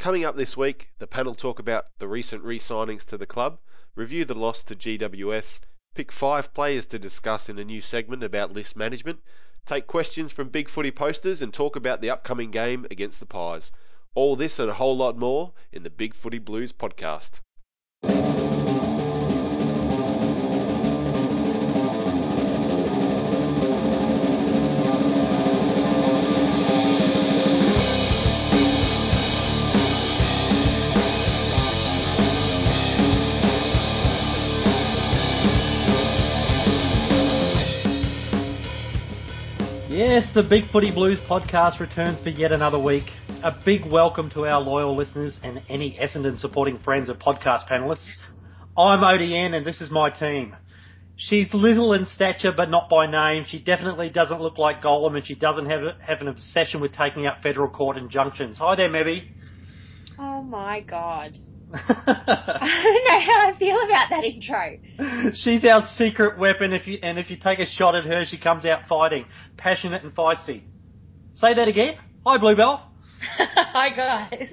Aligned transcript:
Coming 0.00 0.24
up 0.24 0.34
this 0.34 0.56
week, 0.56 0.88
the 0.98 1.06
panel 1.06 1.34
talk 1.34 1.58
about 1.58 1.88
the 1.98 2.08
recent 2.08 2.42
re 2.42 2.58
signings 2.58 3.04
to 3.04 3.18
the 3.18 3.26
club, 3.26 3.58
review 3.94 4.24
the 4.24 4.32
loss 4.32 4.64
to 4.64 4.74
GWS, 4.74 5.60
pick 5.94 6.10
five 6.10 6.54
players 6.54 6.86
to 6.86 6.98
discuss 6.98 7.50
in 7.50 7.58
a 7.58 7.66
new 7.66 7.82
segment 7.82 8.24
about 8.24 8.54
list 8.54 8.76
management, 8.76 9.20
take 9.66 9.86
questions 9.86 10.32
from 10.32 10.48
Big 10.48 10.70
Footy 10.70 10.90
posters, 10.90 11.42
and 11.42 11.52
talk 11.52 11.76
about 11.76 12.00
the 12.00 12.08
upcoming 12.08 12.50
game 12.50 12.86
against 12.90 13.20
the 13.20 13.26
Pies. 13.26 13.72
All 14.14 14.36
this 14.36 14.58
and 14.58 14.70
a 14.70 14.74
whole 14.80 14.96
lot 14.96 15.18
more 15.18 15.52
in 15.70 15.82
the 15.82 15.90
Big 15.90 16.14
Footy 16.14 16.38
Blues 16.38 16.72
podcast. 16.72 17.40
Yes, 40.00 40.32
the 40.32 40.42
Big 40.42 40.64
Footy 40.64 40.90
Blues 40.90 41.20
podcast 41.28 41.78
returns 41.78 42.22
for 42.22 42.30
yet 42.30 42.52
another 42.52 42.78
week. 42.78 43.04
A 43.44 43.54
big 43.66 43.84
welcome 43.84 44.30
to 44.30 44.46
our 44.46 44.58
loyal 44.58 44.96
listeners 44.96 45.38
and 45.42 45.62
any 45.68 45.92
Essendon 46.00 46.38
supporting 46.38 46.78
friends 46.78 47.10
of 47.10 47.18
podcast 47.18 47.68
panelists. 47.70 48.06
I'm 48.78 49.00
ODN 49.00 49.54
and 49.54 49.66
this 49.66 49.82
is 49.82 49.90
my 49.90 50.08
team. 50.08 50.56
She's 51.16 51.52
little 51.52 51.92
in 51.92 52.06
stature 52.06 52.50
but 52.56 52.70
not 52.70 52.88
by 52.88 53.10
name. 53.10 53.44
She 53.46 53.58
definitely 53.58 54.08
doesn't 54.08 54.40
look 54.40 54.56
like 54.56 54.80
Gollum 54.80 55.16
and 55.16 55.26
she 55.26 55.34
doesn't 55.34 55.66
have, 55.66 55.82
have 56.00 56.22
an 56.22 56.28
obsession 56.28 56.80
with 56.80 56.92
taking 56.92 57.26
up 57.26 57.42
federal 57.42 57.68
court 57.68 57.98
injunctions. 57.98 58.56
Hi 58.56 58.76
there, 58.76 58.88
Mebby. 58.88 59.24
Oh 60.18 60.42
my 60.42 60.80
god. 60.80 61.36
I 61.74 62.80
don't 62.82 63.04
know 63.04 63.20
how 63.20 63.48
I 63.48 63.54
feel 63.58 63.80
about 63.84 64.10
that 64.10 64.24
intro. 64.24 65.32
She's 65.34 65.64
our 65.64 65.86
secret 65.96 66.38
weapon. 66.38 66.72
If 66.72 66.86
you 66.88 66.98
and 67.02 67.18
if 67.18 67.30
you 67.30 67.36
take 67.36 67.60
a 67.60 67.66
shot 67.66 67.94
at 67.94 68.04
her, 68.04 68.24
she 68.24 68.38
comes 68.38 68.64
out 68.64 68.88
fighting, 68.88 69.26
passionate 69.56 70.02
and 70.02 70.14
feisty. 70.14 70.62
Say 71.34 71.54
that 71.54 71.68
again. 71.68 71.96
Hi, 72.26 72.38
Bluebell. 72.38 72.90
Hi, 73.38 73.94
guys. 73.94 74.50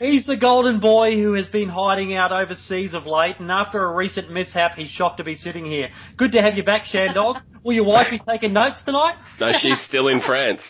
He's 0.00 0.26
the 0.26 0.36
golden 0.36 0.80
boy 0.80 1.16
who 1.16 1.34
has 1.34 1.46
been 1.46 1.68
hiding 1.68 2.14
out 2.14 2.32
overseas 2.32 2.94
of 2.94 3.06
late, 3.06 3.38
and 3.38 3.50
after 3.50 3.84
a 3.84 3.94
recent 3.94 4.30
mishap, 4.30 4.74
he's 4.74 4.88
shocked 4.88 5.18
to 5.18 5.24
be 5.24 5.34
sitting 5.34 5.64
here. 5.64 5.90
Good 6.16 6.32
to 6.32 6.42
have 6.42 6.54
you 6.54 6.64
back, 6.64 6.84
Shandog. 6.84 7.42
Will 7.64 7.74
your 7.74 7.84
wife 7.84 8.08
be 8.10 8.18
taking 8.18 8.52
notes 8.52 8.82
tonight? 8.82 9.16
No, 9.40 9.52
she's 9.52 9.80
still 9.80 10.08
in 10.08 10.20
France. 10.20 10.62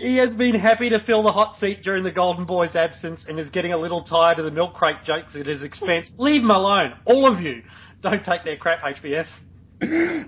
He 0.00 0.16
has 0.16 0.32
been 0.32 0.54
happy 0.54 0.88
to 0.88 0.98
fill 0.98 1.22
the 1.22 1.30
hot 1.30 1.56
seat 1.56 1.82
during 1.82 2.04
the 2.04 2.10
Golden 2.10 2.46
Boy's 2.46 2.74
absence 2.74 3.26
and 3.28 3.38
is 3.38 3.50
getting 3.50 3.74
a 3.74 3.76
little 3.76 4.02
tired 4.02 4.38
of 4.38 4.46
the 4.46 4.50
milk 4.50 4.72
crate 4.72 5.04
jokes 5.04 5.36
at 5.36 5.44
his 5.44 5.62
expense. 5.62 6.10
Leave 6.16 6.40
him 6.40 6.50
alone, 6.50 6.94
all 7.04 7.30
of 7.30 7.42
you. 7.42 7.62
Don't 8.00 8.24
take 8.24 8.42
their 8.44 8.56
crap, 8.56 8.80
HBF. 8.80 9.26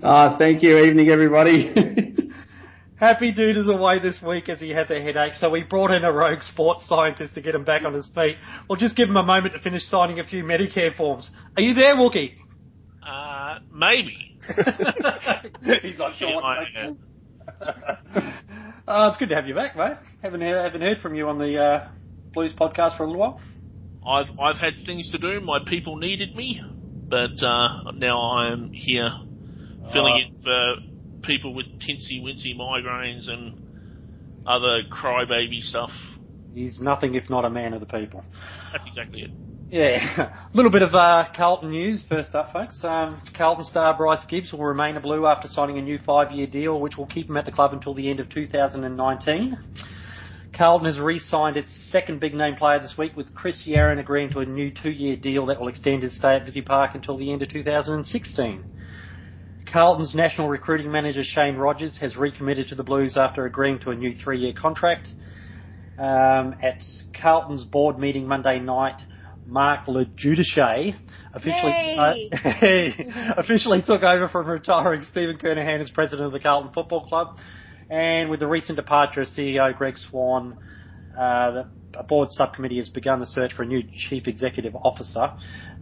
Uh, 0.03 0.37
thank 0.37 0.61
you. 0.61 0.77
Evening, 0.77 1.09
everybody. 1.09 1.73
Happy 2.97 3.31
Dude 3.31 3.57
is 3.57 3.67
away 3.67 3.97
this 3.97 4.21
week 4.21 4.47
as 4.47 4.59
he 4.59 4.69
has 4.69 4.91
a 4.91 5.01
headache, 5.01 5.33
so 5.33 5.49
we 5.49 5.63
brought 5.63 5.89
in 5.89 6.03
a 6.03 6.11
rogue 6.11 6.41
sports 6.41 6.87
scientist 6.87 7.33
to 7.33 7.41
get 7.41 7.55
him 7.55 7.63
back 7.63 7.83
on 7.83 7.95
his 7.95 8.07
feet. 8.13 8.37
We'll 8.69 8.77
just 8.77 8.95
give 8.95 9.09
him 9.09 9.17
a 9.17 9.23
moment 9.23 9.55
to 9.55 9.59
finish 9.59 9.81
signing 9.85 10.19
a 10.19 10.23
few 10.23 10.43
Medicare 10.43 10.95
forms. 10.95 11.31
Are 11.57 11.63
you 11.63 11.73
there, 11.73 11.95
Wookie? 11.95 12.35
Uh, 13.01 13.57
maybe. 13.73 14.37
He's 15.81 15.97
not 15.97 16.15
sure 16.17 16.35
what 16.35 16.67
Yeah, 16.75 16.93
Uh, 18.85 19.07
it's 19.09 19.17
good 19.17 19.29
to 19.29 19.35
have 19.35 19.47
you 19.47 19.55
back, 19.55 19.77
mate. 19.77 19.97
Haven't 20.21 20.41
heard, 20.41 20.61
haven't 20.61 20.81
heard 20.81 20.97
from 20.97 21.15
you 21.15 21.29
on 21.29 21.37
the 21.37 21.57
uh, 21.57 21.87
Blues 22.33 22.53
podcast 22.53 22.97
for 22.97 23.03
a 23.03 23.07
little 23.07 23.21
while. 23.21 23.41
I've 24.05 24.37
I've 24.37 24.57
had 24.57 24.73
things 24.85 25.09
to 25.11 25.17
do. 25.17 25.39
My 25.39 25.59
people 25.65 25.95
needed 25.95 26.35
me, 26.35 26.61
but 27.07 27.41
uh, 27.41 27.91
now 27.93 28.19
I'm 28.37 28.73
here 28.73 29.09
filling 29.93 30.25
in 30.25 30.43
for 30.43 30.75
people 31.23 31.53
with 31.53 31.67
tinsy 31.79 32.21
wincy 32.21 32.57
migraines 32.57 33.29
and 33.29 34.45
other 34.45 34.81
crybaby 34.91 35.61
stuff. 35.61 35.91
He's 36.53 36.81
nothing 36.81 37.15
if 37.15 37.29
not 37.29 37.45
a 37.45 37.49
man 37.49 37.73
of 37.73 37.79
the 37.79 37.85
people. 37.85 38.25
That's 38.73 38.83
exactly 38.85 39.21
it. 39.21 39.31
Yeah, 39.73 40.29
a 40.53 40.55
little 40.55 40.69
bit 40.69 40.83
of 40.83 40.93
uh, 40.93 41.29
Carlton 41.35 41.71
news 41.71 42.05
first 42.07 42.35
up, 42.35 42.53
folks. 42.53 42.83
Um, 42.83 43.19
Carlton 43.35 43.65
star 43.65 43.97
Bryce 43.97 44.23
Gibbs 44.29 44.53
will 44.53 44.63
remain 44.63 44.97
a 44.97 44.99
Blue 44.99 45.25
after 45.25 45.47
signing 45.47 45.79
a 45.79 45.81
new 45.81 45.97
five-year 45.97 46.45
deal, 46.45 46.79
which 46.79 46.95
will 46.95 47.07
keep 47.07 47.27
him 47.27 47.37
at 47.37 47.45
the 47.47 47.51
club 47.51 47.73
until 47.73 47.95
the 47.95 48.07
end 48.07 48.19
of 48.19 48.29
2019. 48.29 49.57
Carlton 50.55 50.85
has 50.85 50.99
re-signed 50.99 51.57
its 51.57 51.73
second 51.91 52.19
big-name 52.19 52.55
player 52.55 52.79
this 52.79 52.99
week, 52.99 53.17
with 53.17 53.33
Chris 53.33 53.63
Yarran 53.65 53.99
agreeing 53.99 54.29
to 54.33 54.41
a 54.41 54.45
new 54.45 54.69
two-year 54.69 55.15
deal 55.15 55.47
that 55.47 55.59
will 55.59 55.69
extend 55.69 56.03
his 56.03 56.15
stay 56.15 56.35
at 56.35 56.45
Visy 56.45 56.61
Park 56.61 56.91
until 56.93 57.17
the 57.17 57.33
end 57.33 57.41
of 57.41 57.49
2016. 57.49 58.63
Carlton's 59.65 60.13
national 60.13 60.49
recruiting 60.49 60.91
manager 60.91 61.23
Shane 61.23 61.55
Rogers 61.55 61.97
has 61.99 62.15
recommitted 62.15 62.67
to 62.67 62.75
the 62.75 62.83
Blues 62.83 63.17
after 63.17 63.47
agreeing 63.47 63.79
to 63.79 63.89
a 63.89 63.95
new 63.95 64.13
three-year 64.13 64.53
contract. 64.53 65.07
Um, 65.97 66.57
at 66.61 66.83
Carlton's 67.19 67.63
board 67.63 67.97
meeting 67.97 68.27
Monday 68.27 68.59
night, 68.59 69.01
Mark 69.45 69.87
LoGiudice 69.87 70.95
officially 71.33 71.97
uh, 71.97 73.33
officially 73.37 73.81
took 73.81 74.03
over 74.03 74.27
from 74.29 74.47
retiring 74.47 75.03
Stephen 75.03 75.37
Kernahan 75.37 75.81
as 75.81 75.91
president 75.91 76.27
of 76.27 76.31
the 76.31 76.39
Carlton 76.39 76.71
Football 76.73 77.07
Club. 77.07 77.37
And 77.89 78.29
with 78.29 78.39
the 78.39 78.47
recent 78.47 78.77
departure 78.77 79.21
of 79.21 79.27
CEO 79.27 79.77
Greg 79.77 79.97
Swann, 79.97 80.57
uh, 81.17 81.51
the 81.51 81.67
a 81.95 82.03
board 82.03 82.29
subcommittee 82.31 82.77
has 82.77 82.89
begun 82.89 83.19
the 83.19 83.25
search 83.25 83.53
for 83.53 83.63
a 83.63 83.65
new 83.65 83.83
chief 84.09 84.27
executive 84.27 84.75
officer. 84.75 85.31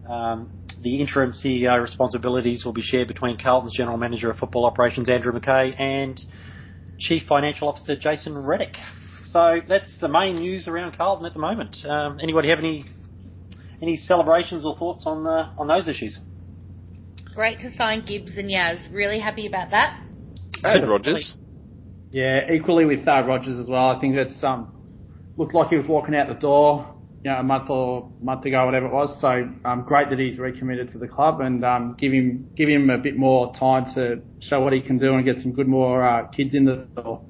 Um, 0.09 0.51
the 0.81 0.99
interim 0.99 1.31
CEO 1.31 1.79
responsibilities 1.81 2.65
will 2.65 2.73
be 2.73 2.81
shared 2.81 3.07
between 3.07 3.37
Carlton's 3.37 3.75
general 3.75 3.97
manager 3.97 4.29
of 4.29 4.37
football 4.37 4.65
operations 4.65 5.09
Andrew 5.09 5.31
McKay 5.31 5.79
and 5.79 6.19
chief 6.99 7.23
financial 7.27 7.69
officer 7.69 7.95
Jason 7.95 8.37
Reddick. 8.37 8.75
So 9.25 9.59
that's 9.67 9.97
the 9.99 10.07
main 10.07 10.37
news 10.37 10.67
around 10.67 10.97
Carlton 10.97 11.25
at 11.25 11.33
the 11.33 11.39
moment. 11.39 11.77
Um, 11.85 12.19
anybody 12.21 12.49
have 12.49 12.59
any 12.59 12.85
any 13.81 13.97
celebrations 13.97 14.65
or 14.65 14.77
thoughts 14.77 15.03
on 15.05 15.25
uh, 15.25 15.53
on 15.57 15.67
those 15.67 15.87
issues? 15.87 16.19
Great 17.33 17.59
to 17.59 17.69
sign 17.69 18.05
Gibbs 18.05 18.37
and 18.37 18.49
Yaz. 18.49 18.91
Really 18.93 19.19
happy 19.19 19.47
about 19.47 19.71
that. 19.71 20.01
And 20.63 20.89
Rogers. 20.89 21.35
yeah, 22.11 22.51
equally 22.51 22.85
with 22.85 23.07
uh, 23.07 23.23
Rogers 23.23 23.57
as 23.57 23.67
well. 23.67 23.89
I 23.89 23.99
think 23.99 24.15
it's 24.15 24.43
um, 24.43 24.71
looked 25.37 25.53
like 25.53 25.69
he 25.69 25.77
was 25.77 25.87
walking 25.87 26.13
out 26.13 26.27
the 26.27 26.35
door, 26.35 26.93
you 27.23 27.31
know, 27.31 27.37
a 27.37 27.43
month 27.43 27.69
or 27.69 28.11
month 28.21 28.45
ago, 28.45 28.65
whatever 28.65 28.87
it 28.87 28.93
was. 28.93 29.17
So 29.21 29.49
um, 29.65 29.85
great 29.87 30.09
that 30.09 30.19
he's 30.19 30.37
recommitted 30.37 30.91
to 30.91 30.99
the 30.99 31.07
club 31.07 31.39
and 31.41 31.63
um, 31.63 31.95
give 31.99 32.11
him 32.11 32.49
give 32.55 32.69
him 32.69 32.89
a 32.89 32.97
bit 32.97 33.17
more 33.17 33.53
time 33.55 33.93
to 33.95 34.21
show 34.41 34.59
what 34.59 34.73
he 34.73 34.81
can 34.81 34.97
do 34.97 35.13
and 35.15 35.25
get 35.25 35.39
some 35.39 35.53
good 35.53 35.67
more 35.67 36.03
uh, 36.03 36.27
kids 36.27 36.53
in 36.53 36.65
the 36.65 36.87
door. 37.01 37.23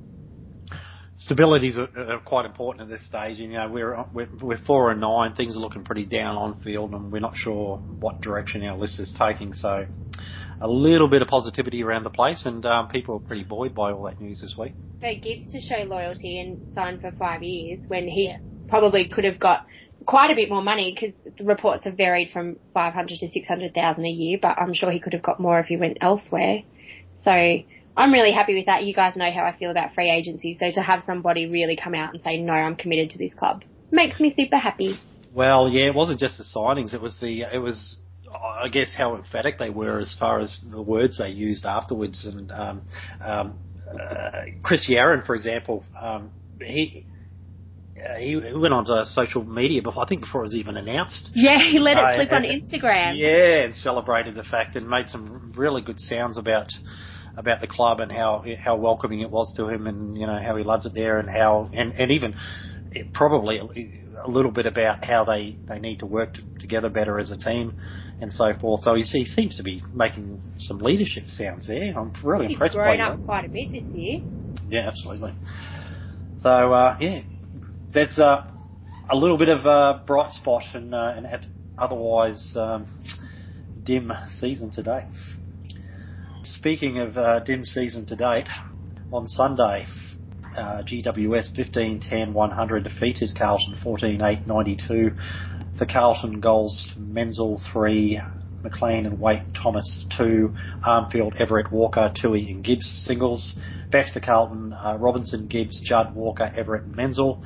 Stability 1.25 1.67
is 1.67 1.77
uh, 1.77 2.17
quite 2.25 2.45
important 2.45 2.81
at 2.81 2.89
this 2.89 3.05
stage. 3.05 3.39
And 3.39 3.51
you 3.51 3.57
know, 3.57 3.69
we're, 3.69 4.05
we're 4.11 4.27
we're 4.41 4.57
four 4.65 4.89
and 4.89 4.99
nine. 4.99 5.35
Things 5.35 5.55
are 5.55 5.59
looking 5.59 5.83
pretty 5.83 6.05
down 6.05 6.35
on 6.35 6.59
field, 6.61 6.93
and 6.93 7.11
we're 7.11 7.19
not 7.19 7.35
sure 7.35 7.77
what 7.77 8.21
direction 8.21 8.63
our 8.65 8.75
list 8.75 8.99
is 8.99 9.13
taking. 9.19 9.53
So, 9.53 9.85
a 10.61 10.67
little 10.67 11.07
bit 11.07 11.21
of 11.21 11.27
positivity 11.27 11.83
around 11.83 12.05
the 12.05 12.09
place, 12.09 12.47
and 12.47 12.65
um, 12.65 12.87
people 12.87 13.17
are 13.17 13.19
pretty 13.19 13.43
buoyed 13.43 13.75
by 13.75 13.91
all 13.91 14.03
that 14.05 14.19
news 14.19 14.41
this 14.41 14.55
week. 14.57 14.73
For 14.99 15.13
Gibbs 15.13 15.51
to 15.51 15.61
show 15.61 15.83
loyalty 15.83 16.39
and 16.39 16.73
sign 16.73 16.99
for 16.99 17.11
five 17.11 17.43
years 17.43 17.79
when 17.87 18.07
he 18.07 18.35
probably 18.67 19.07
could 19.07 19.23
have 19.23 19.39
got 19.39 19.67
quite 20.07 20.31
a 20.31 20.35
bit 20.35 20.49
more 20.49 20.63
money 20.63 20.97
because 20.99 21.15
the 21.37 21.43
reports 21.43 21.83
have 21.83 21.97
varied 21.97 22.31
from 22.31 22.57
500 22.73 23.19
to 23.19 23.27
600,000 23.29 24.05
a 24.05 24.09
year, 24.09 24.39
but 24.41 24.57
I'm 24.57 24.73
sure 24.73 24.89
he 24.89 24.99
could 24.99 25.13
have 25.13 25.21
got 25.21 25.39
more 25.39 25.59
if 25.59 25.67
he 25.67 25.77
went 25.77 25.99
elsewhere. 26.01 26.63
So 27.19 27.31
I'm 27.95 28.13
really 28.13 28.31
happy 28.31 28.55
with 28.55 28.67
that. 28.67 28.83
You 28.83 28.93
guys 28.93 29.15
know 29.15 29.29
how 29.31 29.43
I 29.43 29.55
feel 29.57 29.71
about 29.71 29.93
free 29.93 30.09
agency, 30.09 30.57
so 30.59 30.71
to 30.71 30.81
have 30.81 31.03
somebody 31.05 31.47
really 31.47 31.75
come 31.75 31.93
out 31.93 32.13
and 32.13 32.23
say, 32.23 32.37
no, 32.37 32.53
I'm 32.53 32.75
committed 32.75 33.09
to 33.11 33.17
this 33.17 33.33
club 33.33 33.63
makes 33.91 34.19
me 34.19 34.33
super 34.35 34.57
happy. 34.57 34.99
Well, 35.33 35.69
yeah, 35.69 35.85
it 35.87 35.95
wasn't 35.95 36.19
just 36.19 36.37
the 36.37 36.43
signings. 36.43 36.93
It 36.93 37.01
was 37.01 37.17
the 37.19 37.43
it 37.53 37.59
was 37.59 37.97
I 38.33 38.69
guess 38.69 38.93
how 38.97 39.15
emphatic 39.15 39.59
they 39.59 39.69
were 39.69 39.99
as 39.99 40.15
far 40.19 40.39
as 40.39 40.59
the 40.71 40.81
words 40.81 41.17
they 41.17 41.29
used 41.29 41.65
afterwards. 41.65 42.25
And 42.25 42.51
um, 42.51 42.81
um, 43.21 43.59
uh, 43.89 44.41
Chris 44.63 44.89
Yarran, 44.89 45.25
for 45.25 45.35
example, 45.35 45.83
um, 45.99 46.31
he. 46.59 47.05
Uh, 48.01 48.17
he 48.17 48.35
went 48.35 48.73
on 48.73 48.83
to 48.83 49.05
social 49.05 49.43
media 49.43 49.79
before, 49.79 50.03
I 50.03 50.07
think 50.07 50.21
before 50.21 50.41
it 50.41 50.45
was 50.45 50.55
even 50.55 50.75
announced. 50.75 51.29
Yeah, 51.35 51.59
he 51.59 51.77
let 51.77 51.97
it 51.97 52.03
Uh, 52.03 52.15
slip 52.15 52.31
on 52.31 52.41
Instagram. 52.81 53.15
Yeah, 53.15 53.65
and 53.65 53.75
celebrated 53.75 54.33
the 54.33 54.43
fact 54.43 54.75
and 54.75 54.89
made 54.89 55.09
some 55.09 55.51
really 55.55 55.83
good 55.83 55.99
sounds 55.99 56.37
about 56.37 56.71
about 57.37 57.61
the 57.61 57.67
club 57.67 57.99
and 57.99 58.11
how 58.11 58.43
how 58.61 58.75
welcoming 58.75 59.21
it 59.21 59.31
was 59.31 59.53
to 59.55 59.67
him 59.67 59.87
and 59.87 60.17
you 60.17 60.27
know 60.27 60.39
how 60.39 60.55
he 60.55 60.63
loves 60.63 60.85
it 60.85 60.93
there 60.93 61.19
and 61.19 61.29
how 61.29 61.69
and 61.73 61.93
and 61.97 62.11
even 62.11 62.33
it 62.91 63.13
probably 63.13 63.57
a, 63.57 64.29
little 64.29 64.51
bit 64.51 64.65
about 64.65 65.03
how 65.03 65.23
they 65.23 65.57
they 65.67 65.79
need 65.79 65.99
to 65.99 66.05
work 66.05 66.33
t- 66.35 66.43
together 66.59 66.89
better 66.89 67.19
as 67.19 67.31
a 67.31 67.37
team 67.37 67.73
and 68.19 68.31
so 68.31 68.53
forth. 68.53 68.81
So 68.81 68.93
he, 68.95 69.01
he 69.03 69.25
seems 69.25 69.55
to 69.55 69.63
be 69.63 69.81
making 69.91 70.41
some 70.59 70.77
leadership 70.79 71.25
sounds 71.29 71.67
there. 71.67 71.97
I'm 71.97 72.13
really 72.23 72.45
He's 72.45 72.55
impressed 72.55 72.75
by 72.75 72.83
grown 72.83 72.97
that. 72.99 73.11
up 73.13 73.25
quite 73.25 73.45
a 73.45 73.49
bit 73.49 73.71
this 73.71 73.83
year. 73.91 74.19
Yeah, 74.67 74.87
absolutely. 74.87 75.33
So 76.39 76.49
uh, 76.73 76.97
yeah, 76.99 77.21
that's 77.93 78.17
a, 78.19 78.45
a 79.09 79.15
little 79.15 79.37
bit 79.37 79.49
of 79.49 79.65
a 79.65 80.03
bright 80.05 80.31
spot 80.31 80.63
in 80.73 80.93
uh, 80.93 81.13
an 81.17 81.27
otherwise 81.77 82.51
um, 82.55 82.87
dim 83.81 84.11
season 84.39 84.71
to 84.71 84.83
date. 84.83 85.03
Speaking 86.55 86.99
of 86.99 87.17
uh, 87.17 87.39
dim 87.39 87.63
season 87.63 88.05
to 88.07 88.15
date, 88.15 88.47
on 89.13 89.25
Sunday, 89.25 89.85
uh, 90.57 90.83
GWS 90.83 91.57
15-10-100 91.57 92.83
defeated 92.83 93.29
Carlton 93.37 93.77
14-8-92. 93.81 95.77
For 95.77 95.85
Carlton, 95.85 96.41
goals 96.41 96.91
Menzel 96.97 97.61
3, 97.71 98.21
McLean 98.63 99.05
and 99.05 99.17
Waite 99.17 99.43
Thomas 99.55 100.05
2, 100.17 100.53
Armfield, 100.85 101.39
Everett, 101.39 101.71
Walker, 101.71 102.11
Tuohy 102.21 102.51
and 102.51 102.63
Gibbs 102.65 103.05
singles. 103.07 103.55
Best 103.89 104.13
for 104.13 104.19
Carlton, 104.19 104.73
uh, 104.73 104.97
Robinson, 104.99 105.47
Gibbs, 105.47 105.81
Judd, 105.81 106.13
Walker, 106.13 106.51
Everett 106.53 106.83
and 106.83 106.95
Menzel. 106.95 107.41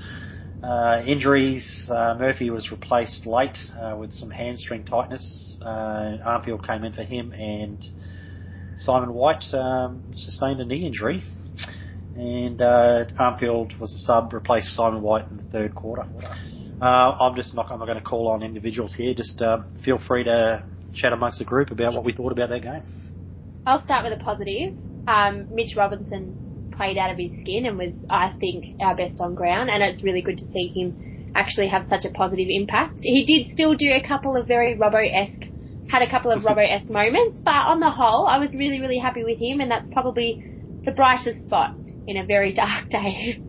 Uh, 0.63 1.03
injuries, 1.05 1.85
uh, 1.91 2.15
Murphy 2.17 2.49
was 2.49 2.71
replaced 2.71 3.27
late 3.27 3.57
uh, 3.79 3.95
with 3.95 4.13
some 4.13 4.31
hamstring 4.31 4.83
tightness. 4.83 5.57
Uh, 5.61 6.17
Armfield 6.25 6.65
came 6.65 6.83
in 6.83 6.91
for 6.91 7.03
him 7.03 7.31
and 7.33 7.85
Simon 8.77 9.13
White 9.13 9.43
um, 9.53 10.03
sustained 10.15 10.59
a 10.59 10.65
knee 10.65 10.85
injury. 10.85 11.23
And 12.15 12.61
uh, 12.61 13.05
Armfield 13.19 13.77
was 13.79 13.93
a 13.93 13.99
sub, 14.05 14.31
replaced 14.31 14.75
Simon 14.75 15.01
White 15.01 15.27
in 15.29 15.37
the 15.37 15.43
third 15.51 15.75
quarter. 15.75 16.05
Uh, 16.81 16.85
I'm 16.85 17.35
just 17.35 17.53
not, 17.53 17.69
I'm 17.71 17.79
not 17.79 17.85
going 17.85 17.97
to 17.97 18.03
call 18.03 18.29
on 18.29 18.41
individuals 18.41 18.93
here. 18.93 19.13
Just 19.13 19.41
uh, 19.41 19.59
feel 19.83 19.99
free 20.07 20.23
to 20.23 20.65
chat 20.93 21.11
amongst 21.11 21.39
the 21.39 21.45
group 21.45 21.71
about 21.71 21.93
what 21.93 22.05
we 22.05 22.13
thought 22.13 22.31
about 22.31 22.49
that 22.49 22.61
game. 22.61 22.83
I'll 23.65 23.83
start 23.83 24.03
with 24.03 24.13
a 24.19 24.23
positive. 24.23 24.73
Um, 25.07 25.53
Mitch 25.53 25.75
Robinson 25.75 26.71
played 26.71 26.97
out 26.97 27.11
of 27.11 27.17
his 27.17 27.31
skin 27.41 27.65
and 27.65 27.77
was, 27.77 27.93
I 28.09 28.33
think, 28.39 28.79
our 28.81 28.95
best 28.95 29.19
on 29.19 29.35
ground, 29.35 29.69
and 29.69 29.83
it's 29.83 30.03
really 30.03 30.21
good 30.21 30.37
to 30.37 30.45
see 30.51 30.67
him 30.67 31.31
actually 31.35 31.67
have 31.67 31.85
such 31.89 32.05
a 32.05 32.11
positive 32.11 32.47
impact. 32.49 32.99
He 33.01 33.25
did 33.25 33.53
still 33.53 33.75
do 33.75 33.91
a 33.91 34.05
couple 34.07 34.37
of 34.37 34.47
very 34.47 34.75
Robbo-esque, 34.75 35.51
had 35.95 36.05
a 36.05 36.11
couple 36.11 36.29
of 36.29 36.43
Robbo-esque 36.43 36.89
moments, 36.89 37.39
but 37.45 37.51
on 37.71 37.79
the 37.79 37.89
whole, 37.89 38.27
I 38.27 38.37
was 38.37 38.53
really, 38.53 38.81
really 38.81 38.97
happy 38.97 39.23
with 39.23 39.39
him, 39.39 39.61
and 39.61 39.71
that's 39.71 39.87
probably 39.93 40.43
the 40.83 40.91
brightest 40.91 41.45
spot 41.45 41.73
in 42.05 42.17
a 42.17 42.25
very 42.25 42.51
dark 42.53 42.89
day. 42.89 43.39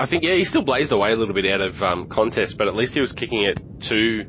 I 0.00 0.08
think 0.08 0.24
yeah, 0.24 0.34
he 0.34 0.44
still 0.44 0.64
blazed 0.64 0.90
away 0.90 1.12
a 1.12 1.16
little 1.16 1.34
bit 1.34 1.46
out 1.46 1.60
of 1.60 1.80
um, 1.80 2.08
contest, 2.10 2.56
but 2.58 2.66
at 2.66 2.74
least 2.74 2.94
he 2.94 3.00
was 3.00 3.12
kicking 3.12 3.42
it 3.44 3.60
to 3.90 4.24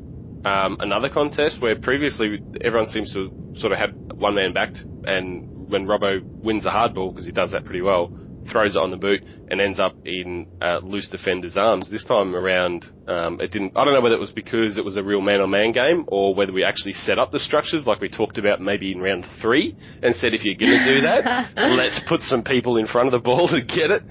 um, 0.47 0.77
another 0.79 1.09
contest 1.09 1.59
where 1.59 1.75
previously 1.75 2.39
everyone 2.63 2.87
seems 2.87 3.11
to 3.13 3.31
sort 3.55 3.73
of 3.73 3.79
had 3.79 3.95
one 4.13 4.35
man 4.35 4.53
backed, 4.53 4.77
and 5.05 5.49
when 5.67 5.87
Robbo 5.87 6.21
wins 6.23 6.65
the 6.65 6.69
hard 6.69 6.93
ball 6.93 7.09
because 7.09 7.25
he 7.25 7.31
does 7.31 7.51
that 7.53 7.65
pretty 7.65 7.81
well, 7.81 8.15
throws 8.51 8.75
it 8.75 8.81
on 8.81 8.91
the 8.91 8.97
boot 8.97 9.21
and 9.49 9.61
ends 9.61 9.79
up 9.79 9.95
in 10.05 10.47
uh, 10.61 10.79
loose 10.83 11.09
defender's 11.09 11.57
arms. 11.57 11.89
This 11.89 12.03
time 12.03 12.35
around, 12.35 12.85
um, 13.07 13.39
it 13.39 13.51
didn't. 13.51 13.73
I 13.75 13.85
don't 13.85 13.93
know 13.93 14.01
whether 14.01 14.15
it 14.15 14.19
was 14.19 14.31
because 14.31 14.77
it 14.77 14.85
was 14.85 14.97
a 14.97 15.03
real 15.03 15.21
man-on-man 15.21 15.71
game 15.71 16.05
or 16.07 16.33
whether 16.35 16.51
we 16.51 16.63
actually 16.63 16.93
set 16.93 17.19
up 17.19 17.31
the 17.31 17.39
structures 17.39 17.85
like 17.85 18.01
we 18.01 18.09
talked 18.09 18.37
about 18.37 18.61
maybe 18.61 18.91
in 18.91 18.99
round 18.99 19.25
three 19.41 19.75
and 20.01 20.15
said 20.15 20.33
if 20.33 20.43
you're 20.43 20.55
going 20.55 20.71
to 20.71 20.95
do 20.95 21.01
that, 21.01 21.51
let's 21.57 22.01
put 22.07 22.21
some 22.21 22.43
people 22.43 22.77
in 22.77 22.87
front 22.87 23.07
of 23.07 23.11
the 23.11 23.23
ball 23.23 23.47
to 23.47 23.61
get 23.61 23.91
it. 23.91 24.03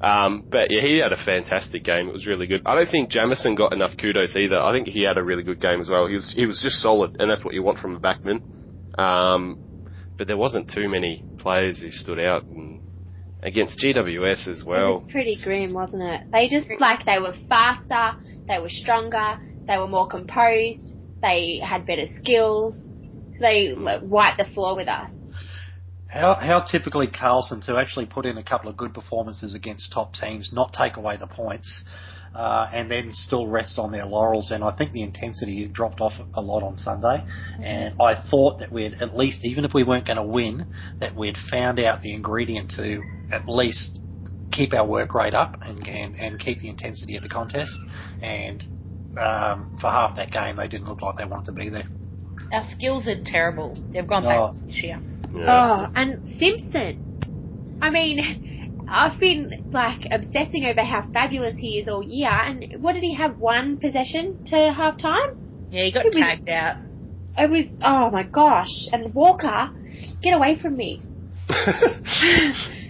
Um, 0.00 0.44
but 0.50 0.70
yeah, 0.70 0.80
he 0.80 0.98
had 0.98 1.12
a 1.12 1.24
fantastic 1.24 1.84
game. 1.84 2.08
It 2.08 2.12
was 2.12 2.26
really 2.26 2.46
good. 2.46 2.62
I 2.66 2.74
don't 2.74 2.90
think 2.90 3.10
Jamison 3.10 3.54
got 3.54 3.72
enough 3.72 3.92
kudos 4.00 4.36
either. 4.36 4.58
I 4.58 4.72
think 4.72 4.88
he 4.88 5.02
had 5.02 5.18
a 5.18 5.22
really 5.22 5.42
good 5.42 5.60
game 5.60 5.80
as 5.80 5.88
well. 5.88 6.06
He 6.06 6.14
was 6.14 6.32
he 6.34 6.46
was 6.46 6.60
just 6.62 6.82
solid, 6.82 7.16
and 7.20 7.30
that's 7.30 7.44
what 7.44 7.54
you 7.54 7.62
want 7.62 7.78
from 7.78 7.96
a 7.96 8.00
backman. 8.00 8.42
Um, 8.98 9.72
but 10.18 10.26
there 10.26 10.36
wasn't 10.36 10.70
too 10.70 10.88
many 10.88 11.24
players 11.38 11.80
who 11.80 11.90
stood 11.90 12.20
out. 12.20 12.44
And, 12.44 12.81
against 13.42 13.78
GWS 13.80 14.48
as 14.48 14.64
well. 14.64 14.78
It 14.78 14.82
well. 14.82 14.94
was 15.00 15.10
pretty 15.10 15.38
grim, 15.42 15.72
wasn't 15.72 16.02
it? 16.02 16.30
They 16.30 16.48
just 16.48 16.68
like 16.80 17.04
they 17.04 17.18
were 17.18 17.34
faster, 17.48 18.18
they 18.46 18.58
were 18.58 18.70
stronger, 18.70 19.38
they 19.66 19.76
were 19.78 19.88
more 19.88 20.08
composed, 20.08 20.96
they 21.20 21.60
had 21.64 21.86
better 21.86 22.06
skills. 22.20 22.74
They 23.40 23.74
like, 23.76 24.02
wiped 24.04 24.38
the 24.38 24.44
floor 24.52 24.76
with 24.76 24.88
us. 24.88 25.10
How, 26.06 26.36
how 26.40 26.60
typically 26.60 27.06
Carlton 27.06 27.62
to 27.62 27.78
actually 27.78 28.06
put 28.06 28.26
in 28.26 28.36
a 28.36 28.42
couple 28.42 28.68
of 28.68 28.76
good 28.76 28.92
performances 28.92 29.54
against 29.54 29.92
top 29.92 30.12
teams, 30.12 30.50
not 30.52 30.74
take 30.74 30.98
away 30.98 31.16
the 31.16 31.26
points, 31.26 31.82
uh, 32.34 32.68
and 32.72 32.90
then 32.90 33.10
still 33.12 33.46
rest 33.46 33.78
on 33.78 33.92
their 33.92 34.04
laurels. 34.04 34.50
And 34.50 34.62
I 34.62 34.76
think 34.76 34.92
the 34.92 35.02
intensity 35.02 35.66
dropped 35.68 36.00
off 36.00 36.12
a 36.34 36.40
lot 36.40 36.62
on 36.62 36.76
Sunday. 36.76 37.24
And 37.62 37.94
I 38.00 38.22
thought 38.30 38.58
that 38.60 38.70
we'd 38.70 38.94
at 39.00 39.16
least, 39.16 39.40
even 39.44 39.64
if 39.64 39.72
we 39.74 39.84
weren't 39.84 40.06
going 40.06 40.18
to 40.18 40.22
win, 40.22 40.66
that 41.00 41.16
we'd 41.16 41.36
found 41.50 41.80
out 41.80 42.02
the 42.02 42.12
ingredient 42.12 42.72
to 42.76 43.02
at 43.32 43.48
least 43.48 43.98
keep 44.52 44.74
our 44.74 44.86
work 44.86 45.14
rate 45.14 45.34
up 45.34 45.56
and 45.62 45.86
and, 45.88 46.14
and 46.16 46.38
keep 46.38 46.58
the 46.60 46.68
intensity 46.68 47.16
of 47.16 47.22
the 47.22 47.28
contest. 47.28 47.72
And 48.20 48.62
um, 49.18 49.76
for 49.80 49.88
half 49.90 50.16
that 50.16 50.30
game, 50.30 50.56
they 50.56 50.68
didn't 50.68 50.88
look 50.88 51.02
like 51.02 51.16
they 51.16 51.24
wanted 51.24 51.46
to 51.46 51.52
be 51.52 51.68
there. 51.68 51.84
Our 52.52 52.68
skills 52.72 53.06
are 53.06 53.22
terrible. 53.24 53.76
They've 53.92 54.06
gone 54.06 54.24
Oh. 54.26 54.52
back 54.52 54.66
this 54.66 54.82
year. 54.82 55.00
Oh, 55.34 55.88
and 55.94 56.38
Simpson. 56.38 57.78
I 57.80 57.88
mean, 57.90 58.84
I've 58.88 59.18
been 59.18 59.70
like 59.72 60.02
obsessing 60.10 60.66
over 60.66 60.82
how 60.82 61.08
fabulous 61.12 61.54
he 61.58 61.78
is 61.78 61.88
all 61.88 62.02
year. 62.02 62.30
And 62.30 62.82
what 62.82 62.92
did 62.92 63.02
he 63.02 63.14
have? 63.14 63.38
One 63.38 63.78
possession 63.78 64.44
to 64.46 64.56
half 64.76 64.98
time? 64.98 65.68
Yeah, 65.70 65.84
he 65.84 65.92
got 65.92 66.04
It 66.04 66.14
was- 66.14 66.16
tagged 66.22 66.48
out. 66.50 66.76
It 67.38 67.48
was 67.48 67.64
oh 67.82 68.10
my 68.10 68.24
gosh! 68.24 68.68
And 68.92 69.14
Walker, 69.14 69.70
get 70.22 70.34
away 70.34 70.58
from 70.60 70.76
me! 70.76 71.00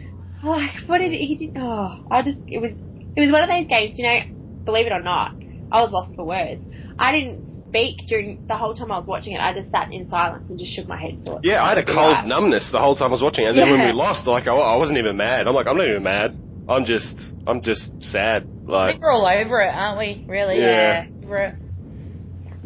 Like 0.43 0.71
what 0.87 0.99
did 0.99 1.13
he 1.13 1.37
did? 1.37 1.57
Oh, 1.57 1.89
I 2.11 2.23
just 2.23 2.39
it 2.49 2.59
was 2.59 2.73
it 3.17 3.21
was 3.21 3.33
one 3.33 3.43
of 3.43 3.49
those 3.49 3.67
games. 3.69 3.99
You 3.99 4.05
know, 4.05 4.19
believe 4.65 4.87
it 4.87 4.93
or 4.93 5.03
not, 5.03 5.33
I 5.71 5.81
was 5.81 5.93
lost 5.93 6.15
for 6.17 6.25
words. 6.25 6.61
I 6.99 7.13
didn't 7.13 7.69
speak 7.69 8.07
during 8.09 8.45
the 8.49 8.57
whole 8.57 8.75
time 8.75 8.93
I 8.93 8.99
was 8.99 9.07
watching 9.07 9.33
it. 9.35 9.41
I 9.41 9.55
just 9.55 9.71
sat 9.71 9.93
in 9.93 10.09
silence 10.11 10.45
and 10.51 10.59
just 10.59 10.73
shook 10.75 10.87
my 10.89 11.01
head. 11.01 11.11
and 11.11 11.25
Thought, 11.25 11.41
Yeah, 11.45 11.63
I 11.65 11.71
had 11.71 11.79
a 11.79 11.85
cold 11.85 12.13
right." 12.13 12.27
numbness 12.27 12.69
the 12.71 12.79
whole 12.79 12.95
time 12.95 13.09
I 13.09 13.13
was 13.13 13.23
watching. 13.23 13.45
it. 13.45 13.49
And 13.51 13.59
then 13.59 13.71
when 13.71 13.87
we 13.87 13.93
lost, 13.93 14.27
like 14.27 14.47
I, 14.47 14.53
I 14.53 14.77
wasn't 14.77 14.99
even 14.99 15.17
mad. 15.17 15.47
I'm 15.47 15.55
like, 15.55 15.67
I'm 15.67 15.77
not 15.77 15.89
even 15.89 16.03
mad. 16.03 16.37
I'm 16.69 16.85
just, 16.85 17.17
I'm 17.47 17.63
just 17.63 17.91
sad. 18.03 18.47
Like, 18.67 19.01
we're 19.01 19.11
all 19.11 19.27
over 19.27 19.61
it, 19.61 19.73
aren't 19.75 19.99
we? 19.99 20.25
Really? 20.29 20.61
Yeah. 20.61 21.07
Over 21.25 21.37
it. 21.39 21.55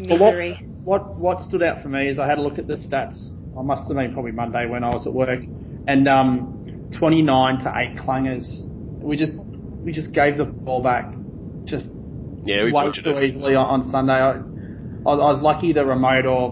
But 0.09 0.21
what, 0.21 0.35
what 0.85 1.17
what 1.19 1.43
stood 1.49 1.63
out 1.63 1.83
for 1.83 1.89
me 1.89 2.09
is 2.11 2.19
I 2.19 2.27
had 2.27 2.39
a 2.39 2.43
look 2.43 2.59
at 2.59 2.67
the 2.67 2.75
stats. 2.75 3.17
I 3.59 3.63
must 3.63 3.89
have 3.89 3.97
been 3.97 4.13
probably 4.13 4.33
Monday 4.33 4.67
when 4.67 4.85
I 4.85 4.89
was 4.95 5.07
at 5.07 5.13
work, 5.15 5.41
and 5.87 6.07
um, 6.07 6.76
29 6.93 7.65
to 7.65 7.73
eight 7.77 7.97
clangers. 7.99 8.47
We 9.03 9.17
just 9.17 9.33
we 9.35 9.93
just 9.93 10.13
gave 10.13 10.37
the 10.37 10.45
ball 10.45 10.83
back, 10.83 11.13
just 11.65 11.89
yeah, 12.45 12.65
we 12.65 12.73
way 12.73 12.91
too 12.93 13.11
it. 13.11 13.25
easily 13.25 13.55
on, 13.55 13.83
on 13.83 13.91
Sunday. 13.91 14.13
I, 14.13 14.31
I, 14.31 15.15
was, 15.15 15.21
I 15.21 15.31
was 15.35 15.43
lucky 15.43 15.73
the 15.73 15.85
remote 15.85 16.27
or 16.27 16.51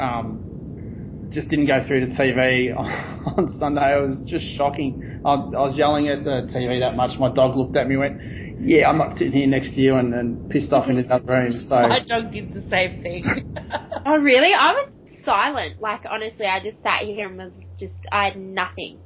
um, 0.00 1.28
just 1.30 1.48
didn't 1.48 1.66
go 1.66 1.84
through 1.86 2.06
the 2.06 2.12
TV 2.14 2.76
on, 2.76 2.86
on 3.38 3.58
Sunday. 3.58 3.96
It 3.96 4.08
was 4.08 4.18
just 4.26 4.44
shocking. 4.56 5.20
I, 5.24 5.32
I 5.32 5.68
was 5.68 5.74
yelling 5.76 6.08
at 6.08 6.24
the 6.24 6.48
TV 6.52 6.80
that 6.80 6.96
much. 6.96 7.18
My 7.18 7.32
dog 7.32 7.56
looked 7.56 7.76
at 7.76 7.88
me 7.88 7.94
and 7.94 8.00
went, 8.00 8.20
"Yeah, 8.60 8.88
I'm 8.88 8.98
not 8.98 9.16
sitting 9.16 9.32
here 9.32 9.46
next 9.46 9.74
to 9.74 9.80
you," 9.80 9.96
and, 9.96 10.14
and 10.14 10.50
pissed 10.50 10.72
off 10.72 10.88
in 10.88 10.98
another 10.98 11.24
room. 11.24 11.58
So 11.68 11.76
My 11.88 12.04
dog 12.06 12.32
did 12.32 12.52
the 12.54 12.62
same 12.68 13.02
thing. 13.02 13.56
Oh 14.06 14.18
really? 14.18 14.52
I 14.52 14.72
was 14.72 14.90
silent. 15.24 15.80
Like 15.80 16.02
honestly, 16.04 16.44
I 16.44 16.60
just 16.60 16.82
sat 16.82 17.04
here 17.04 17.26
and 17.26 17.38
was 17.38 17.52
just 17.78 17.94
I 18.12 18.26
had 18.26 18.36
nothing. 18.36 18.98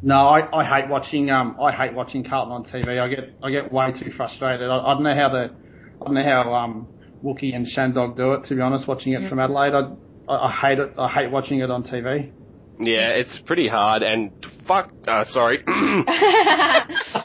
No, 0.00 0.28
I, 0.28 0.40
I 0.60 0.80
hate 0.80 0.88
watching 0.88 1.30
um 1.30 1.56
I 1.60 1.72
hate 1.72 1.94
watching 1.94 2.22
Carlton 2.24 2.52
on 2.52 2.64
TV. 2.64 3.00
I 3.00 3.08
get 3.08 3.34
I 3.42 3.50
get 3.50 3.72
way 3.72 3.92
too 3.92 4.10
frustrated. 4.16 4.68
I, 4.70 4.78
I 4.78 4.94
don't 4.94 5.02
know 5.02 5.14
how 5.14 5.28
the 5.30 5.50
I 6.00 6.04
don't 6.04 6.14
know 6.14 6.22
how 6.24 6.54
um 6.54 6.88
Wookie 7.24 7.54
and 7.54 7.66
Shandog 7.66 8.16
do 8.16 8.34
it. 8.34 8.44
To 8.44 8.54
be 8.54 8.60
honest, 8.60 8.86
watching 8.86 9.12
it 9.14 9.28
from 9.28 9.40
Adelaide, 9.40 9.74
I, 9.74 10.32
I 10.32 10.46
I 10.48 10.52
hate 10.52 10.78
it. 10.78 10.92
I 10.98 11.08
hate 11.08 11.30
watching 11.32 11.58
it 11.60 11.70
on 11.70 11.82
TV. 11.82 12.32
Yeah, 12.80 13.08
it's 13.10 13.40
pretty 13.44 13.66
hard. 13.66 14.04
And 14.04 14.30
fuck, 14.68 14.92
uh, 15.08 15.24
sorry, 15.24 15.58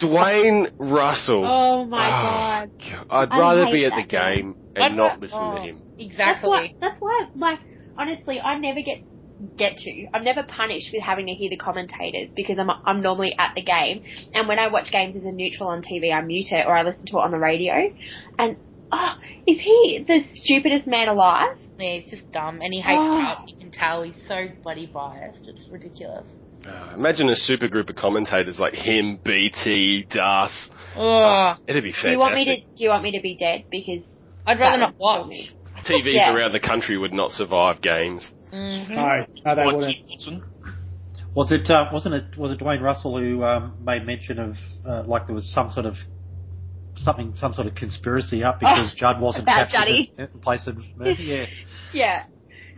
Dwayne 0.01 0.72
Russell. 0.80 1.46
oh 1.46 1.86
my 1.86 1.98
Ah, 2.10 2.65
god. 2.65 2.72
God, 2.80 3.06
I'd 3.10 3.30
I 3.32 3.38
rather 3.39 3.65
be 3.72 3.86
at 3.86 3.92
the 3.92 4.01
that 4.01 4.10
guy. 4.10 4.36
game 4.36 4.56
and 4.75 4.84
I'd 4.84 4.96
not 4.96 5.12
ra- 5.12 5.18
listen 5.22 5.39
oh, 5.42 5.56
to 5.56 5.62
him. 5.62 5.84
Exactly. 6.00 6.08
That's 6.08 6.10
Exactly. 6.10 6.50
why. 6.50 6.74
That's 6.82 7.00
why. 7.00 7.25
Like 7.36 7.60
honestly, 7.98 8.39
I 8.42 8.58
never 8.58 8.82
get 8.82 8.98
get 9.57 9.77
to. 9.77 10.07
I'm 10.13 10.23
never 10.23 10.43
punished 10.43 10.89
with 10.93 11.01
having 11.03 11.27
to 11.27 11.33
hear 11.33 11.50
the 11.50 11.57
commentators 11.57 12.29
because 12.35 12.57
I'm 12.59 12.69
I'm 12.69 13.01
normally 13.01 13.35
at 13.38 13.53
the 13.55 13.63
game, 13.63 14.03
and 14.33 14.47
when 14.47 14.59
I 14.59 14.67
watch 14.67 14.91
games 14.91 15.15
as 15.15 15.23
a 15.23 15.31
neutral 15.31 15.69
on 15.69 15.81
TV, 15.81 16.13
I 16.13 16.21
mute 16.21 16.51
it 16.51 16.65
or 16.67 16.75
I 16.75 16.83
listen 16.83 17.05
to 17.07 17.17
it 17.17 17.21
on 17.21 17.31
the 17.31 17.39
radio. 17.39 17.93
And 18.39 18.57
oh, 18.91 19.13
is 19.47 19.59
he 19.59 20.03
the 20.07 20.21
stupidest 20.35 20.88
man 20.88 21.07
alive? 21.09 21.57
Yeah, 21.79 22.00
he's 22.00 22.12
just 22.12 22.31
dumb, 22.31 22.59
and 22.62 22.71
he 22.73 22.81
hates 22.81 23.00
Oh. 23.01 23.19
Carlton. 23.21 23.47
You 23.50 23.57
can 23.57 23.71
tell 23.71 24.03
he's 24.03 24.15
so 24.27 24.47
bloody 24.63 24.85
biased. 24.85 25.39
It's 25.43 25.67
ridiculous. 25.69 26.25
Uh, 26.65 26.93
imagine 26.95 27.27
a 27.27 27.35
super 27.35 27.67
group 27.67 27.89
of 27.89 27.95
commentators 27.97 28.57
like 28.57 28.73
him, 28.73 29.19
BT, 29.23 30.03
Das. 30.09 30.69
Oh, 30.95 31.55
It'd 31.67 31.83
be 31.83 31.91
fantastic. 31.91 32.03
Do 32.07 32.12
you 32.12 32.17
want 32.19 32.35
me 32.35 32.45
to? 32.45 32.62
Do 32.77 32.83
you 32.83 32.89
want 32.89 33.03
me 33.03 33.12
to 33.12 33.21
be 33.21 33.35
dead? 33.38 33.65
Because 33.69 34.01
I'd 34.45 34.59
rather 34.59 34.77
not 34.77 34.93
would 34.93 35.00
watch. 35.00 35.53
TVs 35.83 36.13
Yeah. 36.13 36.33
around 36.33 36.53
the 36.53 36.62
country 36.62 36.97
would 36.97 37.13
not 37.13 37.31
survive 37.33 37.81
games. 37.81 38.25
Mm. 38.53 38.89
No, 38.89 39.25
no, 39.45 39.55
they 39.55 39.65
wouldn't. 39.75 39.98
Watson. 40.10 40.43
Was 41.36 41.51
it 41.51 41.69
uh, 41.72 41.86
wasn't 41.91 42.13
it 42.15 42.38
was 42.38 42.51
it 42.51 42.60
Dwayne 42.60 42.81
Russell 42.81 43.17
who 43.19 43.43
um, 43.43 43.74
made 43.83 44.05
mention 44.05 44.38
of 44.38 44.55
uh, 44.86 45.03
like 45.07 45.25
there 45.25 45.36
was 45.36 45.51
some 45.51 45.72
sort 45.72 45.88
of 45.88 45.95
something, 46.95 47.33
some 47.36 47.53
sort 47.53 47.65
of 47.67 47.74
conspiracy 47.74 48.43
up 48.43 48.60
because 48.60 48.91
Oh, 48.93 48.95
Judd 48.95 49.19
wasn't 49.19 49.45
about 49.45 49.69
captain 49.69 49.81
Juddy. 49.81 50.13
in, 50.17 50.29
in 50.33 50.39
place 50.39 50.67
of 50.67 50.77
Murphy. 50.95 51.24
Yeah. 51.24 51.45
Yeah. 51.93 52.24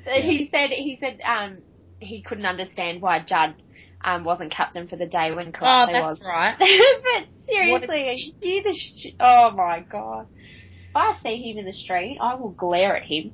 So 0.05 0.11
He 0.11 0.49
said 0.53 0.69
he 0.69 0.97
said 1.01 1.19
um 1.25 1.63
he 1.99 2.21
couldn't 2.21 2.45
understand 2.45 3.01
why 3.01 3.19
Judd 3.19 3.55
um 4.03 4.23
wasn't 4.23 4.51
captain 4.53 4.87
for 4.87 4.95
the 4.95 5.07
day 5.07 5.31
when 5.33 5.51
Oh, 5.59 5.85
that's 5.91 6.19
was. 6.19 6.21
right. 6.23 6.55
but 6.59 7.27
seriously, 7.49 8.07
are 8.07 8.11
you 8.13 8.33
see 8.41 8.61
the 8.63 8.73
sh- 8.73 9.15
oh 9.19 9.51
my 9.51 9.85
god. 9.89 10.27
If 10.91 10.95
I 10.95 11.13
see 11.23 11.41
him 11.51 11.57
in 11.57 11.65
the 11.65 11.73
street, 11.73 12.19
I 12.21 12.35
will 12.35 12.51
glare 12.51 12.95
at 12.95 13.03
him. 13.03 13.33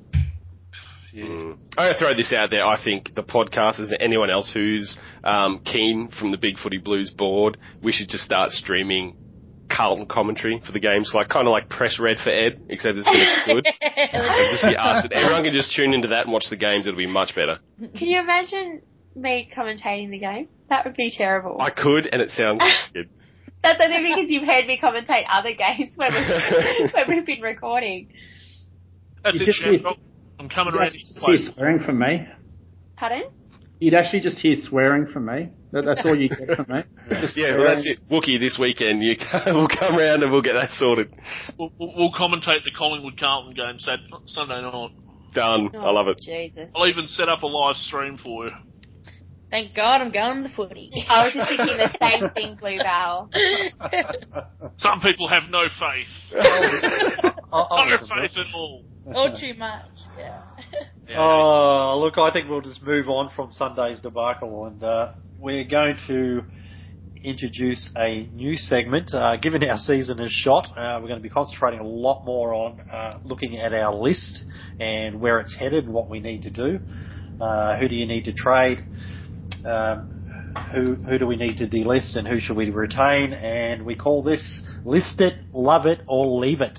Yeah. 1.12 1.24
Mm. 1.26 1.58
I'm 1.76 1.84
going 1.84 1.92
to 1.92 1.98
throw 1.98 2.14
this 2.16 2.32
out 2.32 2.50
there. 2.50 2.64
I 2.64 2.82
think 2.82 3.14
the 3.14 3.22
podcasters 3.22 3.90
and 3.90 3.98
anyone 4.00 4.30
else 4.30 4.50
who's 4.52 4.98
um, 5.22 5.60
keen 5.64 6.08
from 6.08 6.30
the 6.30 6.38
Big 6.38 6.58
Footy 6.58 6.78
Blues 6.78 7.10
board, 7.10 7.58
we 7.82 7.92
should 7.92 8.08
just 8.08 8.24
start 8.24 8.50
streaming 8.50 9.16
Carlton 9.70 10.06
commentary 10.06 10.60
for 10.64 10.72
the 10.72 10.80
games, 10.80 11.12
like 11.14 11.28
kind 11.28 11.46
of 11.46 11.52
like 11.52 11.68
press 11.68 11.98
red 12.00 12.16
for 12.22 12.30
Ed, 12.30 12.62
except 12.68 12.96
it's 12.98 13.06
going 13.06 13.18
to 13.18 13.44
be 13.46 13.54
good. 13.54 13.66
It'll 14.12 14.50
just 14.52 14.62
be 14.64 14.76
us. 14.76 15.06
Everyone 15.12 15.44
can 15.44 15.52
just 15.52 15.74
tune 15.74 15.92
into 15.94 16.08
that 16.08 16.24
and 16.24 16.32
watch 16.32 16.44
the 16.50 16.56
games. 16.56 16.86
It'll 16.86 16.96
be 16.98 17.06
much 17.06 17.34
better. 17.34 17.58
Can 17.78 18.08
you 18.08 18.18
imagine 18.20 18.82
me 19.14 19.50
commentating 19.54 20.10
the 20.10 20.18
game? 20.18 20.48
That 20.68 20.84
would 20.86 20.96
be 20.96 21.12
terrible. 21.16 21.60
I 21.60 21.70
could, 21.70 22.06
and 22.10 22.20
it 22.22 22.30
sounds 22.30 22.62
good. 22.94 23.08
That's 23.62 23.80
only 23.82 23.98
because 24.14 24.30
you've 24.30 24.46
heard 24.48 24.66
me 24.66 24.78
commentate 24.82 25.24
other 25.30 25.54
games 25.54 25.92
when 25.96 26.10
we've, 26.12 26.90
when 26.94 27.16
we've 27.16 27.26
been 27.26 27.40
recording. 27.42 28.08
That's 29.22 29.36
You 29.36 29.42
it, 29.42 29.46
just- 29.46 29.58
Shamrock. 29.60 29.98
I'm 30.42 30.48
coming 30.48 30.74
You'd 30.74 30.80
around 30.80 30.90
to 30.92 30.98
just 30.98 31.18
hear 31.18 31.52
swearing 31.54 31.84
from 31.84 31.98
me. 32.00 32.26
Pardon? 32.96 33.22
You'd 33.78 33.94
actually 33.94 34.20
just 34.20 34.38
hear 34.38 34.56
swearing 34.68 35.06
from 35.12 35.26
me. 35.26 35.50
That, 35.72 35.84
that's 35.84 36.02
all 36.04 36.14
you 36.16 36.28
get 36.28 36.56
from 36.56 36.66
me. 36.68 36.82
Just 37.20 37.34
Yeah, 37.36 37.56
well, 37.56 37.64
that's 37.74 37.86
it. 37.86 37.98
Wookie, 38.10 38.38
this 38.38 38.58
weekend, 38.60 39.02
you 39.02 39.14
we'll 39.46 39.66
come 39.68 39.96
round 39.96 40.22
and 40.22 40.30
we'll 40.30 40.42
get 40.42 40.52
that 40.52 40.70
sorted. 40.72 41.10
We'll, 41.58 41.72
we'll 41.78 41.94
we'll 41.96 42.12
commentate 42.12 42.62
the 42.64 42.70
Collingwood 42.76 43.18
Carlton 43.18 43.54
game 43.54 43.78
Sat- 43.78 43.98
Sunday 44.26 44.60
night. 44.60 44.90
Done. 45.34 45.70
I 45.74 45.90
love 45.90 46.08
it. 46.08 46.18
Oh, 46.20 46.24
Jesus. 46.24 46.68
I'll 46.76 46.86
even 46.88 47.06
set 47.06 47.28
up 47.30 47.42
a 47.42 47.46
live 47.46 47.76
stream 47.76 48.18
for 48.22 48.46
you. 48.46 48.52
Thank 49.50 49.74
God 49.74 50.02
I'm 50.02 50.12
going 50.12 50.42
to 50.42 50.48
the 50.48 50.54
footy. 50.54 50.90
I 51.08 51.24
was 51.24 51.32
just 51.32 51.48
thinking 51.48 51.76
the 51.78 51.96
same 52.00 52.30
thing, 52.34 52.56
Bluebell. 52.60 53.30
Some 54.78 55.00
people 55.00 55.28
have 55.28 55.44
no 55.50 55.64
faith. 55.78 56.08
Oh, 56.34 57.30
I'll- 57.52 57.68
I'll 57.70 57.86
No 57.86 57.92
listen 57.92 58.08
to 58.08 58.24
it. 58.24 58.30
faith 58.32 58.46
at 58.46 58.54
all. 58.54 58.84
or 59.06 59.30
too 59.38 59.54
much. 59.54 59.84
Yeah. 60.18 60.42
Yeah. 61.08 61.18
Oh, 61.18 61.98
look, 62.00 62.16
I 62.16 62.32
think 62.32 62.48
we'll 62.48 62.62
just 62.62 62.82
move 62.82 63.08
on 63.08 63.28
from 63.36 63.52
Sunday's 63.52 64.00
debacle 64.00 64.64
and 64.66 64.82
uh, 64.82 65.10
we're 65.36 65.64
going 65.64 65.96
to 66.06 66.42
introduce 67.22 67.90
a 67.96 68.28
new 68.32 68.56
segment. 68.56 69.12
Uh, 69.12 69.36
given 69.36 69.62
our 69.64 69.76
season 69.78 70.18
is 70.20 70.30
shot, 70.32 70.68
uh, 70.76 70.98
we're 71.02 71.08
going 71.08 71.18
to 71.18 71.22
be 71.22 71.28
concentrating 71.28 71.80
a 71.80 71.86
lot 71.86 72.24
more 72.24 72.54
on 72.54 72.78
uh, 72.90 73.18
looking 73.24 73.58
at 73.58 73.74
our 73.74 73.94
list 73.94 74.44
and 74.78 75.20
where 75.20 75.38
it's 75.40 75.54
headed 75.58 75.84
and 75.84 75.92
what 75.92 76.08
we 76.08 76.20
need 76.20 76.42
to 76.42 76.50
do. 76.50 76.80
Uh, 77.40 77.76
who 77.78 77.88
do 77.88 77.94
you 77.96 78.06
need 78.06 78.24
to 78.24 78.32
trade? 78.32 78.84
Um, 79.66 80.08
who 80.72 80.94
who 80.94 81.18
do 81.18 81.26
we 81.26 81.36
need 81.36 81.58
to 81.58 81.66
delist 81.66 82.16
and 82.16 82.26
who 82.26 82.38
should 82.40 82.56
we 82.56 82.70
retain? 82.70 83.32
And 83.32 83.84
we 83.84 83.96
call 83.96 84.22
this 84.22 84.62
list 84.84 85.20
it, 85.20 85.34
love 85.52 85.86
it, 85.86 86.00
or 86.06 86.26
leave 86.40 86.60
it. 86.60 86.78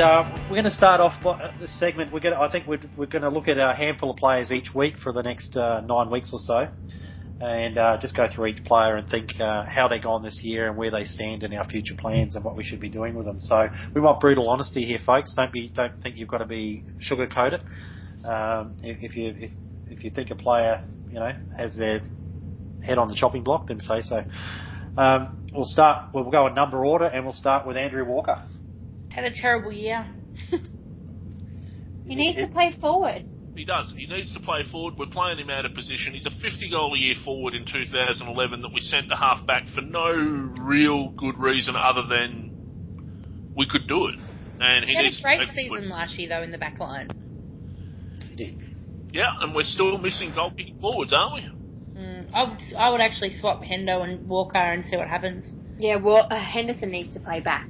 Uh, 0.00 0.24
we're 0.44 0.56
going 0.56 0.64
to 0.64 0.70
start 0.70 0.98
off 0.98 1.22
by- 1.22 1.54
this 1.60 1.78
segment. 1.78 2.10
We're 2.10 2.20
going 2.20 2.34
to, 2.34 2.40
I 2.40 2.50
think 2.50 2.66
we're, 2.66 2.80
we're 2.96 3.04
going 3.04 3.20
to 3.20 3.28
look 3.28 3.48
at 3.48 3.58
a 3.58 3.74
handful 3.74 4.10
of 4.10 4.16
players 4.16 4.50
each 4.50 4.74
week 4.74 4.96
for 4.96 5.12
the 5.12 5.22
next 5.22 5.54
uh, 5.58 5.82
nine 5.82 6.10
weeks 6.10 6.30
or 6.32 6.38
so, 6.38 6.68
and 7.38 7.76
uh, 7.76 7.98
just 8.00 8.16
go 8.16 8.26
through 8.34 8.46
each 8.46 8.64
player 8.64 8.96
and 8.96 9.10
think 9.10 9.38
uh, 9.38 9.62
how 9.66 9.88
they've 9.88 10.02
gone 10.02 10.22
this 10.22 10.40
year 10.42 10.68
and 10.68 10.78
where 10.78 10.90
they 10.90 11.04
stand 11.04 11.42
in 11.42 11.52
our 11.52 11.68
future 11.68 11.94
plans 11.98 12.34
and 12.34 12.42
what 12.42 12.56
we 12.56 12.64
should 12.64 12.80
be 12.80 12.88
doing 12.88 13.14
with 13.14 13.26
them. 13.26 13.42
So 13.42 13.68
we 13.94 14.00
want 14.00 14.20
brutal 14.20 14.48
honesty 14.48 14.86
here, 14.86 15.00
folks. 15.04 15.34
Don't 15.34 15.52
be 15.52 15.68
don't 15.68 16.02
think 16.02 16.16
you've 16.16 16.28
got 16.28 16.38
to 16.38 16.46
be 16.46 16.82
sugar 16.98 17.26
coated. 17.26 17.60
Um, 18.24 18.76
if, 18.82 19.02
if 19.02 19.16
you 19.16 19.34
if, 19.36 19.50
if 19.98 20.04
you 20.04 20.10
think 20.10 20.30
a 20.30 20.34
player 20.34 20.82
you 21.08 21.18
know 21.18 21.32
has 21.58 21.76
their 21.76 22.00
head 22.82 22.96
on 22.96 23.08
the 23.08 23.16
chopping 23.16 23.44
block, 23.44 23.68
then 23.68 23.80
say 23.80 24.00
so. 24.00 24.24
Um, 24.96 25.46
we'll 25.52 25.66
start. 25.66 26.14
We'll 26.14 26.30
go 26.30 26.46
in 26.46 26.54
number 26.54 26.86
order, 26.86 27.04
and 27.04 27.24
we'll 27.24 27.34
start 27.34 27.66
with 27.66 27.76
Andrew 27.76 28.06
Walker. 28.06 28.42
Had 29.10 29.24
a 29.24 29.32
terrible 29.34 29.72
year. 29.72 30.06
He 32.06 32.16
needs 32.16 32.38
to 32.40 32.48
play 32.48 32.74
forward. 32.80 33.24
He 33.54 33.64
does. 33.64 33.92
He 33.96 34.04
needs 34.06 34.32
to 34.34 34.40
play 34.40 34.64
forward. 34.68 34.94
We're 34.98 35.06
playing 35.06 35.38
him 35.38 35.48
out 35.48 35.64
of 35.64 35.74
position. 35.74 36.12
He's 36.12 36.26
a 36.26 36.30
50 36.30 36.68
goal 36.70 36.92
a 36.94 36.98
year 36.98 37.14
forward 37.24 37.54
in 37.54 37.64
2011 37.66 38.62
that 38.62 38.72
we 38.74 38.80
sent 38.80 39.08
to 39.10 39.16
half 39.16 39.46
back 39.46 39.62
for 39.76 39.80
no 39.80 40.10
real 40.60 41.10
good 41.10 41.38
reason 41.38 41.76
other 41.76 42.02
than 42.08 43.48
we 43.56 43.64
could 43.68 43.86
do 43.86 44.06
it. 44.06 44.16
And 44.60 44.84
he, 44.84 44.90
He 44.90 44.96
had 44.96 45.02
needs 45.04 45.18
a 45.20 45.22
great 45.22 45.46
to 45.46 45.54
season 45.54 45.68
forward. 45.68 45.86
last 45.88 46.18
year 46.18 46.28
though 46.28 46.42
in 46.42 46.50
the 46.50 46.58
back 46.58 46.80
line. 46.80 47.10
He 48.28 48.34
did. 48.34 48.58
Yeah, 49.12 49.30
and 49.40 49.54
we're 49.54 49.62
still 49.62 49.96
missing 49.98 50.32
goal 50.34 50.50
kicking 50.50 50.80
forwards, 50.80 51.12
aren't 51.12 51.34
we? 51.34 52.00
Mm, 52.00 52.30
I 52.34 52.42
would 52.42 52.74
I 52.76 52.90
would 52.90 53.00
actually 53.00 53.38
swap 53.38 53.62
Hendo 53.62 54.02
and 54.02 54.28
Walker 54.28 54.58
and 54.58 54.84
see 54.84 54.96
what 54.96 55.06
happens. 55.06 55.44
Yeah, 55.78 55.96
well, 55.96 56.26
uh, 56.28 56.38
Henderson 56.42 56.90
needs 56.90 57.14
to 57.14 57.20
play 57.20 57.38
back, 57.40 57.68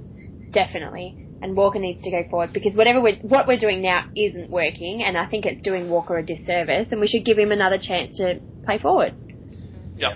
definitely, 0.50 1.26
and 1.42 1.56
Walker 1.56 1.78
needs 1.78 2.02
to 2.02 2.10
go 2.10 2.24
forward 2.30 2.52
because 2.52 2.74
whatever 2.74 3.00
we're, 3.00 3.16
what 3.16 3.46
we're 3.46 3.58
doing 3.58 3.82
now 3.82 4.04
isn't 4.16 4.50
working, 4.50 5.02
and 5.02 5.16
I 5.16 5.26
think 5.26 5.46
it's 5.46 5.60
doing 5.62 5.88
Walker 5.88 6.18
a 6.18 6.24
disservice, 6.24 6.88
and 6.90 7.00
we 7.00 7.06
should 7.06 7.24
give 7.24 7.38
him 7.38 7.52
another 7.52 7.78
chance 7.80 8.16
to 8.18 8.40
play 8.64 8.78
forward. 8.78 9.14
Yeah. 9.96 10.14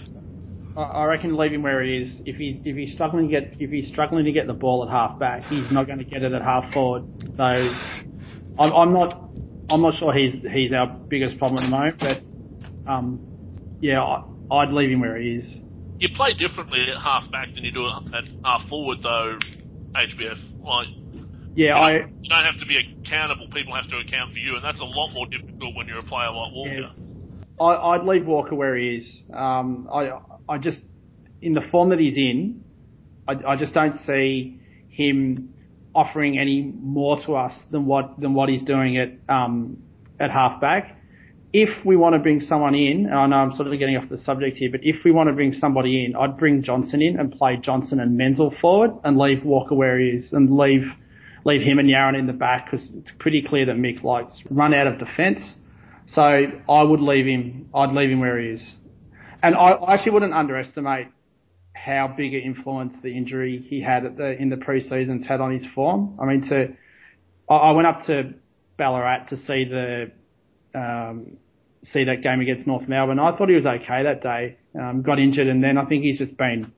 I- 0.77 0.81
I 0.83 1.05
reckon 1.05 1.37
leave 1.37 1.53
him 1.53 1.63
where 1.63 1.83
he 1.83 1.99
is. 1.99 2.21
If 2.25 2.37
he 2.37 2.61
if 2.65 2.77
he's 2.77 2.95
struggling 2.95 3.29
to 3.29 3.41
get 3.41 3.57
if 3.61 3.71
he's 3.71 3.89
struggling 3.89 4.25
to 4.25 4.33
get 4.33 4.47
the 4.47 4.55
ball 4.55 4.85
at 4.85 4.91
half 4.91 5.19
back, 5.19 5.45
he's 5.45 5.71
not 5.71 5.87
going 5.87 5.99
to 5.99 6.05
get 6.05 6.23
it 6.23 6.33
at 6.33 6.43
half 6.43 6.73
forward. 6.73 7.05
So 7.37 7.43
I'm, 7.43 8.73
I'm 8.73 8.93
not 8.93 9.31
I'm 9.71 9.83
not 9.83 9.95
sure 9.99 10.13
he's 10.13 10.43
he's 10.53 10.73
our 10.73 10.87
biggest 10.87 11.39
problem 11.39 11.63
at 11.63 11.67
the 11.67 11.71
moment. 11.71 11.99
But 12.01 12.91
um, 12.91 13.21
yeah, 13.81 14.03
I, 14.03 14.25
I'd 14.51 14.73
leave 14.73 14.91
him 14.91 15.01
where 15.01 15.17
he 15.17 15.37
is. 15.37 15.55
You 16.01 16.09
play 16.15 16.35
differently 16.35 16.87
at 16.91 17.01
half 17.01 17.31
back 17.31 17.55
than 17.55 17.65
you 17.65 17.71
do 17.71 17.87
at 17.89 18.25
half 18.45 18.69
forward, 18.69 18.99
though. 19.03 19.39
HBF, 19.95 20.65
like 20.65 20.89
Yeah, 21.55 21.77
I 21.77 21.93
you 22.21 22.29
don't 22.29 22.45
have 22.45 22.59
to 22.59 22.67
be 22.67 22.79
accountable. 22.79 23.49
People 23.49 23.75
have 23.75 23.89
to 23.91 23.99
account 23.99 24.33
for 24.33 24.39
you, 24.39 24.57
and 24.57 24.65
that's 24.65 24.81
a 24.81 24.85
lot 24.85 25.13
more 25.13 25.27
difficult 25.27 25.77
when 25.77 25.87
you're 25.87 26.01
a 26.01 26.03
player 26.03 26.31
like 26.31 26.53
Walker. 26.53 26.81
Yeah. 26.81 26.91
I, 27.61 27.95
I'd 27.95 28.05
leave 28.05 28.27
Walker 28.27 28.55
where 28.55 28.77
he 28.77 28.97
is. 28.97 29.23
Um, 29.33 29.89
I, 29.93 30.19
I 30.49 30.59
just, 30.59 30.81
in 31.41 31.55
the 31.55 31.61
form 31.71 31.91
that 31.91 32.01
he's 32.01 32.17
in, 32.17 32.65
I, 33.29 33.53
I 33.53 33.57
just 33.57 33.73
don't 33.73 33.97
see 33.99 34.61
him 34.89 35.55
offering 35.95 36.39
any 36.39 36.63
more 36.63 37.25
to 37.25 37.37
us 37.37 37.55
than 37.71 37.87
what 37.87 38.21
than 38.21 38.35
what 38.35 38.49
he's 38.49 38.65
doing 38.65 38.99
at 38.99 39.13
um, 39.33 39.79
at 40.19 40.31
halfback. 40.31 41.01
If 41.53 41.85
we 41.87 41.95
want 41.95 42.15
to 42.15 42.19
bring 42.19 42.41
someone 42.41 42.75
in, 42.75 43.07
and 43.07 43.15
I 43.15 43.27
know 43.29 43.37
I'm 43.37 43.55
sort 43.55 43.69
of 43.69 43.79
getting 43.79 43.97
off 43.97 44.09
the 44.09 44.19
subject 44.19 44.57
here, 44.57 44.71
but 44.73 44.81
if 44.83 45.05
we 45.05 45.13
want 45.13 45.29
to 45.29 45.33
bring 45.33 45.55
somebody 45.55 46.05
in, 46.05 46.17
I'd 46.17 46.37
bring 46.37 46.65
Johnson 46.65 47.01
in 47.01 47.17
and 47.17 47.31
play 47.31 47.57
Johnson 47.63 48.01
and 48.01 48.17
Menzel 48.17 48.53
forward, 48.61 48.91
and 49.05 49.17
leave 49.17 49.45
Walker 49.45 49.77
where 49.77 50.01
he 50.01 50.09
is, 50.09 50.33
and 50.33 50.57
leave 50.57 50.83
leave 51.45 51.63
him 51.63 51.79
and 51.79 51.89
Yarran 51.89 52.19
in 52.19 52.27
the 52.27 52.33
back 52.33 52.71
because 52.71 52.89
it's 52.95 53.11
pretty 53.19 53.43
clear 53.43 53.67
that 53.67 53.77
Mick 53.77 54.03
likes 54.03 54.43
run 54.51 54.75
out 54.75 54.87
of 54.87 54.99
defence. 54.99 55.41
So 56.09 56.23
I 56.23 56.83
would 56.83 57.01
leave 57.01 57.27
him. 57.27 57.69
I'd 57.75 57.93
leave 57.93 58.11
him 58.11 58.21
where 58.21 58.39
he 58.39 58.49
is. 58.49 58.63
And 59.43 59.55
I, 59.55 59.71
I 59.71 59.95
actually 59.95 60.13
wouldn't 60.13 60.35
underestimate 60.35 61.09
how 61.75 62.13
big 62.17 62.35
an 62.35 62.41
influence 62.41 62.95
the 63.03 63.15
injury 63.15 63.59
he 63.59 63.81
had 63.81 64.17
the 64.17 64.41
in 64.41 64.49
the 64.49 64.57
preseasons 64.57 65.27
had 65.27 65.41
on 65.41 65.53
his 65.53 65.67
form. 65.75 66.19
I 66.21 66.25
mean, 66.25 66.49
to 66.49 66.69
I, 67.49 67.55
I 67.55 67.71
went 67.73 67.87
up 67.87 68.05
to 68.07 68.35
Ballarat 68.79 69.27
to 69.29 69.37
see 69.37 69.65
the 69.65 70.11
um, 70.75 71.37
see 71.85 72.05
that 72.05 72.23
game 72.23 72.41
against 72.41 72.67
North 72.67 72.89
Melbourne. 72.89 73.19
I 73.19 73.37
thought 73.37 73.49
he 73.49 73.55
was 73.55 73.67
okay 73.67 74.03
that 74.05 74.23
day. 74.23 74.57
Um, 74.79 75.03
got 75.03 75.19
injured, 75.19 75.47
and 75.47 75.63
then 75.63 75.79
I 75.79 75.85
think 75.85 76.05
he's 76.05 76.19
just 76.19 76.37
been 76.37 76.73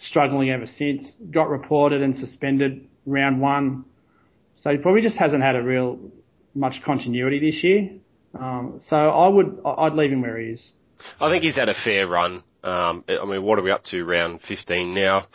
struggling 0.00 0.50
ever 0.50 0.66
since. 0.66 1.10
Got 1.30 1.48
reported 1.48 2.02
and 2.02 2.16
suspended 2.16 2.88
round 3.06 3.40
one, 3.40 3.84
so 4.62 4.70
he 4.70 4.78
probably 4.78 5.02
just 5.02 5.16
hasn't 5.16 5.42
had 5.42 5.56
a 5.56 5.62
real 5.62 5.98
much 6.54 6.82
continuity 6.84 7.38
this 7.38 7.62
year. 7.62 7.90
Um, 8.38 8.80
so 8.88 8.96
I 8.96 9.28
would, 9.28 9.60
I'd 9.64 9.94
leave 9.94 10.12
him 10.12 10.22
where 10.22 10.38
he 10.38 10.50
is. 10.50 10.70
I 11.20 11.30
think 11.30 11.42
he's 11.42 11.56
had 11.56 11.68
a 11.68 11.74
fair 11.74 12.06
run. 12.06 12.44
Um, 12.64 13.04
I 13.08 13.24
mean, 13.24 13.42
what 13.42 13.58
are 13.58 13.62
we 13.62 13.72
up 13.72 13.82
to? 13.86 14.04
Round 14.04 14.40
15 14.46 14.94
now. 14.94 15.26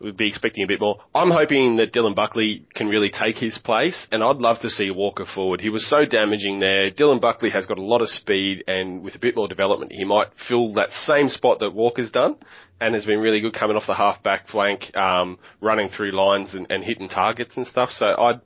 We'd 0.00 0.16
be 0.16 0.28
expecting 0.28 0.64
a 0.64 0.66
bit 0.66 0.80
more. 0.80 0.98
I'm 1.14 1.30
hoping 1.30 1.76
that 1.76 1.92
Dylan 1.92 2.16
Buckley 2.16 2.66
can 2.74 2.88
really 2.88 3.10
take 3.10 3.36
his 3.36 3.58
place, 3.58 4.08
and 4.10 4.24
I'd 4.24 4.38
love 4.38 4.58
to 4.62 4.70
see 4.70 4.90
Walker 4.90 5.24
forward. 5.24 5.60
He 5.60 5.70
was 5.70 5.88
so 5.88 6.04
damaging 6.04 6.58
there. 6.58 6.90
Dylan 6.90 7.20
Buckley 7.20 7.50
has 7.50 7.66
got 7.66 7.78
a 7.78 7.82
lot 7.82 8.02
of 8.02 8.08
speed, 8.08 8.64
and 8.66 9.04
with 9.04 9.14
a 9.14 9.20
bit 9.20 9.36
more 9.36 9.46
development, 9.46 9.92
he 9.92 10.04
might 10.04 10.28
fill 10.48 10.74
that 10.74 10.90
same 10.90 11.28
spot 11.28 11.60
that 11.60 11.74
Walker's 11.74 12.10
done, 12.10 12.36
and 12.80 12.94
has 12.94 13.04
been 13.04 13.20
really 13.20 13.40
good 13.40 13.54
coming 13.54 13.76
off 13.76 13.84
the 13.86 13.94
half 13.94 14.22
back 14.22 14.48
flank, 14.48 14.94
um, 14.96 15.38
running 15.60 15.88
through 15.88 16.12
lines 16.12 16.54
and, 16.54 16.66
and 16.70 16.84
hitting 16.84 17.08
targets 17.08 17.56
and 17.56 17.66
stuff. 17.66 17.90
So 17.90 18.06
I'd, 18.06 18.40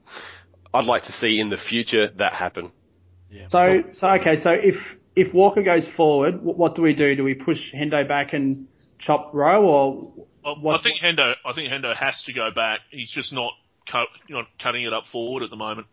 I'd 0.73 0.85
like 0.85 1.03
to 1.03 1.11
see 1.11 1.39
in 1.39 1.49
the 1.49 1.57
future 1.57 2.09
that 2.17 2.33
happen. 2.33 2.71
Yeah. 3.29 3.47
So, 3.49 3.83
so 3.99 4.07
okay, 4.11 4.41
so 4.41 4.49
if 4.51 4.75
if 5.15 5.33
Walker 5.33 5.61
goes 5.61 5.87
forward, 5.95 6.35
wh- 6.35 6.57
what 6.57 6.75
do 6.75 6.81
we 6.81 6.93
do? 6.93 7.15
Do 7.15 7.23
we 7.23 7.33
push 7.33 7.73
Hendo 7.73 8.07
back 8.07 8.33
and 8.33 8.67
chop 8.99 9.31
Rowe, 9.33 9.65
or 9.65 10.13
Well, 10.61 10.77
I 10.77 10.81
think 10.81 11.01
Hendo. 11.01 11.33
I 11.45 11.53
think 11.53 11.71
Hendo 11.71 11.95
has 11.95 12.21
to 12.25 12.33
go 12.33 12.49
back. 12.55 12.79
He's 12.91 13.11
just 13.11 13.33
not 13.33 13.51
cut, 13.91 14.07
not 14.29 14.45
cutting 14.61 14.83
it 14.83 14.93
up 14.93 15.03
forward 15.11 15.43
at 15.43 15.49
the 15.49 15.55
moment. 15.55 15.87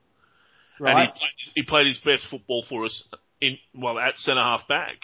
And 0.78 0.88
he 0.88 0.95
right? 0.95 1.09
played, 1.09 1.52
he 1.55 1.62
played 1.62 1.87
his 1.87 1.99
best 1.99 2.26
football 2.31 2.64
for 2.69 2.85
us 2.85 3.02
in 3.40 3.59
well 3.75 3.99
at 3.99 4.16
centre 4.19 4.40
half 4.40 4.69
back. 4.69 4.97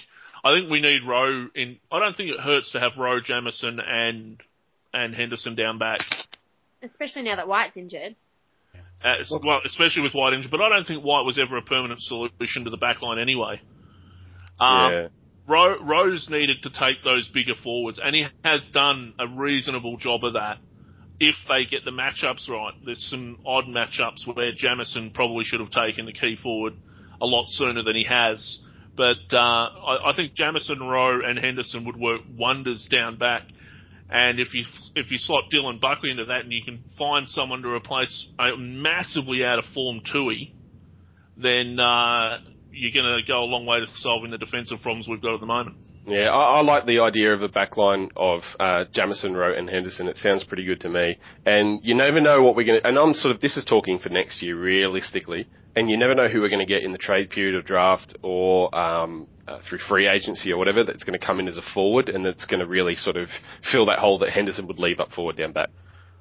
I 0.44 0.52
think 0.54 0.70
we 0.70 0.80
need 0.80 1.02
Rowe 1.06 1.48
in. 1.54 1.78
I 1.90 2.00
don't 2.00 2.16
think 2.16 2.30
it 2.30 2.40
hurts 2.40 2.72
to 2.72 2.80
have 2.80 2.92
Rowe, 2.98 3.20
Jamison, 3.20 3.78
and 3.80 4.40
and 4.92 5.14
Henderson 5.14 5.54
down 5.54 5.78
back. 5.78 6.00
Especially 6.82 7.22
now 7.22 7.36
that 7.36 7.48
White's 7.48 7.76
injured. 7.76 8.16
Uh, 9.04 9.16
well, 9.30 9.60
especially 9.64 10.02
with 10.02 10.12
White 10.12 10.32
injured, 10.32 10.50
but 10.50 10.60
I 10.60 10.68
don't 10.68 10.86
think 10.86 11.04
White 11.04 11.24
was 11.24 11.38
ever 11.38 11.56
a 11.56 11.62
permanent 11.62 12.00
solution 12.00 12.64
to 12.64 12.70
the 12.70 12.76
back 12.76 13.02
line 13.02 13.18
anyway. 13.18 13.60
Um, 14.60 14.92
yeah. 14.92 15.08
Ro- 15.48 15.82
Rowe's 15.82 16.28
needed 16.30 16.62
to 16.62 16.70
take 16.70 17.02
those 17.04 17.28
bigger 17.28 17.54
forwards, 17.62 17.98
and 18.02 18.14
he 18.14 18.26
has 18.44 18.62
done 18.72 19.14
a 19.18 19.26
reasonable 19.26 19.96
job 19.96 20.24
of 20.24 20.34
that. 20.34 20.58
If 21.18 21.34
they 21.48 21.64
get 21.64 21.84
the 21.84 21.90
matchups 21.90 22.48
right, 22.48 22.74
there's 22.84 23.04
some 23.10 23.38
odd 23.44 23.64
matchups 23.66 24.26
where 24.32 24.52
Jamison 24.52 25.10
probably 25.12 25.44
should 25.44 25.60
have 25.60 25.70
taken 25.70 26.06
the 26.06 26.12
key 26.12 26.36
forward 26.40 26.74
a 27.20 27.26
lot 27.26 27.44
sooner 27.48 27.82
than 27.82 27.96
he 27.96 28.04
has. 28.04 28.60
But 28.96 29.32
uh, 29.32 29.36
I, 29.36 30.10
I 30.10 30.12
think 30.16 30.34
Jamison, 30.34 30.80
Rowe, 30.80 31.20
and 31.24 31.38
Henderson 31.38 31.84
would 31.86 31.96
work 31.96 32.20
wonders 32.36 32.86
down 32.90 33.16
back. 33.18 33.42
And 34.10 34.38
if 34.38 34.52
you 34.52 34.64
if 34.94 35.10
you 35.10 35.16
slot 35.16 35.44
Dylan 35.52 35.80
Buckley 35.80 36.10
into 36.10 36.26
that, 36.26 36.40
and 36.40 36.52
you 36.52 36.62
can 36.62 36.84
find 36.98 37.26
someone 37.26 37.62
to 37.62 37.68
replace 37.68 38.26
a 38.38 38.56
massively 38.58 39.42
out 39.42 39.58
of 39.58 39.64
form 39.72 40.00
Tuohy, 40.00 40.52
then 41.38 41.80
uh, 41.80 42.38
you're 42.70 42.92
going 42.92 43.20
to 43.20 43.26
go 43.26 43.42
a 43.42 43.44
long 43.44 43.64
way 43.64 43.80
to 43.80 43.86
solving 43.96 44.30
the 44.30 44.38
defensive 44.38 44.82
problems 44.82 45.08
we've 45.08 45.22
got 45.22 45.34
at 45.34 45.40
the 45.40 45.46
moment. 45.46 45.76
Yeah, 46.04 46.30
I, 46.30 46.58
I 46.58 46.60
like 46.62 46.84
the 46.84 47.00
idea 47.00 47.32
of 47.32 47.42
a 47.42 47.48
backline 47.48 48.10
of 48.16 48.42
uh, 48.58 48.84
Jamison, 48.92 49.34
Rowe, 49.34 49.56
and 49.56 49.70
Henderson. 49.70 50.08
It 50.08 50.16
sounds 50.16 50.42
pretty 50.44 50.64
good 50.64 50.80
to 50.80 50.88
me. 50.88 51.18
And 51.46 51.80
you 51.82 51.94
never 51.94 52.20
know 52.20 52.42
what 52.42 52.56
we're 52.56 52.66
going 52.66 52.80
to. 52.80 52.86
And 52.86 52.98
I'm 52.98 53.14
sort 53.14 53.34
of 53.34 53.40
this 53.40 53.56
is 53.56 53.64
talking 53.64 53.98
for 53.98 54.08
next 54.08 54.42
year, 54.42 54.58
realistically. 54.58 55.46
And 55.74 55.88
you 55.88 55.96
never 55.96 56.14
know 56.14 56.28
who 56.28 56.42
we're 56.42 56.50
going 56.50 56.66
to 56.66 56.66
get 56.66 56.82
in 56.82 56.92
the 56.92 56.98
trade 56.98 57.30
period 57.30 57.54
of 57.54 57.64
draft 57.64 58.14
or 58.22 58.74
um, 58.74 59.26
uh, 59.48 59.58
through 59.66 59.78
free 59.78 60.06
agency 60.06 60.52
or 60.52 60.58
whatever 60.58 60.84
that's 60.84 61.02
going 61.02 61.18
to 61.18 61.24
come 61.24 61.40
in 61.40 61.48
as 61.48 61.56
a 61.56 61.62
forward, 61.62 62.08
and 62.08 62.24
that's 62.24 62.44
going 62.44 62.60
to 62.60 62.66
really 62.66 62.94
sort 62.94 63.16
of 63.16 63.28
fill 63.70 63.86
that 63.86 63.98
hole 63.98 64.18
that 64.18 64.30
Henderson 64.30 64.66
would 64.66 64.78
leave 64.78 65.00
up 65.00 65.10
forward 65.12 65.36
down 65.36 65.52
back. 65.52 65.70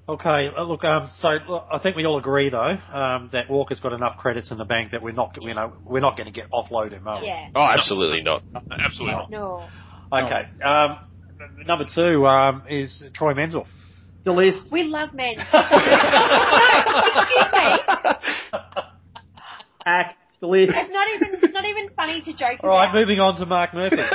Okay, 0.10 0.50
uh, 0.58 0.64
look, 0.64 0.84
um, 0.84 1.10
so 1.16 1.38
look, 1.48 1.68
I 1.72 1.78
think 1.80 1.96
we 1.96 2.06
all 2.06 2.18
agree 2.18 2.50
though 2.50 2.78
um, 2.92 3.30
that 3.34 3.50
Walker's 3.50 3.80
got 3.80 3.94
enough 3.94 4.18
credits 4.18 4.52
in 4.52 4.58
the 4.58 4.66
bank 4.66 4.92
that 4.92 5.02
we're 5.02 5.12
not, 5.12 5.38
you 5.42 5.54
know, 5.54 5.74
we're 5.86 6.02
not 6.02 6.18
going 6.18 6.26
to 6.26 6.34
get 6.34 6.50
offload 6.52 6.92
him, 6.92 7.08
are 7.08 7.22
we? 7.22 7.28
Yeah. 7.28 7.50
Oh, 7.54 7.62
absolutely 7.62 8.24
not. 8.24 8.42
Absolutely 8.56 9.16
not. 9.16 9.30
No. 9.30 9.68
Okay. 10.12 10.48
Um, 10.64 10.98
number 11.66 11.86
two 11.94 12.26
um, 12.26 12.64
is 12.68 13.04
Troy 13.14 13.34
Menzel. 13.34 13.68
The 14.26 14.32
list. 14.32 14.72
We 14.72 14.84
love 14.84 15.14
men. 15.14 15.36
Excuse 15.38 15.48
me. 17.54 17.78
Act. 19.86 20.18
The 20.40 20.48
list. 20.48 20.74
It's 20.76 20.92
not 20.92 21.08
even 21.14 21.40
it's 21.44 21.54
not 21.54 21.66
even 21.66 21.90
funny 21.96 22.22
to 22.22 22.32
joke 22.34 22.60
about. 22.60 22.64
All 22.64 22.78
right, 22.78 22.90
about. 22.90 22.96
moving 23.00 23.20
on 23.20 23.40
to 23.40 23.46
Mark 23.46 23.74
Murphy. 23.74 23.98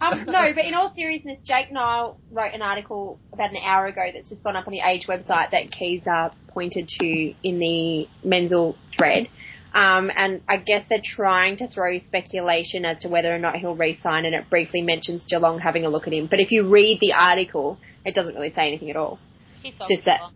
Um, 0.00 0.24
no, 0.26 0.52
but 0.54 0.64
in 0.64 0.74
all 0.74 0.92
seriousness, 0.94 1.38
Jake 1.44 1.72
Niall 1.72 2.20
wrote 2.30 2.52
an 2.52 2.62
article 2.62 3.18
about 3.32 3.50
an 3.50 3.56
hour 3.64 3.86
ago 3.86 4.06
that's 4.12 4.28
just 4.28 4.42
gone 4.42 4.56
up 4.56 4.66
on 4.66 4.72
the 4.72 4.80
Age 4.80 5.06
website 5.06 5.50
that 5.52 5.70
Keys 5.70 6.02
pointed 6.48 6.88
to 6.88 7.34
in 7.42 7.58
the 7.58 8.06
Menzel 8.22 8.76
thread. 8.96 9.28
Um, 9.74 10.10
and 10.14 10.40
I 10.48 10.56
guess 10.56 10.84
they're 10.88 11.02
trying 11.02 11.58
to 11.58 11.68
throw 11.68 11.98
speculation 11.98 12.84
as 12.84 13.02
to 13.02 13.08
whether 13.08 13.34
or 13.34 13.38
not 13.38 13.56
he'll 13.56 13.76
re-sign, 13.76 14.24
and 14.24 14.34
it 14.34 14.48
briefly 14.48 14.82
mentions 14.82 15.24
Geelong 15.24 15.58
having 15.58 15.84
a 15.84 15.88
look 15.88 16.06
at 16.06 16.12
him. 16.12 16.26
But 16.26 16.40
if 16.40 16.50
you 16.50 16.68
read 16.68 16.98
the 17.00 17.12
article, 17.12 17.78
it 18.04 18.14
doesn't 18.14 18.34
really 18.34 18.52
say 18.52 18.68
anything 18.68 18.90
at 18.90 18.96
all. 18.96 19.18
He's 19.62 19.74
Just 19.88 20.04
that- 20.06 20.20
off. 20.20 20.32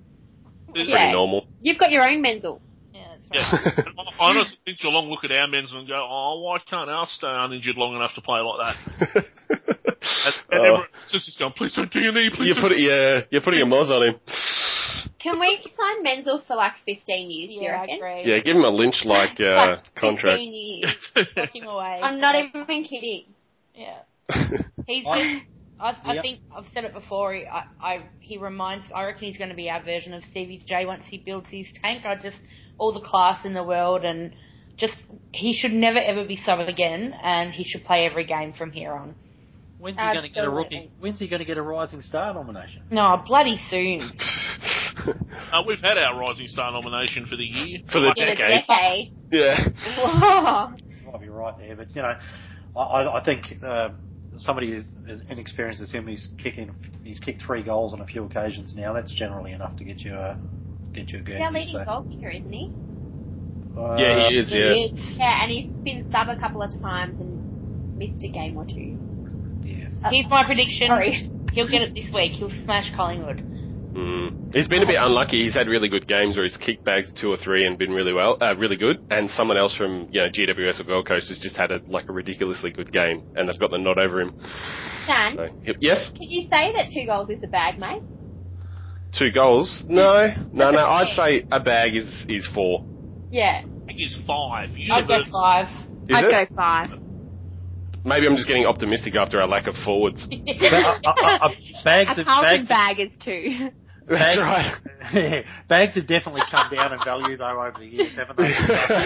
It's 0.74 0.88
Yeah. 0.88 0.96
pretty 0.96 1.12
normal. 1.12 1.46
You've 1.60 1.78
got 1.78 1.90
your 1.90 2.08
own 2.08 2.20
Menzel. 2.22 2.60
Yeah, 2.92 3.14
that's 3.30 3.54
right. 3.54 3.74
Yeah. 3.78 4.02
I 4.20 4.30
honestly 4.30 4.58
think 4.64 4.78
Geelong 4.80 5.08
look 5.08 5.24
at 5.24 5.32
our 5.32 5.46
men's 5.48 5.72
and 5.72 5.88
go, 5.88 5.94
oh, 5.94 6.40
why 6.44 6.58
can't 6.68 6.90
ours 6.90 7.10
stay 7.16 7.26
uninjured 7.28 7.76
long 7.76 7.96
enough 7.96 8.14
to 8.14 8.20
play 8.20 8.40
like 8.40 8.76
that? 8.76 9.24
And, 10.24 10.34
and 10.50 10.60
Oh. 10.60 10.64
everyone, 10.64 10.82
it's 11.04 11.12
just 11.12 11.38
going, 11.38 11.52
please 11.52 11.72
don't 11.74 11.90
do 11.92 12.00
your 12.00 12.12
knee, 12.12 12.30
please 12.34 12.48
you 12.48 12.54
don't 12.54 12.62
put 12.62 12.72
it, 12.72 12.80
yeah, 12.80 13.20
you're 13.30 13.40
putting 13.40 13.60
a 13.62 13.66
moz 13.66 13.90
on 13.90 14.02
him. 14.08 14.20
Can 15.18 15.38
we 15.38 15.58
sign 15.76 16.02
Menzel 16.02 16.42
for 16.46 16.56
like 16.56 16.72
15 16.86 17.30
years, 17.30 17.48
do 17.48 17.54
you 17.54 17.62
Yeah, 17.62 17.76
I 17.76 17.80
reckon? 17.80 17.96
agree. 17.96 18.22
Yeah, 18.32 18.38
give 18.42 18.56
him 18.56 18.64
a 18.64 18.68
lynch-like 18.70 19.40
uh, 19.40 19.54
Like 19.54 19.94
contract. 19.94 20.38
15 20.38 20.52
years. 20.54 20.94
Lock 21.36 21.54
him 21.54 21.64
away. 21.66 22.00
I'm 22.02 22.20
not 22.20 22.34
even 22.36 22.84
kidding. 22.84 23.24
Yeah. 23.74 24.02
He's. 24.86 25.06
I- 25.06 25.42
I, 25.82 25.96
I 26.04 26.14
Yep. 26.14 26.22
think 26.22 26.40
I've 26.56 26.66
said 26.72 26.84
it 26.84 26.94
before. 26.94 27.34
He, 27.34 27.44
I, 27.44 27.64
I, 27.80 28.04
he 28.20 28.38
reminds. 28.38 28.86
I 28.94 29.04
reckon 29.04 29.24
he's 29.28 29.36
going 29.36 29.50
to 29.50 29.56
be 29.56 29.68
our 29.68 29.82
version 29.82 30.14
of 30.14 30.22
Stevie 30.24 30.62
J 30.66 30.86
once 30.86 31.04
he 31.08 31.18
builds 31.18 31.48
his 31.50 31.66
tank. 31.82 32.06
I 32.06 32.14
just 32.14 32.38
all 32.78 32.92
the 32.92 33.00
class 33.00 33.44
in 33.44 33.52
the 33.52 33.64
world 33.64 34.04
and 34.04 34.32
just 34.78 34.94
he 35.32 35.52
should 35.52 35.72
never 35.72 35.98
ever 35.98 36.24
be 36.24 36.36
sub 36.36 36.60
again, 36.60 37.14
and 37.22 37.52
he 37.52 37.64
should 37.64 37.84
play 37.84 38.06
every 38.06 38.24
game 38.24 38.52
from 38.52 38.70
here 38.70 38.92
on. 38.92 39.14
When's 39.78 39.98
he 39.98 40.04
going 40.04 40.22
to 40.22 40.28
get 40.28 40.44
a 40.44 40.50
rookie? 40.50 40.90
When's 41.00 41.18
he 41.18 41.26
going 41.26 41.40
to 41.40 41.44
get 41.44 41.58
a 41.58 41.62
Rising 41.62 42.02
Star 42.02 42.32
nomination? 42.32 42.82
No, 42.90 43.20
bloody 43.26 43.60
soon. 43.68 44.10
Uh, 45.52 45.62
we've 45.66 45.80
had 45.80 45.98
our 45.98 46.18
Rising 46.18 46.46
Star 46.48 46.70
nomination 46.72 47.26
for 47.26 47.36
the 47.36 47.44
year. 47.44 47.80
For 47.90 48.00
the 48.00 48.12
In 48.16 48.26
decade. 48.36 48.64
decade. 48.66 49.12
Yeah. 49.30 49.68
Whoa. 49.98 50.68
You 51.04 51.10
might 51.12 51.20
be 51.20 51.28
right 51.28 51.54
there, 51.58 51.76
but 51.76 51.94
you 51.94 52.00
know, 52.02 52.14
I, 52.76 52.80
I, 52.80 53.18
I 53.18 53.24
think 53.24 53.52
uh, 53.62 53.90
somebody 54.38 54.74
as, 54.76 54.88
as 55.08 55.20
inexperienced 55.28 55.80
as 55.82 55.90
him, 55.90 56.06
he's 56.06 56.28
kicking, 56.42 56.74
he's 57.04 57.18
kicked 57.20 57.42
three 57.42 57.62
goals 57.62 57.92
on 57.92 58.00
a 58.00 58.06
few 58.06 58.24
occasions 58.24 58.74
now. 58.74 58.92
That's 58.92 59.12
generally 59.14 59.52
enough 59.52 59.76
to 59.76 59.84
get 59.84 59.98
you 60.00 60.14
a 60.14 60.38
get 60.92 61.10
you 61.10 61.20
a 61.20 61.22
He's 61.24 61.40
our 61.40 61.52
leading 61.52 61.72
So, 61.74 61.84
goal 61.84 62.06
kicker, 62.10 62.28
isn't 62.30 62.52
he? 62.52 62.70
uh, 63.76 63.96
Yeah, 63.98 64.28
he 64.28 64.38
is, 64.38 64.52
He 64.52 64.58
yeah. 64.58 64.72
is. 64.72 65.16
Yeah, 65.18 65.42
and 65.42 65.50
he's 65.50 65.66
been 65.84 66.10
sub 66.12 66.28
a 66.28 66.38
couple 66.38 66.62
of 66.62 66.70
times 66.80 67.20
and 67.20 67.96
missed 67.98 68.22
a 68.24 68.28
game 68.28 68.56
or 68.56 68.64
two. 68.64 68.98
Yeah. 69.62 69.88
Uh, 70.04 70.10
Here's 70.10 70.28
my 70.28 70.44
prediction. 70.44 70.88
Sorry. 70.88 71.30
He'll 71.52 71.68
get 71.68 71.82
it 71.82 71.94
this 71.94 72.12
week. 72.12 72.32
He'll 72.32 72.50
smash 72.64 72.90
Collingwood. 72.96 73.44
Mm. 73.92 74.54
He's 74.54 74.68
been 74.68 74.82
a 74.82 74.86
bit 74.86 74.96
unlucky. 74.98 75.44
He's 75.44 75.54
had 75.54 75.66
really 75.68 75.88
good 75.88 76.06
games 76.06 76.36
where 76.36 76.44
he's 76.44 76.56
kicked 76.56 76.84
bags 76.84 77.12
two 77.20 77.30
or 77.30 77.36
three 77.36 77.66
and 77.66 77.76
been 77.78 77.92
really 77.92 78.12
well, 78.12 78.38
uh, 78.40 78.54
really 78.56 78.76
good. 78.76 79.04
And 79.10 79.30
someone 79.30 79.58
else 79.58 79.76
from 79.76 80.08
you 80.10 80.20
know 80.22 80.28
GWS 80.28 80.80
or 80.80 80.84
Gold 80.84 81.06
Coast 81.06 81.28
has 81.28 81.38
just 81.38 81.56
had 81.56 81.70
a, 81.70 81.80
like 81.86 82.08
a 82.08 82.12
ridiculously 82.12 82.70
good 82.70 82.90
game, 82.92 83.22
and 83.36 83.48
they've 83.48 83.58
got 83.58 83.70
the 83.70 83.78
nod 83.78 83.98
over 83.98 84.20
him. 84.20 84.34
Shan, 85.06 85.36
So, 85.36 85.72
yes, 85.80 86.10
can 86.16 86.22
you 86.30 86.42
say 86.48 86.72
that 86.72 86.88
two 86.92 87.04
goals 87.06 87.28
is 87.30 87.42
a 87.42 87.48
bag, 87.48 87.78
mate? 87.78 88.02
two 89.18 89.30
goals. 89.30 89.84
No, 89.88 90.28
no, 90.52 90.70
no. 90.70 90.78
I'd 90.86 91.14
say 91.14 91.46
a 91.52 91.60
bag 91.60 91.94
is 91.94 92.24
is 92.28 92.48
four. 92.54 92.84
Yeah. 93.30 93.62
I 93.64 93.84
think 93.86 93.98
he's 93.98 94.16
five. 94.26 94.70
I'd 94.90 95.08
go 95.08 95.20
five. 95.30 95.66
Is 96.08 96.16
I'd 96.16 96.24
it? 96.24 96.48
go 96.48 96.54
five. 96.56 96.88
Maybe 98.04 98.26
I'm 98.26 98.34
just 98.34 98.48
getting 98.48 98.66
optimistic 98.66 99.14
after 99.14 99.40
our 99.40 99.46
lack 99.46 99.66
of 99.68 99.74
forwards. 99.84 100.26
Ba- 100.26 100.98
uh, 101.04 101.08
uh, 101.08 101.38
uh, 101.46 101.48
bags 101.84 102.18
a 102.18 102.20
of 102.22 102.26
Carlton 102.26 102.66
bags, 102.66 102.68
bag 102.68 103.00
is 103.00 103.12
two. 103.22 103.68
That's 104.08 104.36
Bags- 104.36 104.80
right. 105.14 105.44
bags 105.68 105.94
have 105.94 106.06
definitely 106.06 106.42
come 106.50 106.70
down 106.74 106.92
in 106.92 106.98
value 107.04 107.36
though 107.36 107.62
over 107.62 107.78
the 107.78 107.86
years, 107.86 108.16
haven't 108.16 108.36
they? 108.38 108.44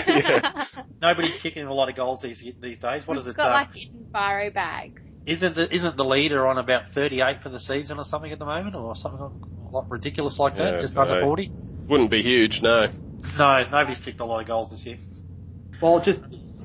Yeah. 0.07 0.65
Nobody's 1.01 1.37
kicking 1.43 1.65
a 1.65 1.73
lot 1.73 1.89
of 1.89 1.97
goals 1.97 2.23
these 2.23 2.43
these 2.61 2.79
days. 2.79 3.03
What 3.07 3.19
is 3.19 3.25
We've 3.25 3.33
it? 3.33 3.37
got 3.37 3.49
uh, 3.49 3.53
like 3.53 3.77
Eden 3.77 4.07
Faro 4.13 4.51
bags. 4.51 5.01
Isn't 5.27 5.55
the 5.57 5.75
isn't 5.75 5.97
the 5.97 6.05
leader 6.05 6.47
on 6.47 6.59
about 6.59 6.93
38 6.95 7.43
for 7.43 7.49
the 7.49 7.61
season 7.61 7.99
or 7.99 8.05
something 8.05 8.31
at 8.31 8.39
the 8.39 8.45
moment, 8.47 8.75
or 8.77 8.95
something 8.95 9.21
a 9.21 9.71
lot 9.71 9.91
ridiculous 9.91 10.39
like 10.39 10.57
that? 10.57 10.75
Yeah, 10.77 10.81
just 10.81 10.95
no. 10.95 11.03
under 11.03 11.21
40. 11.21 11.51
Wouldn't 11.89 12.11
be 12.11 12.23
huge, 12.23 12.61
no. 12.63 12.87
No, 13.39 13.63
nobody's 13.71 14.01
kicked 14.01 14.21
a 14.21 14.25
lot 14.25 14.41
of 14.41 14.47
goals 14.47 14.71
this 14.71 14.85
year. 14.87 14.99
Well, 15.83 16.03
just 16.05 16.21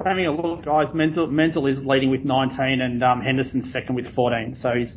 having 0.05 0.25
a 0.27 0.31
look, 0.31 0.65
guys. 0.65 0.87
Mental, 0.93 1.27
Mental 1.27 1.65
is 1.67 1.77
leading 1.83 2.09
with 2.11 2.23
19, 2.23 2.81
and 2.81 3.03
um, 3.03 3.21
Henderson's 3.21 3.71
second 3.73 3.95
with 3.95 4.13
14. 4.15 4.55
So 4.61 4.71
he's 4.73 4.93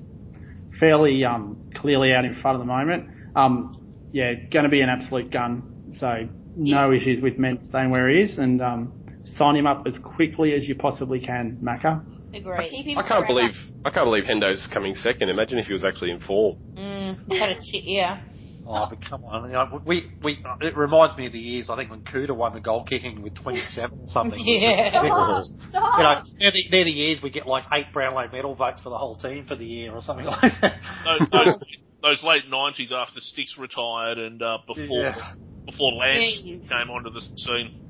fairly 0.79 1.25
um, 1.25 1.70
clearly 1.75 2.12
out 2.12 2.25
in 2.25 2.35
front 2.40 2.57
at 2.57 2.59
the 2.61 2.64
moment. 2.66 3.09
Um, 3.37 4.09
yeah, 4.12 4.35
going 4.53 4.64
to 4.64 4.70
be 4.70 4.81
an 4.81 4.88
absolute 4.88 5.31
gun. 5.33 5.94
So 5.99 6.29
no 6.57 6.92
issues 6.92 7.23
with 7.23 7.38
Ment 7.38 7.66
staying 7.66 7.90
where 7.90 8.09
he 8.09 8.23
is, 8.23 8.38
and 8.38 8.61
um, 8.62 8.92
sign 9.37 9.57
him 9.57 9.66
up 9.66 9.87
as 9.87 9.94
quickly 9.99 10.55
as 10.55 10.68
you 10.68 10.75
possibly 10.75 11.20
can, 11.20 11.59
Macca. 11.62 12.05
Agree. 12.35 12.70
Keep 12.70 12.87
him 12.87 12.99
I 12.99 13.07
can't 13.07 13.27
believe 13.27 13.53
I 13.85 13.90
can't 13.90 14.07
believe 14.07 14.25
Hendo's 14.25 14.68
coming 14.73 14.94
second. 14.97 15.29
Imagine 15.29 15.59
if 15.59 15.66
he 15.66 15.73
was 15.73 15.85
actually 15.85 16.11
in 16.11 16.20
form. 16.20 16.57
Mm, 16.75 17.18
he's 17.29 17.38
had 17.38 17.51
a 17.51 17.64
shit 17.64 17.85
year. 17.85 18.23
Oh, 18.66 18.87
but 18.88 18.99
come 19.07 19.25
on. 19.25 19.51
You 19.51 19.53
know, 19.53 19.83
we, 19.85 20.11
we, 20.23 20.38
it 20.62 20.77
reminds 20.77 21.18
me 21.18 21.27
of 21.27 21.33
the 21.33 21.38
years, 21.38 21.68
I 21.68 21.77
think, 21.77 21.90
when 21.90 22.01
Kouta 22.01 22.35
won 22.35 22.55
the 22.55 22.61
goal 22.61 22.85
kicking 22.85 23.20
with 23.20 23.35
27 23.35 23.99
or 23.99 24.09
something. 24.09 24.40
Yeah. 24.44 25.03
Stop, 25.05 25.44
stop. 25.68 25.99
You 25.99 26.03
know, 26.05 26.23
they're 26.38 26.51
the, 26.51 26.64
they're 26.70 26.85
the 26.85 26.90
years 26.90 27.20
we 27.23 27.29
get 27.29 27.47
like 27.47 27.64
eight 27.73 27.92
Brownlow 27.92 28.29
medal 28.33 28.55
votes 28.55 28.81
for 28.81 28.88
the 28.88 28.97
whole 28.97 29.16
team 29.16 29.44
for 29.47 29.55
the 29.55 29.66
year 29.66 29.92
or 29.92 30.01
something 30.01 30.25
like 30.25 30.53
that. 30.62 30.81
Those, 31.05 31.29
those, 31.33 31.55
those 32.04 32.22
late 32.22 32.42
nineties 32.48 32.92
after 32.92 33.18
Sticks 33.20 33.56
retired 33.58 34.18
and 34.18 34.40
uh, 34.42 34.58
before 34.66 34.86
Yeah. 35.02 35.32
before 35.66 35.92
Lance 35.92 36.42
Jeez. 36.46 36.68
came 36.68 36.90
onto 36.90 37.10
the 37.10 37.22
scene. 37.36 37.80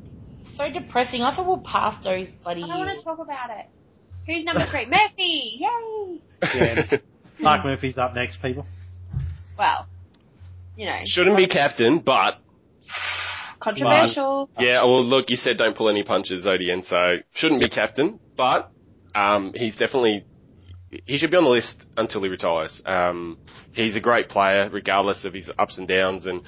So 0.57 0.70
depressing. 0.72 1.20
I 1.22 1.35
thought 1.35 1.46
we'll 1.46 1.59
pass 1.59 2.03
those 2.05 2.29
bloody 2.42 2.62
I 2.62 2.68
don't 2.68 2.79
want 2.87 2.96
to 2.98 3.05
talk 3.05 3.18
about 3.18 3.50
it. 3.50 3.66
Who's 4.27 4.44
number 4.44 4.64
three? 4.70 4.87
Murphy! 4.87 5.59
Yay! 5.61 6.22
Yeah. 6.55 6.98
Mark 7.40 7.64
Murphy's 7.64 7.98
up 7.98 8.14
next, 8.14 8.40
people. 8.40 8.64
Well, 9.59 9.88
you 10.77 10.87
know, 10.87 11.00
Shouldn't 11.05 11.37
be 11.37 11.46
captain, 11.48 11.98
but 11.98 12.38
controversial. 13.61 14.48
yeah. 14.59 14.83
Well, 14.85 15.05
look, 15.05 15.31
you 15.31 15.37
said 15.37 15.57
don't 15.57 15.77
pull 15.77 15.88
any 15.90 16.05
punches, 16.05 16.46
Odien. 16.46 16.87
So 16.87 16.96
shouldn't 17.35 17.61
be 17.61 17.68
captain, 17.68 18.20
but 18.37 18.70
um, 19.14 19.53
he's 19.55 19.77
definitely 19.77 20.24
he 21.07 21.19
should 21.19 21.31
be 21.31 21.37
on 21.37 21.45
the 21.45 21.51
list 21.51 21.85
until 21.97 22.23
he 22.23 22.29
retires. 22.29 22.83
Um, 22.85 23.39
he's 23.73 23.97
a 23.97 24.01
great 24.01 24.29
player, 24.29 24.69
regardless 24.71 25.25
of 25.25 25.35
his 25.35 25.51
ups 25.59 25.79
and 25.79 25.89
downs, 25.89 26.27
and 26.27 26.43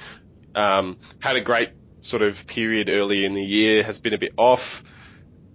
um, 0.55 0.99
had 1.21 1.37
a 1.37 1.43
great 1.43 1.71
sort 2.01 2.23
of 2.23 2.35
period 2.47 2.89
early 2.89 3.25
in 3.25 3.35
the 3.35 3.43
year. 3.43 3.83
Has 3.83 3.99
been 3.99 4.15
a 4.15 4.19
bit 4.19 4.33
off. 4.37 4.61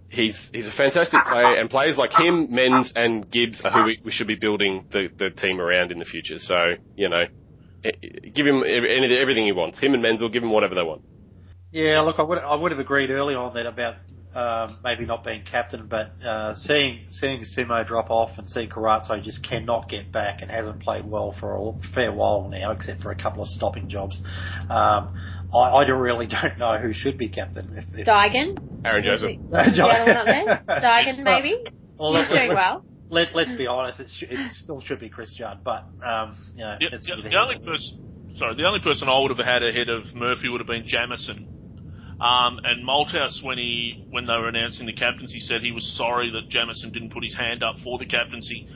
He's 0.09 0.49
he's 0.51 0.67
a 0.67 0.71
fantastic 0.71 1.23
player, 1.25 1.55
and 1.55 1.69
players 1.69 1.97
like 1.97 2.11
him, 2.11 2.49
Menz, 2.49 2.91
and 2.95 3.29
Gibbs 3.31 3.61
are 3.63 3.71
who 3.71 3.83
we, 3.85 3.99
we 4.03 4.11
should 4.11 4.27
be 4.27 4.35
building 4.35 4.85
the, 4.91 5.07
the 5.17 5.29
team 5.29 5.61
around 5.61 5.91
in 5.91 5.99
the 5.99 6.05
future. 6.05 6.37
So 6.37 6.73
you 6.95 7.07
know, 7.07 7.25
give 7.83 8.45
him 8.45 8.63
everything 8.65 9.45
he 9.45 9.53
wants. 9.53 9.79
Him 9.79 9.93
and 9.93 10.03
Menz 10.03 10.21
will 10.21 10.29
give 10.29 10.43
him 10.43 10.51
whatever 10.51 10.75
they 10.75 10.83
want. 10.83 11.03
Yeah, 11.71 12.01
look, 12.01 12.19
I 12.19 12.23
would 12.23 12.39
I 12.39 12.55
would 12.55 12.71
have 12.71 12.79
agreed 12.79 13.09
early 13.09 13.35
on 13.35 13.53
that 13.53 13.65
about 13.65 13.95
um, 14.35 14.79
maybe 14.83 15.05
not 15.05 15.23
being 15.23 15.43
captain, 15.49 15.87
but 15.87 16.11
uh, 16.25 16.55
seeing 16.55 17.05
seeing 17.09 17.43
Simo 17.57 17.85
drop 17.85 18.09
off 18.09 18.37
and 18.37 18.49
seeing 18.49 18.69
Carazzo 18.69 19.21
just 19.23 19.43
cannot 19.47 19.89
get 19.89 20.11
back 20.11 20.41
and 20.41 20.49
hasn't 20.49 20.81
played 20.81 21.05
well 21.05 21.35
for 21.39 21.55
a 21.55 21.93
fair 21.93 22.13
while 22.13 22.47
now, 22.49 22.71
except 22.71 23.01
for 23.01 23.11
a 23.11 23.15
couple 23.21 23.43
of 23.43 23.49
stopping 23.49 23.89
jobs. 23.89 24.21
Um, 24.69 25.15
I, 25.53 25.57
I 25.57 25.85
don't- 25.85 25.99
really 25.99 26.27
don't 26.41 26.57
know 26.57 26.77
who 26.77 26.93
should 26.93 27.17
be 27.17 27.27
captain. 27.29 27.73
If, 27.77 27.85
if 27.99 28.07
Digan? 28.07 28.57
Aaron 28.85 29.03
Joseph. 29.03 29.37
The 29.51 29.57
other 29.83 30.37
one 30.37 30.49
up? 30.49 30.65
Digan, 30.81 31.23
maybe? 31.23 31.63
Well, 31.99 32.15
He's 32.15 32.29
let, 32.31 32.35
doing 32.35 32.49
well. 32.55 32.85
let, 33.09 33.35
let's 33.35 33.51
be 33.53 33.67
honest, 33.67 33.99
it, 33.99 34.09
sh- 34.09 34.23
it 34.29 34.51
still 34.53 34.79
should 34.81 34.99
be 34.99 35.09
Chris 35.09 35.33
Judd, 35.37 35.59
but 35.63 35.83
um, 36.03 36.35
you 36.55 36.63
know, 36.63 36.77
The, 36.79 36.95
it's 36.95 37.05
the, 37.05 37.29
the 37.29 37.35
only 37.35 37.57
person, 37.63 38.33
sorry, 38.37 38.55
the 38.55 38.63
only 38.65 38.79
person 38.79 39.09
I 39.09 39.19
would 39.19 39.29
have 39.37 39.45
had 39.45 39.61
ahead 39.61 39.89
of 39.89 40.15
Murphy 40.15 40.47
would 40.49 40.61
have 40.61 40.67
been 40.67 40.83
Jamison. 40.87 41.45
Um, 42.21 42.59
and 42.63 42.87
Malthouse, 42.87 43.43
when 43.43 43.57
he 43.57 44.05
when 44.11 44.27
they 44.27 44.33
were 44.33 44.47
announcing 44.47 44.85
the 44.85 44.93
captaincy, 44.93 45.39
said 45.39 45.61
he 45.61 45.71
was 45.71 45.95
sorry 45.97 46.29
that 46.31 46.49
Jamison 46.49 46.91
didn't 46.91 47.11
put 47.11 47.23
his 47.23 47.35
hand 47.35 47.63
up 47.63 47.77
for 47.83 47.97
the 47.97 48.05
captaincy. 48.05 48.67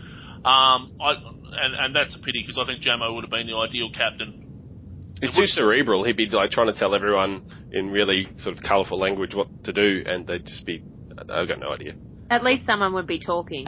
Um, 0.44 0.98
I, 1.00 1.14
and, 1.14 1.76
and 1.76 1.96
that's 1.96 2.16
a 2.16 2.20
pity 2.20 2.44
because 2.46 2.58
I 2.58 2.66
think 2.66 2.84
Jamo 2.84 3.14
would 3.14 3.24
have 3.24 3.30
been 3.30 3.46
the 3.46 3.56
ideal 3.56 3.92
captain. 3.96 4.42
He's 5.22 5.36
too 5.36 5.46
cerebral. 5.46 6.04
He'd 6.04 6.18
be 6.18 6.28
like 6.28 6.50
trying 6.50 6.74
to 6.74 6.78
tell 6.78 6.96
everyone 6.96 7.46
in 7.72 7.92
really 7.92 8.28
sort 8.38 8.58
of 8.58 8.64
colourful 8.64 9.00
language 9.00 9.36
what 9.36 9.64
to 9.66 9.72
do, 9.72 10.04
and 10.08 10.26
they'd 10.26 10.46
just 10.46 10.66
be. 10.66 10.84
I've 11.18 11.48
got 11.48 11.60
no 11.60 11.72
idea. 11.72 11.94
At 12.32 12.44
least 12.44 12.66
someone 12.66 12.94
would 12.96 13.08
be 13.08 13.20
talking. 13.20 13.68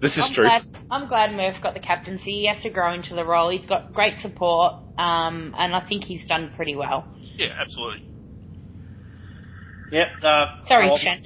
This 0.00 0.16
is 0.16 0.24
I'm 0.24 0.34
true. 0.34 0.44
glad, 0.44 0.62
I'm 0.90 1.08
glad 1.08 1.36
Murph 1.36 1.62
got 1.62 1.74
the 1.74 1.80
captaincy. 1.80 2.32
He 2.32 2.46
has 2.48 2.60
to 2.64 2.70
grow 2.70 2.92
into 2.92 3.14
the 3.14 3.24
role. 3.24 3.48
He's 3.48 3.64
got 3.64 3.94
great 3.94 4.18
support, 4.20 4.74
um, 4.98 5.54
and 5.56 5.74
I 5.74 5.86
think 5.88 6.02
he's 6.02 6.26
done 6.26 6.52
pretty 6.56 6.74
well. 6.74 7.06
Yeah, 7.36 7.54
absolutely. 7.58 8.11
Yep. 9.92 10.08
Uh, 10.22 10.46
Sorry, 10.66 10.88
I'll- 10.88 10.96
Shen. 10.98 11.22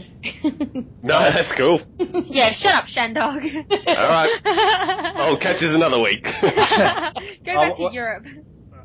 No, 1.03 1.19
that's 1.33 1.55
cool. 1.57 1.81
Yeah, 2.27 2.51
shut 2.53 2.75
up, 2.75 2.87
Shandog. 2.87 3.45
All 3.87 4.09
right. 4.09 4.29
I'll 5.17 5.39
catch 5.39 5.63
us 5.63 5.71
another 5.73 6.01
week. 6.01 6.25
Go 6.43 6.49
back 6.51 7.15
Oh, 7.47 7.77
to 7.77 7.83
what- 7.85 7.93
Europe. 7.93 8.25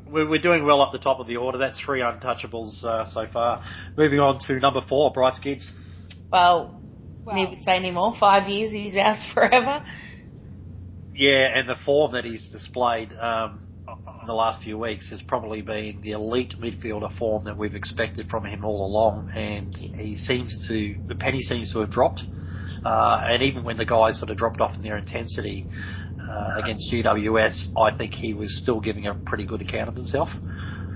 We're, 0.06 0.28
we're 0.28 0.40
doing 0.42 0.64
well 0.64 0.80
up 0.82 0.92
the 0.92 0.98
top 0.98 1.18
of 1.20 1.26
the 1.26 1.36
order. 1.38 1.58
That's 1.58 1.80
three 1.80 2.00
untouchables 2.00 2.84
uh, 2.84 3.10
so 3.10 3.26
far. 3.32 3.64
Moving 3.96 4.20
on 4.20 4.38
to 4.46 4.60
number 4.60 4.82
four, 4.88 5.10
Bryce 5.10 5.38
Gibbs. 5.38 5.68
well, 6.30 6.78
Wow. 7.24 7.34
need 7.34 7.56
to 7.56 7.62
say 7.62 7.72
any 7.76 7.90
more? 7.90 8.14
Five 8.20 8.48
years, 8.48 8.72
he's 8.72 8.94
ours 8.96 9.18
forever. 9.34 9.84
Yeah, 11.14 11.58
and 11.58 11.68
the 11.68 11.76
form 11.84 12.12
that 12.12 12.24
he's 12.24 12.48
displayed 12.52 13.12
um, 13.14 13.66
in 14.20 14.26
the 14.26 14.34
last 14.34 14.62
few 14.62 14.78
weeks 14.78 15.10
has 15.10 15.22
probably 15.22 15.62
been 15.62 16.00
the 16.00 16.12
elite 16.12 16.54
midfielder 16.60 17.16
form 17.18 17.44
that 17.44 17.56
we've 17.56 17.74
expected 17.74 18.28
from 18.28 18.44
him 18.44 18.64
all 18.64 18.86
along. 18.86 19.30
And 19.34 19.74
he 19.74 20.16
seems 20.16 20.66
to, 20.68 20.96
the 21.08 21.14
penny 21.14 21.40
seems 21.40 21.72
to 21.72 21.80
have 21.80 21.90
dropped. 21.90 22.22
Uh, 22.84 23.24
and 23.28 23.42
even 23.42 23.64
when 23.64 23.76
the 23.76 23.84
guys 23.86 24.18
sort 24.18 24.30
of 24.30 24.36
dropped 24.36 24.60
off 24.60 24.74
in 24.76 24.82
their 24.82 24.96
intensity 24.96 25.66
uh, 26.28 26.54
against 26.62 26.92
GWS, 26.92 27.68
I 27.76 27.96
think 27.96 28.14
he 28.14 28.34
was 28.34 28.60
still 28.60 28.80
giving 28.80 29.06
a 29.06 29.14
pretty 29.14 29.46
good 29.46 29.60
account 29.60 29.88
of 29.88 29.94
himself. 29.94 30.28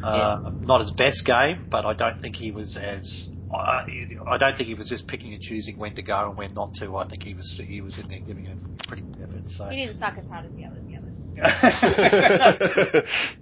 Uh, 0.03 0.51
Not 0.61 0.81
his 0.81 0.93
best 0.93 1.25
game, 1.25 1.67
but 1.71 1.85
I 1.85 1.95
don't 1.95 2.21
think 2.21 2.37
he 2.37 2.51
was 2.51 2.77
as. 2.77 3.29
I 3.53 3.87
I 4.29 4.39
don't 4.39 4.57
think 4.57 4.69
he 4.69 4.75
was 4.75 4.89
just 4.89 5.07
picking 5.07 5.33
and 5.33 5.41
choosing 5.41 5.79
when 5.79 5.95
to 5.95 6.03
go 6.03 6.29
and 6.29 6.37
when 6.37 6.53
not 6.55 6.75
to. 6.81 6.97
I 6.97 7.09
think 7.09 7.23
he 7.23 7.35
was 7.35 7.61
he 7.67 7.81
was 7.81 7.97
in 7.99 8.09
there 8.09 8.21
giving 8.21 8.47
a 8.49 8.57
pretty 8.89 9.03
good 9.03 9.23
effort. 9.23 9.49
So 9.49 9.67
He 9.69 9.77
didn't 9.87 10.01
suck 10.01 10.19
as 10.19 10.27
hard 10.27 10.47
as 10.47 10.53
the 10.53 10.65
others. 10.65 10.83
The 10.87 10.96
others. 10.96 10.96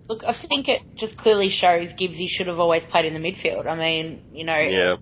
Look, 0.08 0.24
I 0.24 0.34
think 0.48 0.68
it 0.68 0.82
just 0.96 1.16
clearly 1.16 1.48
shows 1.48 1.90
Gibbsy 1.90 2.26
should 2.28 2.48
have 2.48 2.58
always 2.58 2.82
played 2.90 3.04
in 3.04 3.14
the 3.14 3.20
midfield. 3.20 3.66
I 3.66 3.76
mean, 3.76 4.22
you 4.32 4.44
know, 4.44 4.58
yeah. 4.58 4.96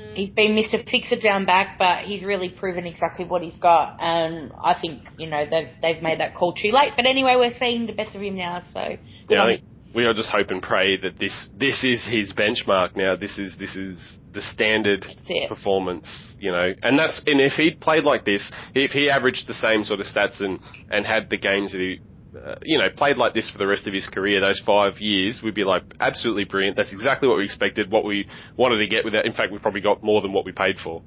Mm. 0.00 0.14
he's 0.14 0.30
been 0.30 0.56
Mr. 0.56 0.82
Fix 0.88 1.12
It 1.12 1.22
down 1.22 1.44
back, 1.44 1.78
but 1.78 2.04
he's 2.04 2.24
really 2.24 2.48
proven 2.48 2.86
exactly 2.86 3.26
what 3.26 3.42
he's 3.42 3.58
got. 3.58 3.98
And 4.00 4.50
I 4.62 4.74
think, 4.80 5.02
you 5.18 5.28
know, 5.28 5.44
they've 5.48 5.68
they've 5.82 6.02
made 6.02 6.20
that 6.20 6.34
call 6.34 6.54
too 6.54 6.70
late. 6.72 6.92
But 6.96 7.06
anyway, 7.06 7.34
we're 7.36 7.56
seeing 7.56 7.86
the 7.86 7.92
best 7.92 8.16
of 8.16 8.22
him 8.22 8.36
now, 8.36 8.62
so 8.72 8.96
good 9.28 9.34
Yeah, 9.34 9.40
on 9.40 9.48
I 9.48 9.56
think 9.56 9.64
we 9.94 10.06
all 10.06 10.14
just 10.14 10.30
hope 10.30 10.50
and 10.50 10.62
pray 10.62 10.96
that 10.96 11.18
this 11.18 11.48
this 11.56 11.84
is 11.84 12.06
his 12.06 12.32
benchmark 12.32 12.96
now. 12.96 13.16
This 13.16 13.38
is 13.38 13.56
this 13.58 13.76
is 13.76 14.16
the 14.32 14.40
standard 14.40 15.04
performance, 15.48 16.28
you 16.38 16.50
know. 16.50 16.72
And 16.82 16.98
that's 16.98 17.22
and 17.26 17.40
if 17.40 17.54
he'd 17.54 17.80
played 17.80 18.04
like 18.04 18.24
this, 18.24 18.50
if 18.74 18.92
he 18.92 19.10
averaged 19.10 19.46
the 19.46 19.54
same 19.54 19.84
sort 19.84 20.00
of 20.00 20.06
stats 20.06 20.40
and 20.40 20.60
and 20.90 21.06
had 21.06 21.28
the 21.28 21.36
games 21.36 21.72
that 21.72 21.80
he 21.80 22.00
uh, 22.34 22.54
you 22.62 22.78
know, 22.78 22.88
played 22.96 23.16
like 23.16 23.34
this 23.34 23.50
for 23.50 23.58
the 23.58 23.66
rest 23.66 23.86
of 23.86 23.92
his 23.92 24.06
career, 24.06 24.40
those 24.40 24.60
five 24.64 24.98
years, 24.98 25.40
we'd 25.42 25.54
be 25.54 25.64
like, 25.64 25.82
absolutely 26.00 26.44
brilliant. 26.44 26.76
That's 26.76 26.92
exactly 26.92 27.28
what 27.28 27.38
we 27.38 27.44
expected, 27.44 27.90
what 27.90 28.04
we 28.04 28.26
wanted 28.56 28.78
to 28.78 28.86
get 28.86 29.04
with 29.04 29.14
it. 29.14 29.26
In 29.26 29.32
fact, 29.32 29.52
we 29.52 29.58
probably 29.58 29.80
got 29.82 30.02
more 30.02 30.22
than 30.22 30.32
what 30.32 30.44
we 30.44 30.52
paid 30.52 30.76
for. 30.82 31.02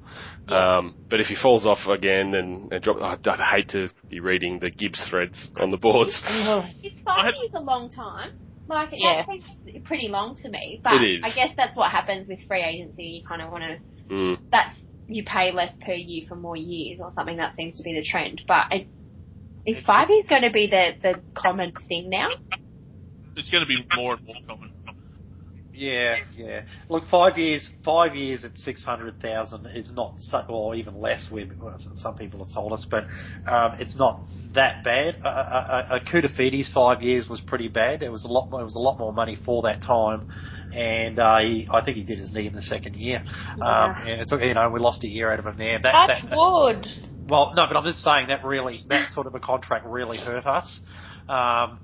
Um, 0.48 0.94
but 1.10 1.20
if 1.20 1.26
he 1.26 1.34
falls 1.34 1.66
off 1.66 1.86
again 1.88 2.34
and, 2.34 2.72
and 2.72 2.82
drop, 2.82 2.98
I'd, 3.00 3.26
I'd 3.26 3.56
hate 3.56 3.68
to 3.70 3.88
be 4.08 4.20
reading 4.20 4.60
the 4.60 4.70
Gibbs 4.70 5.04
threads 5.10 5.50
on 5.60 5.70
the 5.70 5.76
boards. 5.76 6.22
It's 6.82 7.00
five 7.04 7.32
years 7.34 7.52
a 7.54 7.60
long 7.60 7.90
time. 7.90 8.32
Like 8.68 8.88
Yeah. 8.92 9.24
that 9.26 9.26
seems 9.26 9.84
pretty 9.84 10.08
long 10.08 10.36
to 10.42 10.48
me. 10.48 10.80
But 10.82 10.94
It 10.94 11.18
is. 11.18 11.20
I 11.24 11.34
guess 11.34 11.54
that's 11.56 11.76
what 11.76 11.90
happens 11.90 12.28
with 12.28 12.40
free 12.46 12.62
agency. 12.62 13.04
You 13.04 13.26
kind 13.26 13.42
of 13.42 13.50
want 13.50 13.64
to. 13.64 14.14
Mm. 14.14 14.38
That's 14.50 14.76
you 15.08 15.24
pay 15.24 15.52
less 15.52 15.76
per 15.84 15.92
year 15.92 16.24
for 16.28 16.34
more 16.36 16.56
years 16.56 17.00
or 17.00 17.12
something. 17.14 17.36
That 17.36 17.54
seems 17.56 17.76
to 17.78 17.82
be 17.82 17.94
the 17.94 18.04
trend. 18.04 18.42
But 18.46 18.66
it, 18.72 18.88
is 19.66 19.82
five 19.84 20.08
years 20.10 20.26
going 20.28 20.42
to 20.42 20.50
be 20.50 20.66
the 20.68 20.92
the 21.02 21.20
common 21.34 21.72
thing 21.88 22.08
now? 22.10 22.28
It's 23.36 23.50
going 23.50 23.62
to 23.62 23.68
be 23.68 23.84
more 23.94 24.14
and 24.14 24.24
more 24.24 24.36
common. 24.46 24.70
Yeah, 25.76 26.16
yeah. 26.34 26.62
Look, 26.88 27.04
five 27.10 27.36
years, 27.36 27.68
five 27.84 28.16
years 28.16 28.44
at 28.44 28.56
six 28.56 28.82
hundred 28.82 29.20
thousand 29.20 29.66
is 29.74 29.92
not, 29.92 30.14
so, 30.20 30.42
or 30.48 30.74
even 30.74 30.94
less. 30.94 31.26
We, 31.30 31.50
some 31.96 32.14
people 32.14 32.38
have 32.38 32.54
told 32.54 32.72
us, 32.72 32.86
but 32.90 33.06
um, 33.46 33.72
it's 33.78 33.94
not 33.98 34.24
that 34.54 34.82
bad. 34.84 35.16
Uh, 35.22 35.28
uh, 35.28 35.86
uh, 35.90 35.98
Koutoufides 36.10 36.72
five 36.72 37.02
years 37.02 37.28
was 37.28 37.42
pretty 37.42 37.68
bad. 37.68 38.00
There 38.00 38.10
was 38.10 38.24
a 38.24 38.28
lot, 38.28 38.50
more, 38.50 38.62
it 38.62 38.64
was 38.64 38.74
a 38.76 38.80
lot 38.80 38.98
more 38.98 39.12
money 39.12 39.36
for 39.44 39.60
that 39.64 39.82
time, 39.82 40.24
and 40.72 41.18
uh, 41.18 41.40
he, 41.40 41.68
I 41.70 41.82
think 41.82 41.98
he 41.98 42.04
did 42.04 42.20
his 42.20 42.32
knee 42.32 42.46
in 42.46 42.54
the 42.54 42.62
second 42.62 42.96
year. 42.96 43.22
Um, 43.26 43.60
Yeah. 43.60 44.06
and 44.06 44.20
it 44.22 44.28
took, 44.28 44.40
you 44.40 44.54
know, 44.54 44.70
we 44.70 44.80
lost 44.80 45.04
a 45.04 45.08
year 45.08 45.30
out 45.30 45.40
of 45.40 45.46
him 45.46 45.58
there. 45.58 45.78
That, 45.82 45.92
Touch 45.92 46.22
that, 46.30 46.38
wood. 46.38 46.86
Well, 47.28 47.52
no, 47.56 47.66
but 47.66 47.76
I'm 47.76 47.84
just 47.84 48.02
saying 48.02 48.28
that 48.28 48.44
really, 48.44 48.80
that 48.88 49.10
sort 49.12 49.26
of 49.26 49.34
a 49.34 49.40
contract 49.40 49.86
really 49.86 50.18
hurt 50.18 50.46
us. 50.46 50.80
Um, 51.28 51.80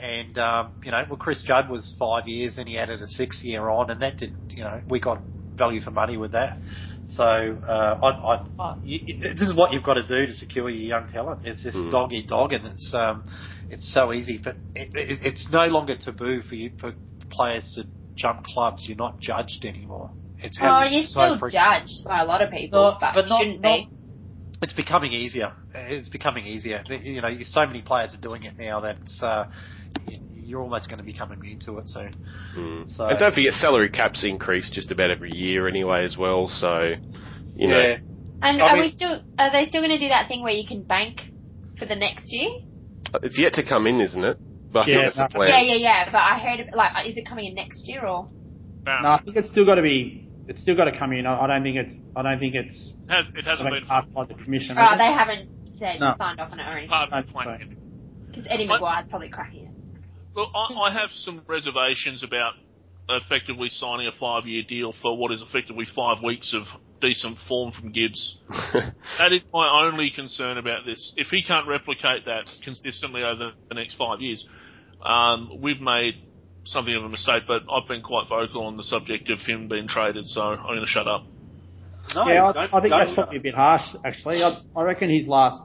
and, 0.00 0.36
um, 0.38 0.72
you 0.82 0.90
know, 0.90 1.04
well, 1.08 1.16
Chris 1.16 1.42
Judd 1.42 1.68
was 1.68 1.94
five 1.98 2.26
years 2.26 2.58
and 2.58 2.68
he 2.68 2.78
added 2.78 3.00
a 3.02 3.06
six 3.06 3.40
year 3.44 3.68
on 3.68 3.90
and 3.90 4.00
that 4.02 4.16
did, 4.18 4.34
you 4.54 4.64
know, 4.64 4.80
we 4.88 4.98
got 5.00 5.22
value 5.56 5.80
for 5.80 5.90
money 5.90 6.16
with 6.16 6.32
that. 6.32 6.58
So, 7.06 7.24
uh, 7.24 7.98
I, 8.02 8.62
I, 8.62 8.74
you, 8.82 8.98
you- 9.06 9.34
this 9.34 9.40
is 9.48 9.54
what 9.54 9.72
you've 9.72 9.82
got 9.82 9.94
to 9.94 10.06
do 10.06 10.26
to 10.26 10.32
secure 10.34 10.70
your 10.70 10.98
young 11.00 11.08
talent. 11.08 11.40
It's 11.44 11.62
this 11.62 11.74
Mm. 11.76 11.90
dog 11.90 12.12
eat 12.12 12.28
dog 12.28 12.52
and 12.52 12.66
it's, 12.66 12.94
um, 12.94 13.24
it's 13.68 13.92
so 13.92 14.12
easy, 14.12 14.40
but 14.42 14.56
it, 14.74 14.88
it, 14.94 15.18
it's 15.22 15.48
no 15.52 15.66
longer 15.66 15.96
taboo 15.96 16.42
for 16.48 16.54
you, 16.54 16.70
for 16.80 16.94
players 17.30 17.70
to 17.76 17.84
jump 18.16 18.42
clubs. 18.44 18.84
You're 18.86 18.96
not 18.96 19.20
judged 19.20 19.64
anymore. 19.64 20.12
it's 20.42 20.58
Oh, 20.60 20.64
happening 20.64 20.92
you're 21.00 21.02
so 21.08 21.10
still 21.10 21.38
frequently. 21.38 21.58
judged 21.80 22.04
by 22.06 22.20
a 22.20 22.24
lot 22.24 22.42
of 22.42 22.50
people, 22.50 22.92
No, 22.92 22.96
but, 23.00 23.14
but 23.14 23.28
not- 23.28 23.40
shouldn't 23.40 23.60
not- 23.60 23.78
be. 23.78 23.88
It's 24.62 24.72
becoming 24.74 25.12
easier. 25.12 25.52
It's 25.74 26.08
becoming 26.10 26.44
easier. 26.46 26.82
You 26.88 27.22
know, 27.22 27.30
so 27.44 27.66
many 27.66 27.80
players 27.82 28.14
are 28.14 28.20
doing 28.20 28.42
it 28.42 28.58
now 28.58 28.80
that 28.80 28.98
uh, 29.22 29.46
you're 30.34 30.60
almost 30.60 30.88
going 30.88 30.98
to 30.98 31.04
become 31.04 31.32
immune 31.32 31.60
to 31.60 31.78
it 31.78 31.88
soon. 31.88 32.14
Mm. 32.56 32.88
So 32.96 33.06
And 33.06 33.18
don't 33.18 33.32
forget, 33.34 33.54
salary 33.54 33.88
caps 33.88 34.22
increase 34.24 34.70
just 34.70 34.90
about 34.90 35.10
every 35.10 35.30
year 35.34 35.66
anyway 35.66 36.04
as 36.04 36.16
well. 36.18 36.48
So, 36.48 36.92
you 37.56 37.68
know, 37.68 37.80
yeah, 37.80 37.96
And 38.42 38.60
I 38.60 38.68
are 38.68 38.74
mean- 38.74 38.82
we 38.86 38.90
still? 38.92 39.22
Are 39.38 39.50
they 39.50 39.66
still 39.68 39.80
going 39.80 39.98
to 39.98 39.98
do 39.98 40.08
that 40.08 40.28
thing 40.28 40.42
where 40.42 40.52
you 40.52 40.66
can 40.68 40.82
bank 40.82 41.22
for 41.78 41.86
the 41.86 41.96
next 41.96 42.30
year? 42.30 42.50
it's 43.22 43.38
yet 43.40 43.54
to 43.54 43.66
come 43.66 43.86
in, 43.86 44.00
isn't 44.00 44.22
it? 44.22 44.36
But 44.72 44.80
I 44.80 44.86
Yeah, 44.86 44.94
think 44.94 45.04
that's 45.06 45.16
the 45.16 45.22
no. 45.22 45.28
plan. 45.28 45.48
Yeah, 45.48 45.62
yeah, 45.62 45.74
yeah. 45.76 46.04
But 46.12 46.18
I 46.22 46.38
heard 46.38 46.60
it- 46.60 46.74
like, 46.74 46.90
is 47.08 47.16
it 47.16 47.26
coming 47.26 47.46
in 47.46 47.54
next 47.54 47.88
year 47.88 48.06
or? 48.06 48.28
Um, 48.86 49.02
No, 49.02 49.08
I 49.12 49.20
think 49.24 49.36
it's 49.36 49.50
still 49.50 49.64
got 49.64 49.76
to 49.76 49.82
be. 49.82 50.29
It's 50.50 50.60
still 50.62 50.74
got 50.76 50.86
to 50.86 50.98
come 50.98 51.12
in. 51.12 51.26
I, 51.26 51.40
I 51.42 51.46
don't 51.46 51.62
think 51.62 51.76
it's. 51.76 51.94
I 52.16 52.22
don't 52.22 52.40
think 52.40 52.54
it's 52.56 52.74
it, 52.74 53.10
has, 53.10 53.24
it 53.36 53.44
hasn't 53.46 53.70
been 53.70 53.80
been 53.80 53.86
passed 53.88 54.12
by 54.12 54.24
the 54.26 54.34
commission. 54.34 54.76
Oh, 54.76 54.98
they 54.98 55.12
haven't 55.12 55.48
said 55.78 56.00
No. 56.00 56.14
signed 56.18 56.40
off 56.40 56.50
on 56.52 56.58
it 56.58 56.64
or 56.64 56.72
anything. 56.72 56.88
part 56.90 57.12
of 57.12 57.26
the 57.26 57.76
Because 58.26 58.46
Eddie 58.50 58.66
What? 58.66 58.80
Maguire's 58.80 59.06
probably 59.08 59.28
cracking 59.28 59.66
it. 59.66 59.72
Look, 60.34 60.48
I, 60.54 60.74
I 60.74 60.92
have 60.92 61.10
some 61.12 61.42
reservations 61.46 62.24
about 62.24 62.54
effectively 63.08 63.68
signing 63.70 64.06
a 64.06 64.12
five-year 64.18 64.62
deal 64.68 64.92
for 65.02 65.16
what 65.16 65.32
is 65.32 65.42
effectively 65.42 65.86
five 65.96 66.18
weeks 66.22 66.52
of 66.54 66.62
decent 67.00 67.38
form 67.48 67.72
from 67.72 67.92
Gibbs. 67.92 68.36
That 69.18 69.32
is 69.32 69.42
my 69.52 69.84
only 69.84 70.10
concern 70.14 70.56
about 70.58 70.86
this. 70.86 71.12
If 71.16 71.28
he 71.28 71.42
can't 71.42 71.66
replicate 71.66 72.24
that 72.26 72.48
consistently 72.64 73.22
over 73.22 73.52
the 73.68 73.74
next 73.74 73.94
five 73.94 74.20
years, 74.20 74.44
um, 75.04 75.50
we've 75.60 75.80
made 75.80 76.14
something 76.64 76.94
of 76.94 77.04
a 77.04 77.08
mistake. 77.08 77.44
But 77.46 77.62
I've 77.70 77.88
been 77.88 78.02
quite 78.02 78.28
vocal 78.28 78.64
on 78.66 78.76
the 78.76 78.84
subject 78.84 79.30
of 79.30 79.40
him 79.40 79.68
being 79.68 79.88
traded, 79.88 80.24
so 80.28 80.40
I'm 80.42 80.58
going 80.62 80.80
to 80.80 80.86
shut 80.86 81.06
up. 81.08 81.24
no, 82.14 82.28
yeah, 82.28 82.44
I, 82.54 82.76
I 82.76 82.80
think 82.80 82.92
that's 82.92 83.10
shut 83.10 83.16
probably 83.16 83.38
a 83.38 83.42
bit 83.42 83.54
harsh, 83.54 83.82
actually. 84.04 84.42
I, 84.42 84.58
I 84.76 84.82
reckon 84.82 85.10
his 85.10 85.26
last, 85.26 85.60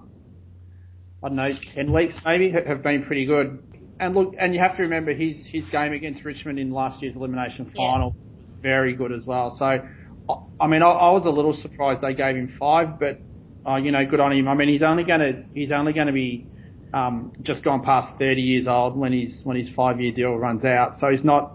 I 1.24 1.28
don't 1.30 1.38
know, 1.38 1.50
ten 1.74 1.92
weeks 1.94 2.16
maybe 2.26 2.52
have 2.52 2.84
been 2.84 3.04
pretty 3.06 3.26
good. 3.26 3.60
And 4.00 4.14
look, 4.14 4.34
and 4.40 4.54
you 4.54 4.60
have 4.60 4.76
to 4.78 4.84
remember 4.84 5.14
his 5.14 5.38
his 5.52 5.64
game 5.70 5.94
against 5.94 6.26
Richmond 6.26 6.60
in 6.60 6.72
last 6.72 7.02
year's 7.02 7.16
elimination 7.16 7.72
Yeah. 7.74 7.92
final, 7.94 8.16
very 8.62 8.94
good 8.94 9.12
as 9.14 9.26
well. 9.26 9.56
So, 9.58 9.66
I, 9.66 10.34
I 10.60 10.68
mean, 10.68 10.82
I, 10.84 10.88
I 10.90 11.12
was 11.12 11.26
a 11.26 11.30
little 11.30 11.54
surprised 11.54 12.02
they 12.02 12.14
gave 12.14 12.36
him 12.36 12.54
five, 12.60 13.00
but 13.00 13.20
uh, 13.68 13.78
you 13.78 13.92
know, 13.92 14.06
good 14.06 14.20
on 14.20 14.34
him. 14.34 14.48
I 14.48 14.54
mean, 14.54 14.70
he's 14.70 14.84
only 14.84 15.04
going 15.06 15.22
to 15.22 15.44
he's 15.54 15.72
only 15.72 15.94
going 15.94 16.08
to 16.08 16.14
be 16.14 16.50
um, 16.96 17.34
just 17.44 17.62
gone 17.62 17.84
past 17.84 18.18
30 18.20 18.42
years 18.42 18.68
old 18.68 18.96
when 18.96 19.12
his 19.12 19.36
when 19.44 19.58
his 19.58 19.70
five 19.76 20.00
year 20.00 20.14
deal 20.14 20.34
runs 20.36 20.64
out. 20.64 20.98
So 21.00 21.10
he's 21.12 21.26
not. 21.26 21.52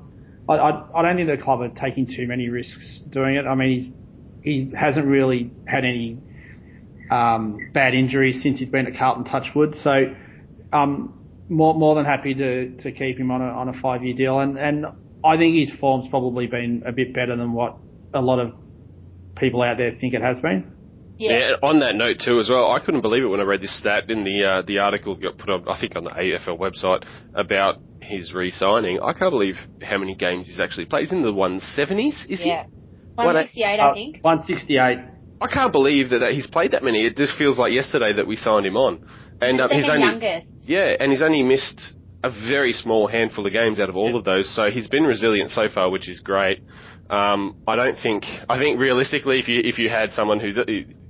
I, 0.49 0.55
I, 0.55 0.99
I 0.99 1.03
don't 1.03 1.17
think 1.17 1.29
the 1.29 1.43
club 1.43 1.63
are 1.63 1.69
taking 1.69 2.07
too 2.07 2.27
many 2.27 2.49
risks 2.49 3.01
doing 3.09 3.37
it. 3.37 3.47
I 3.47 3.55
mean, 3.55 3.95
he's, 4.43 4.71
he 4.71 4.77
hasn't 4.77 5.07
really 5.07 5.51
had 5.67 5.85
any 5.85 6.19
um, 7.11 7.71
bad 7.73 7.95
injuries 7.95 8.43
since 8.43 8.59
he's 8.59 8.69
been 8.69 8.87
at 8.87 8.99
Carlton 8.99 9.25
Touchwood. 9.25 9.77
So 9.83 10.15
um, 10.75 11.19
more 11.49 11.73
more 11.75 11.95
than 11.95 12.05
happy 12.05 12.35
to, 12.35 12.77
to 12.77 12.93
keep 12.93 13.19
him 13.19 13.31
on 13.31 13.41
a 13.41 13.47
on 13.47 13.71
a 13.71 13.81
five 13.81 14.05
year 14.05 14.15
deal. 14.15 14.41
And 14.41 14.59
and 14.59 14.85
I 15.25 15.39
think 15.39 15.57
his 15.57 15.79
form's 15.81 16.07
probably 16.09 16.49
been 16.49 16.83
a 16.87 16.93
bit 16.93 17.15
better 17.15 17.35
than 17.35 17.55
what 17.55 17.79
a 18.13 18.21
lot 18.21 18.41
of 18.41 18.53
people 19.37 19.63
out 19.63 19.79
there 19.79 19.97
think 19.99 20.13
it 20.13 20.21
has 20.21 20.39
been. 20.41 20.71
Yeah. 21.21 21.53
on 21.63 21.81
that 21.81 21.95
note 21.95 22.17
too, 22.25 22.39
as 22.39 22.49
well, 22.49 22.71
I 22.71 22.79
couldn't 22.81 23.03
believe 23.03 23.23
it 23.25 23.27
when 23.27 23.41
I 23.41 23.45
read 23.45 23.61
this 23.61 23.77
stat 23.79 24.11
in 24.11 24.25
the 24.25 24.45
uh, 24.45 24.63
the 24.63 24.79
article 24.79 25.15
that 25.15 25.23
got 25.23 25.39
put 25.39 25.51
up, 25.51 25.65
I 25.69 25.79
think, 25.81 25.97
on 25.97 26.05
the 26.05 26.11
AFL 26.11 26.59
website 26.59 27.05
about 27.35 27.77
his 28.01 28.33
re-signing. 28.35 29.01
I 29.03 29.13
can't 29.13 29.31
believe 29.31 29.57
how 29.83 29.99
many 29.99 30.15
games 30.17 30.47
he's 30.47 30.61
actually 30.61 30.87
played. 30.87 31.03
He's 31.05 31.13
in 31.13 31.23
the 31.23 31.33
170s, 31.33 32.27
is 32.29 32.41
Yeah. 32.45 32.65
he? 32.65 32.71
What 33.15 33.25
a- 33.37 33.45
168, 33.45 33.81
I 33.81 33.93
think. 33.95 34.19
168. 34.23 34.99
I 35.43 35.47
can't 35.47 35.73
believe 35.73 36.11
that, 36.11 36.19
that 36.21 36.33
he's 36.33 36.47
played 36.47 36.73
that 36.73 36.83
many. 36.83 37.05
It 37.07 37.17
just 37.17 37.37
feels 37.39 37.59
like 37.59 37.73
yesterday 37.73 38.13
that 38.15 38.27
we 38.27 38.37
signed 38.37 38.67
him 38.67 38.77
on, 38.77 39.05
and 39.41 39.61
um, 39.61 39.71
he's 39.71 39.89
only 39.89 40.01
youngest. 40.03 40.49
yeah, 40.69 40.97
and 40.99 41.11
he's 41.13 41.23
only 41.23 41.43
missed 41.43 41.81
a 42.23 42.31
very 42.31 42.73
small 42.75 43.07
handful 43.07 43.47
of 43.47 43.53
games 43.53 43.81
out 43.81 43.89
of 43.89 43.97
all 43.97 44.15
of 44.17 44.25
those. 44.25 44.55
So 44.55 44.71
he's 44.71 44.89
been 44.89 45.05
resilient 45.05 45.51
so 45.51 45.69
far, 45.73 45.89
which 45.91 46.09
is 46.09 46.21
great. 46.21 46.59
Um, 47.11 47.57
I 47.67 47.75
don't 47.77 47.97
think. 48.01 48.25
I 48.49 48.59
think 48.59 48.79
realistically, 48.79 49.41
if 49.41 49.49
you 49.49 49.61
if 49.65 49.79
you 49.79 49.89
had 49.89 50.13
someone 50.13 50.39
who 50.39 50.51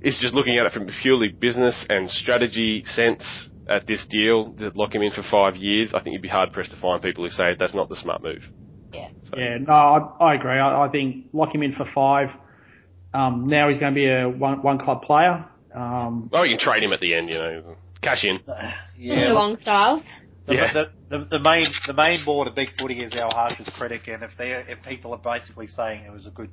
is 0.01 0.17
just 0.19 0.33
looking 0.33 0.57
at 0.57 0.65
it 0.65 0.73
from 0.73 0.89
purely 1.01 1.29
business 1.29 1.85
and 1.89 2.09
strategy 2.09 2.83
sense 2.85 3.49
at 3.69 3.85
this 3.85 4.05
deal 4.09 4.51
to 4.53 4.71
lock 4.73 4.95
him 4.95 5.03
in 5.03 5.11
for 5.11 5.21
five 5.29 5.55
years, 5.55 5.93
I 5.93 6.01
think 6.01 6.13
you'd 6.13 6.21
be 6.23 6.27
hard 6.27 6.51
pressed 6.53 6.71
to 6.71 6.81
find 6.81 7.01
people 7.03 7.23
who 7.23 7.29
say 7.29 7.55
that's 7.57 7.75
not 7.75 7.87
the 7.87 7.95
smart 7.95 8.23
move. 8.23 8.41
Yeah. 8.91 9.09
So- 9.29 9.37
Yeah, 9.37 9.57
no, 9.59 9.73
I, 9.73 10.23
I 10.31 10.33
agree. 10.35 10.57
I, 10.57 10.85
I 10.87 10.89
think 10.89 11.27
lock 11.33 11.53
him 11.53 11.61
in 11.61 11.73
for 11.75 11.85
five. 11.93 12.29
Um, 13.13 13.47
now 13.47 13.69
he's 13.69 13.77
going 13.77 13.93
to 13.93 13.95
be 13.95 14.09
a 14.09 14.27
one, 14.27 14.61
one 14.63 14.79
club 14.79 15.03
player. 15.03 15.45
Um, 15.75 16.29
Well, 16.31 16.45
you 16.45 16.57
can 16.57 16.59
trade 16.59 16.81
him 16.83 16.91
at 16.93 16.99
the 16.99 17.13
end, 17.13 17.29
you 17.29 17.35
know, 17.35 17.75
cash 18.01 18.23
in. 18.23 18.39
Yeah, 18.97 19.27
Geelong 19.27 19.57
styles. 19.57 20.01
The, 20.51 20.57
Yeah. 20.57 20.73
the, 20.73 21.17
the, 21.17 21.25
the 21.37 21.39
main 21.39 21.65
the 21.87 21.93
main 21.93 22.25
board 22.25 22.47
of 22.47 22.55
Big 22.55 22.69
Footy 22.77 22.99
is 22.99 23.15
our 23.15 23.29
harshest 23.33 23.71
critic, 23.73 24.07
and 24.07 24.21
if 24.23 24.31
they 24.37 24.51
if 24.51 24.83
people 24.83 25.13
are 25.13 25.17
basically 25.23 25.67
saying 25.67 26.03
it 26.05 26.11
was 26.11 26.27
a 26.27 26.31
good 26.31 26.49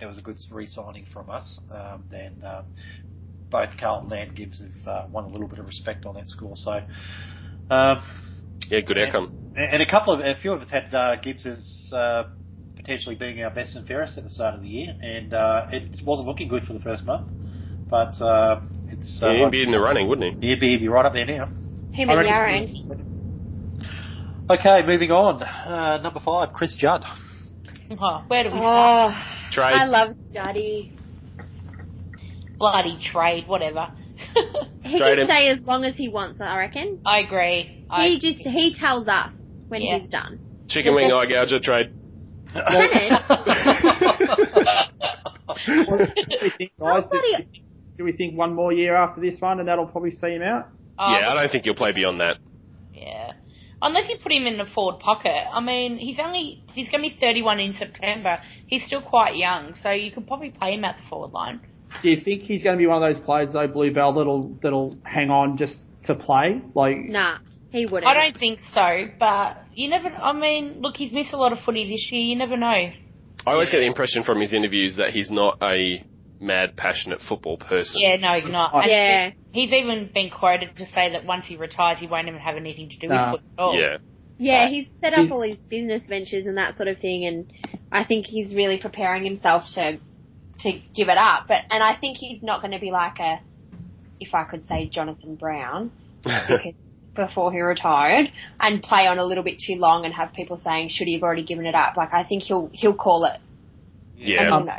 it 0.00 0.06
was 0.06 0.18
a 0.18 0.22
good 0.22 0.36
re-signing 0.52 1.06
from 1.12 1.28
us, 1.30 1.58
um, 1.70 2.04
then 2.10 2.32
um, 2.44 2.64
both 3.50 3.70
Carlton 3.78 4.12
and 4.12 4.34
Gibbs 4.36 4.62
have 4.62 4.86
uh, 4.88 5.06
won 5.12 5.24
a 5.24 5.28
little 5.28 5.48
bit 5.48 5.58
of 5.58 5.66
respect 5.66 6.06
on 6.06 6.14
that 6.14 6.28
score. 6.28 6.54
So, 6.54 6.80
um, 7.70 8.00
Yeah, 8.68 8.80
good 8.80 8.98
outcome. 8.98 9.32
and 9.56 9.74
and 9.74 9.82
a 9.82 9.90
couple 9.90 10.14
of 10.14 10.20
a 10.20 10.38
few 10.40 10.52
of 10.52 10.62
us 10.62 10.70
had 10.70 10.94
uh, 10.94 11.16
Gibbs 11.16 11.44
as 11.44 11.90
uh, 11.92 12.22
potentially 12.76 13.16
being 13.16 13.42
our 13.42 13.50
best 13.50 13.74
and 13.74 13.84
fairest 13.86 14.16
at 14.16 14.24
the 14.24 14.30
start 14.30 14.54
of 14.54 14.62
the 14.62 14.68
year, 14.68 14.94
and 15.02 15.34
uh, 15.34 15.66
it 15.72 16.00
wasn't 16.06 16.28
looking 16.28 16.48
good 16.48 16.64
for 16.64 16.72
the 16.72 16.80
first 16.80 17.04
month, 17.04 17.26
but 17.90 18.20
uh, 18.22 18.60
it's 18.90 19.20
uh, 19.22 19.30
Yeah, 19.30 19.44
he'd 19.44 19.50
be 19.50 19.62
in 19.64 19.70
the 19.72 19.80
running, 19.80 20.08
wouldn't 20.08 20.36
he? 20.40 20.48
he'd 20.50 20.60
be, 20.60 20.68
he'd 20.70 20.78
be 20.80 20.88
right 20.88 21.04
up 21.04 21.12
there 21.14 21.26
now. 21.26 21.50
Him 21.92 22.08
I 22.08 22.12
and 22.14 22.20
reckon- 22.22 22.32
Yarran. 22.32 23.09
Okay, 24.50 24.82
moving 24.86 25.10
on. 25.12 25.42
Uh, 25.42 25.98
number 26.02 26.20
five, 26.20 26.52
Chris 26.52 26.74
Judd. 26.76 27.04
Oh, 28.00 28.24
where 28.26 28.42
do 28.44 28.50
we 28.50 28.56
start? 28.56 29.14
Oh, 29.14 29.50
Trade. 29.52 29.74
I 29.74 29.84
love 29.84 30.16
Juddy. 30.32 30.96
Bloody 32.58 32.98
trade, 33.02 33.46
whatever. 33.48 33.88
He 34.82 34.98
Trade 34.98 35.10
can 35.16 35.18
him. 35.20 35.26
stay 35.26 35.48
as 35.50 35.60
long 35.60 35.84
as 35.84 35.94
he 35.94 36.08
wants, 36.08 36.40
I 36.40 36.56
reckon. 36.56 37.00
I 37.06 37.20
agree. 37.20 37.84
I, 37.90 38.08
He 38.08 38.18
just 38.18 38.38
he 38.40 38.74
tells 38.78 39.06
us 39.06 39.30
when 39.68 39.82
Yeah. 39.82 39.98
he's 39.98 40.08
done. 40.08 40.40
Chicken 40.68 40.94
wing 40.94 41.12
eye 41.12 41.26
gouger 41.26 41.60
trade. 41.60 41.92
do 42.54 42.60
we 46.42 46.50
think, 46.56 46.72
guys? 46.78 47.04
Do, 47.04 47.08
Nobody- 47.12 47.62
do 47.98 48.04
we 48.04 48.12
think 48.12 48.36
one 48.36 48.54
more 48.54 48.72
year 48.72 48.96
after 48.96 49.20
this 49.20 49.40
one, 49.40 49.60
and 49.60 49.68
that'll 49.68 49.86
probably 49.86 50.12
see 50.12 50.34
him 50.34 50.42
out? 50.42 50.68
oh, 50.98 51.12
yeah, 51.18 51.30
I 51.30 51.34
don't 51.34 51.50
think 51.52 51.66
you'll 51.66 51.74
play 51.76 51.92
beyond 51.92 52.20
that. 52.20 52.36
Yeah. 52.94 53.32
Unless 53.82 54.08
you 54.10 54.16
put 54.22 54.32
him 54.32 54.46
in 54.46 54.58
the 54.58 54.66
forward 54.66 55.00
pocket. 55.00 55.46
I 55.50 55.60
mean, 55.60 55.96
he's 55.96 56.18
only 56.18 56.62
he's 56.74 56.88
going 56.90 57.02
to 57.02 57.08
be 57.08 57.16
31 57.18 57.60
in 57.60 57.74
September. 57.74 58.38
He's 58.66 58.84
still 58.84 59.02
quite 59.02 59.36
young, 59.36 59.74
so 59.82 59.90
you 59.90 60.10
could 60.10 60.26
probably 60.26 60.50
play 60.50 60.74
him 60.74 60.84
at 60.84 60.96
the 61.02 61.08
forward 61.08 61.32
line. 61.32 61.60
Do 62.02 62.10
you 62.10 62.20
think 62.20 62.42
he's 62.42 62.62
going 62.62 62.76
to 62.76 62.78
be 62.78 62.86
one 62.86 63.02
of 63.02 63.14
those 63.14 63.24
players 63.24 63.48
though, 63.52 63.66
Bluebell, 63.66 64.14
that'll 64.14 64.58
that'll 64.62 64.96
hang 65.04 65.30
on 65.30 65.56
just 65.56 65.76
to 66.04 66.14
play? 66.14 66.60
Like, 66.74 66.98
Nah, 66.98 67.38
he 67.70 67.86
wouldn't. 67.86 68.04
I 68.04 68.14
don't 68.14 68.38
think 68.38 68.60
so, 68.74 69.06
but 69.18 69.64
you 69.74 69.88
never. 69.88 70.08
I 70.08 70.32
mean, 70.32 70.80
look, 70.80 70.96
he's 70.96 71.12
missed 71.12 71.32
a 71.32 71.36
lot 71.36 71.52
of 71.52 71.58
footy 71.64 71.88
this 71.88 72.10
year. 72.12 72.22
You 72.22 72.36
never 72.36 72.56
know. 72.56 72.66
I 72.66 73.52
always 73.52 73.70
get 73.70 73.78
the 73.78 73.86
impression 73.86 74.22
from 74.22 74.40
his 74.40 74.52
interviews 74.52 74.96
that 74.96 75.10
he's 75.10 75.30
not 75.30 75.58
a 75.62 76.04
mad, 76.40 76.76
passionate 76.76 77.20
football 77.20 77.56
person. 77.58 77.94
Yeah, 78.00 78.16
no, 78.16 78.34
you're 78.34 78.48
not. 78.48 78.74
And 78.74 78.90
Yeah. 78.90 79.30
he- 79.30 79.36
He's 79.62 79.72
even 79.72 80.08
been 80.14 80.30
quoted 80.30 80.76
to 80.76 80.86
say 80.86 81.10
that 81.10 81.24
once 81.24 81.44
he 81.44 81.56
retires, 81.56 81.98
he 81.98 82.06
won't 82.06 82.28
even 82.28 82.38
have 82.40 82.56
anything 82.56 82.88
to 82.88 82.96
do 82.98 83.08
Nah. 83.08 83.32
with 83.32 83.40
football 83.42 83.72
at. 83.74 83.78
Yeah. 83.80 83.96
Yeah, 84.38 84.68
he's 84.68 84.86
set 85.02 85.12
up 85.12 85.30
all 85.30 85.42
his 85.42 85.56
business 85.56 86.02
ventures 86.08 86.46
and 86.46 86.56
that 86.56 86.76
sort 86.76 86.88
of 86.88 86.98
thing, 86.98 87.26
and 87.26 87.52
I 87.92 88.04
think 88.04 88.24
he's 88.26 88.54
really 88.54 88.78
preparing 88.78 89.24
himself 89.24 89.64
to 89.74 89.98
to 90.60 90.72
give 90.94 91.08
it 91.08 91.18
up. 91.18 91.46
But 91.48 91.62
and 91.70 91.82
I 91.82 91.94
think 91.96 92.16
he's 92.16 92.42
not 92.42 92.60
going 92.62 92.70
to 92.72 92.78
be 92.78 92.90
like 92.90 93.18
a, 93.18 93.40
if 94.20 94.34
I 94.34 94.44
could 94.44 94.66
say, 94.68 94.86
Jonathan 94.86 95.34
Brown, 95.34 95.90
because 96.22 96.74
before 97.14 97.50
he 97.52 97.60
retired 97.60 98.30
and 98.60 98.82
play 98.82 99.06
on 99.08 99.18
a 99.18 99.24
little 99.24 99.42
bit 99.44 99.58
too 99.58 99.74
long 99.74 100.04
and 100.06 100.14
have 100.14 100.32
people 100.32 100.58
saying 100.64 100.88
should 100.90 101.06
he 101.08 101.14
have 101.14 101.22
already 101.22 101.42
given 101.42 101.66
it 101.66 101.74
up. 101.74 101.96
Like 101.98 102.14
I 102.14 102.24
think 102.24 102.42
he'll 102.44 102.70
he'll 102.72 102.94
call 102.94 103.24
it. 103.24 103.38
And 104.18 104.28
Yeah. 104.28 104.50
we'll 104.50 104.64
know. 104.64 104.78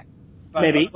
Maybe. 0.59 0.89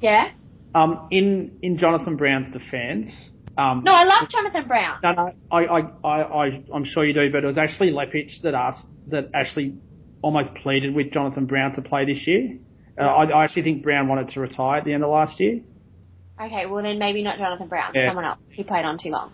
Yeah. 0.00 0.30
um, 0.74 1.08
in 1.10 1.58
in 1.62 1.78
Jonathan 1.78 2.16
Brown's 2.16 2.52
defence, 2.52 3.10
um, 3.58 3.82
No, 3.84 3.92
I 3.92 4.04
love 4.04 4.28
Jonathan 4.28 4.66
Brown. 4.66 4.98
No, 5.02 5.12
no, 5.12 5.32
I, 5.50 5.64
I, 5.64 5.80
I, 6.04 6.22
I, 6.22 6.62
I'm 6.72 6.84
sure 6.84 7.04
you 7.04 7.12
do, 7.12 7.30
but 7.32 7.44
it 7.44 7.46
was 7.46 7.58
actually 7.58 7.90
Leppitsch 7.90 8.40
that 8.42 8.54
asked, 8.54 8.84
that 9.08 9.30
actually 9.34 9.74
almost 10.22 10.50
pleaded 10.62 10.94
with 10.94 11.12
Jonathan 11.12 11.46
Brown 11.46 11.74
to 11.74 11.82
play 11.82 12.04
this 12.06 12.26
year. 12.26 12.56
Uh, 12.98 13.02
I, 13.04 13.24
I 13.24 13.44
actually 13.44 13.62
think 13.62 13.82
Brown 13.82 14.08
wanted 14.08 14.28
to 14.28 14.40
retire 14.40 14.78
at 14.78 14.84
the 14.84 14.92
end 14.92 15.02
of 15.02 15.10
last 15.10 15.40
year. 15.40 15.60
Okay, 16.40 16.66
well 16.66 16.82
then 16.82 16.98
maybe 16.98 17.22
not 17.22 17.38
Jonathan 17.38 17.68
Brown. 17.68 17.92
Yeah. 17.94 18.08
Someone 18.08 18.24
else. 18.24 18.38
He 18.52 18.64
played 18.64 18.84
on 18.84 18.98
too 18.98 19.10
long. 19.10 19.32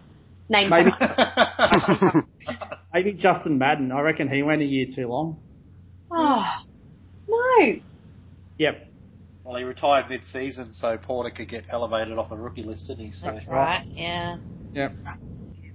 Name 0.49 0.71
Maybe, 0.71 0.91
maybe 2.95 3.13
Justin 3.15 3.59
Madden. 3.59 3.91
I 3.91 4.01
reckon 4.01 4.29
he 4.29 4.43
went 4.43 4.63
a 4.63 4.65
year 4.65 4.87
too 4.95 5.09
long. 5.09 5.39
Oh 6.11 6.45
no. 7.29 7.75
Yep. 8.59 8.86
Well, 9.47 9.57
he 9.57 9.63
retired 9.63 10.11
mid-season, 10.11 10.75
so 10.75 10.99
Porter 10.99 11.31
could 11.31 11.49
get 11.49 11.67
elevated 11.71 12.19
off 12.19 12.31
the 12.31 12.37
rookie 12.37 12.65
list, 12.65 12.89
didn't 12.89 13.07
he? 13.07 13.13
So, 13.13 13.27
That's 13.27 13.47
right. 13.47 13.85
Yeah. 13.95 14.39
Yep. 14.75 14.97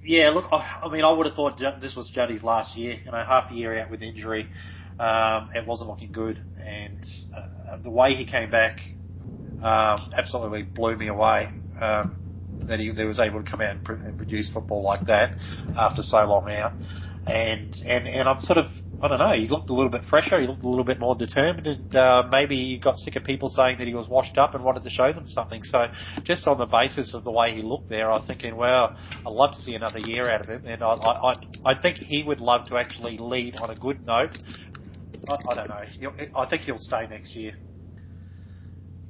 Yeah, 0.03 0.29
look, 0.31 0.45
I, 0.51 0.79
I 0.83 0.91
mean, 0.91 1.05
I 1.05 1.11
would 1.11 1.25
have 1.25 1.35
thought 1.35 1.57
this 1.79 1.95
was 1.95 2.09
Juddy's 2.09 2.43
last 2.43 2.75
year. 2.75 2.97
You 3.05 3.11
know, 3.11 3.23
half 3.25 3.49
a 3.49 3.53
year 3.53 3.79
out 3.79 3.89
with 3.89 4.01
injury, 4.01 4.49
um, 4.99 5.51
it 5.55 5.65
wasn't 5.65 5.89
looking 5.89 6.11
good, 6.11 6.43
and 6.65 6.99
uh, 7.33 7.77
the 7.81 7.89
way 7.89 8.13
he 8.13 8.25
came 8.25 8.51
back 8.51 8.81
um, 9.61 10.01
absolutely 10.17 10.63
blew 10.63 10.97
me 10.97 11.07
away. 11.07 11.49
Um, 11.79 12.15
that 12.67 12.79
he, 12.79 12.89
that 12.89 13.01
he 13.01 13.07
was 13.07 13.19
able 13.19 13.41
to 13.41 13.49
come 13.49 13.61
out 13.61 13.71
and, 13.71 13.83
pr- 13.83 13.93
and 13.93 14.17
produce 14.17 14.49
football 14.49 14.83
like 14.83 15.05
that 15.05 15.35
after 15.77 16.01
so 16.01 16.17
long 16.25 16.49
out, 16.51 16.73
and 17.25 17.73
and 17.85 18.07
and 18.07 18.27
I'm 18.27 18.41
sort 18.41 18.57
of 18.57 18.65
I 19.03 19.07
don't 19.07 19.17
know. 19.17 19.33
He 19.33 19.47
looked 19.47 19.69
a 19.71 19.73
little 19.73 19.89
bit 19.89 20.03
fresher. 20.09 20.39
He 20.39 20.45
looked 20.45 20.63
a 20.63 20.69
little 20.69 20.83
bit 20.83 20.99
more 20.99 21.15
determined, 21.15 21.65
and 21.65 21.95
uh, 21.95 22.23
maybe 22.29 22.55
he 22.55 22.77
got 22.77 22.97
sick 22.97 23.15
of 23.15 23.23
people 23.23 23.49
saying 23.49 23.79
that 23.79 23.87
he 23.87 23.95
was 23.95 24.07
washed 24.07 24.37
up 24.37 24.53
and 24.53 24.63
wanted 24.63 24.83
to 24.83 24.89
show 24.91 25.11
them 25.11 25.27
something. 25.27 25.63
So, 25.63 25.87
just 26.23 26.47
on 26.47 26.59
the 26.59 26.67
basis 26.67 27.15
of 27.15 27.23
the 27.23 27.31
way 27.31 27.55
he 27.55 27.63
looked 27.63 27.89
there, 27.89 28.11
I 28.11 28.17
was 28.17 28.27
thinking, 28.27 28.55
well, 28.55 28.95
I'd 29.25 29.31
love 29.31 29.53
to 29.53 29.57
see 29.57 29.73
another 29.73 29.99
year 29.99 30.29
out 30.29 30.41
of 30.41 30.47
him, 30.47 30.65
and 30.65 30.83
I 30.83 30.91
I, 30.91 31.31
I, 31.31 31.35
I 31.71 31.81
think 31.81 31.97
he 31.97 32.21
would 32.21 32.39
love 32.39 32.67
to 32.67 32.77
actually 32.77 33.17
lead 33.17 33.55
on 33.55 33.71
a 33.71 33.75
good 33.75 34.05
note. 34.05 34.37
I, 35.27 35.33
I 35.49 35.55
don't 35.55 35.69
know. 35.69 35.83
He'll, 35.99 36.13
I 36.35 36.47
think 36.47 36.61
he'll 36.61 36.77
stay 36.77 37.07
next 37.09 37.35
year. 37.35 37.53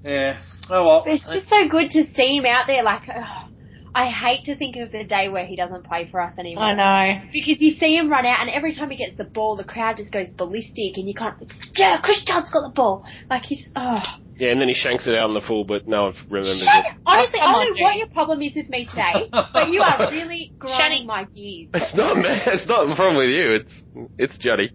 Yeah. 0.06 0.40
Oh 0.70 0.86
well. 0.86 1.04
It's 1.06 1.32
just 1.32 1.50
so 1.50 1.68
good 1.70 1.92
to 1.92 2.06
see 2.16 2.38
him 2.38 2.46
out 2.46 2.66
there. 2.68 2.84
Like, 2.84 3.04
ugh, 3.10 3.52
I 3.94 4.10
hate 4.10 4.46
to 4.46 4.56
think 4.56 4.76
of 4.78 4.92
the 4.92 5.04
day 5.04 5.28
where 5.30 5.46
he 5.46 5.56
doesn't 5.56 5.84
play 5.86 6.08
for 6.10 6.22
us 6.22 6.34
anymore. 6.38 6.64
I 6.64 6.76
know. 6.76 7.22
Because 7.34 7.62
you 7.62 7.72
see 7.74 7.96
him 7.98 8.10
run 8.10 8.26
out, 8.26 8.40
and 8.40 8.50
every 8.50 8.74
time 8.74 8.90
he 8.90 8.98
gets 8.98 9.18
the 9.18 9.26
ball, 9.26 9.56
the 9.58 9.64
crowd 9.66 9.98
just 9.98 10.12
goes 10.12 10.30
ballistic, 10.32 10.96
and 10.96 11.08
you 11.08 11.14
can't. 11.14 11.36
Yeah, 11.76 12.00
Chris 12.02 12.24
Judd's 12.26 12.50
got 12.52 12.62
the 12.68 12.74
ball. 12.74 13.06
Like 13.30 13.44
he's, 13.44 13.60
just. 13.64 13.72
Oh, 13.76 14.00
Yeah, 14.38 14.52
and 14.52 14.62
then 14.62 14.70
he 14.70 14.74
shanks 14.74 15.08
it 15.08 15.16
out 15.16 15.26
on 15.30 15.34
the 15.34 15.42
full, 15.42 15.66
but 15.66 15.88
no 15.88 16.04
one 16.04 16.14
remembers 16.30 16.64
Shut 16.64 16.86
it. 16.86 16.98
Honestly, 17.06 17.40
Oh, 17.42 17.46
I 17.46 17.66
don't 17.66 17.78
know 17.78 17.84
what 17.84 17.98
your 17.98 18.08
problem 18.08 18.42
is 18.42 18.54
with 18.56 18.70
me 18.70 18.86
today, 18.86 19.30
but 19.32 19.70
you 19.70 19.82
are 19.82 20.10
really 20.12 20.54
grinding 20.58 21.04
Shani. 21.04 21.08
my 21.08 21.24
gears. 21.26 21.70
It's 21.74 21.96
not. 21.96 22.18
It's 22.48 22.68
not 22.68 22.88
the 22.88 22.96
problem 22.96 23.18
with 23.18 23.30
you. 23.30 23.52
It's 23.52 24.10
it's 24.18 24.38
Juddy. 24.38 24.72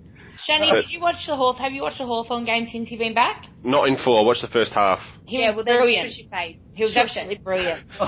Shani, 0.49 0.71
But- 0.71 0.79
uh, 0.79 0.83
did 0.83 0.91
you 0.91 1.01
watch 1.01 1.27
the 1.27 1.35
Hawth? 1.37 1.59
Have 1.59 1.73
you 1.73 1.83
watched 1.83 1.99
the 1.99 2.07
Hawthorn 2.07 2.45
game 2.45 2.67
since 2.71 2.91
you've 2.91 2.99
been 3.01 3.15
back? 3.15 3.47
Not 3.65 3.89
in 3.89 3.97
full. 3.97 4.19
I 4.19 4.27
watched 4.27 4.43
the 4.43 4.49
first 4.49 4.73
half. 4.73 4.99
He 5.27 5.41
yeah, 5.41 5.49
was 5.51 5.57
well 5.57 5.65
then 5.65 5.79
brilliant. 5.79 6.11
shush 6.11 6.19
your 6.19 6.29
face. 6.31 6.57
He 6.75 6.83
was 6.85 6.93
Shush 6.93 7.17
absolutely 7.17 7.37
it. 7.37 7.45
brilliant. 7.45 7.81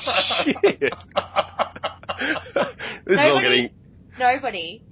Shit. 0.00 0.80
this 3.06 3.14
is 3.14 3.18
all 3.18 3.40
Nobody- 3.40 3.42
getting. 3.42 3.70
Nobody 4.18 4.82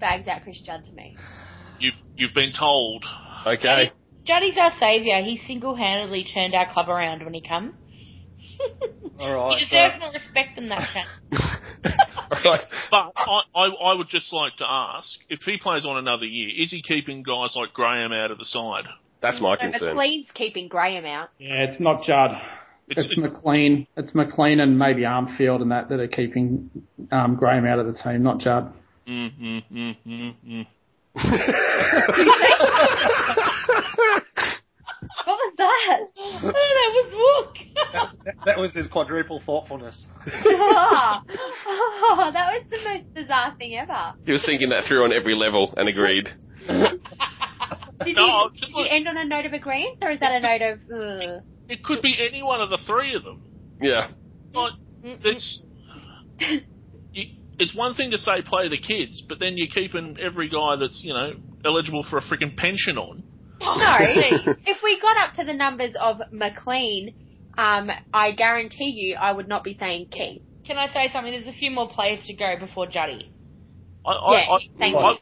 bags 0.00 0.26
out 0.28 0.42
Chris 0.42 0.60
Judd 0.64 0.84
to 0.84 0.92
me. 0.92 1.16
You've 1.78 1.94
you've 2.16 2.34
been 2.34 2.52
told. 2.58 3.04
Okay. 3.46 3.92
Juddy's 4.24 4.56
our 4.58 4.72
saviour. 4.80 5.22
He 5.22 5.36
single-handedly 5.46 6.24
turned 6.32 6.54
our 6.54 6.72
club 6.72 6.88
around 6.88 7.22
when 7.24 7.34
he 7.34 7.42
come. 7.46 7.74
All 9.20 9.34
right. 9.34 9.58
you 9.60 9.66
deserve 9.66 10.00
more 10.00 10.12
respect 10.12 10.56
than 10.56 10.68
that, 10.70 10.88
Shan. 10.92 11.06
right. 12.44 12.60
But 12.90 13.12
I, 13.16 13.40
I 13.54 13.66
I 13.66 13.94
would 13.94 14.08
just 14.08 14.32
like 14.32 14.56
to 14.58 14.64
ask 14.68 15.08
if 15.28 15.40
he 15.42 15.56
plays 15.62 15.84
on 15.86 15.96
another 15.96 16.24
year, 16.24 16.48
is 16.62 16.70
he 16.70 16.82
keeping 16.82 17.22
guys 17.22 17.54
like 17.56 17.72
Graham 17.72 18.12
out 18.12 18.30
of 18.30 18.38
the 18.38 18.44
side? 18.44 18.84
That's 19.22 19.40
my 19.40 19.56
So 19.56 19.60
concern. 19.70 19.88
McLean's 19.96 20.26
keeping 20.34 20.68
Graham 20.68 21.04
out. 21.06 21.30
Yeah, 21.38 21.64
it's 21.68 21.80
not 21.80 22.02
Judd. 22.04 22.32
It's- 22.88 23.06
It's, 23.06 23.16
McLean. 23.16 23.86
It's 23.96 24.14
McLean 24.14 24.60
and 24.60 24.78
maybe 24.78 25.02
Armfield 25.02 25.62
and 25.62 25.70
that 25.70 25.88
that 25.88 26.00
are 26.00 26.08
keeping 26.08 26.68
um, 27.10 27.36
Graham 27.36 27.64
out 27.64 27.78
of 27.78 27.86
the 27.86 27.94
team, 27.94 28.22
not 28.22 28.40
Judd. 28.40 28.72
Mm, 29.08 29.30
mm, 29.40 29.62
mm, 29.72 29.96
mm, 30.06 30.34
mm. 30.46 30.66
What 35.24 35.36
was 35.36 35.54
that? 35.58 36.00
oh, 36.18 36.40
that 36.42 36.90
was 36.94 37.14
Wook. 37.14 37.74
that, 38.24 38.34
that 38.46 38.58
was 38.58 38.72
his 38.74 38.86
quadruple 38.88 39.40
thoughtfulness. 39.44 40.06
oh, 40.26 41.20
oh, 41.66 42.30
that 42.32 42.52
was 42.52 42.64
the 42.70 42.78
most 42.84 43.14
bizarre 43.14 43.54
thing 43.58 43.76
ever. 43.76 44.14
he 44.24 44.32
was 44.32 44.44
thinking 44.44 44.68
that 44.70 44.84
through 44.86 45.04
on 45.04 45.12
every 45.12 45.34
level 45.34 45.72
and 45.76 45.88
agreed. 45.88 46.28
Did 48.04 48.16
No, 48.16 48.44
you, 48.44 48.50
just 48.58 48.74
did 48.74 48.80
you 48.80 48.86
end 48.90 49.08
on 49.08 49.16
a 49.16 49.24
note 49.24 49.46
of 49.46 49.52
agreement, 49.52 49.98
or 50.02 50.10
is 50.10 50.20
that 50.20 50.32
a 50.32 50.40
note 50.40 50.62
of? 50.62 50.78
Ugh? 50.92 51.42
It 51.68 51.84
could 51.84 52.02
be 52.02 52.16
any 52.28 52.42
one 52.42 52.60
of 52.60 52.70
the 52.70 52.78
three 52.86 53.14
of 53.14 53.22
them. 53.24 53.42
Yeah. 53.80 54.08
Like, 54.52 54.72
it's, 55.02 55.62
you, 57.12 57.24
it's 57.58 57.74
one 57.74 57.94
thing 57.94 58.10
to 58.10 58.18
say 58.18 58.42
play 58.46 58.68
the 58.68 58.78
kids, 58.78 59.22
but 59.28 59.38
then 59.38 59.56
you're 59.56 59.68
keeping 59.72 60.16
every 60.20 60.48
guy 60.48 60.76
that's 60.78 61.00
you 61.02 61.12
know 61.14 61.32
eligible 61.64 62.04
for 62.08 62.18
a 62.18 62.22
freaking 62.22 62.56
pension 62.56 62.98
on. 62.98 63.22
No, 63.64 63.96
if 64.66 64.82
we 64.82 65.00
got 65.00 65.16
up 65.16 65.34
to 65.34 65.44
the 65.44 65.54
numbers 65.54 65.94
of 66.00 66.20
McLean, 66.32 67.14
um, 67.56 67.90
I 68.12 68.32
guarantee 68.32 68.90
you, 68.90 69.16
I 69.16 69.32
would 69.32 69.48
not 69.48 69.64
be 69.64 69.76
saying 69.78 70.08
keep. 70.10 70.42
Can 70.66 70.78
I 70.78 70.92
say 70.92 71.10
something? 71.12 71.32
There's 71.32 71.46
a 71.46 71.58
few 71.58 71.70
more 71.70 71.88
players 71.88 72.24
to 72.26 72.34
go 72.34 72.58
before 72.58 72.86
Juddy. 72.86 73.30
I, 74.06 74.10
I, 74.10 74.32
Yeah, 74.32 74.54
I, 74.54 74.58
thank 74.78 74.96
I, 74.96 75.10
you. 75.10 75.18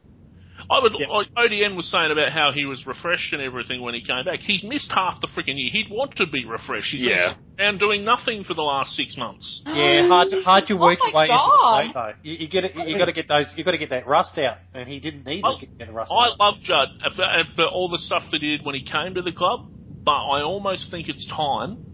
I 0.71 0.81
would. 0.81 0.93
Yeah. 0.99 1.07
Like 1.09 1.29
ODN 1.35 1.77
was 1.77 1.91
saying 1.91 2.11
about 2.11 2.33
how 2.33 2.53
he 2.53 2.65
was 2.65 2.87
refreshed 2.87 3.33
and 3.33 3.43
everything 3.43 3.81
when 3.83 3.95
he 3.95 4.01
came 4.05 4.25
back. 4.25 4.41
He's 4.41 4.63
missed 4.63 4.91
half 4.93 5.21
the 5.21 5.29
freaking 5.29 5.57
year. 5.59 5.71
He'd 5.73 5.89
want 5.91 6.17
to 6.17 6.27
be 6.27 6.45
refreshed. 6.45 6.93
He's 6.93 7.03
Yeah. 7.03 7.35
and 7.59 7.79
doing 7.79 8.05
nothing 8.05 8.45
for 8.45 8.55
the 8.55 8.63
last 8.63 8.93
six 8.95 9.17
months. 9.17 9.63
Yeah, 9.67 10.07
hard 10.09 10.29
to, 10.31 10.41
hard 10.43 10.67
to 10.69 10.75
Oh 10.75 10.79
work 10.79 10.99
my 11.01 11.07
your 11.09 11.15
way 11.17 11.27
God. 11.29 11.45
into 11.45 11.89
the 11.89 11.93
plate 11.93 11.95
though. 11.95 12.29
You, 12.31 12.37
you 12.41 12.49
get 12.49 12.65
it. 12.65 12.75
You 12.77 12.99
got 12.99 13.05
to 13.07 13.13
get 13.13 13.29
those. 13.29 13.47
You 13.57 13.65
got 13.65 13.73
to 13.73 13.79
get 13.79 13.91
that 13.91 14.07
rust 14.07 14.37
out, 14.39 14.59
and 14.75 14.89
he 14.89 15.01
didn't 15.01 15.25
need 15.27 15.43
Oh, 15.45 15.59
to 15.59 15.67
get 15.67 15.87
the 15.87 15.93
rust 15.93 16.11
I 16.13 16.27
out. 16.29 16.39
love 16.41 16.55
Judd 16.63 16.89
for, 17.17 17.27
for 17.57 17.65
all 17.67 17.89
the 17.89 17.99
stuff 17.99 18.23
that 18.33 18.41
he 18.41 18.57
did 18.57 18.65
when 18.67 18.75
he 18.75 18.85
came 18.85 19.15
to 19.15 19.23
the 19.23 19.33
club, 19.33 19.69
but 20.05 20.13
I 20.13 20.43
almost 20.43 20.91
think 20.91 21.09
it's 21.09 21.27
time 21.29 21.87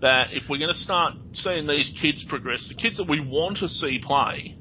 that 0.00 0.28
if 0.32 0.42
we're 0.48 0.58
going 0.58 0.72
to 0.72 0.78
start 0.80 1.14
seeing 1.32 1.66
these 1.66 1.92
kids 2.00 2.24
progress, 2.28 2.66
the 2.68 2.74
kids 2.74 2.96
that 2.96 3.08
we 3.08 3.20
want 3.20 3.58
to 3.58 3.68
see 3.68 4.00
play, 4.04 4.56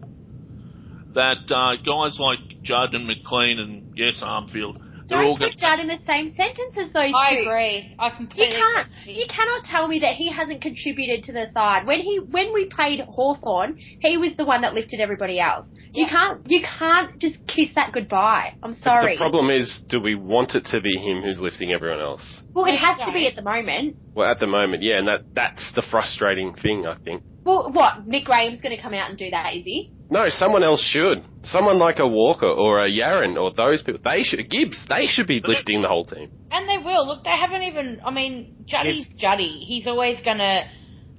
that 1.16 1.38
uh, 1.50 1.76
guys 1.86 2.18
like 2.20 2.40
Judd 2.64 2.94
and 2.94 3.06
McLean 3.08 3.60
and 3.60 3.94
yes 3.96 4.22
Armfield, 4.24 4.80
they're 5.10 5.20
all 5.24 5.36
Don't 5.36 5.40
going 5.40 5.52
put 5.52 5.60
Judd 5.60 5.80
in 5.80 5.88
the 5.88 5.98
same 6.08 6.34
sentence 6.36 6.78
as 6.78 6.94
those 6.94 7.12
I 7.14 7.36
two. 7.36 7.42
agree. 7.50 7.96
I 8.00 8.08
You 8.20 8.28
can't. 8.28 8.88
agree. 8.88 9.14
You 9.14 9.26
cannot 9.30 9.66
tell 9.66 9.88
me 9.90 10.00
that 10.00 10.16
he 10.16 10.32
hasn't 10.32 10.62
contributed 10.62 11.26
to 11.26 11.34
the 11.34 11.48
side. 11.54 11.86
When 11.86 12.00
he 12.00 12.20
when 12.20 12.54
we 12.54 12.66
played 12.68 13.02
Hawthorn, 13.02 13.78
he 14.00 14.16
was 14.18 14.32
the 14.38 14.46
one 14.46 14.62
that 14.62 14.74
lifted 14.74 15.02
everybody 15.02 15.40
else. 15.40 15.66
You 15.94 16.08
can't. 16.08 16.40
You 16.50 16.62
can't 16.80 17.20
just 17.20 17.36
kiss 17.48 17.68
that 17.76 17.92
goodbye. 17.92 18.54
I'm 18.64 18.72
But 18.72 18.80
sorry. 18.84 19.16
The 19.16 19.20
problem 19.20 19.50
is, 19.50 19.82
do 19.90 20.00
we 20.00 20.16
want 20.16 20.56
it 20.56 20.64
to 20.68 20.80
be 20.80 20.96
him 20.98 21.22
who's 21.24 21.40
lifting 21.40 21.74
everyone 21.74 22.00
else? 22.00 22.42
well, 22.54 22.66
it 22.66 22.78
has 22.78 22.98
you 23.00 23.06
to 23.08 23.12
be 23.12 23.28
at 23.28 23.36
the 23.36 23.42
moment. 23.42 23.98
Well, 24.16 24.30
at 24.32 24.40
the 24.40 24.48
moment, 24.48 24.82
yeah, 24.84 25.00
and 25.00 25.08
that 25.10 25.22
that's 25.34 25.74
the 25.76 25.82
frustrating 25.92 26.54
thing, 26.54 26.86
I 26.88 26.96
think. 27.04 27.24
Well, 27.44 27.70
what? 27.74 28.08
Nick 28.08 28.26
Graham's 28.26 28.62
going 28.62 28.76
to 28.76 28.82
come 28.82 28.94
out 28.94 29.10
and 29.10 29.18
do 29.18 29.30
that, 29.32 29.54
is 29.56 29.64
he? 29.66 29.92
No, 30.12 30.28
someone 30.28 30.62
else 30.62 30.84
should. 30.84 31.24
Someone 31.44 31.80
like 31.80 32.00
a 32.00 32.08
Walker 32.08 32.46
or 32.46 32.80
a 32.80 32.90
Yarran 32.90 33.42
or 33.42 33.54
those 33.54 33.82
people. 33.82 34.02
They 34.04 34.24
should 34.24 34.50
Gibbs. 34.50 34.86
They 34.90 35.08
should 35.08 35.26
be 35.26 35.42
lifting 35.44 35.82
the 35.82 35.88
whole 35.88 36.06
team. 36.06 36.30
And 36.52 36.68
they 36.68 36.78
will. 36.84 37.08
Look, 37.08 37.24
they 37.24 37.30
haven't 37.32 37.64
even. 37.64 38.02
I 38.06 38.12
mean, 38.12 38.66
Juddy's 38.68 39.08
Juddy. 39.18 39.64
He's 39.66 39.88
always 39.88 40.20
gonna 40.24 40.70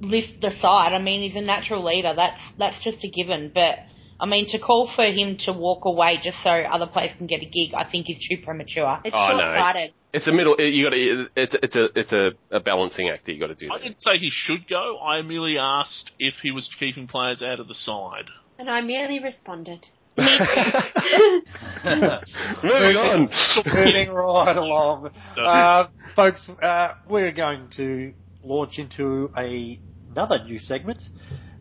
lift 0.00 0.42
the 0.42 0.50
side. 0.50 0.92
I 0.92 1.00
mean, 1.00 1.22
he's 1.22 1.36
a 1.36 1.44
natural 1.44 1.82
leader. 1.82 2.12
That's 2.14 2.38
that's 2.58 2.84
just 2.84 3.02
a 3.02 3.08
given. 3.08 3.50
But 3.54 3.76
I 4.20 4.26
mean, 4.26 4.46
to 4.50 4.58
call 4.58 4.90
for 4.94 5.06
him 5.06 5.38
to 5.46 5.52
walk 5.54 5.86
away 5.86 6.18
just 6.22 6.36
so 6.44 6.50
other 6.50 6.86
players 6.86 7.12
can 7.16 7.26
get 7.26 7.40
a 7.40 7.46
gig, 7.46 7.72
I 7.74 7.88
think 7.90 8.10
is 8.10 8.18
too 8.30 8.44
premature. 8.44 9.00
It's 9.04 9.16
Oh, 9.16 9.30
no. 9.32 9.38
short-sighted. 9.38 9.92
It's 10.12 10.28
a 10.28 10.32
middle. 10.32 10.60
You 10.60 10.84
got 10.84 10.90
to. 10.90 11.28
It's 11.34 11.56
it's 11.62 11.76
a 11.76 11.84
it's 11.98 12.12
a, 12.12 12.30
a 12.50 12.60
balancing 12.60 13.08
act. 13.08 13.24
that 13.24 13.32
You 13.32 13.40
got 13.40 13.46
to 13.46 13.54
do 13.54 13.72
I 13.72 13.78
didn't 13.78 14.02
say 14.02 14.18
he 14.18 14.28
should 14.30 14.68
go. 14.68 14.98
I 15.00 15.22
merely 15.22 15.56
asked 15.58 16.10
if 16.18 16.34
he 16.42 16.50
was 16.50 16.68
keeping 16.78 17.06
players 17.06 17.42
out 17.42 17.58
of 17.58 17.68
the 17.68 17.74
side. 17.74 18.28
And 18.62 18.70
I 18.70 18.80
merely 18.80 19.18
responded. 19.18 19.84
Moving 20.16 20.28
on. 22.96 23.28
Moving 23.66 24.10
right 24.10 24.56
along, 24.56 25.10
uh, 25.36 25.88
folks. 26.14 26.48
Uh, 26.62 26.94
we're 27.08 27.32
going 27.32 27.68
to 27.76 28.14
launch 28.44 28.78
into 28.78 29.32
a, 29.36 29.80
another 30.12 30.44
new 30.44 30.60
segment. 30.60 31.02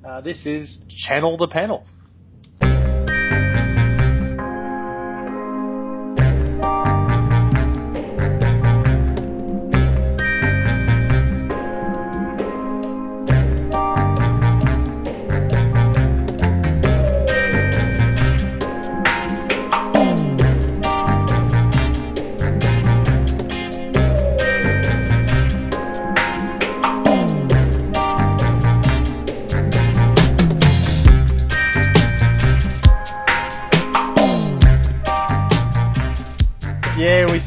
Uh, 0.08 0.22
this 0.22 0.46
is 0.46 0.78
channel 0.90 1.38
the 1.38 1.48
panel. 1.48 1.88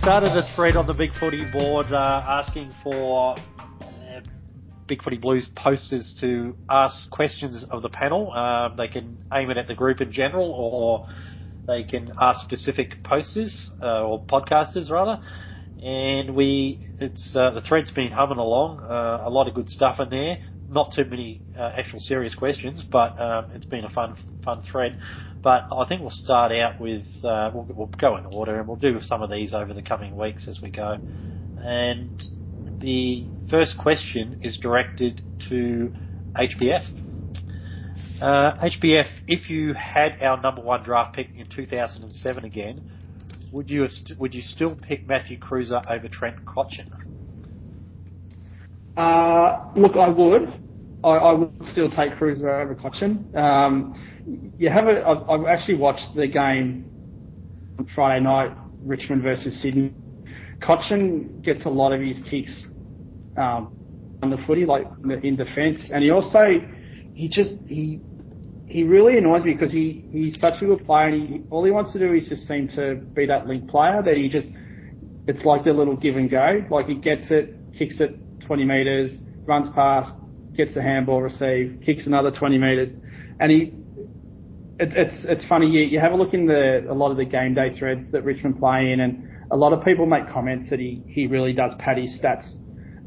Started 0.05 0.37
a 0.37 0.43
thread 0.43 0.77
on 0.77 0.87
the 0.87 0.93
Big 0.93 1.15
Footy 1.15 1.47
board 1.51 1.91
uh, 1.91 2.23
asking 2.29 2.71
for 2.83 3.35
uh, 3.81 4.21
Big 4.87 5.03
Footy 5.03 5.17
Blues 5.17 5.49
posters 5.57 6.15
to 6.21 6.55
ask 6.69 7.09
questions 7.11 7.65
of 7.71 7.81
the 7.81 7.89
panel. 7.89 8.31
Um, 8.31 8.77
they 8.77 8.89
can 8.89 9.17
aim 9.33 9.49
it 9.49 9.57
at 9.57 9.67
the 9.67 9.75
group 9.75 10.03
in 10.03 10.13
general, 10.13 10.51
or 10.51 11.09
they 11.67 11.85
can 11.85 12.13
ask 12.21 12.41
specific 12.43 13.03
posters 13.03 13.71
uh, 13.81 14.05
or 14.05 14.23
podcasters 14.27 14.91
rather. 14.91 15.23
And 15.83 16.35
we, 16.35 16.87
it's 17.01 17.35
uh, 17.35 17.53
the 17.53 17.63
thread's 17.63 17.91
been 17.91 18.13
humming 18.13 18.37
along. 18.37 18.81
Uh, 18.81 19.23
a 19.23 19.31
lot 19.31 19.49
of 19.49 19.55
good 19.55 19.71
stuff 19.71 20.01
in 20.01 20.11
there. 20.11 20.37
Not 20.75 20.93
too 20.93 21.05
many 21.05 21.41
uh, 21.57 21.73
actual 21.77 22.01
serious 22.01 22.35
questions, 22.35 22.83
but 22.83 23.17
um, 23.21 23.53
it's 23.53 23.65
been 23.65 23.85
a 23.85 23.91
fun, 23.91 24.17
fun 24.45 24.63
thread. 24.71 24.99
But 25.41 25.69
I 25.71 25.87
think 25.89 26.01
we'll 26.01 26.11
start 26.11 26.51
out 26.51 26.81
with 26.81 27.07
uh, 27.23 27.53
we'll, 27.55 27.69
we'll 27.71 27.87
go 27.87 28.17
in 28.17 28.27
order, 28.27 28.59
and 28.59 28.67
we'll 28.67 28.77
do 28.77 29.01
some 29.01 29.23
of 29.23 29.31
these 29.31 29.55
over 29.55 29.73
the 29.73 29.83
coming 29.83 30.17
weeks 30.17 30.49
as 30.49 30.61
we 30.61 30.71
go. 30.71 30.99
And 31.59 32.21
the 32.81 33.25
first 33.49 33.79
question 33.79 34.41
is 34.43 34.59
directed 34.59 35.23
to 35.49 35.95
HBF. 36.35 36.85
Uh, 38.21 38.57
HBF, 38.59 39.07
if 39.29 39.49
you 39.49 39.75
had 39.75 40.23
our 40.25 40.41
number 40.41 40.61
one 40.61 40.83
draft 40.83 41.15
pick 41.15 41.29
in 41.37 41.49
2007 41.49 42.45
again, 42.45 42.91
would 43.53 43.71
you 43.71 43.87
would 44.19 44.35
you 44.35 44.43
still 44.43 44.75
pick 44.75 45.07
Matthew 45.07 45.39
Kreuzer 45.39 45.89
over 45.89 46.09
Trent 46.09 46.45
Cotchin? 46.45 46.91
Uh, 48.97 49.71
look, 49.77 49.97
I 49.97 50.09
would. 50.09 50.64
I, 51.05 51.17
I 51.17 51.33
would 51.33 51.53
still 51.73 51.89
take 51.89 52.13
Kreuzer 52.13 52.63
over 52.63 52.75
Cotchin. 52.75 53.37
Um, 53.37 54.55
you 54.59 54.71
have 54.71 54.87
a, 54.87 55.07
I've, 55.07 55.29
I've 55.29 55.47
actually 55.47 55.77
watched 55.77 56.15
the 56.17 56.27
game 56.27 56.87
on 57.79 57.87
Friday 57.95 58.25
night, 58.25 58.57
Richmond 58.83 59.23
versus 59.23 59.61
Sydney. 59.61 59.93
Cotchin 60.63 61.43
gets 61.43 61.67
a 61.67 61.69
lot 61.69 61.93
of 61.93 62.01
his 62.01 62.17
kicks 62.31 62.67
um, 63.37 63.77
on 64.23 64.31
the 64.31 64.39
footy, 64.47 64.65
like 64.65 64.87
in 65.23 65.37
defence, 65.37 65.91
and 65.93 66.03
he 66.03 66.11
also 66.11 66.39
he 67.13 67.29
just 67.29 67.55
he 67.67 68.01
he 68.67 68.83
really 68.83 69.19
annoys 69.19 69.45
me 69.45 69.53
because 69.53 69.73
he 69.73 70.07
he's 70.11 70.41
such 70.41 70.63
a 70.63 70.65
good 70.65 70.87
player, 70.87 71.09
and 71.09 71.29
he, 71.29 71.43
all 71.51 71.65
he 71.65 71.71
wants 71.71 71.93
to 71.93 71.99
do 71.99 72.15
is 72.15 72.29
just 72.29 72.49
seem 72.49 72.69
to 72.69 72.95
be 73.15 73.27
that 73.27 73.47
link 73.47 73.69
player 73.69 74.03
that 74.03 74.17
he 74.17 74.29
just 74.29 74.49
it's 75.27 75.45
like 75.45 75.65
the 75.65 75.73
little 75.73 75.97
give 75.97 76.17
and 76.17 76.31
go. 76.31 76.65
Like 76.71 76.87
he 76.87 76.95
gets 76.95 77.31
it, 77.31 77.55
kicks 77.77 78.01
it 78.01 78.17
20 78.47 78.65
metres, 78.65 79.13
runs 79.47 79.75
past, 79.75 80.13
gets 80.57 80.77
a 80.77 80.83
handball 80.83 81.23
receive, 81.23 81.81
kicks 81.85 82.07
another 82.07 82.31
20 82.31 82.59
metres, 82.59 82.89
and 83.41 83.51
he. 83.51 83.73
It, 84.77 84.93
it's 84.97 85.25
it's 85.25 85.47
funny. 85.47 85.69
You, 85.69 85.83
you 85.83 86.01
have 86.01 86.13
a 86.13 86.17
look 86.17 86.35
in 86.35 86.47
the 86.47 86.85
a 86.91 86.95
lot 86.95 87.13
of 87.13 87.17
the 87.17 87.25
game 87.25 87.55
day 87.55 87.79
threads 87.79 88.11
that 88.11 88.25
Richmond 88.25 88.59
play 88.59 88.91
in, 88.91 89.01
and 89.01 89.29
a 89.53 89.57
lot 89.57 89.73
of 89.73 89.85
people 89.85 90.05
make 90.05 90.29
comments 90.29 90.71
that 90.71 90.81
he 90.81 91.03
he 91.07 91.29
really 91.29 91.53
does 91.53 91.73
pad 91.79 91.97
his 91.97 92.19
stats 92.19 92.53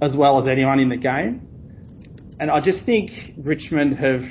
as 0.02 0.16
well 0.16 0.40
as 0.40 0.48
anyone 0.48 0.80
in 0.80 0.88
the 0.88 0.98
game. 0.98 1.46
And 2.40 2.50
I 2.50 2.62
just 2.62 2.86
think 2.86 3.12
Richmond 3.38 3.98
have 3.98 4.24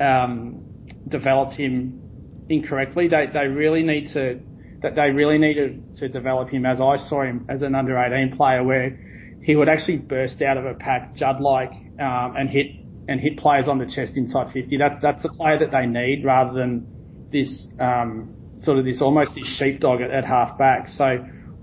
um, 0.00 0.64
developed 1.08 1.54
him 1.54 2.02
incorrectly. 2.50 3.08
They 3.08 3.26
they 3.32 3.46
really 3.46 3.82
need 3.82 4.12
to 4.12 4.40
that 4.82 4.94
they 4.94 5.10
really 5.10 5.38
need 5.38 5.54
to, 5.54 5.80
to 6.00 6.08
develop 6.08 6.50
him 6.50 6.66
as 6.66 6.80
I 6.80 6.96
saw 7.08 7.22
him 7.22 7.46
as 7.48 7.62
an 7.62 7.74
under 7.74 7.98
18 7.98 8.36
player 8.36 8.62
where 8.62 9.38
he 9.42 9.56
would 9.56 9.68
actually 9.68 9.96
burst 9.96 10.42
out 10.42 10.56
of 10.56 10.66
a 10.66 10.74
pack 10.74 11.14
Judd 11.16 11.40
like 11.40 11.72
um, 12.00 12.36
and 12.36 12.50
hit 12.50 12.66
and 13.08 13.20
hit 13.20 13.38
players 13.38 13.68
on 13.68 13.78
the 13.78 13.86
chest 13.86 14.12
inside 14.16 14.52
50. 14.52 14.76
That's 14.76 15.00
that's 15.02 15.22
the 15.22 15.28
player 15.30 15.58
that 15.58 15.70
they 15.70 15.86
need 15.86 16.24
rather 16.24 16.58
than 16.58 16.86
this 17.32 17.68
um, 17.80 18.34
sort 18.62 18.78
of 18.78 18.84
this 18.84 19.00
almost 19.00 19.34
this 19.34 19.46
sheepdog 19.58 20.00
at, 20.00 20.10
at 20.10 20.24
half 20.24 20.58
back. 20.58 20.88
So 20.90 21.04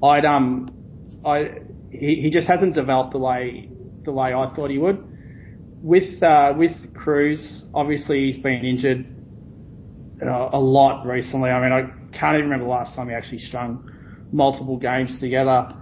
I'd 0.03 0.25
um 0.25 0.69
I 1.25 1.59
he, 1.91 2.21
he 2.23 2.29
just 2.31 2.47
hasn't 2.47 2.75
developed 2.75 3.13
the 3.13 3.19
way 3.19 3.69
the 4.03 4.11
way 4.11 4.33
I 4.33 4.53
thought 4.55 4.69
he 4.69 4.77
would. 4.77 5.03
With 5.81 6.21
uh, 6.23 6.53
with 6.57 6.71
Cruz, 6.93 7.63
obviously 7.73 8.31
he's 8.31 8.41
been 8.41 8.63
injured 8.63 9.05
a 10.21 10.59
lot 10.59 11.05
recently. 11.05 11.49
I 11.49 11.61
mean, 11.61 11.71
I 11.71 12.17
can't 12.17 12.35
even 12.35 12.49
remember 12.49 12.65
the 12.65 12.71
last 12.71 12.95
time 12.95 13.09
he 13.09 13.13
actually 13.13 13.39
strung 13.39 13.89
multiple 14.31 14.77
games 14.77 15.19
together. 15.19 15.73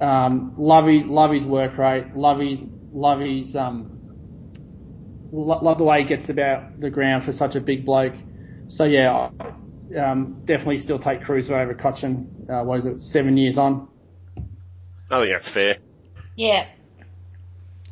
Um, 0.00 0.54
love 0.58 0.86
his 0.86 1.02
love 1.06 1.32
his 1.32 1.44
work 1.44 1.76
rate. 1.78 2.16
Love 2.16 2.40
his 2.40 2.58
love 2.92 3.20
his 3.20 3.54
um, 3.56 3.90
love 5.32 5.78
the 5.78 5.84
way 5.84 6.02
he 6.02 6.08
gets 6.08 6.28
about 6.28 6.80
the 6.80 6.90
ground 6.90 7.24
for 7.24 7.32
such 7.32 7.54
a 7.54 7.60
big 7.60 7.84
bloke. 7.84 8.14
So 8.68 8.84
yeah, 8.84 9.30
um, 9.98 10.42
definitely 10.46 10.78
still 10.78 10.98
take 10.98 11.22
Cruz 11.22 11.50
over 11.50 11.74
Cotchin. 11.74 12.26
Uh, 12.48 12.64
what 12.64 12.80
is 12.80 12.86
it? 12.86 13.00
Seven 13.02 13.36
years 13.36 13.58
on. 13.58 13.88
I 15.10 15.20
think 15.20 15.32
that's 15.32 15.52
fair. 15.52 15.76
Yeah. 16.36 16.66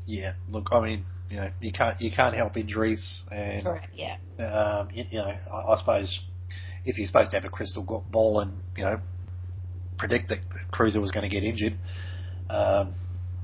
Yeah, 0.07 0.35
look, 0.49 0.69
I 0.73 0.81
mean, 0.81 1.05
you 1.31 1.37
know, 1.37 1.51
you 1.61 1.73
can't 1.73 2.01
you 2.01 2.11
can't 2.11 2.35
help 2.35 2.57
injuries, 2.57 3.23
and 3.31 3.65
Correct. 3.65 3.89
Yeah. 3.93 4.17
um, 4.39 4.89
you, 4.93 5.05
you 5.11 5.19
know, 5.19 5.35
I, 5.53 5.73
I 5.73 5.79
suppose 5.79 6.21
if 6.85 6.97
you're 6.97 7.07
supposed 7.07 7.31
to 7.33 7.37
have 7.37 7.45
a 7.45 7.51
crystal 7.51 8.05
ball 8.11 8.41
and 8.41 8.61
you 8.77 8.85
know 8.85 9.01
predict 9.99 10.31
that 10.31 10.39
Kreuzer 10.73 11.01
was 11.01 11.11
going 11.11 11.29
to 11.29 11.35
get 11.35 11.45
injured, 11.45 11.77
um, 12.49 12.95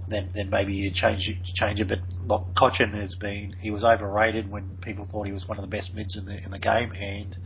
then 0.08 0.30
then 0.34 0.50
maybe 0.50 0.74
you 0.74 0.90
change 0.92 1.28
it, 1.28 1.36
change 1.54 1.80
it. 1.80 1.88
But 1.88 2.00
look, 2.26 2.54
Cotchin 2.56 2.92
has 2.94 3.14
been 3.20 3.54
he 3.60 3.70
was 3.70 3.84
overrated 3.84 4.50
when 4.50 4.76
people 4.82 5.06
thought 5.10 5.26
he 5.26 5.32
was 5.32 5.48
one 5.48 5.58
of 5.58 5.62
the 5.62 5.70
best 5.70 5.94
mids 5.94 6.16
in 6.16 6.26
the 6.26 6.42
in 6.44 6.50
the 6.50 6.58
game, 6.58 6.92
and 6.92 7.36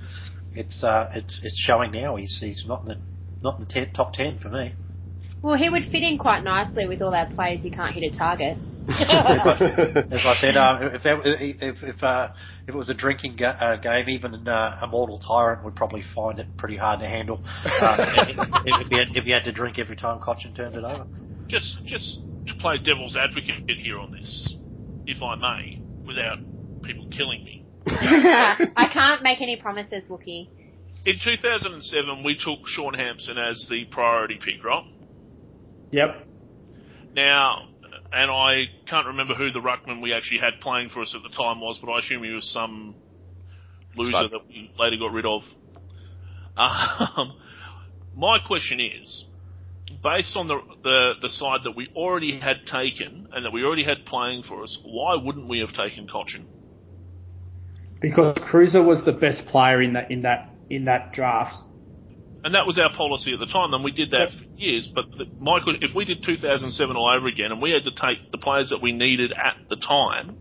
it's 0.55 0.83
uh, 0.83 1.09
it's 1.15 1.39
it's 1.43 1.61
showing 1.61 1.93
now. 1.93 2.17
He's 2.17 2.37
he's 2.41 2.65
not 2.67 2.83
in 2.83 2.89
the 2.89 2.99
not 3.43 3.59
in 3.59 3.65
the 3.65 3.71
ten, 3.73 3.93
top 3.95 4.13
ten 4.13 4.39
for 4.41 4.49
me. 4.49 4.75
Well, 5.43 5.57
he 5.57 5.71
would 5.71 5.85
fit 5.85 6.03
in 6.03 6.19
quite 6.19 6.43
nicely 6.43 6.87
with 6.87 7.01
all 7.03 7.15
our 7.15 7.27
players 7.27 7.63
who 7.63 7.71
can't 7.71 7.95
hit 7.95 8.03
a 8.03 8.17
target. 8.17 8.57
As 8.89 10.25
I 10.25 10.35
said, 10.41 10.57
um, 10.57 10.83
if 10.95 11.03
that, 11.03 11.21
if 11.25 11.83
if, 11.83 12.03
uh, 12.03 12.29
if 12.67 12.75
it 12.75 12.79
was 12.79 12.89
a 12.89 12.95
drinking 12.95 13.37
ga- 13.37 13.57
uh, 13.61 13.77
game, 13.77 14.09
even 14.09 14.49
uh, 14.49 14.79
a 14.81 14.87
mortal 14.87 15.19
tyrant 15.19 15.63
would 15.63 15.77
probably 15.77 16.03
find 16.15 16.39
it 16.39 16.47
pretty 16.57 16.77
hard 16.77 17.01
to 17.01 17.07
handle 17.07 17.43
uh, 17.65 17.97
if, 18.29 18.39
if, 18.65 18.91
you 18.91 18.99
had, 18.99 19.09
if 19.15 19.27
you 19.27 19.35
had 19.35 19.45
to 19.45 19.53
drink 19.53 19.79
every 19.79 19.95
time 19.95 20.21
Cotchin 20.21 20.55
turned 20.57 20.75
it 20.75 20.85
over. 20.85 21.07
Just, 21.51 21.67
just 21.87 22.19
to 22.49 22.55
play 22.57 22.79
devil's 22.79 23.17
advocate 23.17 23.79
here 23.79 23.99
on 23.99 24.13
this, 24.13 24.55
if 25.07 25.23
I 25.23 25.37
may, 25.37 25.83
without 26.07 26.39
people 26.83 27.09
killing 27.11 27.45
me. 27.45 27.65
I 27.87 28.91
can't 28.93 29.23
make 29.23 29.41
any 29.41 29.57
promises, 29.61 30.09
Wookie. 30.09 30.49
In 31.07 31.15
2007, 31.23 32.25
we 32.25 32.35
took 32.35 32.67
Shaun 32.67 32.95
Hampson 32.95 33.39
as 33.39 33.67
the 33.71 33.85
priority 33.87 34.35
pick, 34.35 34.65
right? 34.65 34.85
Yep. 35.93 36.27
Now, 37.15 37.69
and 38.13 38.31
I 38.31 38.65
can't 38.87 39.07
remember 39.07 39.35
who 39.35 39.51
the 39.51 39.61
ruckman 39.61 40.03
we 40.03 40.13
actually 40.13 40.41
had 40.41 40.61
playing 40.61 40.91
for 40.91 41.03
us 41.03 41.15
at 41.15 41.23
the 41.23 41.35
time 41.37 41.61
was, 41.61 41.79
but 41.83 41.91
I 41.91 42.01
assume 42.01 42.25
he 42.25 42.31
was 42.31 42.51
some 42.53 42.95
loser 43.97 44.11
Spud. 44.11 44.31
that 44.33 44.49
we 44.49 44.71
later 44.79 44.97
got 44.99 45.13
rid 45.13 45.27
of. 45.27 45.43
Um, 46.57 47.39
my 48.17 48.39
question 48.47 48.81
is, 48.81 49.25
based 50.03 50.37
on 50.37 50.49
the, 50.49 50.59
the 50.83 51.13
the 51.23 51.29
side 51.29 51.61
that 51.65 51.77
we 51.77 51.89
already 51.95 52.39
had 52.39 52.59
taken 52.67 53.29
and 53.33 53.45
that 53.45 53.53
we 53.53 53.65
already 53.65 53.85
had 53.85 54.05
playing 54.07 54.43
for 54.49 54.63
us, 54.63 54.79
why 54.85 55.17
wouldn't 55.17 55.49
we 55.49 55.61
have 55.61 55.73
taken 55.73 56.07
Cotchin? 56.07 56.47
Because 58.01 58.37
Kreuzer 58.39 58.85
was 58.85 59.05
the 59.05 59.13
best 59.13 59.47
player 59.49 59.83
in 59.83 59.95
that 59.95 60.11
in 60.11 60.23
that 60.23 60.51
in 60.71 60.85
that 60.85 61.13
draft. 61.13 61.57
And 62.45 62.55
that 62.55 62.67
was 62.67 62.79
our 62.79 62.95
policy 62.97 63.33
at 63.33 63.41
the 63.41 63.47
time, 63.53 63.75
and 63.75 63.83
we 63.83 63.91
did 63.91 64.13
that 64.13 64.31
Yep. 64.31 64.39
for 64.39 64.61
years. 64.61 64.89
But 64.95 65.07
the, 65.11 65.25
Michael, 65.41 65.75
if 65.81 65.93
we 65.95 66.05
did 66.05 66.23
2007 66.25 66.97
all 66.97 67.11
over 67.11 67.27
again, 67.27 67.51
and 67.51 67.61
we 67.61 67.73
had 67.73 67.83
to 67.83 67.91
take 67.91 68.31
the 68.31 68.39
players 68.39 68.71
that 68.71 68.81
we 68.81 68.93
needed 68.93 69.33
at 69.33 69.57
the 69.69 69.77
time, 69.77 70.37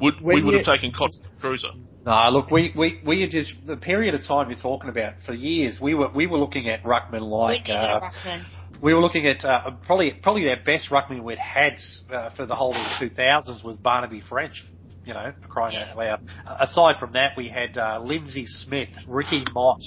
would 0.00 0.14
we 0.22 0.42
would 0.42 0.54
have 0.54 0.64
taken 0.64 0.90
Cotchin 0.90 1.20
Kreuzer? 1.42 1.74
No, 2.04 2.30
look, 2.30 2.50
we, 2.50 2.72
we, 2.76 3.00
we 3.06 3.20
had 3.20 3.30
just 3.30 3.54
the 3.64 3.76
period 3.76 4.14
of 4.14 4.24
time 4.24 4.50
you're 4.50 4.58
talking 4.58 4.90
about 4.90 5.14
for 5.24 5.34
years. 5.34 5.78
We 5.80 5.94
were 5.94 6.08
we 6.08 6.26
were 6.26 6.38
looking 6.38 6.68
at 6.68 6.82
ruckman 6.82 7.20
like 7.20 7.60
needed 7.60 7.76
uh, 7.76 8.00
ruckman. 8.00 8.44
We 8.82 8.92
were 8.92 9.00
looking 9.00 9.26
at 9.26 9.44
uh, 9.44 9.70
probably 9.86 10.12
probably 10.22 10.50
our 10.50 10.56
best 10.56 10.90
ruckman 10.90 11.22
we'd 11.22 11.38
had 11.38 11.76
uh, 12.10 12.30
for 12.34 12.44
the 12.46 12.54
whole 12.54 12.74
of 12.74 13.00
the 13.00 13.08
2000s 13.08 13.64
was 13.64 13.76
Barnaby 13.78 14.20
French. 14.28 14.64
You 15.04 15.14
know, 15.14 15.32
for 15.42 15.48
crying 15.48 15.74
out 15.76 15.96
loud. 15.96 16.28
Uh, 16.46 16.56
aside 16.60 17.00
from 17.00 17.14
that, 17.14 17.32
we 17.36 17.48
had 17.48 17.76
uh, 17.76 18.00
Lindsay 18.04 18.46
Smith, 18.46 18.90
Ricky 19.08 19.44
Mott, 19.52 19.80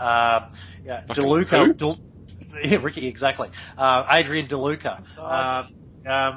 uh, 0.00 0.48
yeah, 0.82 1.04
DeLuca. 1.10 1.98
yeah, 2.64 2.76
Ricky, 2.78 3.06
exactly. 3.06 3.50
Uh, 3.76 4.06
Adrian 4.10 4.48
DeLuca. 4.48 5.18
Um, 5.18 5.74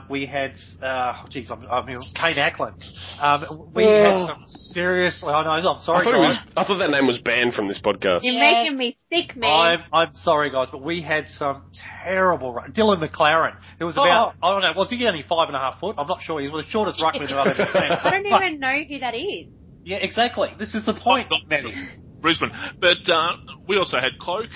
we 0.10 0.26
had, 0.26 0.54
uh, 0.82 1.14
oh, 1.24 1.28
geez, 1.30 1.52
I'm, 1.52 1.66
I 1.68 1.86
mean, 1.86 2.00
Cain 2.16 2.38
Ackland. 2.38 2.82
Um, 3.20 3.70
we 3.76 3.84
had 3.86 4.16
some 4.28 4.44
seriously. 4.46 5.34
I 5.34 5.44
know. 5.44 5.50
I'm 5.50 5.78
I 5.78 5.82
sorry, 5.82 6.06
thought, 6.06 6.14
guys. 6.14 6.38
was, 6.46 6.54
I 6.56 6.64
thought 6.66 6.78
that 6.78 6.90
name 6.92 7.06
was 7.06 7.18
banned 7.20 7.54
from 7.54 7.68
this 7.68 7.82
podcast. 7.82 8.20
You're 8.24 8.36
Yeah. 8.36 8.64
making 8.64 8.78
me 8.78 8.98
sick, 9.12 9.36
man. 9.36 9.50
I'm, 9.52 9.80
I'm 9.92 10.14
sorry, 10.14 10.52
guys, 10.52 10.70
but 10.72 10.84
we 10.84 11.02
had 11.02 11.28
some 11.28 11.64
terrible. 12.04 12.54
Ruck- 12.54 12.70
Dylan 12.72 13.06
McLaren. 13.06 13.56
It 13.80 13.84
was 13.84 13.96
about. 13.96 14.36
I 14.42 14.52
don't 14.52 14.62
know. 14.62 14.74
Was 14.78 14.90
he 14.90 15.06
only 15.06 15.24
five 15.28 15.48
and 15.50 15.56
a 15.56 15.60
half 15.60 15.80
foot? 15.82 15.96
I'm 15.98 16.08
not 16.08 16.22
sure. 16.22 16.40
He 16.40 16.48
was 16.48 16.64
the 16.66 16.72
shortest 16.72 17.00
ruckman 17.02 17.28
that 17.28 17.38
I've 17.38 17.48
ever 17.60 17.70
seen. 17.72 17.82
I 17.92 18.10
don't 18.12 18.30
But- 18.30 18.42
even 18.44 18.60
know 18.60 18.80
who 18.88 19.00
that 19.00 19.16
is. 19.16 19.48
Yeah, 19.84 19.98
exactly. 19.98 20.50
This 20.58 20.76
is 20.76 20.86
the 20.86 20.94
point, 20.94 21.30
Not- 21.30 21.48
Matty. 21.50 21.74
Brisbane. 22.22 22.52
But 22.80 23.10
uh, 23.12 23.36
we 23.68 23.78
also 23.78 23.98
had 24.00 24.18
Cloke. 24.20 24.48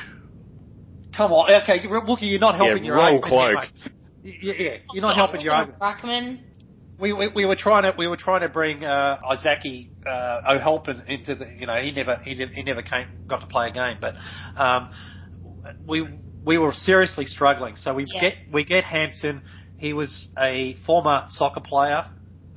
come 1.15 1.31
on. 1.31 1.53
Okay, 1.63 1.79
Wookie, 1.87 2.29
you're 2.29 2.39
not 2.39 2.55
helping 2.55 2.77
Yeah, 2.77 2.83
your 2.83 2.95
wrong 2.95 3.15
own. 3.15 3.21
Cloke. 3.21 3.55
Yeah, 3.75 3.91
yeah, 4.23 4.77
you're 4.93 5.01
not 5.01 5.15
helping 5.15 5.41
your 5.41 5.53
own. 5.53 5.73
Ruckman. 5.81 6.39
We, 6.99 7.13
we, 7.13 7.29
we 7.29 7.45
were 7.45 7.55
trying 7.55 7.83
to 7.83 7.93
we 7.97 8.07
were 8.07 8.17
trying 8.17 8.41
to 8.41 8.49
bring 8.49 8.83
uh, 8.85 9.17
Aisake 9.27 9.89
uh, 10.05 10.37
Ó 10.49 10.61
hAilpín 10.61 11.03
into 11.07 11.33
the 11.35 11.47
you 11.57 11.65
know 11.65 11.75
he 11.81 11.91
never 11.91 12.19
he, 12.23 12.35
did, 12.35 12.51
he 12.51 12.61
never 12.63 12.83
came 12.83 13.07
got 13.27 13.41
to 13.41 13.47
play 13.47 13.69
a 13.69 13.71
game 13.71 13.97
but 13.99 14.13
um, 14.55 14.87
we 15.87 16.19
we 16.43 16.59
were 16.59 16.73
seriously 16.73 17.25
struggling 17.25 17.75
so 17.75 17.93
we 17.95 18.05
Yeah. 18.13 18.21
get 18.21 18.35
we 18.53 18.63
get 18.63 18.83
Hampson 18.83 19.41
he 19.77 19.93
was 19.93 20.29
a 20.37 20.75
former 20.85 21.23
soccer 21.29 21.61
player 21.61 22.05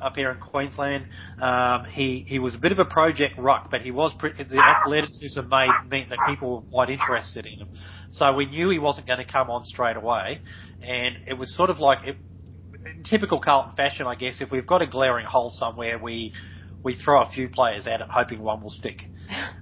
up 0.05 0.17
here 0.17 0.31
in 0.31 0.39
Queensland. 0.39 1.07
Um, 1.41 1.87
he 1.87 2.25
he 2.29 2.39
was 2.39 2.55
a 2.55 2.59
bit 2.59 2.73
of 2.73 2.79
a 2.79 2.85
project 2.85 3.39
rock, 3.39 3.69
but 3.71 3.81
he 3.81 3.91
was 3.91 4.13
pretty, 4.19 4.45
the 4.45 4.59
athleticism 4.59 5.49
made 5.49 5.71
meant 5.89 6.11
that 6.11 6.19
people 6.29 6.57
were 6.57 6.71
quite 6.71 6.91
interested 6.91 7.47
in 7.47 7.59
him. 7.59 7.69
So 8.11 8.35
we 8.35 8.47
knew 8.47 8.71
he 8.71 8.79
wasn't 8.79 9.07
going 9.07 9.25
to 9.25 9.31
come 9.31 9.51
on 9.51 9.65
straight 9.65 9.97
away. 9.97 10.41
And 10.83 11.17
it 11.27 11.35
was 11.35 11.57
sort 11.57 11.71
of 11.71 11.79
like 11.79 12.07
it, 12.07 12.17
in 12.87 13.03
typical 13.03 13.41
Carlton 13.41 13.75
fashion, 13.77 14.07
I 14.07 14.15
guess, 14.15 14.41
if 14.41 14.51
we've 14.51 14.67
got 14.67 14.83
a 14.83 14.87
glaring 14.87 15.27
hole 15.27 15.51
somewhere, 15.51 15.99
we 15.99 16.35
we 16.83 16.95
throw 16.95 17.23
a 17.23 17.31
few 17.31 17.49
players 17.49 17.87
at 17.87 18.03
it, 18.03 18.07
hoping 18.11 18.41
one 18.41 18.63
will 18.63 18.71
stick. 18.71 19.03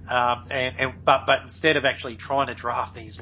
Um, 0.03 0.47
and, 0.51 0.75
and 0.77 1.05
but 1.05 1.21
but 1.25 1.43
instead 1.43 1.77
of 1.77 1.85
actually 1.85 2.17
trying 2.17 2.47
to 2.47 2.55
draft 2.55 2.93
these 2.93 3.17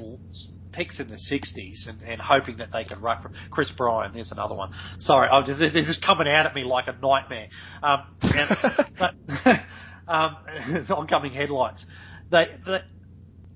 picks 0.72 0.99
in 0.99 1.09
the 1.09 1.15
60s 1.15 1.88
and, 1.88 2.01
and 2.01 2.22
hoping 2.22 2.57
that 2.57 2.69
they 2.72 2.84
can 2.84 3.01
ruck 3.01 3.24
from 3.24 3.34
Chris 3.49 3.72
Bryan, 3.72 4.13
there's 4.13 4.32
another 4.32 4.55
one. 4.55 4.74
Sorry, 4.99 5.28
I'm 5.28 5.45
just, 5.45 5.59
this 5.59 5.89
is 5.89 5.99
coming 6.05 6.28
out 6.28 6.45
at 6.45 6.55
me 6.55 6.63
like 6.63 6.88
a 6.88 6.93
nightmare. 6.93 7.47
Um, 7.84 8.03
and, 8.22 8.57
but 8.99 9.59
um, 10.07 10.38
oncoming 10.89 11.34
headlights. 11.34 11.86
They, 12.30 12.47
they 12.65 12.80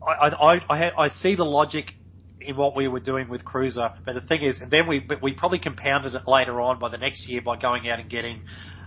I, 0.05 0.27
I, 0.27 0.53
I, 0.69 1.05
I 1.05 1.09
see 1.09 1.35
the 1.35 1.43
logic 1.43 1.91
in 2.39 2.55
what 2.55 2.75
we 2.75 2.87
were 2.87 2.99
doing 2.99 3.27
with 3.27 3.43
Kreuzer, 3.43 3.95
but 4.05 4.13
the 4.13 4.21
thing 4.21 4.41
is, 4.41 4.61
and 4.61 4.69
then 4.69 4.87
we 4.87 5.07
we 5.21 5.33
probably 5.33 5.59
compounded 5.59 6.13
it 6.13 6.27
later 6.27 6.61
on 6.61 6.79
by 6.79 6.89
the 6.89 6.97
next 6.97 7.27
year 7.27 7.41
by 7.41 7.57
going 7.57 7.87
out 7.89 7.99
and 7.99 8.09
getting. 8.09 8.43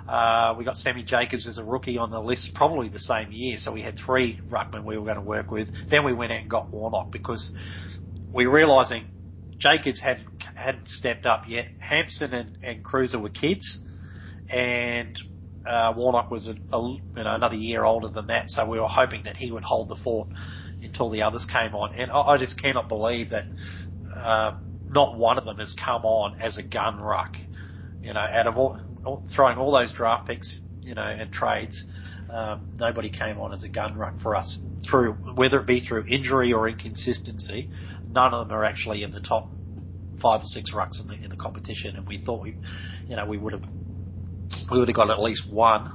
Uh, 0.09 0.55
we 0.57 0.65
got 0.65 0.77
Sammy 0.77 1.03
Jacobs 1.03 1.47
as 1.47 1.59
a 1.59 1.65
rookie 1.65 1.99
on 1.99 2.11
the 2.11 2.21
list, 2.21 2.53
probably 2.55 2.89
the 2.89 2.99
same 2.99 3.31
year. 3.31 3.59
So 3.59 3.73
we 3.73 3.83
had 3.83 3.99
three 3.99 4.41
ruckmen 4.49 4.85
we 4.85 4.97
were 4.97 5.05
going 5.05 5.17
to 5.17 5.23
work 5.23 5.51
with. 5.51 5.69
Then 5.91 6.03
we 6.03 6.15
went 6.15 6.33
out 6.33 6.41
and 6.41 6.49
got 6.49 6.73
Warnock 6.73 7.13
because 7.13 7.53
were 8.33 8.51
realising 8.51 9.07
Jacobs 9.59 10.01
hadn't 10.01 10.29
hadn't 10.55 10.89
stepped 10.89 11.27
up 11.27 11.45
yet. 11.49 11.67
Hampson 11.81 12.33
and, 12.33 12.59
and 12.63 12.85
Kreuzer 12.85 13.21
were 13.21 13.29
kids, 13.29 13.79
and 14.49 15.19
uh, 15.67 15.93
Warnock 15.97 16.31
was 16.31 16.47
a, 16.47 16.55
a, 16.75 16.91
you 16.91 17.01
know 17.17 17.35
another 17.35 17.57
year 17.57 17.85
older 17.85 18.09
than 18.09 18.29
that. 18.29 18.51
So 18.51 18.69
we 18.69 18.79
were 18.79 18.89
hoping 18.89 19.25
that 19.25 19.37
he 19.37 19.51
would 19.51 19.65
hold 19.65 19.89
the 19.89 19.97
fort 19.97 20.29
until 20.83 21.11
the 21.11 21.23
others 21.23 21.47
came 21.53 21.75
on. 21.75 21.95
And 21.95 22.11
I, 22.11 22.21
I 22.21 22.39
just 22.39 22.61
cannot 22.61 22.89
believe 22.89 23.31
that 23.31 23.47
uh, 24.15 24.57
not 24.89 25.19
one 25.19 25.39
of 25.39 25.45
them 25.45 25.59
has 25.59 25.75
come 25.75 26.05
on 26.05 26.41
as 26.41 26.57
a 26.57 26.63
gun 26.63 27.01
ruck. 27.01 27.37
You 28.03 28.15
know, 28.15 28.21
out 28.21 28.47
of 28.47 28.57
all 28.57 29.25
throwing 29.35 29.59
all 29.59 29.73
those 29.73 29.93
draft 29.93 30.29
picks, 30.29 30.61
you 30.81 30.95
know, 30.95 31.03
and 31.03 31.33
trades, 31.33 31.85
um, 32.31 32.69
nobody 32.79 33.11
came 33.11 33.39
on 33.39 33.53
as 33.53 33.63
a 33.63 33.69
gun 33.69 33.97
ruck 33.97 34.21
for 34.21 34.37
us 34.37 34.59
through 34.89 35.15
whether 35.35 35.61
it 35.61 35.67
be 35.67 35.81
through 35.81 36.05
injury 36.07 36.53
or 36.53 36.69
inconsistency. 36.69 37.71
None 38.19 38.35
of 38.35 38.49
them 38.49 38.57
are 38.59 38.65
actually 38.65 39.05
in 39.05 39.13
the 39.13 39.21
top 39.21 39.49
five 40.21 40.41
or 40.41 40.47
six 40.47 40.73
rucks 40.75 41.01
in 41.01 41.07
the 41.07 41.15
in 41.23 41.31
the 41.31 41.37
competition, 41.37 41.95
and 41.95 42.05
we 42.05 42.19
thought 42.19 42.43
we, 42.43 42.57
you 43.07 43.15
know, 43.15 43.25
we 43.25 43.39
would 43.39 43.53
have 43.53 43.63
we 44.73 44.79
would 44.81 44.89
have 44.89 44.97
got 44.97 45.09
at 45.11 45.23
least 45.23 45.45
one. 45.49 45.93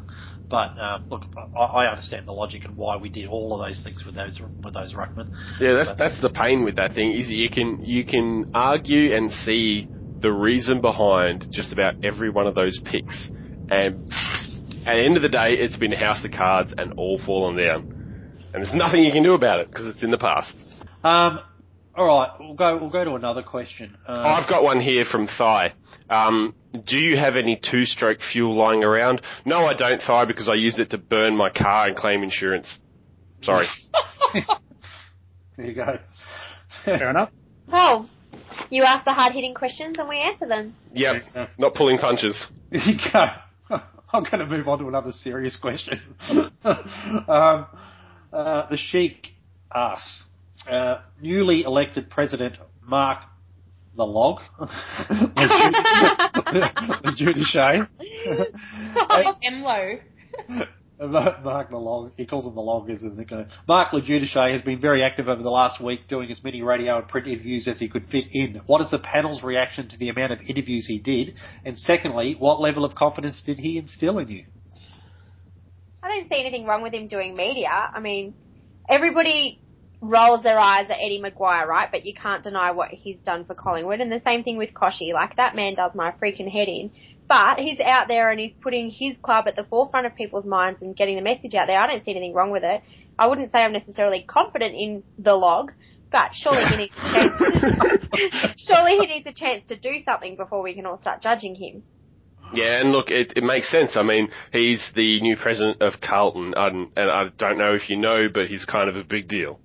But 0.50 0.80
um, 0.80 1.04
look, 1.10 1.24
I, 1.58 1.64
I 1.64 1.90
understand 1.92 2.26
the 2.26 2.32
logic 2.32 2.64
and 2.64 2.78
why 2.78 2.96
we 2.96 3.10
did 3.10 3.28
all 3.28 3.60
of 3.60 3.68
those 3.68 3.84
things 3.84 4.06
with 4.06 4.16
those 4.16 4.40
with 4.64 4.74
those 4.74 4.94
ruckmen. 4.94 5.32
Yeah, 5.60 5.74
that's 5.74 5.90
But- 5.90 5.98
that's 5.98 6.22
the 6.22 6.30
pain 6.30 6.64
with 6.64 6.78
that 6.78 6.94
thing 6.94 7.12
is 7.12 7.30
you 7.30 7.50
can 7.50 7.84
you 7.84 8.06
can 8.06 8.52
argue 8.54 9.14
and 9.14 9.30
see 9.30 9.90
the 10.22 10.32
reason 10.32 10.80
behind 10.80 11.48
just 11.52 11.74
about 11.74 12.06
every 12.06 12.30
one 12.30 12.48
of 12.48 12.56
those 12.56 12.80
picks, 12.86 13.30
and 13.70 14.10
at 14.88 14.94
the 14.96 15.04
end 15.04 15.18
of 15.18 15.24
the 15.24 15.34
day, 15.42 15.56
it's 15.60 15.76
been 15.76 15.92
a 15.92 16.00
house 16.00 16.24
of 16.24 16.32
cards 16.32 16.74
and 16.78 16.94
all 16.94 17.20
fallen 17.26 17.58
down, 17.58 17.82
and 18.54 18.64
there's 18.64 18.74
nothing 18.74 19.04
you 19.04 19.12
can 19.12 19.24
do 19.24 19.34
about 19.34 19.60
it 19.60 19.68
because 19.68 19.88
it's 19.88 20.04
in 20.04 20.12
the 20.12 20.18
past. 20.18 20.56
Um, 21.04 21.40
all 21.96 22.06
right, 22.06 22.32
we'll 22.40 22.56
go. 22.56 22.78
We'll 22.78 22.90
go 22.90 23.04
to 23.04 23.14
another 23.16 23.44
question. 23.44 23.96
Uh, 24.08 24.16
Oh, 24.18 24.30
I've 24.30 24.50
got 24.50 24.64
one 24.64 24.80
here 24.82 25.06
from 25.06 25.28
Thigh. 25.28 25.74
Um, 26.10 26.56
do 26.86 26.98
you 26.98 27.18
have 27.18 27.36
any 27.36 27.56
two-stroke 27.62 28.20
fuel 28.32 28.56
lying 28.58 28.84
around? 28.84 29.22
No, 29.46 29.66
I 29.66 29.74
don't, 29.76 30.02
Thigh, 30.02 30.26
because 30.26 30.50
I 30.50 30.56
used 30.56 30.80
it 30.80 30.90
to 30.92 30.98
burn 30.98 31.36
my 31.38 31.50
car 31.52 31.88
and 31.88 31.96
claim 31.96 32.24
insurance. 32.24 32.80
Sorry. 33.42 33.66
there 35.58 35.66
you 35.66 35.74
go. 35.76 36.00
Fair 36.86 37.10
enough. 37.10 37.30
Well, 37.68 38.10
you 38.70 38.84
ask 38.84 39.06
the 39.06 39.14
hard 39.14 39.34
hitting 39.34 39.54
questions 39.54 39.98
and 40.00 40.10
we 40.10 40.18
answer 40.18 40.48
them. 40.48 40.76
yep, 40.94 41.22
not 41.58 41.76
pulling 41.76 41.98
punches. 42.00 42.46
There 42.72 42.82
you 42.82 42.98
go. 43.14 43.26
I'm 44.14 44.24
going 44.24 44.40
to 44.40 44.46
move 44.46 44.68
on 44.68 44.80
to 44.80 44.88
another 44.88 45.12
serious 45.12 45.56
question. 45.58 46.02
um, 46.30 46.50
uh, 48.32 48.70
the 48.70 48.78
Sheik 48.78 49.28
asks, 49.74 50.24
uh, 50.70 51.02
newly 51.22 51.64
elected 51.64 52.10
President 52.10 52.58
Mark 52.82 53.20
the 53.96 54.04
Log, 54.04 54.42
Judy 57.16 57.44
Emlo. 59.46 60.00
Mark 61.00 61.70
the 61.70 61.78
Log, 61.78 62.12
he 62.16 62.26
calls 62.26 62.46
him 62.46 62.56
the 62.56 62.62
Log 62.62 62.90
as 62.90 63.02
his 63.02 63.14
nickname. 63.14 63.48
Mark 63.68 63.92
LoGiudice 63.92 64.54
has 64.54 64.62
been 64.62 64.80
very 64.80 65.04
active 65.04 65.28
over 65.28 65.44
the 65.44 65.50
last 65.50 65.84
week 65.84 66.08
doing 66.08 66.32
as 66.32 66.44
many 66.44 66.62
radio 66.62 66.98
and 66.98 67.08
print 67.08 67.28
interviews 67.28 67.68
as 67.68 67.80
he 67.80 67.90
could 67.90 68.08
fit 68.10 68.28
in. 68.32 68.62
What 68.66 68.82
is 68.82 68.90
the 68.90 69.00
panel's 69.00 69.44
reaction 69.44 69.90
to 69.90 69.98
the 69.98 70.10
amount 70.10 70.32
of 70.32 70.40
interviews 70.42 70.86
he 70.88 71.00
did? 71.00 71.36
And 71.66 71.78
secondly, 71.78 72.36
what 72.38 72.62
level 72.62 72.86
of 72.86 72.96
confidence 72.96 73.44
did 73.46 73.60
he 73.60 73.78
instill 73.78 74.20
in 74.20 74.30
you? 74.30 74.46
I 76.02 76.10
don't 76.10 76.30
see 76.30 76.40
anything 76.40 76.66
wrong 76.66 76.84
with 76.84 76.94
him 76.94 77.08
doing 77.08 77.36
media. 77.36 77.70
I 77.70 78.00
mean, 78.00 78.34
everybody 78.90 79.63
rolls 80.04 80.44
their 80.44 80.60
eyes 80.60 80.90
at 80.90 80.98
Eddie 81.00 81.22
McGuire, 81.24 81.66
right? 81.66 81.90
But 81.90 82.06
you 82.06 82.14
can't 82.14 82.44
deny 82.44 82.72
what 82.72 82.90
he's 82.90 83.18
done 83.26 83.46
for 83.46 83.56
Collingwood. 83.56 84.02
And 84.02 84.12
the 84.12 84.22
same 84.26 84.44
thing 84.44 84.58
with 84.58 84.74
Kochie. 84.74 85.14
Like, 85.14 85.38
that 85.38 85.56
man 85.56 85.76
does 85.76 85.92
my 85.96 86.12
freaking 86.12 86.52
head 86.52 86.68
in. 86.68 86.92
But 87.28 87.58
he's 87.60 87.80
out 87.80 88.10
there 88.10 88.30
and 88.30 88.40
he's 88.40 88.52
putting 88.62 88.92
his 88.92 89.16
club 89.22 89.46
at 89.48 89.56
the 89.56 89.64
forefront 89.64 90.06
of 90.06 90.16
people's 90.16 90.46
minds 90.46 90.82
and 90.82 90.96
getting 90.96 91.16
the 91.16 91.22
message 91.22 91.56
out 91.56 91.68
there. 91.68 91.80
I 91.80 91.88
don't 91.88 92.04
see 92.04 92.12
anything 92.12 92.34
wrong 92.34 92.52
with 92.52 92.64
it. 92.64 92.82
I 93.18 93.28
wouldn't 93.28 93.52
say 93.52 93.60
I'm 93.60 93.72
necessarily 93.72 94.26
confident 94.28 94.76
in 94.76 95.04
the 95.18 95.34
log, 95.34 95.72
but 96.12 96.32
surely 96.34 96.64
he 96.66 96.78
needs 96.78 96.94
a 96.98 97.12
chance. 97.14 98.54
surely 98.58 98.98
he 99.00 99.08
needs 99.08 99.26
a 99.26 99.34
chance 99.34 99.64
to 99.70 99.78
do 99.78 100.04
something 100.04 100.36
before 100.36 100.62
we 100.62 100.74
can 100.74 100.86
all 100.86 101.00
start 101.00 101.22
judging 101.22 101.56
him. 101.56 101.84
Yeah, 102.54 102.82
and 102.82 102.92
look, 102.92 103.10
it, 103.10 103.34
it 103.38 103.44
makes 103.44 103.72
sense. 103.72 103.96
I 103.96 104.04
mean, 104.04 104.30
he's 104.52 104.92
the 104.94 105.22
new 105.22 105.38
president 105.38 105.82
of 105.82 106.02
Carlton, 106.02 106.54
and, 106.56 106.92
and 106.96 107.10
I 107.10 107.30
don't 107.38 107.58
know 107.58 107.74
if 107.74 107.90
you 107.90 107.96
know, 107.96 108.28
but 108.32 108.48
he's 108.48 108.66
kind 108.66 108.90
of 108.90 108.96
a 108.96 109.04
big 109.04 109.28
deal 109.28 109.60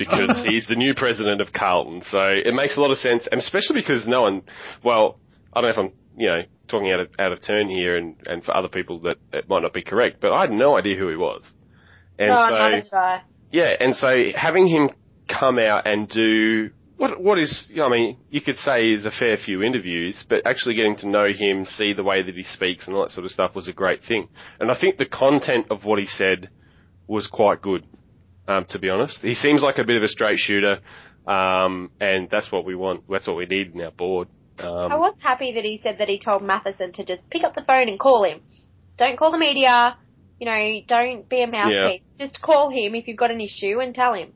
because 0.00 0.42
he's 0.48 0.66
the 0.66 0.74
new 0.74 0.94
president 0.94 1.40
of 1.40 1.52
Carlton. 1.52 2.02
So 2.06 2.20
it 2.20 2.54
makes 2.54 2.76
a 2.76 2.80
lot 2.80 2.90
of 2.90 2.98
sense, 2.98 3.28
and 3.30 3.38
especially 3.38 3.80
because 3.80 4.08
no 4.08 4.22
one, 4.22 4.42
well, 4.82 5.20
I 5.52 5.60
don't 5.60 5.70
know 5.70 5.82
if 5.82 5.92
I'm, 5.92 5.92
you 6.16 6.28
know, 6.28 6.42
talking 6.68 6.90
out 6.90 7.00
of 7.00 7.08
out 7.18 7.32
of 7.32 7.42
turn 7.42 7.68
here, 7.68 7.96
and 7.96 8.16
and 8.26 8.42
for 8.42 8.56
other 8.56 8.68
people 8.68 9.00
that 9.00 9.18
it 9.32 9.48
might 9.48 9.62
not 9.62 9.72
be 9.72 9.82
correct, 9.82 10.16
but 10.20 10.32
I 10.32 10.40
had 10.42 10.50
no 10.50 10.76
idea 10.76 10.96
who 10.96 11.08
he 11.08 11.16
was, 11.16 11.42
and 12.18 12.28
no, 12.28 12.46
so 12.48 12.54
neither 12.54 12.80
did 12.82 12.92
I. 12.94 13.22
yeah, 13.52 13.74
and 13.78 13.94
so 13.94 14.08
having 14.34 14.66
him 14.66 14.90
come 15.28 15.58
out 15.58 15.86
and 15.86 16.08
do 16.08 16.70
what 16.96 17.20
what 17.20 17.38
is 17.38 17.70
I 17.82 17.88
mean, 17.88 18.18
you 18.30 18.40
could 18.40 18.56
say 18.56 18.90
is 18.90 19.06
a 19.06 19.10
fair 19.10 19.36
few 19.36 19.62
interviews, 19.62 20.24
but 20.28 20.46
actually 20.46 20.74
getting 20.74 20.96
to 20.98 21.08
know 21.08 21.28
him, 21.32 21.64
see 21.64 21.92
the 21.92 22.04
way 22.04 22.22
that 22.22 22.34
he 22.34 22.44
speaks 22.44 22.86
and 22.86 22.94
all 22.94 23.02
that 23.02 23.12
sort 23.12 23.24
of 23.24 23.32
stuff 23.32 23.54
was 23.54 23.68
a 23.68 23.72
great 23.72 24.00
thing. 24.06 24.28
And 24.58 24.70
I 24.70 24.78
think 24.78 24.98
the 24.98 25.06
content 25.06 25.66
of 25.70 25.84
what 25.84 25.98
he 25.98 26.06
said 26.06 26.50
was 27.06 27.26
quite 27.26 27.62
good. 27.62 27.84
Um, 28.50 28.64
to 28.70 28.78
be 28.80 28.90
honest, 28.90 29.18
he 29.22 29.34
seems 29.34 29.62
like 29.62 29.78
a 29.78 29.84
bit 29.84 29.96
of 29.96 30.02
a 30.02 30.08
straight 30.08 30.38
shooter, 30.38 30.80
um, 31.26 31.90
and 32.00 32.28
that's 32.30 32.50
what 32.50 32.64
we 32.64 32.74
want. 32.74 33.04
That's 33.08 33.28
what 33.28 33.36
we 33.36 33.46
need 33.46 33.74
in 33.74 33.80
our 33.80 33.92
board. 33.92 34.26
Um, 34.58 34.92
I 34.92 34.96
was 34.96 35.14
happy 35.22 35.52
that 35.54 35.64
he 35.64 35.80
said 35.82 35.98
that 35.98 36.08
he 36.08 36.18
told 36.18 36.42
Matheson 36.42 36.92
to 36.94 37.04
just 37.04 37.28
pick 37.30 37.44
up 37.44 37.54
the 37.54 37.62
phone 37.62 37.88
and 37.88 37.98
call 37.98 38.24
him. 38.24 38.40
Don't 38.98 39.16
call 39.18 39.30
the 39.30 39.38
media. 39.38 39.96
You 40.40 40.46
know, 40.46 40.80
don't 40.88 41.28
be 41.28 41.42
a 41.42 41.46
mouthpiece. 41.46 42.02
Just 42.18 42.40
call 42.42 42.70
him 42.70 42.94
if 42.94 43.06
you've 43.06 43.16
got 43.18 43.30
an 43.30 43.40
issue 43.40 43.78
and 43.80 43.94
tell 43.94 44.14
him. 44.14 44.32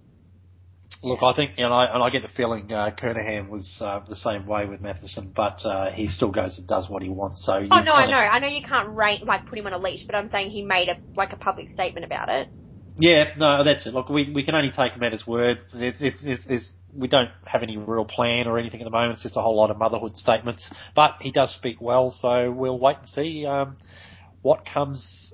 Look, 1.02 1.22
I 1.22 1.34
think, 1.34 1.52
and 1.58 1.72
I, 1.74 1.86
and 1.92 2.02
I 2.02 2.08
get 2.08 2.22
the 2.22 2.28
feeling 2.28 2.72
uh, 2.72 2.90
Kernahan 2.98 3.48
was 3.50 3.76
uh, 3.80 4.00
the 4.08 4.16
same 4.16 4.46
way 4.46 4.64
with 4.66 4.80
Matheson, 4.80 5.32
but 5.34 5.58
uh, 5.64 5.90
he 5.90 6.08
still 6.08 6.30
goes 6.30 6.56
and 6.58 6.66
does 6.68 6.88
what 6.88 7.02
he 7.02 7.08
wants. 7.10 7.44
So 7.44 7.58
you 7.58 7.68
Oh 7.70 7.82
no, 7.82 7.92
I 7.94 8.02
kinda- 8.02 8.12
know. 8.12 8.18
I 8.20 8.38
know 8.38 8.46
you 8.46 8.64
can't 8.66 8.94
rate, 8.94 9.24
like 9.24 9.46
put 9.46 9.58
him 9.58 9.66
on 9.66 9.72
a 9.72 9.78
leash, 9.78 10.04
but 10.06 10.14
I'm 10.14 10.30
saying 10.30 10.50
he 10.50 10.62
made 10.62 10.88
a 10.88 10.96
like 11.16 11.32
a 11.32 11.36
public 11.36 11.72
statement 11.74 12.06
about 12.06 12.28
it. 12.28 12.48
Yeah, 12.98 13.34
no, 13.36 13.64
that's 13.64 13.86
it. 13.86 13.94
Look, 13.94 14.08
we 14.08 14.30
we 14.32 14.44
can 14.44 14.54
only 14.54 14.70
take 14.70 14.92
him 14.92 15.02
at 15.02 15.12
his 15.12 15.26
word. 15.26 15.60
It, 15.74 15.96
it, 16.00 16.14
it's, 16.22 16.46
it's, 16.48 16.72
we 16.94 17.08
don't 17.08 17.30
have 17.44 17.62
any 17.62 17.76
real 17.76 18.04
plan 18.04 18.46
or 18.46 18.58
anything 18.58 18.80
at 18.80 18.84
the 18.84 18.90
moment. 18.90 19.14
It's 19.14 19.22
just 19.22 19.36
a 19.36 19.40
whole 19.40 19.56
lot 19.56 19.70
of 19.70 19.78
motherhood 19.78 20.16
statements. 20.16 20.70
But 20.94 21.16
he 21.20 21.32
does 21.32 21.52
speak 21.54 21.80
well, 21.80 22.12
so 22.12 22.52
we'll 22.52 22.78
wait 22.78 22.98
and 22.98 23.08
see 23.08 23.46
um, 23.46 23.76
what 24.42 24.64
comes 24.64 25.32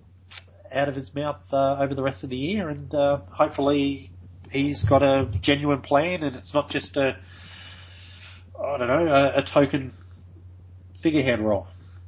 out 0.72 0.88
of 0.88 0.94
his 0.94 1.14
mouth 1.14 1.40
uh, 1.52 1.76
over 1.80 1.94
the 1.94 2.02
rest 2.02 2.24
of 2.24 2.30
the 2.30 2.36
year, 2.36 2.68
and 2.70 2.94
uh, 2.94 3.18
hopefully 3.30 4.10
he's 4.50 4.82
got 4.84 5.02
a 5.02 5.30
genuine 5.42 5.82
plan, 5.82 6.22
and 6.22 6.36
it's 6.36 6.54
not 6.54 6.70
just 6.70 6.96
a 6.96 7.16
I 8.62 8.78
don't 8.78 8.88
know, 8.88 9.06
a, 9.06 9.38
a 9.40 9.44
token 9.44 9.92
figurehead 11.02 11.40
role. 11.40 11.66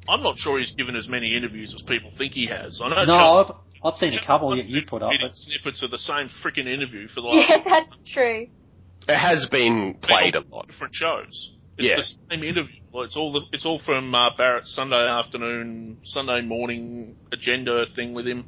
I'm 0.09 0.23
not 0.23 0.37
sure 0.37 0.59
he's 0.59 0.73
given 0.73 0.97
as 0.97 1.09
many 1.09 1.37
interviews 1.37 1.73
as 1.75 1.83
people 1.83 2.11
think 2.19 2.33
he 2.33 2.47
has. 2.47 2.81
I 2.83 2.89
know. 2.89 3.05
No, 3.05 3.45
Chelsea- 3.45 3.55
I've, 3.85 3.93
I've 3.93 3.99
seen 3.99 4.15
a 4.15 4.25
couple 4.27 4.55
that 4.57 4.67
you 4.67 4.83
put 4.87 5.03
up. 5.03 5.11
But 5.21 5.35
snippets 5.35 5.83
of 5.83 5.91
the 5.91 5.99
same 5.99 6.31
freaking 6.43 6.69
interview 6.69 7.09
for 7.09 7.21
the 7.21 7.27
last 7.29 7.49
Yeah, 7.49 7.57
that's 7.65 8.11
true. 8.13 8.47
It 9.09 9.19
has 9.19 9.49
been 9.51 9.95
played 10.03 10.37
a 10.37 10.41
lot. 10.51 10.69
different 10.69 10.95
shows. 10.95 11.51
It's 11.79 11.89
Yeah. 11.89 11.97
the 11.97 12.03
same 12.37 12.45
interview. 12.45 12.81
Well, 12.93 13.05
it's 13.05 13.17
all 13.17 13.33
the, 13.33 13.41
it's 13.53 13.65
all 13.67 13.81
from 13.85 14.15
uh, 14.15 14.37
Barrett's 14.37 14.73
Sunday 14.75 15.09
afternoon, 15.09 15.99
Sunday 16.05 16.43
morning 16.43 17.17
agenda 17.33 17.87
thing 17.97 18.13
with 18.15 18.27
him. 18.27 18.45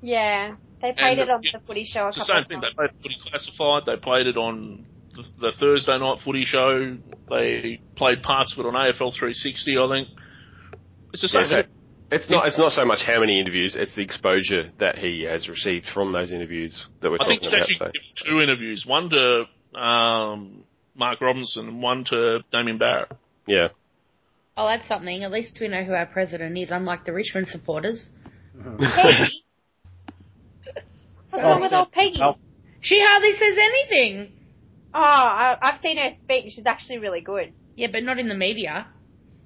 Yeah. 0.00 0.56
They 0.80 0.92
played 0.92 1.18
And, 1.18 1.28
it 1.28 1.30
on 1.30 1.42
yeah, 1.44 1.50
the 1.60 1.66
footy 1.66 1.84
show 1.84 2.06
a 2.06 2.08
It's 2.08 2.16
the 2.18 2.24
same 2.24 2.36
of 2.38 2.46
thing. 2.48 2.60
times. 2.60 2.74
They 2.76 2.86
played 2.88 3.02
footy 3.02 3.16
classified. 3.30 3.82
They 3.86 3.96
played 4.02 4.26
it 4.26 4.36
on 4.36 4.86
the, 5.14 5.22
the 5.40 5.52
Thursday 5.60 5.96
night 5.98 6.18
footy 6.24 6.44
show. 6.44 6.96
They 7.30 7.80
played 7.96 8.22
parts 8.22 8.52
of 8.52 8.58
it 8.64 8.66
on 8.68 8.74
AFL 8.74 9.14
360. 9.16 9.78
I 9.78 9.88
think 9.88 10.08
it's 11.12 11.22
the 11.22 11.28
same. 11.28 11.40
Yeah, 11.42 11.46
so 11.46 11.54
thing. 11.62 11.71
It's 12.12 12.30
not 12.30 12.46
it's 12.46 12.58
not 12.58 12.72
so 12.72 12.84
much 12.84 13.00
how 13.06 13.20
many 13.20 13.40
interviews, 13.40 13.74
it's 13.76 13.94
the 13.94 14.02
exposure 14.02 14.70
that 14.78 14.98
he 14.98 15.22
has 15.24 15.48
received 15.48 15.86
from 15.92 16.12
those 16.12 16.30
interviews 16.32 16.86
that 17.00 17.10
we're 17.10 17.16
I 17.20 17.26
think 17.26 17.42
talking 17.42 17.58
he's 17.66 17.76
about. 17.80 17.88
actually 17.88 18.00
So. 18.16 18.24
given 18.24 18.30
two 18.30 18.40
interviews. 18.42 18.84
One 18.86 19.10
to 19.10 19.80
um, 19.80 20.64
Mark 20.94 21.20
Robinson 21.20 21.68
and 21.68 21.82
one 21.82 22.04
to 22.10 22.40
Damien 22.52 22.78
Barrett. 22.78 23.12
Yeah. 23.46 23.68
I'll 24.56 24.68
add 24.68 24.82
something. 24.86 25.24
At 25.24 25.32
least 25.32 25.56
we 25.60 25.68
know 25.68 25.82
who 25.82 25.92
our 25.94 26.06
president 26.06 26.56
is, 26.58 26.68
unlike 26.70 27.04
the 27.06 27.12
Richmond 27.12 27.48
supporters. 27.48 28.10
Peggy. 28.54 29.44
What's 31.30 31.42
wrong 31.44 31.60
with 31.62 31.72
old 31.72 31.90
Peggy? 31.92 32.20
Oh. 32.22 32.34
She 32.80 33.02
hardly 33.02 33.32
says 33.32 33.56
anything. 33.58 34.32
Oh, 34.92 35.00
I, 35.00 35.56
I've 35.62 35.80
seen 35.80 35.96
her 35.96 36.10
speak. 36.20 36.44
She's 36.50 36.66
actually 36.66 36.98
really 36.98 37.22
good. 37.22 37.54
Yeah, 37.76 37.88
but 37.90 38.02
not 38.02 38.18
in 38.18 38.28
the 38.28 38.34
media. 38.34 38.86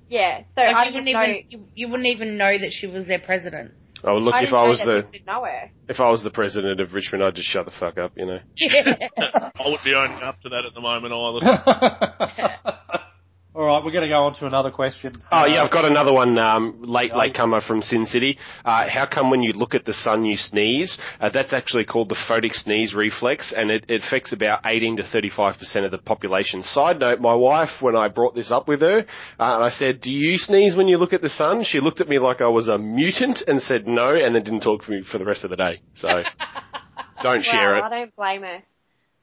Yeah. 0.09 0.43
So 0.55 0.63
Like, 0.63 0.75
I 0.75 0.85
you 0.87 0.91
didn't 0.93 1.07
wouldn't 1.07 1.15
know. 1.15 1.23
even 1.25 1.45
you, 1.51 1.67
you 1.75 1.89
wouldn't 1.89 2.09
even 2.09 2.37
know 2.37 2.57
that 2.59 2.73
she 2.73 2.87
was 2.87 3.07
their 3.07 3.21
president. 3.21 3.73
Oh 4.05 4.17
look, 4.19 4.35
I 4.35 4.43
if 4.45 4.53
I 4.53 4.69
was 4.69 4.79
the 4.81 5.05
know 5.27 5.47
if 5.89 6.01
I 6.01 6.11
was 6.11 6.23
the 6.23 6.31
president 6.31 6.81
of 6.81 6.93
Richmond, 6.93 7.25
I'd 7.25 7.35
just 7.35 7.49
shut 7.49 7.65
the 7.65 7.73
fuck 7.73 7.99
up, 7.99 8.13
you 8.17 8.27
know. 8.27 8.39
I 9.19 9.51
wouldn't 9.65 9.85
be 9.85 9.95
owning 9.95 10.23
up 10.23 10.41
to 10.43 10.49
that 10.51 10.65
at 10.67 10.75
the 10.75 10.81
moment 10.81 11.13
either. 11.15 13.01
All 13.57 13.65
right, 13.65 13.83
we're 13.83 13.91
going 13.91 14.03
to 14.03 14.09
go 14.11 14.25
on 14.25 14.35
to 14.35 14.47
another 14.47 14.71
question. 14.71 15.15
Oh 15.33 15.47
yeah, 15.47 15.65
I've 15.65 15.73
got 15.73 15.87
another 15.87 16.13
one. 16.13 16.39
Um, 16.39 16.83
late 16.83 17.17
late 17.17 17.35
comer 17.35 17.63
from 17.63 17.81
Sin 17.81 18.05
City. 18.05 18.37
Uh, 18.63 18.87
how 18.87 19.09
come 19.11 19.31
when 19.31 19.43
you 19.43 19.55
look 19.55 19.75
at 19.75 19.87
the 19.87 19.95
sun 19.95 20.27
you 20.27 20.37
sneeze? 20.37 20.99
Uh, 21.19 21.31
that's 21.31 21.55
actually 21.55 21.87
called 21.87 22.11
the 22.11 22.19
photic 22.29 22.53
sneeze 22.53 22.93
reflex, 22.93 23.55
and 23.57 23.71
it, 23.71 23.87
it 23.89 24.03
affects 24.05 24.35
about 24.35 24.61
18 24.67 24.99
to 24.99 25.05
35 25.05 25.59
percent 25.59 25.87
of 25.87 25.91
the 25.91 25.97
population. 25.97 26.63
Side 26.65 27.01
note: 27.01 27.23
My 27.23 27.33
wife, 27.35 27.71
when 27.81 27.97
I 27.97 28.09
brought 28.09 28.35
this 28.35 28.51
up 28.51 28.69
with 28.69 28.83
her, 28.83 28.99
uh, 28.99 29.03
and 29.39 29.65
I 29.65 29.71
said, 29.71 30.03
"Do 30.03 30.11
you 30.11 30.37
sneeze 30.37 30.77
when 30.77 30.87
you 30.87 30.99
look 30.99 31.15
at 31.15 31.23
the 31.23 31.31
sun?" 31.31 31.65
She 31.65 31.81
looked 31.81 32.03
at 32.03 32.11
me 32.11 32.19
like 32.19 32.43
I 32.43 32.49
was 32.49 32.69
a 32.69 32.77
mutant 32.77 33.43
and 33.47 33.63
said 33.63 33.87
no, 33.89 34.15
and 34.15 34.35
then 34.35 34.45
didn't 34.45 34.65
talk 34.65 34.85
to 34.85 34.91
me 34.91 35.03
for 35.11 35.17
the 35.17 35.25
rest 35.25 35.45
of 35.45 35.51
the 35.51 35.57
day. 35.57 35.81
So 35.95 36.09
don't 37.23 37.43
share 37.43 37.77
well, 37.77 37.85
it. 37.85 37.87
I 37.87 38.01
don't 38.01 38.17
blame 38.17 38.43
her. 38.43 38.63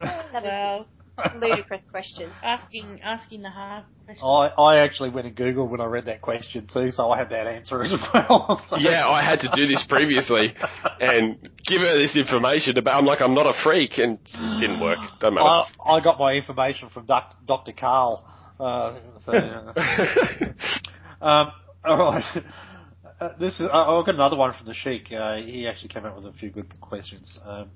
Well, 0.00 0.20
is 0.26 0.34
a 0.34 1.03
ludicrous 1.40 1.82
question. 1.90 2.30
asking 2.42 3.00
asking 3.02 3.42
the 3.42 3.50
hard 3.50 3.84
question. 4.04 4.24
I, 4.26 4.52
I 4.58 4.76
actually 4.78 5.10
went 5.10 5.26
and 5.26 5.36
Googled 5.36 5.68
when 5.70 5.80
I 5.80 5.84
read 5.86 6.06
that 6.06 6.20
question 6.20 6.66
too, 6.66 6.90
so 6.90 7.10
I 7.10 7.18
had 7.18 7.30
that 7.30 7.46
answer 7.46 7.82
as 7.82 7.92
well. 8.12 8.60
So- 8.68 8.78
Yeah, 8.78 9.06
I 9.08 9.22
had 9.22 9.40
to 9.40 9.48
do 9.54 9.66
this 9.66 9.84
previously 9.88 10.54
and 11.00 11.38
give 11.66 11.80
her 11.82 11.98
this 11.98 12.16
information 12.16 12.78
about. 12.78 12.98
I'm 12.98 13.06
like, 13.06 13.20
I'm 13.20 13.34
not 13.34 13.46
a 13.46 13.52
freak, 13.62 13.98
and 13.98 14.18
it 14.24 14.60
didn't 14.60 14.80
work. 14.80 14.98
Don't 15.20 15.34
matter. 15.34 15.46
I, 15.46 15.64
I 15.96 16.00
got 16.02 16.18
my 16.18 16.32
information 16.34 16.88
from 16.90 17.06
Doc, 17.06 17.34
Dr. 17.46 17.72
Karl. 17.72 18.24
Uh, 18.58 18.98
so, 19.18 19.32
uh, 19.32 19.72
um, 21.24 21.52
all 21.84 21.98
right. 22.12 22.24
Uh, 23.20 23.28
this 23.38 23.54
is. 23.60 23.68
I- 23.72 23.82
I've 23.84 24.06
got 24.06 24.14
another 24.14 24.36
one 24.36 24.52
from 24.56 24.66
the 24.66 24.74
Sheik. 24.74 25.12
Uh, 25.12 25.36
he 25.36 25.66
actually 25.66 25.88
came 25.88 26.04
up 26.04 26.16
with 26.16 26.26
a 26.26 26.32
few 26.32 26.50
good 26.50 26.68
questions. 26.80 27.38
Um, 27.44 27.70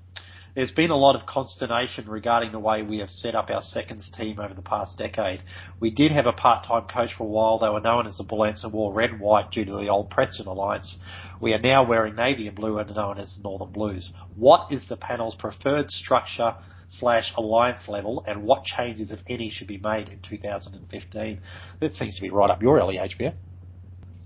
there's 0.55 0.71
been 0.71 0.89
a 0.89 0.95
lot 0.95 1.15
of 1.15 1.25
consternation 1.25 2.09
regarding 2.09 2.51
the 2.51 2.59
way 2.59 2.81
we 2.81 2.99
have 2.99 3.09
set 3.09 3.35
up 3.35 3.49
our 3.49 3.61
seconds 3.61 4.09
team 4.17 4.39
over 4.39 4.53
the 4.53 4.61
past 4.61 4.97
decade. 4.97 5.41
We 5.79 5.91
did 5.91 6.11
have 6.11 6.25
a 6.25 6.31
part-time 6.31 6.87
coach 6.87 7.11
for 7.17 7.23
a 7.23 7.27
while. 7.27 7.59
They 7.59 7.69
were 7.69 7.81
known 7.81 8.07
as 8.07 8.17
the 8.17 8.23
Bullants 8.23 8.63
and 8.63 8.73
wore 8.73 8.93
red 8.93 9.11
and 9.11 9.19
white 9.19 9.51
due 9.51 9.65
to 9.65 9.71
the 9.71 9.89
old 9.89 10.09
Preston 10.09 10.47
alliance. 10.47 10.97
We 11.39 11.53
are 11.53 11.59
now 11.59 11.87
wearing 11.87 12.15
navy 12.15 12.47
and 12.47 12.55
blue 12.55 12.77
and 12.77 12.89
are 12.89 12.93
known 12.93 13.17
as 13.19 13.33
the 13.35 13.43
Northern 13.43 13.71
Blues. 13.71 14.11
What 14.35 14.71
is 14.71 14.87
the 14.87 14.97
panel's 14.97 15.35
preferred 15.35 15.91
structure 15.91 16.55
slash 16.89 17.31
alliance 17.37 17.87
level, 17.87 18.23
and 18.27 18.43
what 18.43 18.63
changes, 18.63 19.11
if 19.11 19.19
any, 19.29 19.51
should 19.51 19.67
be 19.67 19.77
made 19.77 20.09
in 20.09 20.19
2015? 20.27 21.41
That 21.81 21.95
seems 21.95 22.15
to 22.15 22.21
be 22.21 22.31
right 22.31 22.49
up 22.49 22.61
your 22.61 22.79
alley, 22.79 22.97
HBF. 22.97 23.35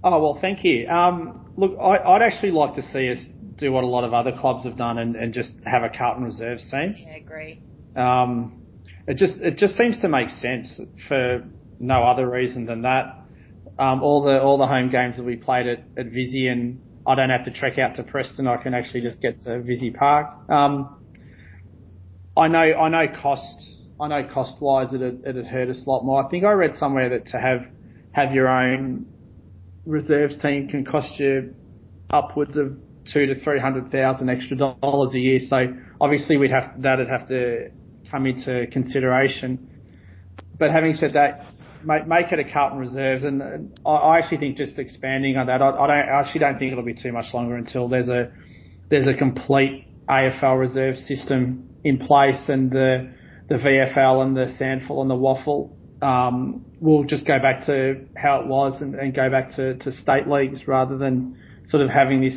Oh 0.04 0.22
well, 0.22 0.38
thank 0.42 0.64
you. 0.64 0.88
Um, 0.88 1.46
look, 1.56 1.78
I, 1.80 1.98
I'd 1.98 2.22
actually 2.22 2.52
like 2.52 2.76
to 2.76 2.84
see 2.92 3.10
us 3.12 3.20
do 3.58 3.72
what 3.72 3.84
a 3.84 3.88
lot 3.88 4.04
of 4.04 4.14
other 4.14 4.32
clubs 4.32 4.66
have 4.66 4.78
done 4.78 4.97
and, 4.97 5.16
and 5.16 5.34
just 5.34 5.51
have 5.66 5.84
a 5.84 5.89
Carlton 5.89 6.24
reserves 6.24 6.64
team. 6.70 6.95
Yeah, 6.97 7.16
agree. 7.16 7.62
Um, 7.95 8.64
it 9.08 9.18
just 9.18 9.36
it 9.38 9.58
just 9.58 9.76
seems 9.76 9.99
to 10.01 10.10
make 10.10 10.30
sense 10.41 10.80
for 11.08 11.43
no 11.80 12.04
other 12.04 12.30
reason 12.30 12.66
than 12.66 12.84
that. 12.84 13.20
Um, 13.78 14.01
all 14.01 14.24
the 14.24 14.41
all 14.41 14.58
the 14.58 14.68
home 14.68 14.89
games 14.89 15.18
that 15.18 15.24
we 15.24 15.36
played 15.36 15.68
at 15.68 15.80
at 15.97 16.08
Visy, 16.08 16.47
and 16.47 16.82
I 17.06 17.16
don't 17.16 17.30
have 17.30 17.45
to 17.45 17.51
trek 17.51 17.78
out 17.78 17.95
to 17.97 18.04
Preston. 18.04 18.47
I 18.47 18.58
can 18.58 18.74
actually 18.74 19.01
just 19.01 19.22
get 19.22 19.41
to 19.41 19.62
Visy 19.62 19.91
Park. 19.91 20.49
Um, 20.49 21.04
I 22.38 22.47
know 22.47 22.60
I 22.60 22.89
know 22.89 23.06
cost 23.22 23.68
I 23.99 24.08
know 24.08 24.30
cost 24.34 24.62
wise 24.62 24.93
it 24.93 25.01
it 25.01 25.45
hurt 25.45 25.70
us 25.70 25.84
a 25.86 25.89
lot 25.89 26.04
more. 26.04 26.26
I 26.26 26.30
think 26.30 26.43
I 26.43 26.51
read 26.51 26.76
somewhere 26.80 27.10
that 27.10 27.30
to 27.32 27.39
have 27.39 27.66
have 28.14 28.34
your 28.34 28.47
own 28.47 29.06
reserves 29.86 30.38
team 30.41 30.70
can 30.70 30.86
cost 30.86 31.20
you 31.20 31.54
upwards 32.12 32.56
of 32.56 32.78
two 33.12 33.26
to 33.26 33.43
three 33.43 33.60
hundred 33.60 33.91
thousand 33.91 34.30
extra 34.30 34.58
dollars 34.58 35.14
a 35.14 35.20
year. 35.20 35.39
So 35.47 35.68
obviously 35.99 36.38
we'd 36.38 36.51
have 36.51 36.82
that'd 36.82 37.08
have 37.08 37.28
to 37.30 37.72
come 38.10 38.26
into 38.26 38.68
consideration. 38.72 39.70
But 40.60 40.72
having 40.72 40.95
said 40.95 41.14
that, 41.14 41.45
make, 41.84 42.08
make 42.08 42.32
it 42.32 42.39
a 42.39 42.51
Carlton 42.51 42.80
reserves, 42.80 43.24
and, 43.24 43.76
I 43.86 44.20
actually 44.20 44.38
think 44.38 44.58
just 44.58 44.78
expanding 44.78 45.36
on 45.38 45.47
that, 45.47 45.62
I, 45.62 45.70
I 45.70 45.88
don't 45.88 46.10
I 46.10 46.20
actually 46.20 46.39
don't 46.41 46.60
think 46.60 46.72
it'll 46.72 46.84
be 46.84 46.93
too 46.93 47.12
much 47.12 47.34
longer 47.34 47.56
until 47.56 47.88
there's 47.88 48.10
a 48.10 48.32
there's 48.89 49.08
a 49.08 49.14
complete 49.14 49.88
AFL 50.10 50.60
reserve 50.60 50.97
system 50.97 51.70
in 51.84 51.97
place, 51.99 52.47
and 52.47 52.72
the 52.72 53.14
the 53.49 53.56
VFL 53.56 54.26
and 54.26 54.38
the 54.38 54.45
SANFL 54.60 55.01
and 55.01 55.10
the 55.10 55.16
WAFL 55.16 55.70
um, 56.01 56.66
will 56.80 57.04
just 57.04 57.26
go 57.26 57.39
back 57.39 57.66
to 57.66 58.06
how 58.16 58.41
it 58.41 58.47
was 58.47 58.82
and, 58.82 58.95
and 58.95 59.16
go 59.16 59.30
back 59.30 59.56
to, 59.56 59.76
to 59.76 59.91
state 59.91 60.28
leagues 60.28 60.68
rather 60.68 60.97
than 60.97 61.38
sort 61.68 61.82
of 61.82 61.89
having 61.89 62.22
this. 62.22 62.36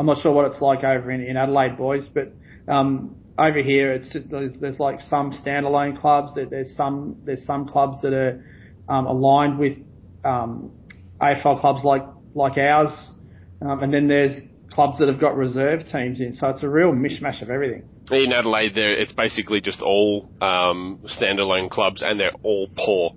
I'm 0.00 0.06
not 0.06 0.22
sure 0.22 0.32
what 0.32 0.46
it's 0.46 0.62
like 0.62 0.82
over 0.82 1.10
in, 1.10 1.20
in 1.20 1.36
Adelaide, 1.36 1.76
boys, 1.76 2.08
but 2.08 2.32
um, 2.72 3.16
over 3.38 3.62
here 3.62 3.92
it's 3.92 4.08
there's, 4.30 4.52
there's 4.58 4.78
like 4.78 5.02
some 5.02 5.30
standalone 5.32 6.00
clubs. 6.00 6.34
There, 6.34 6.46
there's 6.46 6.74
some 6.74 7.16
there's 7.26 7.44
some 7.44 7.68
clubs 7.68 8.00
that 8.00 8.14
are 8.14 8.42
um, 8.88 9.04
aligned 9.04 9.58
with 9.58 9.76
um, 10.24 10.70
AFL 11.20 11.60
clubs 11.60 11.80
like 11.84 12.06
like 12.32 12.56
ours, 12.56 12.88
um, 13.60 13.82
and 13.82 13.92
then 13.92 14.08
there's 14.08 14.40
clubs 14.72 14.98
that 15.00 15.08
have 15.08 15.20
got 15.20 15.36
reserve 15.36 15.80
teams 15.92 16.18
in. 16.18 16.34
So 16.34 16.48
it's 16.48 16.62
a 16.62 16.68
real 16.68 16.92
mishmash 16.92 17.42
of 17.42 17.50
everything. 17.50 17.82
In 18.10 18.32
Adelaide, 18.32 18.74
there 18.74 18.92
it's 18.92 19.12
basically 19.12 19.60
just 19.60 19.82
all 19.82 20.30
um, 20.40 21.00
standalone 21.04 21.68
clubs, 21.70 22.00
and 22.00 22.18
they're 22.18 22.32
all 22.42 22.68
poor. 22.74 23.10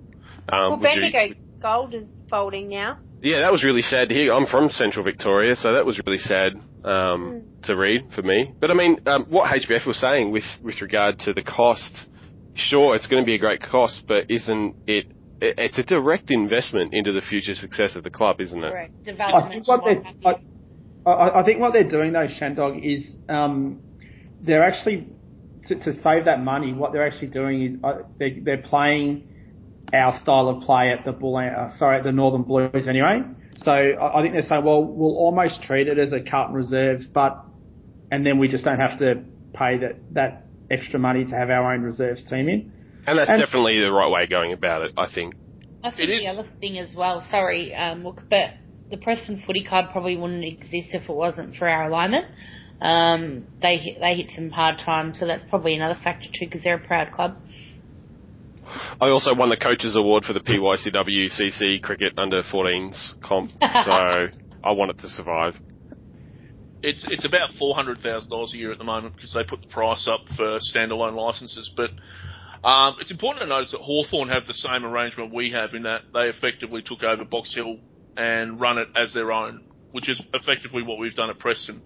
Um, 0.50 0.72
Well, 0.72 0.80
would 0.80 0.90
you- 0.90 1.10
Bendigo 1.12 1.40
Gold 1.62 1.94
is 1.94 2.04
folding 2.28 2.68
now. 2.68 2.98
Yeah, 3.22 3.40
that 3.40 3.50
was 3.52 3.64
really 3.64 3.80
sad 3.80 4.10
to 4.10 4.14
hear. 4.14 4.34
I'm 4.34 4.44
from 4.44 4.68
Central 4.68 5.02
Victoria, 5.02 5.56
so 5.56 5.72
that 5.72 5.86
was 5.86 5.98
really 6.04 6.18
sad 6.18 6.60
um, 6.84 7.42
to 7.62 7.76
read 7.76 8.10
for 8.14 8.22
me. 8.22 8.52
But 8.60 8.70
I 8.70 8.74
mean, 8.74 9.00
um, 9.06 9.26
what 9.30 9.50
HBF 9.50 9.86
was 9.86 9.98
saying 9.98 10.30
with 10.32 10.44
with 10.62 10.80
regard 10.80 11.18
to 11.20 11.32
the 11.32 11.42
cost, 11.42 12.06
sure, 12.54 12.94
it's 12.94 13.06
going 13.06 13.22
to 13.22 13.26
be 13.26 13.34
a 13.34 13.38
great 13.38 13.62
cost, 13.62 14.04
but 14.06 14.30
isn't 14.30 14.76
it? 14.86 15.06
it- 15.40 15.58
It's 15.58 15.78
a 15.78 15.82
direct 15.82 16.30
investment 16.30 16.94
into 16.94 17.12
the 17.12 17.20
future 17.20 17.54
success 17.54 17.96
of 17.96 18.02
the 18.04 18.10
club, 18.10 18.40
isn't 18.40 18.62
it? 18.64 18.70
Correct. 18.70 18.92
I 19.20 19.48
think 19.50 19.68
what 19.68 19.82
what 19.82 20.02
they're. 20.22 20.42
I, 21.06 21.10
I, 21.10 21.40
I 21.40 21.44
think 21.44 21.60
what 21.60 21.72
they're 21.74 21.88
doing 21.88 22.12
though, 22.12 22.28
Shandog, 22.28 22.80
is 22.82 23.02
um, 23.28 23.80
they're 24.40 24.64
actually 24.64 25.08
to, 25.68 25.74
to 25.74 25.92
save 26.02 26.24
that 26.26 26.40
money. 26.42 26.72
What 26.72 26.92
they're 26.92 27.06
actually 27.06 27.28
doing 27.28 27.62
is 27.62 27.84
uh, 27.84 27.92
they, 28.18 28.38
they're 28.40 28.62
playing 28.62 29.28
our 29.92 30.18
style 30.20 30.48
of 30.48 30.62
play 30.62 30.92
at 30.96 31.04
the 31.04 31.12
Bull, 31.12 31.36
uh, 31.36 31.68
sorry, 31.78 31.98
at 31.98 32.04
the 32.04 32.12
Northern 32.12 32.42
Blues 32.42 32.86
anyway. 32.88 33.20
So 33.64 33.70
I, 33.72 34.18
I 34.18 34.22
think 34.22 34.34
they're 34.34 34.46
saying, 34.46 34.64
well, 34.64 34.84
we'll 34.84 35.16
almost 35.16 35.62
treat 35.62 35.88
it 35.88 35.98
as 35.98 36.12
a 36.12 36.20
Carlton 36.20 36.54
reserves, 36.54 37.06
but 37.06 37.44
and 38.10 38.24
then 38.24 38.38
we 38.38 38.48
just 38.48 38.64
don't 38.64 38.78
have 38.78 38.98
to 38.98 39.24
pay 39.54 39.78
that 39.78 39.96
that 40.12 40.46
extra 40.70 40.98
money 40.98 41.24
to 41.24 41.30
have 41.34 41.50
our 41.50 41.72
own 41.74 41.82
reserves 41.82 42.24
team 42.28 42.48
in. 42.48 42.72
And 43.06 43.18
that's 43.18 43.30
And- 43.30 43.40
definitely 43.40 43.80
the 43.80 43.92
right 43.92 44.10
way 44.10 44.24
of 44.24 44.30
going 44.30 44.52
about 44.52 44.82
it, 44.82 44.92
I 44.96 45.06
think. 45.06 45.34
I 45.82 45.90
think 45.90 46.08
It 46.08 46.12
is. 46.14 46.20
the 46.22 46.28
other 46.28 46.48
thing 46.60 46.78
as 46.78 46.94
well, 46.96 47.20
sorry, 47.20 47.74
um, 47.74 48.04
look, 48.04 48.22
but 48.30 48.52
the 48.90 48.96
Preston 48.96 49.42
Footy 49.46 49.62
Club 49.64 49.92
probably 49.92 50.16
wouldn't 50.16 50.44
exist 50.44 50.94
if 50.94 51.02
it 51.08 51.14
wasn't 51.14 51.56
for 51.56 51.68
our 51.68 51.88
alignment. 51.88 52.26
Um, 52.80 53.44
they 53.62 53.96
they 54.00 54.14
hit 54.16 54.30
some 54.34 54.50
hard 54.50 54.78
times, 54.78 55.18
so 55.18 55.26
that's 55.26 55.44
probably 55.50 55.74
another 55.74 55.98
factor 56.02 56.26
too, 56.32 56.46
because 56.46 56.62
they're 56.62 56.76
a 56.76 56.86
proud 56.86 57.12
club. 57.12 57.36
I 59.00 59.08
also 59.08 59.34
won 59.34 59.50
the 59.50 59.56
coaches 59.56 59.96
award 59.96 60.24
for 60.24 60.32
the 60.32 60.40
PYCW 60.40 61.30
CC 61.30 61.82
cricket 61.82 62.14
under 62.18 62.42
14s 62.42 63.20
comp, 63.22 63.50
so 63.52 63.58
I 64.64 64.72
want 64.72 64.90
it 64.90 64.98
to 65.00 65.08
survive. 65.08 65.54
It's 66.82 67.04
it's 67.08 67.24
about 67.24 67.50
four 67.58 67.74
hundred 67.74 68.00
thousand 68.00 68.28
dollars 68.28 68.52
a 68.52 68.58
year 68.58 68.70
at 68.70 68.76
the 68.76 68.84
moment 68.84 69.16
because 69.16 69.32
they 69.32 69.42
put 69.42 69.62
the 69.62 69.68
price 69.68 70.06
up 70.06 70.20
for 70.36 70.58
standalone 70.58 71.14
licenses. 71.14 71.70
But 71.74 71.90
um, 72.66 72.96
it's 73.00 73.10
important 73.10 73.42
to 73.42 73.46
notice 73.46 73.72
that 73.72 73.80
Hawthorn 73.80 74.28
have 74.28 74.46
the 74.46 74.52
same 74.52 74.84
arrangement 74.84 75.32
we 75.32 75.50
have 75.52 75.72
in 75.72 75.84
that 75.84 76.02
they 76.12 76.28
effectively 76.28 76.82
took 76.82 77.02
over 77.02 77.24
Box 77.24 77.54
Hill 77.54 77.78
and 78.18 78.60
run 78.60 78.76
it 78.76 78.88
as 78.96 79.14
their 79.14 79.32
own, 79.32 79.64
which 79.92 80.10
is 80.10 80.20
effectively 80.34 80.82
what 80.82 80.98
we've 80.98 81.14
done 81.14 81.30
at 81.30 81.38
Preston. 81.38 81.80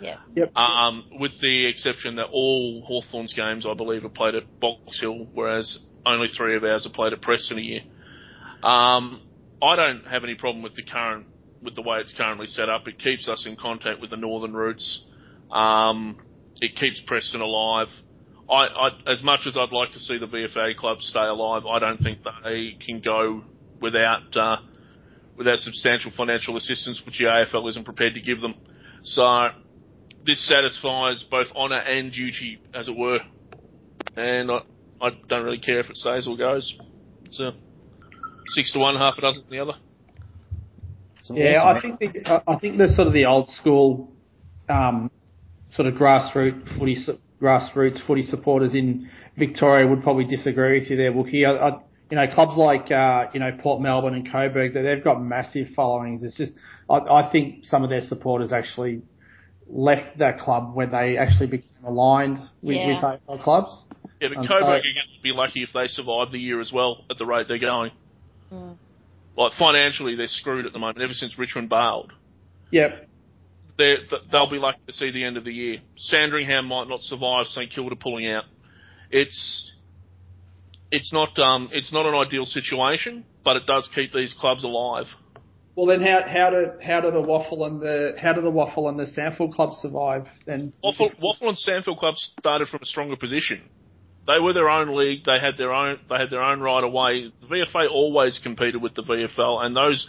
Yeah. 0.00 0.18
Yep. 0.34 0.56
Um, 0.56 1.04
with 1.18 1.32
the 1.40 1.66
exception 1.66 2.16
that 2.16 2.26
all 2.32 2.84
Hawthorn's 2.86 3.32
games, 3.32 3.66
I 3.68 3.74
believe, 3.74 4.04
are 4.04 4.08
played 4.08 4.34
at 4.34 4.60
Box 4.60 5.00
Hill, 5.00 5.28
whereas 5.32 5.78
only 6.06 6.28
three 6.28 6.56
of 6.56 6.64
ours 6.64 6.84
have 6.84 6.92
played 6.92 7.12
at 7.12 7.22
Preston 7.22 7.58
a 7.58 7.62
year. 7.62 7.80
Um, 8.62 9.22
I 9.62 9.76
don't 9.76 10.06
have 10.06 10.24
any 10.24 10.34
problem 10.34 10.62
with 10.62 10.74
the 10.76 10.82
current, 10.82 11.26
with 11.62 11.74
the 11.74 11.82
way 11.82 11.98
it's 11.98 12.12
currently 12.14 12.46
set 12.46 12.68
up. 12.68 12.86
It 12.88 12.98
keeps 12.98 13.28
us 13.28 13.44
in 13.46 13.56
contact 13.56 14.00
with 14.00 14.10
the 14.10 14.16
northern 14.16 14.52
routes. 14.52 15.02
Um, 15.50 16.18
it 16.60 16.76
keeps 16.76 17.00
Preston 17.06 17.40
alive. 17.40 17.88
I, 18.48 18.66
I, 18.66 18.88
as 19.10 19.22
much 19.22 19.40
as 19.46 19.56
I'd 19.56 19.72
like 19.72 19.92
to 19.92 20.00
see 20.00 20.18
the 20.18 20.26
VFA 20.26 20.76
club 20.76 21.00
stay 21.00 21.24
alive, 21.24 21.64
I 21.66 21.78
don't 21.78 22.02
think 22.02 22.18
they 22.44 22.76
can 22.84 23.00
go 23.00 23.42
without 23.80 24.36
uh, 24.36 24.56
without 25.36 25.58
substantial 25.58 26.12
financial 26.16 26.56
assistance, 26.56 27.02
which 27.06 27.18
the 27.18 27.24
AFL 27.24 27.68
isn't 27.70 27.84
prepared 27.84 28.14
to 28.14 28.20
give 28.20 28.40
them. 28.40 28.54
So 29.02 29.48
this 30.26 30.46
satisfies 30.46 31.24
both 31.30 31.48
honour 31.56 31.78
and 31.78 32.12
duty, 32.12 32.60
as 32.74 32.88
it 32.88 32.96
were. 32.96 33.20
And 34.16 34.50
I, 34.50 34.60
I 35.04 35.10
don't 35.28 35.44
really 35.44 35.58
care 35.58 35.80
if 35.80 35.90
it 35.90 35.96
stays 35.96 36.26
or 36.26 36.36
goes. 36.36 36.74
It's 37.24 37.38
a 37.40 37.52
six 38.54 38.72
to 38.72 38.78
one, 38.78 38.96
half 38.96 39.18
a 39.18 39.20
dozen 39.20 39.44
to 39.44 39.50
the 39.50 39.58
other. 39.60 39.74
Some 41.20 41.36
Yeah, 41.36 41.62
awesome- 41.62 41.76
I 41.76 41.80
think 41.98 42.14
the, 42.14 42.42
I 42.46 42.56
think 42.58 42.78
the 42.78 42.88
sort 42.88 43.06
of 43.06 43.12
the 43.12 43.26
old 43.26 43.50
school, 43.52 44.12
um, 44.68 45.10
sort 45.72 45.88
of 45.88 45.94
grassroots 45.94 46.78
footy, 46.78 46.96
grassroots 47.40 48.00
footy 48.06 48.24
supporters 48.24 48.74
in 48.74 49.08
Victoria 49.36 49.86
would 49.86 50.02
probably 50.02 50.24
disagree 50.24 50.80
with 50.80 50.90
you 50.90 50.96
there, 50.96 51.12
Wookie. 51.12 51.44
I, 51.44 51.68
I, 51.68 51.78
you 52.10 52.16
know, 52.16 52.26
clubs 52.32 52.56
like 52.56 52.90
uh, 52.90 53.26
you 53.32 53.40
know 53.40 53.50
Port 53.60 53.80
Melbourne 53.82 54.14
and 54.14 54.30
Coburg, 54.30 54.74
that 54.74 54.82
they've 54.82 55.02
got 55.02 55.20
massive 55.22 55.68
followings. 55.74 56.22
It's 56.22 56.36
just, 56.36 56.52
I, 56.88 56.96
I 56.96 57.30
think 57.32 57.64
some 57.66 57.82
of 57.82 57.90
their 57.90 58.02
supporters 58.06 58.52
actually 58.52 59.02
left 59.66 60.18
that 60.18 60.38
club 60.38 60.74
when 60.74 60.90
they 60.92 61.16
actually 61.16 61.46
became 61.48 61.84
aligned 61.86 62.38
with, 62.62 62.76
Yeah. 62.76 62.88
with 62.88 63.20
AFL 63.28 63.42
clubs. 63.42 63.82
Yeah, 64.24 64.30
but 64.30 64.38
I'm 64.38 64.46
Coburg 64.46 64.64
sorry. 64.64 64.78
are 64.78 64.82
going 64.82 65.16
to 65.16 65.22
be 65.22 65.32
lucky 65.32 65.62
if 65.62 65.70
they 65.74 65.86
survive 65.86 66.32
the 66.32 66.38
year 66.38 66.60
as 66.60 66.72
well 66.72 67.04
at 67.10 67.18
the 67.18 67.26
rate 67.26 67.46
they're 67.46 67.58
going. 67.58 67.90
Mm. 68.50 68.76
Like 69.36 69.52
financially, 69.58 70.16
they're 70.16 70.28
screwed 70.28 70.64
at 70.64 70.72
the 70.72 70.78
moment. 70.78 71.02
Ever 71.02 71.12
since 71.12 71.38
Richmond 71.38 71.68
bailed, 71.68 72.12
Yep. 72.70 73.08
They're, 73.76 73.98
they'll 74.30 74.50
be 74.50 74.58
lucky 74.58 74.78
to 74.86 74.92
see 74.92 75.10
the 75.10 75.24
end 75.24 75.36
of 75.36 75.44
the 75.44 75.52
year. 75.52 75.78
Sandringham 75.96 76.66
might 76.66 76.88
not 76.88 77.02
survive 77.02 77.46
St 77.48 77.70
Kilda 77.70 77.96
pulling 77.96 78.28
out. 78.28 78.44
It's 79.10 79.72
it's 80.90 81.12
not 81.12 81.36
um 81.38 81.68
it's 81.72 81.92
not 81.92 82.06
an 82.06 82.14
ideal 82.14 82.46
situation, 82.46 83.24
but 83.44 83.56
it 83.56 83.66
does 83.66 83.88
keep 83.94 84.12
these 84.12 84.32
clubs 84.32 84.64
alive. 84.64 85.06
Well, 85.76 85.86
then 85.86 86.00
how 86.00 86.20
how 86.26 86.50
do 86.50 86.70
how 86.80 87.00
do 87.00 87.10
the 87.10 87.20
WAFL 87.20 87.66
and 87.66 87.80
the 87.80 88.12
how 88.16 88.32
do 88.32 88.42
the 88.42 88.50
WAFL 88.50 88.88
and 88.88 88.98
the 88.98 89.06
SANFL 89.06 89.52
clubs 89.52 89.78
survive? 89.82 90.26
Then 90.46 90.72
WAFL, 90.84 91.20
WAFL 91.20 91.48
and 91.48 91.58
SANFL 91.58 91.98
clubs 91.98 92.30
started 92.38 92.68
from 92.68 92.80
a 92.82 92.86
stronger 92.86 93.16
position. 93.16 93.62
They 94.26 94.40
were 94.40 94.52
their 94.52 94.70
own 94.70 94.96
league. 94.96 95.24
They 95.24 95.38
had 95.38 95.58
their 95.58 95.72
own. 95.72 95.98
They 96.08 96.16
had 96.16 96.30
their 96.30 96.42
own 96.42 96.60
right 96.60 96.82
away. 96.82 97.32
The 97.42 97.46
VFA 97.46 97.90
always 97.90 98.38
competed 98.42 98.80
with 98.80 98.94
the 98.94 99.02
VFL, 99.02 99.64
and 99.64 99.76
those 99.76 100.06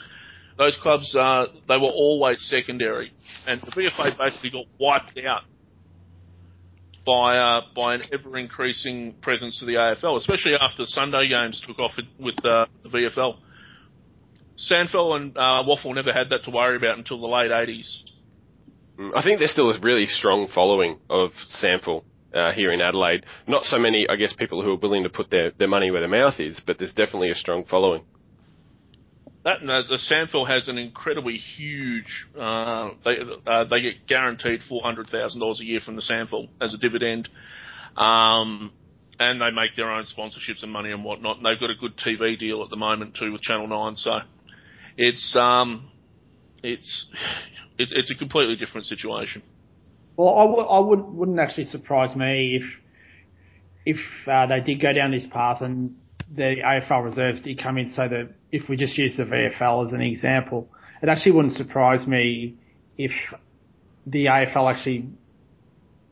those 0.58 0.78
clubs 0.82 1.14
uh, 1.16 1.48
they 1.68 1.78
were 1.78 1.90
always 1.90 2.42
secondary. 2.50 3.12
And 3.48 3.62
the 3.62 3.72
VFA 3.72 4.18
basically 4.18 4.52
got 4.52 4.66
wiped 4.80 5.20
out 5.26 5.44
by 7.06 7.38
uh, 7.38 7.62
by 7.76 7.96
an 7.96 8.04
ever 8.14 8.38
increasing 8.38 9.16
presence 9.22 9.60
to 9.60 9.66
the 9.66 9.74
AFL, 9.74 10.18
especially 10.18 10.54
after 10.60 10.86
Sunday 10.86 11.28
games 11.28 11.62
took 11.66 11.80
off 11.80 11.92
with 12.20 12.36
uh, 12.46 12.66
the 12.84 12.90
VFL. 12.90 13.38
SANFL 14.58 15.18
and 15.18 15.38
uh, 15.38 15.64
WAFL 15.68 15.96
never 15.96 16.14
had 16.14 16.30
that 16.30 16.46
to 16.46 16.52
worry 16.52 16.78
about 16.78 16.98
until 16.98 17.20
the 17.20 17.28
late 17.28 17.52
80s. 17.52 17.88
Mm, 18.98 19.12
I 19.14 19.22
think 19.22 19.40
there's 19.40 19.52
still 19.52 19.70
a 19.70 19.80
really 19.82 20.06
strong 20.08 20.48
following 20.48 20.98
of 21.10 21.32
SANFL 21.62 22.04
uh, 22.36 22.52
here 22.52 22.72
in 22.72 22.82
Adelaide. 22.82 23.26
Not 23.48 23.64
so 23.64 23.80
many, 23.80 24.08
I 24.10 24.16
guess, 24.18 24.34
people 24.34 24.62
who 24.62 24.74
are 24.74 24.78
willing 24.78 25.04
to 25.04 25.10
put 25.10 25.32
their, 25.32 25.52
their 25.52 25.68
money 25.68 25.90
where 25.90 26.02
their 26.02 26.10
mouth 26.10 26.40
is, 26.40 26.62
but 26.66 26.78
there's 26.78 26.94
definitely 26.94 27.32
a 27.32 27.36
strong 27.36 27.66
following. 27.66 28.04
That 29.46 29.62
and 29.62 29.70
as 29.70 29.90
SANFL 30.12 30.48
has 30.50 30.68
an 30.68 30.80
incredibly 30.80 31.38
huge. 31.38 32.26
Uh, 32.36 32.90
they 33.06 33.18
uh, 33.46 33.66
they 33.66 33.80
get 33.80 34.08
guaranteed 34.08 34.62
four 34.68 34.82
hundred 34.82 35.08
thousand 35.12 35.40
dollars 35.40 35.62
a 35.62 35.64
year 35.64 35.80
from 35.82 35.96
the 35.96 36.02
SANFL 36.02 36.50
as 36.60 36.74
a 36.74 36.78
dividend, 36.78 37.30
um, 37.96 38.72
and 39.20 39.40
they 39.40 39.52
make 39.52 39.76
their 39.76 39.92
own 39.92 40.06
sponsorships 40.06 40.64
and 40.64 40.72
money 40.72 40.92
and 40.92 41.04
whatnot. 41.04 41.38
And 41.38 41.46
they've 41.46 41.60
got 41.60 41.70
a 41.70 41.76
good 41.76 41.96
TV 41.96 42.40
deal 42.40 42.64
at 42.64 42.72
the 42.72 42.76
moment 42.76 43.18
too 43.20 43.32
with 43.32 43.42
Channel 43.42 43.68
Nine. 43.68 43.96
So 43.98 44.18
it's 44.98 45.36
um, 45.36 45.92
it's 46.64 47.06
it's 47.78 47.92
it's 47.96 48.10
a 48.10 48.16
completely 48.16 48.56
different 48.56 48.88
situation. 48.88 49.44
Well, 50.18 50.36
I 50.36 50.46
w- 50.46 50.68
I 50.68 50.80
would, 50.80 51.02
wouldn't 51.02 51.40
actually 51.40 51.66
surprise 51.66 52.16
me 52.16 52.60
if 52.62 53.98
if 53.98 53.98
uh, 54.28 54.48
they 54.48 54.62
did 54.62 54.82
go 54.82 54.94
down 54.94 55.12
this 55.12 55.28
path 55.28 55.62
and 55.62 55.96
the 56.34 56.56
AFL 56.66 57.04
reserves 57.04 57.42
did 57.42 57.62
come 57.62 57.78
in. 57.78 57.92
So 57.94 58.08
that 58.08 58.34
if 58.52 58.68
we 58.70 58.78
just 58.78 58.98
use 58.98 59.16
the 59.18 59.24
VFL 59.24 59.88
as 59.88 59.94
an 59.94 60.02
example, 60.02 60.70
it 61.02 61.10
actually 61.10 61.34
wouldn't 61.34 61.56
surprise 61.56 62.08
me 62.08 62.56
if 62.98 63.12
the 64.08 64.26
AFL 64.26 64.74
actually 64.74 65.10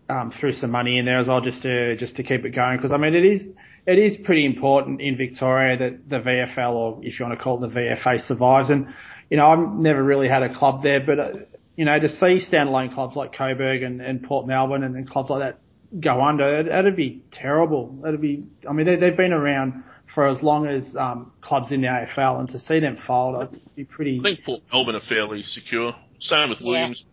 um, 0.10 0.34
threw 0.40 0.54
some 0.54 0.72
money 0.72 0.98
in 0.98 1.06
there 1.06 1.20
as 1.20 1.28
well, 1.28 1.42
just 1.42 1.62
to 1.64 1.96
just 1.96 2.16
to 2.18 2.24
keep 2.24 2.46
it 2.46 2.52
going. 2.52 2.78
Because 2.78 2.92
I 2.92 2.98
mean, 2.98 3.16
it 3.16 3.26
is 3.26 3.42
it 3.86 3.98
is 3.98 4.18
pretty 4.24 4.46
important 4.46 5.02
in 5.02 5.18
Victoria 5.18 5.78
that 5.78 6.10
the 6.10 6.18
VFL, 6.18 6.72
or 6.72 7.00
if 7.02 7.20
you 7.20 7.26
want 7.26 7.38
to 7.38 7.44
call 7.44 7.64
it 7.64 7.74
the 7.74 7.80
VFA, 7.80 8.26
survives. 8.28 8.70
And 8.70 8.88
you 9.30 9.38
know, 9.38 9.48
I've 9.48 9.74
never 9.76 10.04
really 10.04 10.30
had 10.30 10.44
a 10.44 10.54
club 10.54 10.84
there, 10.84 11.00
but 11.00 11.20
uh, 11.20 11.32
you 11.76 11.86
know, 11.86 12.00
to 12.00 12.10
see 12.10 12.46
standalone 12.52 12.94
clubs 12.94 13.16
like 13.16 13.36
Coburg 13.36 13.84
and, 13.84 14.02
and 14.02 14.24
Port 14.24 14.48
Melbourne 14.48 14.84
and, 14.84 14.96
and 14.96 15.10
clubs 15.10 15.30
like 15.30 15.40
that 15.42 15.60
go 16.00 16.24
under, 16.24 16.60
it, 16.60 16.70
that'd 16.70 16.96
be 16.96 17.24
terrible. 17.32 18.00
That'd 18.04 18.22
be, 18.22 18.44
I 18.70 18.74
mean, 18.74 18.86
they, 18.86 18.96
they've 18.96 19.18
been 19.18 19.34
around 19.34 19.84
for 20.14 20.28
as 20.28 20.42
long 20.42 20.68
as 20.68 20.84
um, 20.96 21.32
clubs 21.42 21.72
in 21.72 21.82
the 21.82 21.88
AFL, 21.88 22.40
and 22.40 22.50
to 22.50 22.60
see 22.60 22.80
them 22.80 22.98
fold, 23.08 23.36
I'd 23.36 23.76
be 23.76 23.84
pretty. 23.84 24.20
I 24.20 24.24
think 24.24 24.46
Port 24.46 24.62
Melbourne 24.72 24.96
are 24.96 25.02
fairly 25.02 25.42
secure. 25.44 25.94
Same 26.20 26.50
with 26.50 26.60
Williams. 26.62 27.04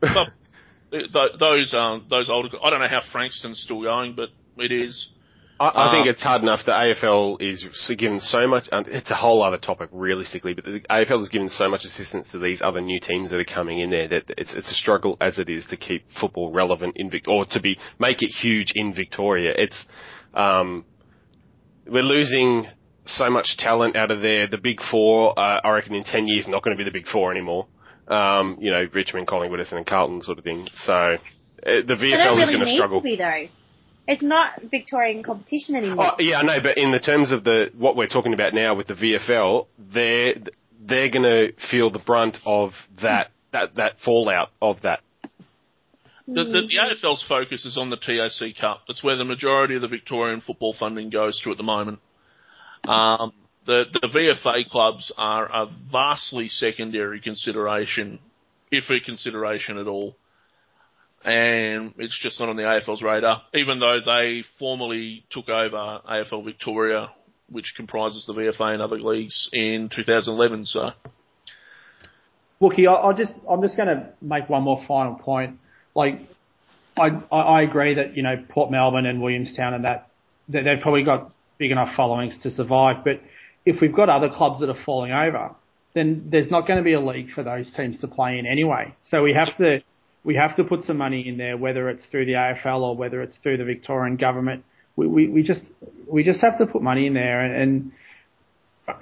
But 0.00 0.28
th- 0.90 1.12
th- 1.12 1.32
those 1.40 1.72
um, 1.72 2.06
those 2.10 2.28
older. 2.28 2.48
I 2.62 2.70
don't 2.70 2.80
know 2.80 2.88
how 2.88 3.00
Frankston's 3.10 3.60
still 3.62 3.82
going, 3.82 4.14
but 4.14 4.28
it 4.58 4.70
is. 4.70 5.08
I, 5.62 5.86
I 5.86 5.92
think 5.92 6.06
Um, 6.06 6.08
it's 6.08 6.22
hard 6.24 6.42
enough. 6.42 6.60
The 6.66 6.72
AFL 6.72 7.40
is 7.40 7.64
given 7.96 8.20
so 8.20 8.48
much. 8.48 8.68
Um, 8.72 8.84
it's 8.88 9.10
a 9.12 9.14
whole 9.14 9.44
other 9.44 9.58
topic, 9.58 9.90
realistically, 9.92 10.54
but 10.54 10.64
the 10.64 10.80
AFL 10.90 11.18
has 11.20 11.28
given 11.28 11.48
so 11.48 11.68
much 11.68 11.84
assistance 11.84 12.32
to 12.32 12.38
these 12.40 12.60
other 12.60 12.80
new 12.80 12.98
teams 12.98 13.30
that 13.30 13.38
are 13.38 13.44
coming 13.44 13.78
in 13.78 13.90
there 13.90 14.08
that 14.08 14.24
it's 14.36 14.54
it's 14.54 14.70
a 14.70 14.74
struggle 14.74 15.16
as 15.20 15.38
it 15.38 15.48
is 15.48 15.64
to 15.66 15.76
keep 15.76 16.04
football 16.20 16.50
relevant 16.52 16.96
in 16.96 17.10
Vic 17.10 17.28
or 17.28 17.46
to 17.52 17.60
be 17.60 17.78
make 18.00 18.22
it 18.22 18.30
huge 18.42 18.72
in 18.74 18.92
Victoria. 18.92 19.54
It's 19.56 19.86
um, 20.34 20.84
we're 21.86 22.02
losing 22.02 22.66
so 23.06 23.30
much 23.30 23.56
talent 23.58 23.94
out 23.96 24.10
of 24.10 24.20
there. 24.20 24.48
The 24.48 24.58
big 24.58 24.80
four, 24.90 25.38
uh, 25.38 25.60
I 25.62 25.70
reckon, 25.70 25.94
in 25.94 26.02
ten 26.02 26.26
years, 26.26 26.48
not 26.48 26.64
going 26.64 26.76
to 26.76 26.78
be 26.82 26.88
the 26.88 26.92
big 26.96 27.06
four 27.06 27.30
anymore. 27.30 27.68
Um, 28.08 28.58
you 28.60 28.72
know, 28.72 28.84
Richmond, 28.92 29.28
Collingwood, 29.28 29.60
Essendon, 29.60 29.78
and 29.78 29.86
Carlton, 29.86 30.22
sort 30.22 30.38
of 30.38 30.44
thing. 30.44 30.66
So 30.74 30.92
uh, 30.92 31.16
the 31.64 31.82
They 31.86 31.94
VFL 31.94 32.24
don't 32.24 32.40
is 32.40 32.50
going 32.50 32.66
to 32.66 32.74
struggle. 32.74 33.00
to 33.00 33.04
be 33.04 33.16
though. 33.16 33.46
It's 34.06 34.22
not 34.22 34.60
Victorian 34.70 35.22
competition 35.22 35.76
anymore. 35.76 36.12
Oh, 36.12 36.14
yeah, 36.18 36.38
I 36.38 36.42
know, 36.42 36.58
but 36.62 36.76
in 36.76 36.90
the 36.90 36.98
terms 36.98 37.30
of 37.30 37.44
the 37.44 37.70
what 37.76 37.96
we're 37.96 38.08
talking 38.08 38.34
about 38.34 38.52
now 38.52 38.74
with 38.74 38.88
the 38.88 38.94
VFL, 38.94 39.66
they're 39.78 40.34
they're 40.80 41.10
going 41.10 41.22
to 41.22 41.52
feel 41.70 41.90
the 41.90 42.00
brunt 42.00 42.38
of 42.44 42.72
that 43.00 43.30
that 43.52 43.76
that 43.76 44.00
fallout 44.04 44.50
of 44.60 44.82
that. 44.82 45.00
The, 46.26 46.44
the, 46.44 46.62
the 46.68 47.06
AFL's 47.06 47.24
focus 47.28 47.64
is 47.64 47.76
on 47.76 47.90
the 47.90 47.96
TAC 47.96 48.56
Cup. 48.60 48.82
That's 48.86 49.02
where 49.02 49.16
the 49.16 49.24
majority 49.24 49.74
of 49.74 49.82
the 49.82 49.88
Victorian 49.88 50.40
football 50.40 50.74
funding 50.78 51.10
goes 51.10 51.40
to 51.42 51.50
at 51.50 51.56
the 51.56 51.64
moment. 51.64 51.98
Um, 52.86 53.32
the, 53.66 53.84
the 53.92 54.08
VFA 54.08 54.68
clubs 54.68 55.12
are 55.16 55.46
a 55.46 55.66
vastly 55.90 56.48
secondary 56.48 57.20
consideration, 57.20 58.18
if 58.70 58.84
a 58.88 59.04
consideration 59.04 59.78
at 59.78 59.86
all. 59.86 60.16
And 61.24 61.94
it's 61.98 62.18
just 62.18 62.40
not 62.40 62.48
on 62.48 62.56
the 62.56 62.62
AFL's 62.62 63.02
radar, 63.02 63.42
even 63.54 63.78
though 63.78 64.00
they 64.04 64.44
formally 64.58 65.24
took 65.30 65.48
over 65.48 66.00
AFL 66.08 66.44
Victoria, 66.44 67.10
which 67.48 67.74
comprises 67.76 68.24
the 68.26 68.32
VFA 68.32 68.74
and 68.74 68.82
other 68.82 68.98
leagues, 68.98 69.48
in 69.52 69.88
2011. 69.94 70.66
So, 70.66 70.90
Wookie, 72.60 72.88
I, 72.88 73.12
just, 73.16 73.32
I'm 73.48 73.62
just 73.62 73.76
going 73.76 73.88
to 73.88 74.08
make 74.20 74.48
one 74.48 74.62
more 74.62 74.84
final 74.88 75.14
point. 75.14 75.58
Like, 75.94 76.20
I, 76.98 77.08
I, 77.30 77.62
agree 77.62 77.94
that 77.94 78.16
you 78.16 78.22
know 78.22 78.44
Port 78.48 78.70
Melbourne 78.70 79.06
and 79.06 79.22
Williamstown 79.22 79.74
and 79.74 79.84
that 79.84 80.08
they've 80.48 80.80
probably 80.82 81.04
got 81.04 81.32
big 81.58 81.70
enough 81.70 81.94
followings 81.96 82.34
to 82.42 82.50
survive. 82.50 83.04
But 83.04 83.20
if 83.64 83.80
we've 83.80 83.94
got 83.94 84.08
other 84.08 84.28
clubs 84.28 84.60
that 84.60 84.68
are 84.68 84.84
falling 84.84 85.12
over, 85.12 85.54
then 85.94 86.28
there's 86.30 86.50
not 86.50 86.66
going 86.66 86.78
to 86.78 86.82
be 86.82 86.94
a 86.94 87.00
league 87.00 87.32
for 87.32 87.42
those 87.42 87.72
teams 87.74 88.00
to 88.00 88.08
play 88.08 88.38
in 88.38 88.46
anyway. 88.46 88.94
So 89.08 89.22
we 89.22 89.34
have 89.34 89.56
to 89.58 89.82
we 90.24 90.36
have 90.36 90.56
to 90.56 90.64
put 90.64 90.84
some 90.84 90.98
money 90.98 91.26
in 91.26 91.36
there, 91.36 91.56
whether 91.56 91.88
it's 91.88 92.04
through 92.06 92.26
the 92.26 92.32
AFL 92.32 92.80
or 92.80 92.96
whether 92.96 93.22
it's 93.22 93.36
through 93.38 93.56
the 93.56 93.64
Victorian 93.64 94.16
government. 94.16 94.64
We, 94.94 95.06
we, 95.06 95.28
we 95.28 95.42
just 95.42 95.62
we 96.06 96.22
just 96.22 96.40
have 96.42 96.58
to 96.58 96.66
put 96.66 96.82
money 96.82 97.06
in 97.06 97.14
there 97.14 97.40
and, 97.40 97.54
and 97.54 97.92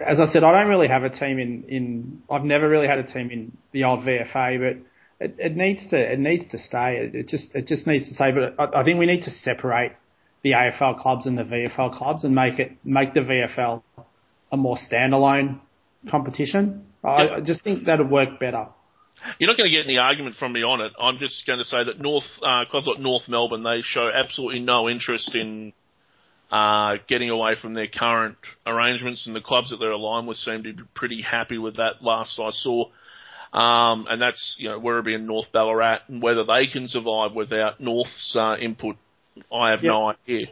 as 0.07 0.21
I 0.21 0.31
said, 0.31 0.45
I 0.45 0.53
don't 0.53 0.69
really 0.69 0.89
have 0.89 1.05
a 1.05 1.11
team 1.11 1.39
in, 1.39 1.65
in 1.69 2.23
I've 2.31 2.45
never 2.45 2.69
really 2.69 2.87
had 2.87 2.99
a 2.99 3.03
team 3.03 3.31
in 3.31 3.57
the 3.73 3.85
old 3.85 4.01
VFA, 4.01 4.59
but 4.59 5.25
it, 5.25 5.37
it 5.39 5.57
needs 5.57 5.89
to 5.91 5.97
it 5.97 6.19
needs 6.19 6.51
to 6.51 6.59
stay. 6.59 6.99
It, 7.03 7.15
it 7.15 7.29
just 7.29 7.55
it 7.55 7.67
just 7.67 7.87
needs 7.87 8.09
to 8.09 8.15
stay. 8.15 8.31
But 8.33 8.61
I, 8.63 8.81
I 8.81 8.85
think 8.85 8.99
we 8.99 9.07
need 9.07 9.25
to 9.25 9.31
separate 9.31 9.93
the 10.43 10.53
AFL 10.53 11.01
clubs 11.01 11.27
and 11.27 11.37
the 11.37 11.43
VFL 11.43 11.97
clubs 11.97 12.25
and 12.25 12.35
make 12.35 12.59
it 12.59 12.73
make 12.85 13.15
the 13.15 13.21
VFL 13.21 13.83
a 14.53 14.57
more 14.57 14.79
standalone 14.91 15.61
competition. 16.11 16.87
I, 17.03 17.37
I 17.37 17.41
just 17.41 17.63
think 17.63 17.87
that'd 17.87 18.11
work 18.11 18.39
better. 18.39 18.69
You're 19.39 19.49
not 19.49 19.57
going 19.57 19.71
to 19.71 19.77
get 19.77 19.85
any 19.85 19.99
argument 19.99 20.37
from 20.37 20.53
me 20.53 20.63
on 20.63 20.81
it. 20.81 20.93
I'm 21.01 21.19
just 21.19 21.47
going 21.47 21.59
to 21.59 21.65
say 21.65 21.85
that 21.85 22.01
North 22.01 22.25
uh, 22.43 22.65
clubs 22.71 22.87
like 22.87 23.01
North 23.01 23.29
Melbourne 23.29 23.63
they 23.63 23.83
show 23.83 24.11
absolutely 24.13 24.61
no 24.61 24.89
interest 24.89 25.35
in 25.35 25.73
uh, 26.51 26.97
getting 27.09 27.31
away 27.31 27.55
from 27.61 27.75
their 27.75 27.87
current 27.87 28.37
arrangements, 28.67 29.27
and 29.27 29.37
the 29.37 29.41
clubs 29.41 29.71
that 29.71 29.77
they're 29.77 29.91
aligned 29.91 30.27
with 30.27 30.37
seem 30.39 30.63
to 30.65 30.73
be 30.73 30.83
pretty 30.95 31.23
happy 31.23 31.59
with 31.59 31.77
that. 31.77 32.03
Last 32.03 32.41
I 32.41 32.51
saw, 32.51 32.87
um, 33.53 34.07
and 34.09 34.21
that's 34.21 34.57
you 34.59 34.69
know 34.69 34.81
Werribee 34.81 35.15
and 35.15 35.27
North 35.27 35.53
Ballarat, 35.53 36.01
and 36.09 36.23
whether 36.23 36.45
they 36.45 36.67
can 36.67 36.89
survive 36.89 37.35
without 37.35 37.81
North's 37.81 38.35
uh, 38.39 38.57
input, 38.61 38.97
I 39.53 39.71
have 39.71 39.83
no 39.83 40.13
idea. 40.13 40.47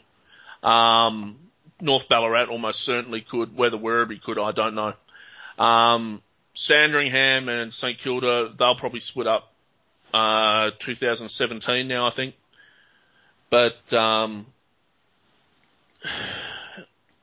Um, 0.63 1.39
North 1.81 2.09
Ballarat 2.09 2.47
almost 2.49 2.81
certainly 2.81 3.25
could. 3.29 3.57
Whether 3.57 3.77
Werribee 3.77 4.23
could, 4.23 4.39
I 4.39 4.53
don't 4.53 4.75
know. 4.75 4.93
Um, 5.63 6.23
Sandringham 6.59 7.49
and 7.49 7.73
St 7.73 7.99
Kilda, 8.03 8.53
they'll 8.59 8.75
probably 8.75 9.01
split 9.01 9.29
up 9.29 9.53
uh, 10.13 10.71
2017 10.85 11.87
now, 11.87 12.09
I 12.09 12.15
think. 12.15 12.35
But 13.51 13.97
um, 13.97 14.47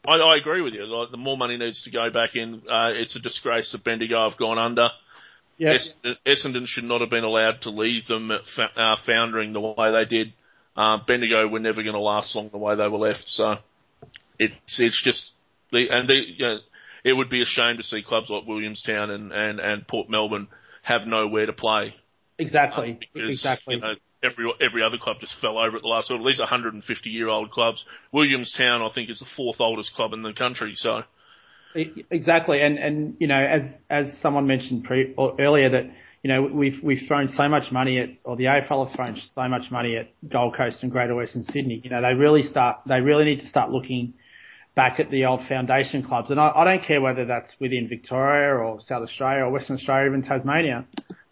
I, 0.07 0.13
I 0.13 0.37
agree 0.37 0.61
with 0.61 0.73
you. 0.73 0.85
Like, 0.85 1.11
the 1.11 1.17
more 1.17 1.37
money 1.37 1.57
needs 1.57 1.83
to 1.83 1.91
go 1.91 2.09
back 2.09 2.31
in. 2.35 2.61
Uh, 2.69 2.91
it's 2.93 3.15
a 3.15 3.19
disgrace 3.19 3.71
that 3.73 3.83
Bendigo 3.83 4.29
have 4.29 4.37
gone 4.39 4.57
under. 4.57 4.89
Yes. 5.57 5.89
Essendon 6.25 6.65
should 6.65 6.83
not 6.83 7.01
have 7.01 7.09
been 7.09 7.23
allowed 7.23 7.61
to 7.61 7.69
leave 7.69 8.07
them 8.07 8.31
uh, 8.31 8.95
foundering 9.05 9.53
the 9.53 9.59
way 9.59 9.91
they 9.91 10.05
did. 10.05 10.33
Uh, 10.75 10.97
Bendigo 11.05 11.47
were 11.47 11.59
never 11.59 11.81
going 11.81 11.95
to 11.95 12.01
last 12.01 12.35
long 12.35 12.49
the 12.51 12.57
way 12.57 12.75
they 12.75 12.87
were 12.87 12.97
left. 12.97 13.23
So 13.27 13.55
it's 14.37 14.53
it's 14.77 15.01
just 15.01 15.31
the 15.71 15.87
and 15.89 16.09
the 16.09 16.13
you 16.13 16.45
know, 16.45 16.57
it 17.05 17.13
would 17.13 17.29
be 17.29 17.41
a 17.41 17.45
shame 17.45 17.77
to 17.77 17.83
see 17.83 18.01
clubs 18.01 18.29
like 18.29 18.45
Williamstown 18.45 19.09
and 19.11 19.31
and 19.31 19.59
and 19.61 19.87
Port 19.87 20.09
Melbourne 20.09 20.47
have 20.81 21.07
nowhere 21.07 21.45
to 21.45 21.53
play. 21.53 21.95
Exactly. 22.37 22.93
Uh, 22.93 23.05
because, 23.13 23.31
exactly. 23.31 23.75
You 23.75 23.81
know, 23.81 23.93
every 24.23 24.51
every 24.59 24.83
other 24.83 24.97
club 24.97 25.17
just 25.21 25.35
fell 25.39 25.57
over 25.57 25.77
at 25.77 25.83
the 25.83 25.87
last. 25.87 26.09
Well, 26.09 26.19
at 26.19 26.25
least 26.25 26.39
150 26.39 27.09
year 27.09 27.29
old 27.29 27.51
clubs. 27.51 27.85
Williamstown, 28.11 28.81
I 28.81 28.89
think, 28.93 29.09
is 29.09 29.19
the 29.19 29.27
fourth 29.37 29.61
oldest 29.61 29.93
club 29.93 30.11
in 30.11 30.23
the 30.23 30.33
country. 30.33 30.73
So 30.75 31.03
Exactly, 32.09 32.61
and 32.61 32.77
and 32.79 33.17
you 33.19 33.27
know, 33.27 33.39
as 33.39 33.61
as 33.89 34.21
someone 34.21 34.47
mentioned 34.47 34.85
pre, 34.85 35.13
or 35.17 35.35
earlier, 35.39 35.69
that 35.71 35.83
you 36.23 36.33
know 36.33 36.43
we've 36.43 36.81
we've 36.81 37.05
thrown 37.05 37.27
so 37.35 37.49
much 37.49 37.69
money 37.69 37.99
at, 37.99 38.09
or 38.23 38.37
the 38.37 38.45
AFL 38.45 38.87
have 38.87 38.95
thrown 38.95 39.15
so 39.35 39.47
much 39.49 39.69
money 39.69 39.97
at 39.97 40.09
Gold 40.27 40.55
Coast 40.55 40.83
and 40.83 40.91
Greater 40.91 41.13
Western 41.13 41.43
Sydney. 41.43 41.81
You 41.83 41.89
know, 41.89 42.01
they 42.01 42.13
really 42.13 42.43
start, 42.43 42.77
they 42.87 43.01
really 43.01 43.25
need 43.25 43.41
to 43.41 43.47
start 43.47 43.71
looking 43.71 44.13
back 44.75 44.99
at 44.99 45.09
the 45.09 45.25
old 45.25 45.41
foundation 45.47 46.03
clubs, 46.03 46.29
and 46.31 46.39
I, 46.39 46.51
I 46.55 46.63
don't 46.65 46.85
care 46.85 47.01
whether 47.01 47.25
that's 47.25 47.53
within 47.59 47.87
Victoria 47.87 48.55
or 48.55 48.81
South 48.81 49.03
Australia 49.03 49.45
or 49.45 49.51
Western 49.51 49.77
Australia, 49.77 50.09
even 50.09 50.21
Tasmania. 50.21 50.85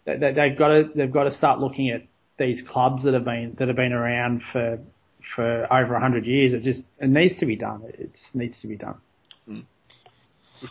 They, 0.06 0.16
they, 0.16 0.32
they've 0.32 0.58
got 0.58 0.68
to 0.68 0.84
they've 0.94 1.12
got 1.12 1.24
to 1.24 1.36
start 1.36 1.60
looking 1.60 1.90
at 1.90 2.02
these 2.38 2.62
clubs 2.68 3.04
that 3.04 3.14
have 3.14 3.24
been 3.24 3.54
that 3.58 3.68
have 3.68 3.76
been 3.76 3.92
around 3.92 4.42
for 4.52 4.78
for 5.34 5.72
over 5.72 5.92
100 5.92 6.26
years. 6.26 6.54
It 6.54 6.62
just 6.62 6.80
it 6.98 7.08
needs 7.08 7.38
to 7.38 7.46
be 7.46 7.56
done. 7.56 7.82
It 7.86 8.12
just 8.20 8.34
needs 8.34 8.60
to 8.62 8.68
be 8.68 8.76
done. 8.76 8.96
we've 9.46 9.64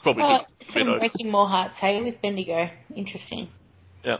probably 0.01 0.23
Oh, 0.23 0.39
just 0.59 0.73
some 0.73 0.97
breaking 0.99 1.31
more 1.31 1.47
hearts, 1.47 1.75
hey, 1.79 2.01
with 2.01 2.21
Bendigo. 2.21 2.69
Interesting. 2.95 3.49
Yeah. 4.03 4.17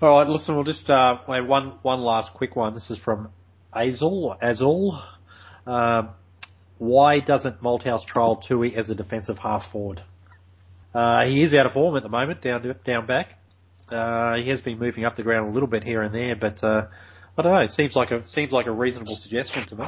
All 0.00 0.18
right, 0.18 0.28
listen, 0.28 0.54
we'll 0.54 0.64
just 0.64 0.90
uh, 0.90 1.18
we 1.28 1.36
have 1.36 1.46
one 1.46 1.78
one 1.82 2.00
last 2.00 2.34
quick 2.34 2.56
one. 2.56 2.74
This 2.74 2.90
is 2.90 2.98
from 2.98 3.30
Azul. 3.72 4.36
Azul. 4.42 5.00
Um, 5.66 6.10
why 6.84 7.20
doesn't 7.20 7.62
Malthouse 7.62 8.04
trial 8.06 8.42
Tuohy 8.48 8.74
as 8.74 8.90
a 8.90 8.94
defensive 8.94 9.38
half 9.38 9.70
forward? 9.72 10.02
Uh, 10.94 11.24
he 11.24 11.42
is 11.42 11.54
out 11.54 11.66
of 11.66 11.72
form 11.72 11.96
at 11.96 12.02
the 12.02 12.08
moment, 12.08 12.40
down 12.42 12.74
down 12.84 13.06
back. 13.06 13.28
Uh, 13.88 14.36
he 14.36 14.48
has 14.48 14.60
been 14.60 14.78
moving 14.78 15.04
up 15.04 15.16
the 15.16 15.22
ground 15.22 15.48
a 15.48 15.50
little 15.50 15.68
bit 15.68 15.82
here 15.82 16.02
and 16.02 16.14
there, 16.14 16.36
but 16.36 16.62
uh, 16.62 16.86
I 17.36 17.42
don't 17.42 17.52
know. 17.52 17.60
It 17.60 17.72
seems 17.72 17.96
like 17.96 18.10
a 18.10 18.26
seems 18.28 18.52
like 18.52 18.66
a 18.66 18.72
reasonable 18.72 19.16
suggestion 19.16 19.66
to 19.68 19.76
me. 19.76 19.84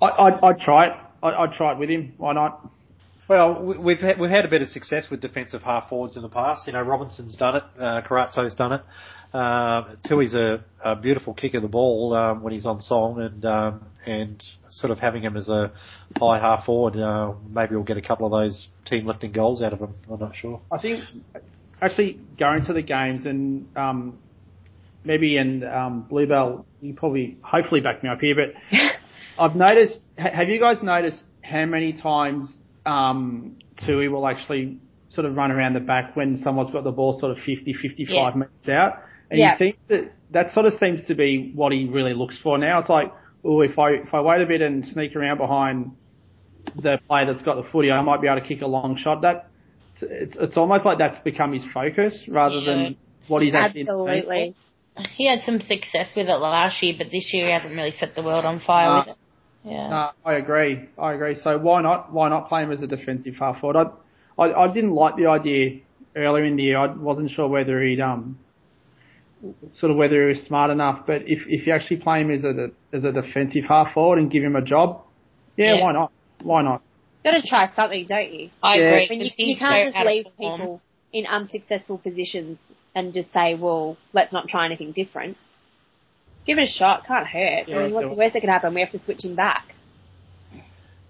I, 0.00 0.06
I'd 0.06 0.60
try 0.60 0.86
it. 0.86 0.92
I, 1.22 1.28
I'd 1.28 1.52
try 1.54 1.72
it 1.72 1.78
with 1.78 1.90
him. 1.90 2.14
Why 2.16 2.32
not? 2.32 2.68
Well, 3.28 3.62
we- 3.62 3.78
we've 3.78 4.00
had, 4.00 4.18
we've 4.18 4.30
had 4.30 4.44
a 4.44 4.48
bit 4.48 4.62
of 4.62 4.68
success 4.68 5.08
with 5.10 5.20
defensive 5.20 5.62
half 5.62 5.88
forwards 5.88 6.16
in 6.16 6.22
the 6.22 6.28
past. 6.28 6.66
You 6.66 6.72
know, 6.72 6.82
Robinson's 6.82 7.36
done 7.36 7.56
it, 7.56 7.64
uh, 7.78 8.02
Carazzo's 8.02 8.54
done 8.54 8.72
it. 8.72 8.82
Uh, 9.32 9.94
Tuohy's 10.04 10.34
a, 10.34 10.62
a 10.84 10.94
beautiful 10.94 11.32
kick 11.32 11.54
of 11.54 11.62
the 11.62 11.68
ball 11.68 12.12
um, 12.14 12.42
when 12.42 12.52
he's 12.52 12.66
on 12.66 12.82
song, 12.82 13.18
and 13.22 13.42
um, 13.46 13.86
and 14.04 14.42
sort 14.70 14.90
of 14.90 14.98
having 14.98 15.22
him 15.22 15.38
as 15.38 15.48
a 15.48 15.72
high 16.18 16.38
half 16.38 16.66
forward, 16.66 16.96
uh, 16.96 17.32
maybe 17.48 17.74
we'll 17.74 17.82
get 17.84 17.96
a 17.96 18.02
couple 18.02 18.26
of 18.26 18.32
those 18.32 18.68
team 18.84 19.06
lifting 19.06 19.32
goals 19.32 19.62
out 19.62 19.72
of 19.72 19.78
him. 19.78 19.94
I'm 20.10 20.20
not 20.20 20.36
sure. 20.36 20.60
I 20.70 20.78
think 20.78 21.02
actually 21.80 22.20
going 22.38 22.66
to 22.66 22.74
the 22.74 22.82
games 22.82 23.24
and 23.24 23.66
um, 23.74 24.18
maybe 25.02 25.38
and 25.38 25.64
um, 25.64 26.02
Bluebell, 26.10 26.66
you 26.82 26.92
probably 26.92 27.38
hopefully 27.42 27.80
back 27.80 28.02
me 28.02 28.10
up 28.10 28.20
here, 28.20 28.34
but 28.34 28.78
I've 29.42 29.56
noticed. 29.56 29.98
Have 30.18 30.50
you 30.50 30.60
guys 30.60 30.82
noticed 30.82 31.22
how 31.42 31.64
many 31.64 31.94
times 31.94 32.50
um, 32.86 33.56
Tuohy 33.82 34.10
will 34.10 34.26
actually 34.26 34.78
sort 35.10 35.26
of 35.26 35.36
run 35.36 35.50
around 35.50 35.74
the 35.74 35.80
back 35.80 36.16
when 36.16 36.38
someone's 36.42 36.70
got 36.70 36.84
the 36.84 36.90
ball 36.90 37.18
sort 37.20 37.32
of 37.32 37.38
50, 37.44 37.74
55 37.74 38.08
Yeah. 38.08 38.30
metres 38.34 38.68
out? 38.68 39.02
And 39.30 39.38
Yeah. 39.38 39.52
you 39.52 39.58
think 39.58 39.76
that 39.88 40.12
that 40.30 40.50
sort 40.52 40.66
of 40.66 40.74
seems 40.74 41.04
to 41.06 41.14
be 41.14 41.52
what 41.54 41.72
he 41.72 41.86
really 41.86 42.14
looks 42.14 42.38
for 42.38 42.58
now. 42.58 42.78
It's 42.80 42.88
like, 42.88 43.12
oh, 43.44 43.60
if 43.60 43.78
I 43.78 43.90
if 43.92 44.14
I 44.14 44.20
wait 44.20 44.40
a 44.42 44.46
bit 44.46 44.62
and 44.62 44.84
sneak 44.86 45.14
around 45.16 45.38
behind 45.38 45.92
the 46.76 46.98
player 47.08 47.26
that's 47.32 47.42
got 47.42 47.56
the 47.56 47.68
footy, 47.70 47.90
I 47.90 48.00
might 48.02 48.20
be 48.20 48.28
able 48.28 48.40
to 48.40 48.46
kick 48.46 48.62
a 48.62 48.66
long 48.66 48.96
shot. 48.96 49.22
That 49.22 49.48
it's 50.00 50.36
it's 50.36 50.56
almost 50.56 50.84
like 50.84 50.98
that's 50.98 51.18
become 51.22 51.52
his 51.52 51.64
focus 51.72 52.14
rather 52.28 52.56
Yeah. 52.56 52.74
than 52.74 52.96
what 53.28 53.42
he's 53.42 53.54
actually. 53.54 53.82
Absolutely. 53.82 54.54
He 55.16 55.26
had 55.26 55.42
some 55.42 55.60
success 55.60 56.14
with 56.14 56.28
it 56.28 56.34
last 56.36 56.82
year, 56.82 56.94
but 56.98 57.10
this 57.10 57.32
year 57.32 57.46
he 57.46 57.52
hasn't 57.52 57.74
really 57.74 57.92
set 57.92 58.14
the 58.14 58.22
world 58.22 58.44
on 58.44 58.58
fire 58.60 58.88
No. 58.90 58.98
with 58.98 59.08
it. 59.08 59.16
Yeah. 59.64 59.88
No, 59.88 60.10
I 60.24 60.34
agree. 60.34 60.88
I 60.98 61.12
agree. 61.12 61.36
So 61.36 61.58
why 61.58 61.82
not? 61.82 62.12
Why 62.12 62.28
not 62.28 62.48
play 62.48 62.62
him 62.62 62.72
as 62.72 62.82
a 62.82 62.86
defensive 62.86 63.34
half 63.38 63.60
forward? 63.60 63.90
I, 64.38 64.42
I, 64.42 64.64
I 64.64 64.72
didn't 64.72 64.94
like 64.94 65.16
the 65.16 65.26
idea 65.26 65.80
earlier 66.16 66.44
in 66.44 66.56
the 66.56 66.64
year. 66.64 66.78
I 66.78 66.92
wasn't 66.92 67.30
sure 67.30 67.48
whether 67.48 67.80
he'd 67.82 68.00
um, 68.00 68.38
sort 69.74 69.90
of 69.92 69.96
whether 69.96 70.22
he 70.22 70.28
was 70.34 70.42
smart 70.46 70.70
enough. 70.70 71.06
But 71.06 71.22
if 71.26 71.42
if 71.46 71.66
you 71.66 71.72
actually 71.72 71.98
play 71.98 72.22
him 72.22 72.30
as 72.30 72.44
a 72.44 72.70
as 72.92 73.04
a 73.04 73.12
defensive 73.12 73.64
half 73.68 73.94
forward 73.94 74.18
and 74.18 74.30
give 74.30 74.42
him 74.42 74.56
a 74.56 74.62
job, 74.62 75.02
yeah, 75.56 75.74
Yeah. 75.74 75.82
why 75.82 75.92
not? 75.92 76.12
Why 76.42 76.62
not? 76.62 76.82
Got 77.24 77.40
to 77.40 77.46
try 77.46 77.70
something, 77.76 78.04
don't 78.06 78.32
you? 78.32 78.50
I 78.62 78.76
Yeah. 78.76 78.82
agree. 78.84 79.04
I 79.04 79.08
mean, 79.10 79.20
you, 79.20 79.30
'cause 79.30 79.34
you 79.38 79.56
can't 79.56 79.94
so 79.94 80.00
just 80.00 80.06
leave 80.06 80.26
people 80.40 80.80
in 81.12 81.26
unsuccessful 81.26 81.98
positions 81.98 82.58
and 82.96 83.14
just 83.14 83.32
say, 83.32 83.54
well, 83.54 83.96
let's 84.12 84.32
not 84.32 84.48
try 84.48 84.66
anything 84.66 84.90
different. 84.92 85.36
Give 86.46 86.58
it 86.58 86.64
a 86.64 86.66
shot. 86.66 87.06
Can't 87.06 87.26
hurt. 87.26 87.68
Yeah, 87.68 87.76
I 87.76 87.82
mean, 87.84 87.94
what's 87.94 88.08
the 88.08 88.14
worst 88.14 88.32
that 88.34 88.40
could 88.40 88.50
happen? 88.50 88.74
We 88.74 88.80
have 88.80 88.90
to 88.90 89.02
switch 89.02 89.24
him 89.24 89.36
back. 89.36 89.72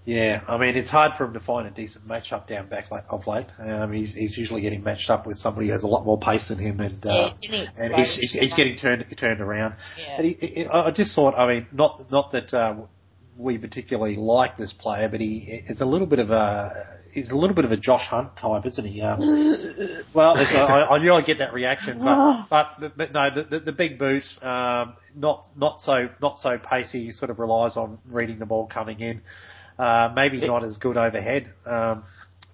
Yeah, 0.04 0.40
I 0.48 0.58
mean 0.58 0.76
it's 0.76 0.90
hard 0.90 1.12
for 1.16 1.26
him 1.26 1.34
to 1.34 1.40
find 1.40 1.66
a 1.66 1.70
decent 1.70 2.08
matchup 2.08 2.48
down 2.48 2.68
back 2.68 2.86
of 3.08 3.26
late. 3.28 3.46
Um, 3.58 3.92
he's 3.92 4.12
he's 4.12 4.36
usually 4.36 4.60
getting 4.60 4.82
matched 4.82 5.08
up 5.10 5.28
with 5.28 5.36
somebody 5.36 5.68
who 5.68 5.72
has 5.72 5.84
a 5.84 5.86
lot 5.86 6.04
more 6.04 6.18
pace 6.18 6.48
than 6.48 6.58
him, 6.58 6.80
and 6.80 6.98
Yeah, 7.04 7.12
uh, 7.12 7.34
he's 7.40 7.68
and 7.76 7.94
he's, 7.94 8.16
he's, 8.16 8.32
he's 8.32 8.54
getting 8.54 8.76
turned 8.76 9.06
turned 9.16 9.40
around. 9.40 9.76
Yeah. 9.96 10.16
And 10.16 10.26
he, 10.26 10.46
he, 10.46 10.66
I 10.66 10.90
just 10.90 11.14
thought, 11.14 11.36
I 11.36 11.46
mean, 11.46 11.66
not 11.70 12.10
not 12.10 12.32
that 12.32 12.52
uh, 12.52 12.74
we 13.38 13.58
particularly 13.58 14.16
like 14.16 14.56
this 14.56 14.72
player, 14.72 15.08
but 15.08 15.20
he 15.20 15.62
is 15.68 15.80
a 15.80 15.86
little 15.86 16.08
bit 16.08 16.18
of 16.18 16.30
a 16.30 16.98
he's 17.12 17.30
a 17.30 17.36
little 17.36 17.54
bit 17.54 17.64
of 17.64 17.72
a 17.72 17.76
Josh 17.76 18.06
Hunt 18.08 18.36
type, 18.36 18.66
isn't 18.66 18.84
he? 18.84 19.00
Um, 19.02 19.20
well, 20.14 20.36
I, 20.36 20.88
I 20.90 20.98
knew 20.98 21.12
I'd 21.12 21.26
get 21.26 21.38
that 21.38 21.52
reaction, 21.52 21.98
but 22.02 22.46
but, 22.50 22.96
but 22.96 23.12
no, 23.12 23.28
the, 23.34 23.42
the, 23.44 23.60
the 23.60 23.72
big 23.72 23.98
boot, 23.98 24.24
um, 24.42 24.94
not 25.14 25.44
not 25.56 25.80
so 25.80 26.08
not 26.20 26.38
so 26.38 26.58
pacey. 26.58 27.04
He 27.06 27.12
sort 27.12 27.30
of 27.30 27.38
relies 27.38 27.76
on 27.76 27.98
reading 28.06 28.38
the 28.38 28.46
ball 28.46 28.66
coming 28.66 29.00
in. 29.00 29.22
Uh, 29.78 30.12
maybe 30.14 30.38
not 30.46 30.64
as 30.64 30.76
good 30.76 30.96
overhead, 30.96 31.52
um, 31.66 32.04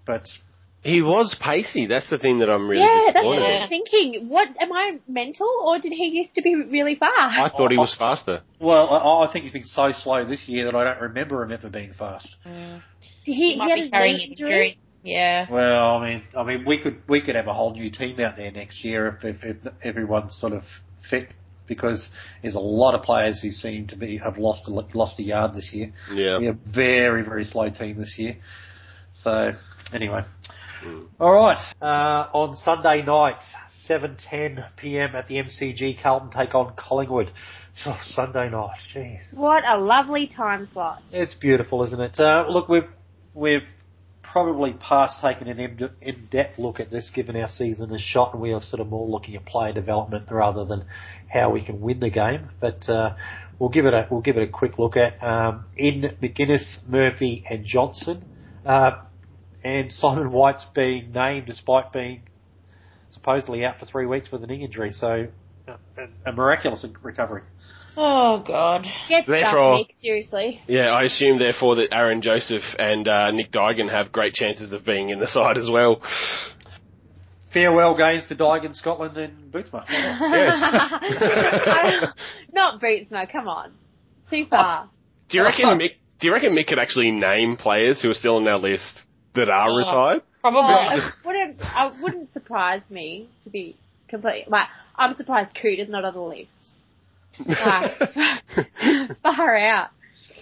but 0.06 0.24
He 0.82 1.02
was 1.02 1.36
pacey. 1.42 1.86
That's 1.86 2.08
the 2.08 2.18
thing 2.18 2.38
that 2.38 2.48
I'm 2.48 2.68
really 2.68 2.82
yeah, 2.82 3.10
that's 3.12 3.26
what. 3.26 3.42
I'm 3.42 3.68
thinking. 3.68 4.28
What 4.28 4.48
am 4.60 4.72
I 4.72 4.98
mental, 5.08 5.48
or 5.66 5.80
did 5.80 5.92
he 5.92 6.06
used 6.06 6.34
to 6.36 6.42
be 6.42 6.54
really 6.54 6.94
fast? 6.94 7.36
I 7.36 7.48
thought 7.48 7.72
he 7.72 7.76
was 7.76 7.94
faster. 7.98 8.42
Well, 8.60 8.88
I, 8.88 9.26
I 9.28 9.32
think 9.32 9.42
he's 9.42 9.52
been 9.52 9.64
so 9.64 9.90
slow 9.92 10.24
this 10.24 10.46
year 10.46 10.66
that 10.66 10.76
I 10.76 10.84
don't 10.84 11.02
remember 11.02 11.42
him 11.42 11.50
ever 11.50 11.68
being 11.68 11.92
fast. 11.94 12.28
Mm. 12.46 12.82
He, 13.28 13.34
He, 13.34 13.52
he 13.52 13.56
might 13.58 13.70
had 13.70 13.84
be 13.84 13.90
carrying 13.90 14.16
knee 14.16 14.24
an 14.24 14.30
injury. 14.32 14.48
injury. 14.50 14.78
Yeah. 15.04 15.46
Well, 15.50 15.96
I 15.96 16.10
mean, 16.10 16.22
I 16.36 16.42
mean, 16.42 16.64
we 16.66 16.78
could 16.78 17.02
we 17.08 17.20
could 17.20 17.34
have 17.36 17.46
a 17.46 17.54
whole 17.54 17.72
new 17.72 17.90
team 17.90 18.18
out 18.20 18.36
there 18.36 18.50
next 18.50 18.84
year 18.84 19.18
if, 19.22 19.24
if, 19.42 19.44
if 19.44 19.72
everyone's 19.82 20.36
sort 20.38 20.52
of 20.52 20.64
fit, 21.08 21.28
because 21.66 22.08
there's 22.42 22.56
a 22.56 22.60
lot 22.60 22.94
of 22.94 23.02
players 23.02 23.40
who 23.40 23.50
seem 23.50 23.86
to 23.88 23.96
be 23.96 24.18
have 24.18 24.36
lost 24.38 24.66
a, 24.68 24.70
lost 24.70 25.18
a 25.20 25.22
yard 25.22 25.54
this 25.54 25.70
year. 25.72 25.92
Yeah. 26.12 26.38
We're 26.38 26.50
a 26.52 26.58
very 26.74 27.22
very 27.22 27.44
slow 27.44 27.68
team 27.70 27.96
this 27.98 28.16
year. 28.18 28.36
So 29.22 29.52
anyway, 29.94 30.22
all 31.20 31.32
right. 31.32 31.72
Uh, 31.80 32.28
on 32.32 32.56
Sunday 32.56 33.02
night, 33.02 33.40
7:10 33.88 34.68
p.m. 34.76 35.14
at 35.14 35.28
the 35.28 35.36
MCG, 35.36 36.02
Carlton 36.02 36.30
take 36.30 36.54
on 36.54 36.74
Collingwood. 36.76 37.30
Oh, 37.86 37.96
Sunday 38.08 38.50
night, 38.50 38.76
jeez. 38.92 39.20
What 39.32 39.62
a 39.64 39.78
lovely 39.78 40.26
time 40.26 40.68
slot. 40.72 41.00
It's 41.12 41.34
beautiful, 41.34 41.84
isn't 41.84 42.00
it? 42.00 42.18
Uh, 42.18 42.44
look, 42.48 42.68
we've 42.68 42.82
we've 43.34 43.62
probably 44.22 44.72
past 44.74 45.20
taken 45.22 45.48
an 45.48 45.58
in- 45.58 45.90
in-depth 46.02 46.58
look 46.58 46.80
at 46.80 46.90
this, 46.90 47.10
given 47.14 47.36
our 47.36 47.48
season 47.48 47.94
is 47.94 48.00
shot, 48.00 48.32
and 48.34 48.42
we 48.42 48.52
are 48.52 48.60
sort 48.60 48.80
of 48.80 48.88
more 48.88 49.06
looking 49.08 49.36
at 49.36 49.46
player 49.46 49.72
development 49.72 50.30
rather 50.30 50.64
than 50.64 50.84
how 51.28 51.50
we 51.50 51.62
can 51.62 51.80
win 51.80 52.00
the 52.00 52.10
game. 52.10 52.48
But 52.60 52.88
uh, 52.88 53.16
we'll 53.58 53.70
give 53.70 53.86
it 53.86 53.94
a 53.94 54.06
we'll 54.10 54.20
give 54.20 54.36
it 54.36 54.42
a 54.42 54.52
quick 54.52 54.78
look 54.78 54.96
at 54.96 55.22
um, 55.22 55.64
in 55.76 56.02
McGuinness, 56.22 56.86
Murphy, 56.86 57.44
and 57.48 57.64
Johnson, 57.64 58.24
uh, 58.66 59.02
and 59.64 59.90
Simon 59.92 60.30
White's 60.30 60.66
being 60.74 61.12
named 61.12 61.46
despite 61.46 61.92
being 61.92 62.22
supposedly 63.10 63.64
out 63.64 63.78
for 63.78 63.86
three 63.86 64.06
weeks 64.06 64.30
with 64.30 64.44
a 64.44 64.46
knee 64.46 64.62
injury. 64.64 64.90
So. 64.90 65.28
uh, 65.66 65.76
A, 65.96 66.30
a 66.30 66.32
miraculous 66.32 66.84
recovery. 67.02 67.42
Oh 68.00 68.42
God. 68.46 68.86
Get 69.08 69.26
Therefore- 69.26 69.78
stuff, 69.78 69.88
Nick. 69.88 69.94
Seriously. 70.00 70.60
Yeah, 70.68 70.90
I 70.90 71.02
assume 71.02 71.38
therefore 71.38 71.74
that 71.76 71.88
Aaron 71.92 72.22
Joseph 72.22 72.62
and 72.78 73.08
uh, 73.08 73.30
Nick 73.32 73.50
Duigan 73.50 73.90
have 73.90 74.12
great 74.12 74.34
chances 74.34 74.72
of 74.72 74.84
being 74.84 75.10
in 75.10 75.18
the 75.18 75.26
side 75.26 75.58
as 75.58 75.68
well. 75.68 76.00
Farewell 77.52 77.96
games 77.96 78.24
to 78.28 78.36
Duigan, 78.36 78.74
Scotland, 78.74 79.16
and 79.16 79.52
Bootsma. 79.52 79.84
Not 82.52 82.80
Bootsma. 82.80 83.30
Come 83.32 83.48
on. 83.48 83.72
Too 84.30 84.46
far. 84.48 84.88
Do 85.28 85.38
you 85.38 85.44
reckon 85.44 85.66
Mick? 85.78 85.92
Do 86.20 86.26
you 86.26 86.32
reckon 86.32 86.52
Mick 86.54 86.66
could 86.68 86.78
actually 86.78 87.10
name 87.10 87.56
players 87.56 88.02
who 88.02 88.10
are 88.10 88.14
still 88.14 88.36
on 88.36 88.46
our 88.46 88.58
list 88.58 89.02
that 89.34 89.48
are 89.48 89.68
Oh. 89.70 89.76
retired? 89.76 90.22
Probably. 90.40 90.60
Well, 90.60 90.98
it 90.98 91.02
wouldn't. 91.24 91.56
I 91.62 91.92
wouldn't 92.02 92.32
surprise 92.32 92.82
me 92.90 93.28
to 93.44 93.50
be 93.50 93.76
completely. 94.08 94.44
Like, 94.48 94.68
I'm 94.96 95.16
surprised 95.16 95.56
Coot 95.60 95.78
is 95.78 95.88
not 95.88 96.04
on 96.04 96.14
the 96.14 96.20
list. 96.20 96.48
Like, 97.46 97.92
far 99.22 99.56
out. 99.56 99.90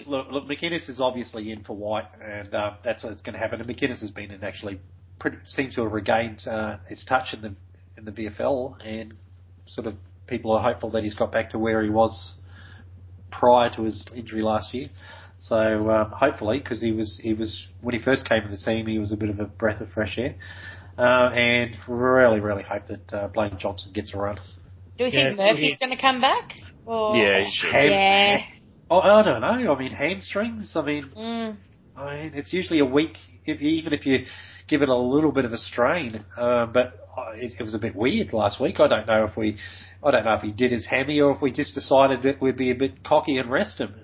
Look, 0.07 0.31
look, 0.31 0.45
McInnes 0.45 0.89
is 0.89 1.01
obviously 1.01 1.51
in 1.51 1.65
for 1.65 1.77
White, 1.77 2.07
and 2.23 2.55
um, 2.55 2.77
that's 2.85 3.03
what's 3.03 3.23
going 3.23 3.35
to 3.35 3.39
happen. 3.39 3.61
And 3.61 3.69
McInnes 3.69 4.01
has 4.01 4.11
been 4.11 4.31
in 4.31 4.45
actually 4.45 4.81
pretty, 5.19 5.39
seems 5.47 5.75
to 5.75 5.83
have 5.83 5.93
regained 5.93 6.47
uh, 6.47 6.79
his 6.89 7.05
touch 7.09 7.33
in 7.33 7.43
the 7.43 7.55
in 7.97 8.05
the 8.05 8.13
VFL, 8.13 8.77
and 8.85 9.15
sort 9.67 9.87
of 9.87 9.95
people 10.27 10.53
are 10.53 10.63
hopeful 10.63 10.91
that 10.91 11.03
he's 11.03 11.15
got 11.15 11.33
back 11.33 11.51
to 11.51 11.59
where 11.59 11.83
he 11.83 11.91
was 11.91 12.35
prior 13.31 13.71
to 13.75 13.83
his 13.83 14.07
injury 14.15 14.43
last 14.43 14.75
year. 14.75 14.89
So 15.39 15.91
um, 15.91 16.11
hopefully, 16.11 16.59
because 16.59 16.81
he 16.81 16.93
was 16.93 17.19
he 17.23 17.35
was 17.35 17.67
when 17.81 17.95
he 17.95 18.03
first 18.03 18.29
came 18.29 18.43
to 18.43 18.49
the 18.49 18.57
team, 18.57 18.87
he 18.87 18.99
was 18.99 19.13
a 19.13 19.17
bit 19.17 19.29
of 19.29 19.41
a 19.41 19.45
breath 19.45 19.81
of 19.81 19.91
fresh 19.91 20.19
air, 20.19 20.35
uh, 20.99 21.31
and 21.35 21.77
really, 21.87 22.41
really 22.41 22.63
hope 22.63 22.87
that 22.89 23.13
uh, 23.13 23.29
Blaine 23.29 23.59
Johnson 23.59 23.93
gets 23.93 24.15
a 24.15 24.19
run. 24.19 24.37
Do 24.99 25.05
we 25.05 25.11
think 25.11 25.39
Yeah. 25.39 25.53
Murphy's 25.53 25.79
going 25.79 25.95
to 25.95 26.01
come 26.01 26.21
back? 26.21 26.53
Or... 26.87 27.17
Yeah, 27.17 27.45
he 27.45 27.51
should. 27.53 27.73
Ham- 27.73 27.91
Yeah. 27.91 28.39
Oh, 28.91 29.01
I 29.01 29.23
don't 29.23 29.41
know. 29.41 29.75
I 29.75 29.79
mean, 29.79 29.91
hamstrings. 29.91 30.73
I 30.77 30.83
mean, 30.83 31.11
Mm. 31.17 31.57
I 31.97 32.17
mean, 32.23 32.33
it's 32.35 32.53
usually 32.53 32.79
a 32.79 32.85
week, 32.85 33.17
if 33.45 33.61
even 33.61 33.93
if 33.93 34.07
you 34.07 34.27
give 34.69 34.83
it 34.83 34.89
a 34.89 34.97
little 34.97 35.33
bit 35.33 35.45
of 35.45 35.53
a 35.53 35.59
strain. 35.59 36.25
Uh, 36.37 36.67
but 36.67 36.95
uh, 37.17 37.31
it, 37.35 37.55
it 37.59 37.63
was 37.63 37.75
a 37.75 37.79
bit 37.79 37.95
weird 37.97 38.33
last 38.33 38.61
week. 38.61 38.79
I 38.81 38.87
don't 38.89 39.07
know 39.07 39.25
if 39.25 39.37
we, 39.37 39.59
I 40.05 40.11
don't 40.11 40.25
know 40.25 40.35
if 40.35 40.43
he 40.43 40.53
did 40.53 40.71
his 40.73 40.87
hammy 40.87 41.21
or 41.21 41.33
if 41.33 41.41
we 41.43 41.51
just 41.51 41.75
decided 41.75 42.23
that 42.23 42.41
we'd 42.41 42.57
be 42.57 42.71
a 42.71 42.75
bit 42.75 43.03
cocky 43.05 43.39
and 43.39 43.51
rest 43.51 43.79
him 43.79 43.95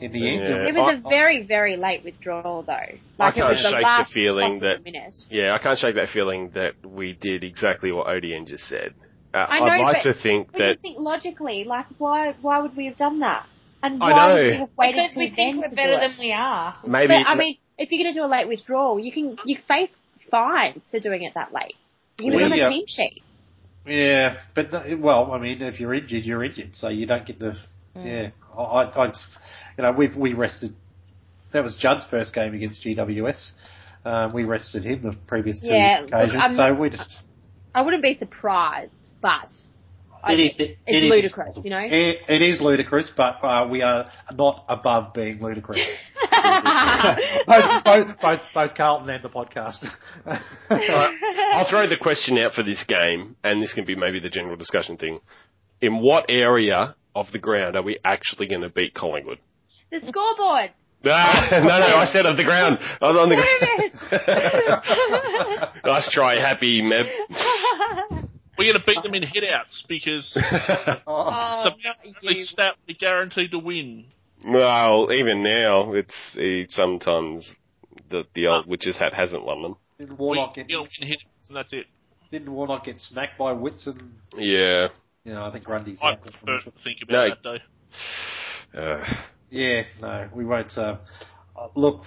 in 0.00 0.12
the 0.12 0.28
end. 0.28 0.42
Yeah. 0.42 0.68
It 0.68 0.74
was 0.74 1.00
a 1.04 1.08
very, 1.08 1.44
very 1.44 1.76
late 1.76 2.04
withdrawal, 2.04 2.62
though. 2.62 2.72
Like 3.18 3.36
it 3.36 3.40
can't 3.40 3.48
was 3.50 3.58
the 3.62 3.70
shake 3.70 3.76
the 3.78 3.82
last 3.82 4.12
feeling 4.12 4.60
that- 4.60 4.84
minute. 4.84 5.16
Yeah, 5.30 5.54
I 5.54 5.58
can't 5.62 5.78
shake 5.78 5.94
that 5.96 6.10
feeling 6.10 6.50
that 6.54 6.74
we 6.86 7.14
did 7.14 7.42
exactly 7.42 7.90
what 7.90 8.06
Odian 8.06 8.46
just 8.46 8.64
said. 8.68 8.94
Uh, 9.34 9.38
I 9.38 9.60
know, 9.60 9.66
I'd 9.66 9.80
like 9.82 9.96
but 10.04 10.12
to 10.14 10.22
think 10.22 10.52
But 10.52 10.58
that 10.58 10.68
you 10.70 10.76
think 10.80 10.98
logically, 10.98 11.64
like, 11.64 11.86
why 11.98 12.34
why 12.40 12.60
would 12.60 12.76
we 12.76 12.86
have 12.86 12.96
done 12.96 13.20
that? 13.20 13.46
And 13.82 14.02
I 14.02 14.10
why 14.10 14.28
know. 14.28 14.34
would 14.34 14.50
we 14.50 14.56
have 14.58 14.70
waited 14.76 14.94
Because 14.96 15.16
we 15.16 15.30
think 15.36 15.56
we're 15.62 15.74
better 15.74 15.92
it? 15.92 16.00
than 16.00 16.16
we 16.18 16.32
are. 16.32 16.74
maybe. 16.86 17.08
But 17.08 17.28
I 17.28 17.34
mean, 17.36 17.58
if 17.78 17.90
you're 17.92 18.02
going 18.02 18.12
to 18.12 18.18
do 18.20 18.24
a 18.24 18.30
late 18.30 18.48
withdrawal, 18.48 18.98
you 18.98 19.12
can 19.12 19.36
you 19.44 19.58
face 19.68 19.90
fines 20.30 20.82
for 20.90 20.98
doing 20.98 21.22
it 21.22 21.34
that 21.34 21.52
late. 21.52 21.74
You 22.18 22.32
can 22.32 22.36
We, 22.36 22.42
put 22.44 22.52
on 22.52 22.60
uh, 22.60 22.66
a 22.66 22.70
team 22.70 22.84
sheet. 22.86 23.22
Yeah, 23.86 24.36
but 24.54 24.70
well, 24.98 25.32
I 25.32 25.38
mean, 25.38 25.62
if 25.62 25.78
you're 25.80 25.94
injured, 25.94 26.24
you're 26.24 26.44
injured, 26.44 26.74
so 26.74 26.88
you 26.88 27.06
don't 27.06 27.26
get 27.26 27.38
the. 27.38 27.56
Yeah, 27.94 28.30
I, 28.56 28.62
I, 28.62 29.04
I- 29.06 29.12
you 29.76 29.82
know, 29.84 29.92
we've 29.92 30.16
we 30.16 30.34
rested. 30.34 30.74
That 31.52 31.62
was 31.64 31.74
Judd's 31.76 32.04
first 32.10 32.34
game 32.34 32.54
against 32.54 32.82
GWS. 32.84 33.52
Um, 34.04 34.32
we 34.32 34.44
rested 34.44 34.84
him 34.84 35.02
the 35.02 35.16
previous 35.26 35.58
two 35.60 35.68
Yeah, 35.68 36.00
occasions, 36.00 36.34
I'm 36.40 36.54
so 36.56 36.74
we 36.74 36.90
just. 36.90 37.16
I 37.74 37.82
wouldn't 37.82 38.02
be 38.02 38.16
surprised, 38.18 38.92
but 39.20 39.46
I, 40.22 40.32
It 40.32 40.40
is- 40.40 40.54
it- 40.58 40.60
it's 40.60 40.78
it 40.86 41.04
is 41.04 41.10
ludicrous, 41.10 41.46
possible. 41.54 41.64
you 41.64 41.70
know. 41.70 41.78
It, 41.80 42.18
it 42.28 42.42
is 42.42 42.60
ludicrous, 42.60 43.10
but 43.16 43.42
uh, 43.44 43.68
we 43.70 43.82
are 43.82 44.10
not 44.34 44.64
above 44.68 45.12
being 45.14 45.40
ludicrous. 45.40 45.80
both, 47.46 47.84
both, 47.84 48.06
both, 48.20 48.40
both 48.54 48.74
Carlton 48.74 49.10
and 49.10 49.22
the 49.22 49.28
podcast. 49.28 49.84
I'll 50.70 51.68
throw 51.70 51.88
the 51.88 51.96
question 52.00 52.38
out 52.38 52.52
for 52.54 52.62
this 52.62 52.82
game, 52.88 53.36
and 53.44 53.62
this 53.62 53.72
can 53.72 53.84
be 53.84 53.94
maybe 53.94 54.18
the 54.20 54.30
general 54.30 54.56
discussion 54.56 54.96
thing. 54.96 55.20
In 55.80 56.00
what 56.00 56.26
area 56.28 56.96
of 57.14 57.26
the 57.32 57.38
ground 57.38 57.76
are 57.76 57.82
we 57.82 57.98
actually 58.04 58.48
going 58.48 58.62
to 58.62 58.68
beat 58.70 58.94
Collingwood? 58.94 59.38
the 59.90 60.00
scoreboard. 60.06 60.72
Ah, 61.04 61.48
no, 61.52 61.58
no, 61.88 61.96
I 61.96 62.04
said 62.06 62.26
of 62.26 62.36
the 62.36 62.44
ground. 62.44 62.78
I 63.00 63.10
was 63.10 63.16
on 63.18 63.28
the 63.28 63.36
Whatever 63.36 64.80
ground. 65.60 65.72
nice 65.84 66.10
try, 66.12 66.34
happy 66.40 66.82
Meb. 66.82 67.06
We're 68.58 68.72
going 68.72 68.80
to 68.80 68.86
beat 68.86 69.02
them 69.04 69.14
in 69.14 69.22
hitouts 69.22 69.86
because 69.88 70.32
oh, 71.06 71.62
it's 71.64 71.66
about 71.66 72.02
the 72.22 72.34
you. 72.34 72.44
stat 72.44 72.74
we're 72.88 72.96
guaranteed 72.98 73.52
to 73.52 73.58
win. 73.60 74.06
well, 74.44 75.12
even 75.12 75.42
now, 75.44 75.92
it's, 75.92 76.14
it's 76.34 76.74
sometimes 76.74 77.48
the 78.10 78.24
the 78.34 78.48
old 78.48 78.66
witch's 78.66 78.98
hat 78.98 79.12
hasn't 79.14 79.44
won 79.44 79.62
them. 79.62 79.76
didn't 79.98 80.18
We, 80.18 80.52
get 80.56 80.68
you 80.68 80.76
know, 80.78 80.82
win 80.82 81.08
hitouts 81.10 81.48
and 81.48 81.56
that's 81.56 81.72
it. 81.72 81.86
didn't 82.32 82.50
Warnock 82.52 82.84
get 82.86 82.98
smacked 82.98 83.38
by 83.38 83.52
Whitson? 83.52 84.14
Yeah. 84.36 84.88
You 85.24 85.34
know, 85.34 85.44
I 85.44 85.52
think 85.52 85.64
Grundy's 85.64 86.00
I 86.02 86.12
out. 86.12 86.20
prefer 86.22 86.58
to 86.64 86.72
think 86.82 86.98
No. 87.08 87.26
about 87.26 87.38
that 87.44 87.60
though. 88.74 88.80
Uh, 88.80 89.04
Yeah, 89.50 89.82
no, 90.00 90.28
we 90.34 90.44
won't. 90.44 90.76
Uh, 90.76 90.98
look, 91.74 92.02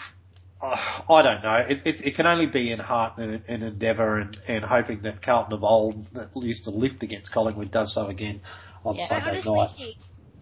uh, 0.61 0.75
I 1.09 1.21
don't 1.23 1.43
know. 1.43 1.57
It, 1.67 1.81
it, 1.85 2.05
it 2.05 2.15
can 2.15 2.27
only 2.27 2.45
be 2.45 2.71
in 2.71 2.79
heart 2.79 3.17
and, 3.17 3.43
and 3.47 3.63
endeavour 3.63 4.19
and, 4.19 4.37
and 4.47 4.63
hoping 4.63 5.01
that 5.03 5.21
Carlton 5.23 5.53
of 5.53 5.63
old 5.63 6.07
that 6.13 6.29
used 6.35 6.65
to 6.65 6.69
lift 6.69 7.01
against 7.03 7.31
Collingwood 7.31 7.71
does 7.71 7.93
so 7.93 8.07
again 8.07 8.41
on 8.85 8.95
Yeah. 8.95 9.07
Sunday 9.07 9.25
honestly, 9.25 9.51
night. 9.51 9.69
Nick, 9.79 9.95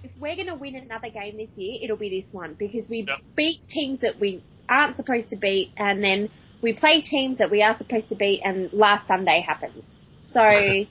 if 0.04 0.12
we're 0.20 0.36
going 0.36 0.48
to 0.48 0.56
win 0.56 0.76
another 0.76 1.10
game 1.10 1.38
this 1.38 1.50
year, 1.56 1.80
it'll 1.82 1.98
be 1.98 2.22
this 2.22 2.34
one 2.34 2.56
because 2.58 2.88
we 2.90 3.06
Yep. 3.08 3.18
beat 3.36 3.60
teams 3.70 4.02
that 4.02 4.20
we 4.20 4.44
aren't 4.68 4.96
supposed 4.98 5.30
to 5.30 5.36
beat, 5.38 5.72
and 5.78 6.04
then 6.04 6.30
we 6.62 6.74
play 6.74 7.02
teams 7.02 7.38
that 7.38 7.50
we 7.50 7.64
are 7.64 7.78
supposed 7.78 8.10
to 8.10 8.16
beat, 8.16 8.42
and 8.44 8.72
last 8.74 9.08
Sunday 9.08 9.42
happens. 9.46 9.84
So, 10.32 10.40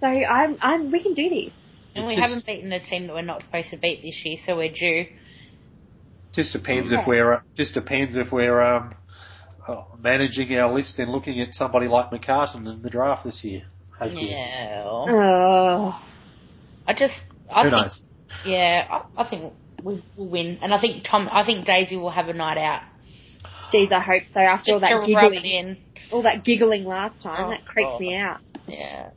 so 0.00 0.06
I'm, 0.06 0.58
I'm, 0.60 0.90
we 0.92 1.02
can 1.02 1.14
do 1.14 1.28
this. 1.28 1.52
And 1.94 2.06
we 2.06 2.16
Just- 2.16 2.28
haven't 2.28 2.46
beaten 2.46 2.72
a 2.72 2.80
team 2.80 3.06
that 3.06 3.14
we're 3.14 3.22
not 3.22 3.42
supposed 3.42 3.70
to 3.70 3.76
beat 3.76 4.02
this 4.02 4.20
year, 4.24 4.36
so 4.44 4.56
we're 4.56 4.72
due. 4.72 5.06
Just 6.32 6.52
depends 6.52 6.90
if 6.90 7.06
we're 7.06 7.42
just 7.54 7.74
depends 7.74 8.16
if 8.16 8.32
we're 8.32 8.60
um, 8.60 8.94
uh, 9.68 9.84
managing 10.00 10.56
our 10.58 10.72
list 10.74 10.98
and 10.98 11.12
looking 11.12 11.40
at 11.40 11.54
somebody 11.54 11.86
like 11.86 12.10
McCartan 12.10 12.66
in 12.72 12.82
the 12.82 12.90
draft 12.90 13.22
this 13.24 13.44
year. 13.44 13.62
Hopefully. 13.96 14.30
Yeah. 14.30 14.82
Oh, 14.84 15.92
I 16.88 16.92
just, 16.94 17.14
I 17.48 17.62
Who 17.62 17.70
think, 17.70 17.82
knows? 17.82 18.02
yeah, 18.44 18.86
I, 18.90 19.22
I 19.22 19.30
think 19.30 19.52
we 19.84 20.02
will 20.16 20.26
win, 20.28 20.58
and 20.60 20.74
I 20.74 20.80
think 20.80 21.04
Tom, 21.08 21.28
I 21.30 21.44
think 21.46 21.64
Daisy 21.66 21.96
will 21.96 22.10
have 22.10 22.26
a 22.28 22.32
night 22.34 22.58
out. 22.58 22.82
geez, 23.70 23.92
I 23.92 24.00
hope 24.00 24.24
so. 24.32 24.40
After 24.40 24.72
all 24.72 24.80
that 24.80 24.88
to 24.88 24.96
rub 24.96 25.06
it 25.32 25.42
giggling, 25.42 25.44
in. 25.44 25.76
all 26.10 26.22
that 26.24 26.44
giggling 26.44 26.84
last 26.84 27.22
time, 27.22 27.44
Oh, 27.46 27.50
that 27.50 27.64
creeped 27.64 27.92
God. 27.92 28.00
me 28.00 28.16
out. 28.16 28.40
Yeah. 28.66 29.10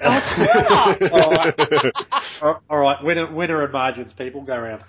all 0.02 1.30
right, 1.30 1.92
all- 2.42 2.62
all 2.70 2.78
right. 2.78 3.02
Winner, 3.04 3.32
winner 3.34 3.62
and 3.62 3.72
margins, 3.72 4.12
people 4.12 4.42
go 4.42 4.54
around. 4.54 4.82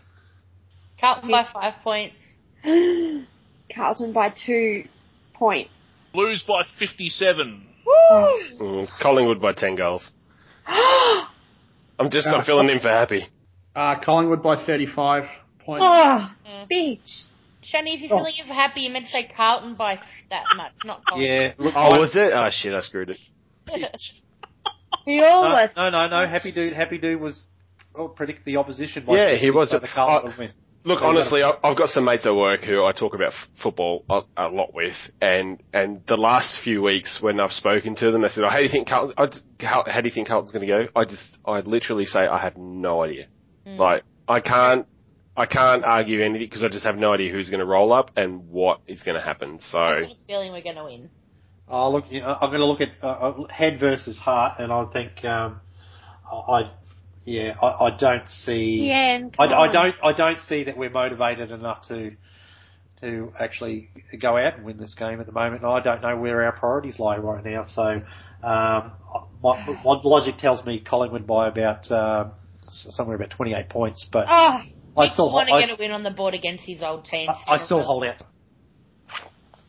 Carlton 0.99 1.30
by 1.32 1.45
five 1.53 1.74
points. 1.84 2.15
Carlton 3.76 4.13
by 4.13 4.30
two 4.45 4.86
points. 5.34 5.70
Blues 6.13 6.43
by 6.47 6.63
57. 6.80 7.63
Mm, 8.59 8.88
Collingwood 9.01 9.41
by 9.41 9.53
10 9.53 9.76
goals. 9.76 10.11
I'm 10.68 12.09
just 12.11 12.28
I'm 12.28 12.43
filling 12.43 12.70
in 12.70 12.80
for 12.80 12.89
happy. 12.89 13.24
Uh, 13.76 13.95
Collingwood 14.03 14.41
by 14.43 14.65
35 14.65 15.24
points. 15.59 15.84
Oh, 15.88 16.30
bitch. 16.72 17.26
Shani, 17.63 17.95
if 17.95 18.01
you're 18.01 18.09
feeling 18.09 18.34
happy, 18.47 18.82
you 18.82 18.91
meant 18.91 19.05
to 19.05 19.11
say 19.11 19.30
Carlton 19.36 19.76
by 19.76 19.99
that 20.30 20.43
much, 20.55 20.72
not 20.86 21.01
Collingwood. 21.07 21.30
Yeah. 21.30 21.53
Look, 21.57 21.74
Oh, 21.76 21.80
I- 21.80 21.99
was 21.99 22.15
it? 22.15 22.32
Oh 22.34 22.49
shit, 22.51 22.74
I 22.74 22.82
screwed 22.82 23.09
it. 23.11 23.18
We 25.05 25.24
all 25.24 25.43
no, 25.49 25.65
no, 25.76 25.89
no, 25.89 26.07
no. 26.09 26.28
Happy 26.28 26.51
dude, 26.51 26.74
happy 26.74 26.97
dude 26.97 27.22
was 27.22 27.41
oh, 27.95 28.09
predict 28.09 28.43
the 28.45 28.57
opposition. 28.57 29.05
By 29.05 29.15
Yeah, 29.15 29.36
he 29.36 29.51
was. 29.51 29.72
so 29.72 29.80
the 29.80 29.88
Carlton 29.88 30.28
I- 30.28 30.30
would 30.32 30.38
win. 30.38 30.51
Look, 30.84 30.99
So 30.99 31.05
honestly, 31.05 31.43
I- 31.43 31.57
I've 31.63 31.78
got 31.78 31.89
some 31.89 32.05
mates 32.05 32.26
at 32.26 32.34
work 32.36 32.61
who 32.61 32.86
I 32.86 32.93
talk 32.93 33.13
about 33.13 33.34
f- 33.34 33.49
football 33.61 34.05
a, 34.09 34.22
a 34.38 34.47
lot 34.49 34.74
with, 34.74 34.95
and 35.22 35.61
and 35.74 36.01
the 36.07 36.15
last 36.15 36.61
few 36.63 36.82
weeks 36.82 37.20
when 37.22 37.39
I've 37.41 37.51
spoken 37.51 37.95
to 37.95 38.11
them, 38.11 38.22
they 38.22 38.30
said, 38.30 38.43
"Oh, 38.45 38.49
how 38.49 38.57
do 38.57 38.63
you 38.63 38.70
think 38.70 38.88
Carlton? 38.88 39.13
I 39.18 39.26
just- 39.26 39.43
How, 39.61 39.84
how 39.86 39.99
do 40.01 40.07
you 40.07 40.13
think 40.13 40.28
Carlton's 40.28 40.51
going 40.51 40.65
to 40.65 40.68
go?" 40.68 40.88
I 40.95 41.03
just, 41.05 41.38
I 41.45 41.59
literally 41.59 42.05
say, 42.05 42.20
I 42.20 42.38
have 42.38 42.55
no 42.57 43.03
idea. 43.03 43.28
Mm. 43.65 43.78
Like, 43.78 44.03
I 44.30 44.39
can't, 44.39 44.86
I 45.36 45.45
can't 45.45 45.84
argue 45.84 46.22
anything 46.24 46.47
because 46.47 46.63
I 46.63 46.70
just 46.70 46.86
have 46.86 46.95
no 46.97 47.13
idea 47.13 47.32
who's 47.34 47.49
going 47.49 47.59
to 47.59 47.65
roll 47.65 47.91
up 47.91 48.11
and 48.15 48.49
what 48.49 48.80
is 48.88 49.03
going 49.03 49.15
to 49.20 49.24
happen. 49.24 49.59
So, 49.59 49.78
I 49.80 49.93
have 50.01 50.03
a 50.11 50.15
feeling 50.28 50.51
we're 50.53 50.61
going 50.61 50.76
to 50.78 50.86
win. 50.86 51.09
Oh, 51.70 51.91
look, 51.91 52.05
I'm 52.11 52.49
going 52.49 52.59
to 52.59 52.65
look 52.65 52.82
at 52.82 52.91
uh, 53.03 53.07
uh, 53.07 53.47
head 53.49 53.80
versus 53.80 54.18
heart, 54.18 54.59
and 54.59 54.72
I 54.72 54.86
think 54.86 55.26
um, 55.26 55.59
I, 56.32 56.72
yeah, 57.26 57.55
I, 57.61 57.88
I 57.88 57.97
don't 57.97 58.28
see. 58.30 58.88
Yeah, 58.89 59.28
I, 59.38 59.43
I 59.45 59.72
don't. 59.72 59.95
I 60.01 60.13
don't 60.13 60.39
see 60.39 60.63
that 60.63 60.78
we're 60.78 60.89
motivated 60.89 61.51
enough 61.51 61.88
to 61.89 62.11
to 63.01 63.32
actually 63.39 63.89
go 64.20 64.38
out 64.38 64.55
and 64.55 64.65
win 64.65 64.78
this 64.78 64.95
game 64.95 65.20
at 65.20 65.26
the 65.26 65.32
moment. 65.32 65.61
And 65.61 65.72
I 65.72 65.82
don't 65.82 66.01
know 66.01 66.18
where 66.18 66.43
our 66.43 66.53
priorities 66.53 66.99
lie 66.99 67.18
right 67.18 67.43
now. 67.43 67.65
So, 67.68 67.84
um, 67.84 68.91
my, 69.43 69.65
my 69.84 69.99
logic 70.03 70.38
tells 70.38 70.65
me 70.65 70.80
Collingwood 70.80 71.28
by 71.28 71.47
about 71.47 71.91
uh, 71.91 72.30
somewhere 72.68 73.15
about 73.15 73.32
28 73.32 73.70
points, 73.70 74.05
but 74.11 74.26
Oh, 74.30 74.61
I 74.97 75.07
still 75.09 75.32
want 75.32 75.49
to 75.49 75.59
get 75.59 75.70
a 75.70 75.76
win 75.80 75.91
on 75.91 76.03
the 76.03 76.11
board 76.11 76.34
against 76.34 76.63
his 76.65 76.82
old 76.82 77.05
team. 77.05 77.30
I, 77.30 77.53
I 77.55 77.65
still 77.65 77.84
hold 77.84 78.03
out. 78.05 78.22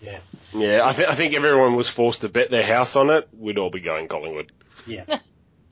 Yeah, 0.00 0.20
yeah, 0.54 0.80
I, 0.84 0.92
th- 0.96 1.08
I 1.08 1.16
think 1.16 1.32
if 1.34 1.38
everyone 1.42 1.74
was 1.76 1.90
forced 1.94 2.20
to 2.20 2.28
bet 2.28 2.50
their 2.50 2.66
house 2.66 2.94
on 2.94 3.10
it, 3.10 3.28
we'd 3.36 3.58
all 3.58 3.70
be 3.70 3.80
going 3.80 4.08
Collingwood. 4.08 4.52
yeah. 4.86 5.04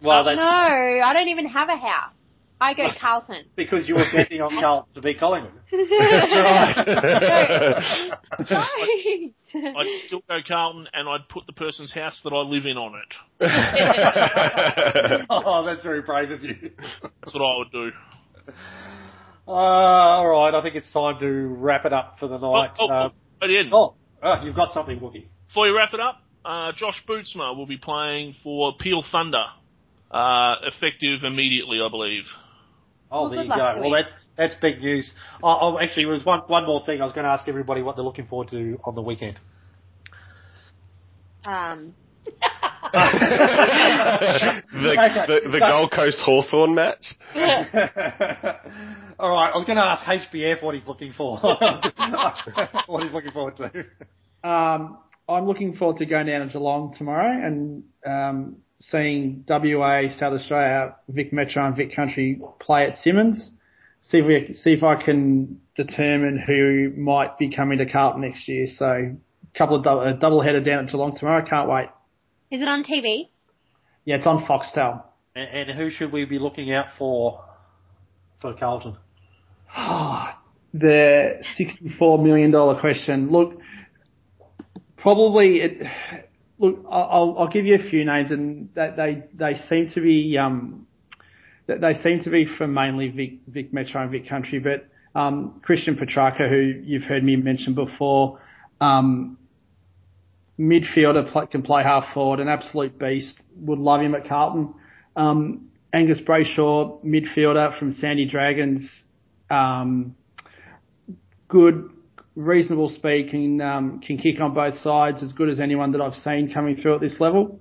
Well, 0.03 0.25
that's 0.25 0.37
No, 0.37 0.45
I 0.45 1.13
don't 1.15 1.29
even 1.29 1.47
have 1.47 1.71
a 1.71 1.77
house. 1.77 2.13
I 2.61 2.75
go 2.75 2.89
Carlton. 3.01 3.47
because 3.57 3.89
you 3.89 3.95
were 3.95 4.05
betting 4.15 4.43
on 4.43 4.61
Carlton 4.61 4.93
to 4.95 5.01
beat 5.01 5.19
Collingwood. 5.19 5.53
That's 5.71 6.35
right. 6.35 6.77
Right. 8.51 9.33
I'd 9.55 10.01
still 10.07 10.21
go 10.29 10.39
Carlton 10.47 10.87
and 10.93 11.09
I'd 11.09 11.29
put 11.31 11.47
the 11.47 11.53
person's 11.55 11.93
house 11.93 12.21
that 12.25 12.33
I 12.33 12.39
live 12.41 12.67
in 12.67 12.77
on 12.77 12.95
it. 12.95 13.15
oh, 15.31 15.65
that's 15.65 15.83
very 15.83 16.03
brave 16.03 16.31
of 16.31 16.43
you. 16.43 16.55
That's 17.23 17.35
what 17.35 17.43
I 17.43 17.59
would 17.59 17.73
do. 17.73 17.91
Uh, 19.49 19.51
all 19.51 20.27
right, 20.29 20.55
I 20.55 20.63
think 20.63 20.75
it's 20.77 20.91
time 20.93 21.19
to 21.21 21.27
wrap 21.31 21.85
it 21.85 21.93
up 21.93 22.17
for 22.19 22.29
the 22.29 22.39
night. 22.39 22.73
oh, 22.81 22.89
oh, 22.91 23.05
at 23.43 23.47
the 23.49 23.59
end, 23.59 23.71
oh, 23.73 23.95
oh, 24.23 24.43
you've 24.45 24.57
got 24.57 24.73
something, 24.73 24.99
Wookie. 25.01 25.27
before 25.49 25.67
you 25.67 25.77
wrap 25.77 25.93
it 25.95 26.01
up, 26.01 26.23
uh, 26.45 26.73
Josh 26.77 27.03
Bootsma 27.09 27.57
will 27.57 27.67
be 27.67 27.77
playing 27.77 28.37
for 28.43 28.75
Peel 28.79 29.03
Thunder, 29.11 29.45
uh, 30.11 30.55
effective 30.63 31.25
immediately, 31.25 31.79
I 31.85 31.89
believe. 31.89 32.25
Oh, 33.11 33.23
Well, 33.23 33.31
there 33.31 33.45
you 33.45 33.49
go. 33.49 33.81
Well, 33.81 33.91
that's 33.91 34.11
that's 34.37 34.55
big 34.57 34.81
news. 34.81 35.13
Oh, 35.43 35.59
oh, 35.61 35.79
actually, 35.79 36.05
there 36.05 36.13
was 36.13 36.25
one 36.25 36.41
one 36.47 36.67
more 36.67 36.85
thing. 36.85 37.01
I 37.01 37.05
was 37.05 37.13
going 37.13 37.25
to 37.25 37.31
ask 37.31 37.47
everybody 37.49 37.83
what 37.83 37.97
they're 37.97 38.05
looking 38.05 38.27
forward 38.27 38.49
to 38.49 38.79
on 38.85 38.95
the 38.95 39.03
weekend. 39.03 39.39
Um, 41.45 41.95
the, 44.07 45.41
the, 45.43 45.51
the 45.51 45.59
Gold 45.59 45.91
Coast 45.91 46.21
Hawthorn 46.25 46.75
match. 46.75 47.15
all 49.19 49.31
right, 49.31 49.51
I 49.53 49.57
was 49.57 49.65
going 49.67 49.77
to 49.77 49.85
ask 49.85 50.05
HBF 50.05 50.63
what 50.63 50.75
he's 50.75 50.87
looking 50.87 51.13
for. 51.13 51.39
what 52.87 53.03
he's 53.03 53.13
looking 53.13 53.33
forward 53.33 53.57
to. 53.57 54.49
Um, 54.49 54.99
I'm 55.29 55.47
looking 55.47 55.77
forward 55.77 55.99
to 55.99 56.07
going 56.07 56.27
down 56.27 56.47
to 56.47 56.53
Geelong 56.53 56.95
tomorrow 56.97 57.31
and 57.31 57.83
um, 58.07 58.57
seeing 58.91 59.45
WA, 59.49 60.03
South 60.19 60.35
Australia, 60.35 60.95
Vic 61.09 61.33
Metro 61.33 61.67
and 61.67 61.77
Vic 61.77 61.95
Country 61.95 62.41
play 62.61 62.87
at 62.87 63.03
Simonds. 63.03 63.51
See 64.03 64.19
if 64.19 64.27
we 64.27 64.55
see 64.55 64.73
if 64.73 64.85
I 64.85 65.03
can 65.03 65.61
determine 65.77 66.41
who 66.47 66.93
might 66.97 67.39
be 67.39 67.55
coming 67.55 67.79
to 67.79 67.87
Carlton 67.87 68.23
next 68.23 68.47
year. 68.47 68.69
So 68.77 68.87
a 68.87 69.59
couple 69.59 69.77
of 69.77 69.83
double, 69.83 70.03
a 70.03 70.15
double 70.15 70.43
header 70.43 70.61
down 70.61 70.85
at 70.85 70.93
Geelong 70.93 71.19
tomorrow. 71.19 71.45
Can't 71.49 71.69
wait. 71.69 71.89
is 72.53 72.63
it 72.63 72.69
on 72.69 72.85
TV? 72.85 73.31
Yeah, 74.07 74.17
it's 74.17 74.27
on 74.27 74.47
Foxtel. 74.47 75.03
And, 75.35 75.69
and 75.69 75.79
who 75.79 75.91
should 75.91 76.13
we 76.13 76.25
be 76.25 76.39
looking 76.39 76.73
out 76.73 76.87
for 76.97 77.45
for 78.41 78.55
Carlton? 78.55 78.97
the 80.73 81.43
$64 81.59 82.23
million 82.23 82.53
question. 82.81 83.31
Look, 83.31 83.59
probably 84.97 85.57
it, 85.61 85.83
look, 86.59 86.85
I'll, 86.91 87.37
I'll 87.39 87.49
give 87.49 87.67
you 87.67 87.75
a 87.75 87.91
few 87.91 88.05
names 88.05 88.31
and 88.31 88.69
that 88.75 88.97
they, 88.97 89.25
they 89.35 89.61
seem 89.69 89.91
to 89.91 90.01
be, 90.01 90.39
um, 90.39 90.87
that 91.67 91.81
they 91.81 92.01
seem 92.03 92.23
to 92.25 92.31
be 92.31 92.47
from 92.57 92.75
mainly 92.75 93.09
Vic, 93.09 93.39
Vic 93.49 93.73
Metro 93.73 94.03
and 94.03 94.11
Vic 94.11 94.29
Country, 94.29 94.61
but, 94.61 94.87
um, 95.19 95.61
Christian 95.65 95.97
Petrarca, 95.97 96.49
who 96.49 96.81
you've 96.85 97.03
heard 97.03 97.25
me 97.25 97.37
mention 97.37 97.75
before, 97.75 98.39
um, 98.81 99.39
midfielder 100.59 101.51
can 101.51 101.63
play 101.63 101.83
half 101.83 102.13
forward, 102.15 102.41
an 102.41 102.49
absolute 102.49 102.99
beast. 102.99 103.35
Would 103.57 103.79
love 103.79 104.01
him 104.01 104.15
at 104.15 104.29
Carlton. 104.29 104.75
Um, 105.17 105.69
Angus 105.93 106.19
Brayshaw, 106.21 107.03
midfielder 107.05 107.79
from 107.79 107.95
Sandy 107.95 108.27
Dragons, 108.29 108.89
um, 109.51 110.15
good, 111.49 111.91
reasonable 112.35 112.91
speed, 112.91 113.31
can 113.31 113.61
um, 113.61 114.01
can 114.01 114.19
kick 114.19 114.41
on 114.41 114.53
both 114.55 114.79
sides, 114.81 115.23
as 115.23 115.33
good 115.33 115.49
as 115.49 115.61
anyone 115.61 115.93
that 115.93 116.01
I've 116.01 116.17
seen 116.17 116.53
coming 116.53 116.77
through 116.83 116.97
at 116.97 117.01
this 117.01 117.19
level, 117.21 117.61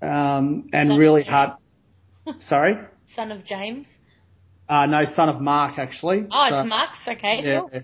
um, 0.00 0.68
and 0.72 0.88
Son 0.90 0.98
really 0.98 1.24
hard. 1.24 1.50
Sorry, 2.48 2.74
Son 3.16 3.32
of 3.32 3.44
James. 3.44 3.86
uh, 4.68 4.86
no, 4.86 5.04
son 5.14 5.28
of 5.28 5.40
Mark 5.40 5.78
actually. 5.78 6.26
Oh, 6.30 6.46
So- 6.50 6.60
it's 6.60 6.68
Max. 6.68 6.98
Okay. 7.06 7.42
yeah. 7.44 7.60
cool. 7.60 7.80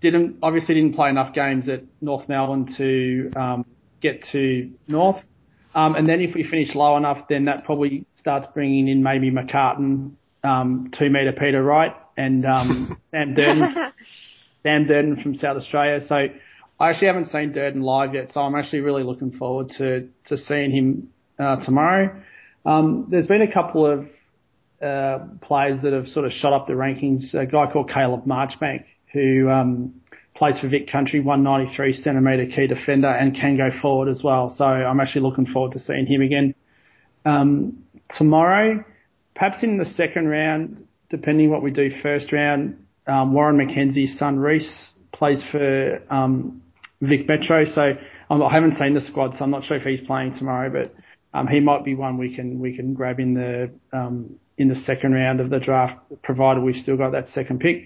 Didn't 0.00 0.36
obviously 0.44 0.76
didn't 0.76 0.94
play 0.94 1.10
enough 1.10 1.34
games 1.34 1.68
at 1.68 1.82
North 2.00 2.28
Melbourne 2.28 2.72
to 2.76 3.30
um, 3.36 3.66
get 4.00 4.24
to 4.32 4.70
North. 4.86 5.22
Um, 5.74 5.94
and 5.94 6.06
then 6.06 6.20
if 6.20 6.34
we 6.34 6.44
finish 6.44 6.74
low 6.74 6.96
enough, 6.96 7.28
then 7.28 7.44
that 7.44 7.64
probably 7.64 8.06
starts 8.18 8.46
bringing 8.54 8.88
in 8.88 9.02
maybe 9.02 9.30
McCartan, 9.30 10.12
um, 10.42 10.90
two 10.98 11.10
meter 11.10 11.32
Peter 11.32 11.62
Wright, 11.62 11.94
and 12.16 12.44
um, 12.44 13.00
Sam 13.10 13.34
Durdin, 13.34 13.92
Sam 14.62 14.86
Durdin 14.86 15.22
from 15.22 15.36
South 15.36 15.56
Australia. 15.56 16.04
So 16.06 16.14
I 16.80 16.90
actually 16.90 17.08
haven't 17.08 17.26
seen 17.26 17.52
Durdin 17.52 17.82
live 17.82 18.14
yet, 18.14 18.32
so 18.32 18.40
I'm 18.40 18.54
actually 18.54 18.80
really 18.80 19.02
looking 19.02 19.32
forward 19.32 19.70
to 19.78 20.08
to 20.26 20.38
seeing 20.38 20.70
him 20.70 21.10
uh, 21.38 21.56
tomorrow. 21.64 22.22
Um, 22.64 23.06
there's 23.10 23.26
been 23.26 23.42
a 23.42 23.52
couple 23.52 23.86
of 23.86 24.08
uh, 24.82 25.24
players 25.42 25.80
that 25.82 25.92
have 25.92 26.08
sort 26.08 26.26
of 26.26 26.32
shot 26.32 26.52
up 26.52 26.66
the 26.66 26.74
rankings. 26.74 27.34
A 27.34 27.46
guy 27.46 27.70
called 27.72 27.90
Caleb 27.92 28.26
Marchbank, 28.26 28.84
who 29.12 29.48
um, 29.48 30.00
plays 30.38 30.58
for 30.60 30.68
Vic 30.68 30.90
Country, 30.90 31.20
193 31.20 32.00
centimetre 32.02 32.46
key 32.46 32.68
defender, 32.68 33.08
and 33.08 33.34
can 33.34 33.56
go 33.56 33.70
forward 33.82 34.08
as 34.08 34.22
well. 34.22 34.54
So 34.56 34.64
I'm 34.64 35.00
actually 35.00 35.22
looking 35.22 35.46
forward 35.46 35.72
to 35.72 35.80
seeing 35.80 36.06
him 36.06 36.22
again 36.22 36.54
um, 37.24 37.84
tomorrow. 38.16 38.84
Perhaps 39.34 39.62
in 39.62 39.78
the 39.78 39.84
second 39.84 40.28
round, 40.28 40.86
depending 41.10 41.50
what 41.50 41.62
we 41.62 41.70
do 41.70 41.90
first 42.02 42.32
round, 42.32 42.84
um, 43.06 43.32
Warren 43.32 43.56
McKenzie's 43.56 44.18
son 44.18 44.38
Reese 44.38 44.72
plays 45.12 45.42
for 45.50 46.00
um, 46.10 46.62
Vic 47.00 47.26
Metro. 47.26 47.64
So 47.64 47.92
um, 48.30 48.42
I 48.42 48.52
haven't 48.52 48.78
seen 48.78 48.94
the 48.94 49.00
squad, 49.00 49.36
so 49.36 49.44
I'm 49.44 49.50
not 49.50 49.64
sure 49.64 49.76
if 49.76 49.82
he's 49.82 50.06
playing 50.06 50.36
tomorrow, 50.36 50.70
but 50.70 50.94
um, 51.36 51.46
he 51.46 51.60
might 51.60 51.84
be 51.84 51.94
one 51.94 52.16
we 52.16 52.34
can 52.34 52.58
we 52.58 52.76
can 52.76 52.94
grab 52.94 53.18
in 53.18 53.34
the 53.34 53.70
um, 53.92 54.38
in 54.56 54.68
the 54.68 54.76
second 54.76 55.12
round 55.12 55.40
of 55.40 55.50
the 55.50 55.58
draft, 55.58 56.00
provided 56.22 56.62
we've 56.62 56.76
still 56.76 56.96
got 56.96 57.12
that 57.12 57.28
second 57.30 57.60
pick. 57.60 57.84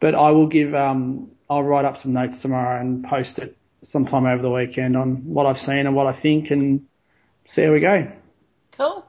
But 0.00 0.14
I 0.14 0.30
will 0.30 0.48
give 0.48 0.74
um, 0.74 1.30
I'll 1.48 1.62
write 1.62 1.84
up 1.84 1.98
some 2.02 2.12
notes 2.12 2.34
tomorrow 2.40 2.80
and 2.80 3.04
post 3.04 3.38
it 3.38 3.56
sometime 3.82 4.26
over 4.26 4.42
the 4.42 4.50
weekend 4.50 4.96
on 4.96 5.24
what 5.26 5.46
I've 5.46 5.58
seen 5.58 5.86
and 5.86 5.94
what 5.94 6.06
I 6.06 6.18
think, 6.20 6.50
and 6.50 6.86
see 7.54 7.62
how 7.62 7.72
we 7.72 7.80
go. 7.80 8.10
Cool. 8.76 9.04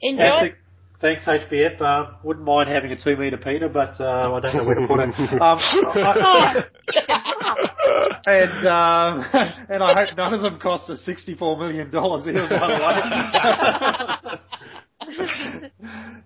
Enjoy. 0.00 0.22
Fantastic. 0.22 0.56
Thanks, 1.00 1.24
HBF. 1.24 1.80
Uh, 1.80 2.10
wouldn't 2.22 2.44
mind 2.44 2.68
having 2.68 2.92
a 2.92 3.02
two 3.02 3.16
metre 3.16 3.38
Peter, 3.38 3.68
but 3.70 3.98
uh, 4.00 4.34
I 4.34 4.40
don't 4.40 4.54
know 4.54 4.64
where 4.64 4.74
to 4.74 4.86
put 4.86 5.00
it. 5.00 5.14
Um, 5.40 5.58
I- 5.58 6.64
and 8.30 8.66
um, 8.66 9.24
and 9.70 9.82
I 9.82 9.94
hope 10.04 10.14
none 10.16 10.34
of 10.34 10.42
them 10.42 10.58
cost 10.60 10.90
us 10.90 11.00
sixty 11.04 11.34
four 11.34 11.56
million 11.58 11.90
dollars 11.90 12.26
either. 12.28 12.46
By 12.48 12.66
the 12.66 12.74
way, 12.84 13.00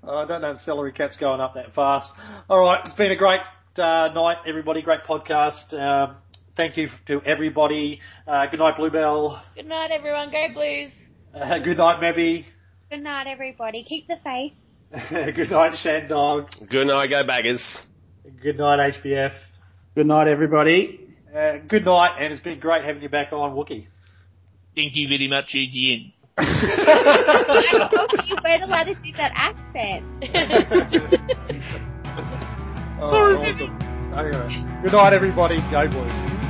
I 0.08 0.24
don't 0.26 0.42
know 0.42 0.50
if 0.52 0.60
salary 0.62 0.92
cap's 0.92 1.16
going 1.16 1.40
up 1.40 1.54
that 1.54 1.72
fast. 1.74 2.10
All 2.48 2.58
right, 2.58 2.80
it's 2.84 2.94
been 2.96 3.12
a 3.12 3.16
great 3.16 3.40
uh, 3.78 4.08
night, 4.14 4.38
everybody. 4.46 4.82
Great 4.82 5.04
podcast. 5.04 5.72
Um, 5.72 6.16
thank 6.56 6.76
you 6.76 6.88
to 7.06 7.20
everybody. 7.22 8.00
Uh, 8.26 8.46
good 8.46 8.60
night, 8.60 8.76
Bluebell. 8.76 9.42
Good 9.54 9.66
night, 9.66 9.90
everyone. 9.90 10.30
Go 10.30 10.46
Blues. 10.52 10.90
Uh, 11.34 11.58
good 11.58 11.78
night, 11.78 12.00
Mebby. 12.00 12.46
Good 12.90 13.02
night, 13.02 13.26
everybody. 13.26 13.84
Keep 13.84 14.08
the 14.08 14.16
faith. 14.22 14.52
good 15.34 15.50
night, 15.50 15.72
Shandog. 15.84 16.68
Good 16.68 16.86
night, 16.86 17.10
go 17.10 17.26
baggers. 17.26 17.62
Good 18.42 18.58
night, 18.58 18.94
HBF. 18.94 19.32
Good 19.94 20.06
night, 20.06 20.28
everybody. 20.28 21.00
Uh, 21.34 21.58
good 21.68 21.84
night, 21.84 22.16
and 22.20 22.32
it's 22.32 22.42
been 22.42 22.60
great 22.60 22.84
having 22.84 23.02
you 23.02 23.08
back 23.08 23.32
on, 23.32 23.56
Wookie. 23.56 23.86
Thank 24.76 24.92
you 24.94 25.08
very 25.08 25.28
much, 25.28 25.54
EGN. 25.54 26.12
I 26.38 27.88
told 27.92 28.10
you 28.26 28.36
weren't 28.44 28.62
allowed 28.64 28.84
to 28.84 28.94
do 28.94 29.12
that 29.16 29.32
accent. 29.34 30.04
Oh, 33.00 33.36
awesome. 33.36 33.78
Anyway, 34.14 34.64
good 34.82 34.92
night, 34.92 35.12
everybody. 35.12 35.60
Go 35.70 35.88
Blues. 35.88 36.43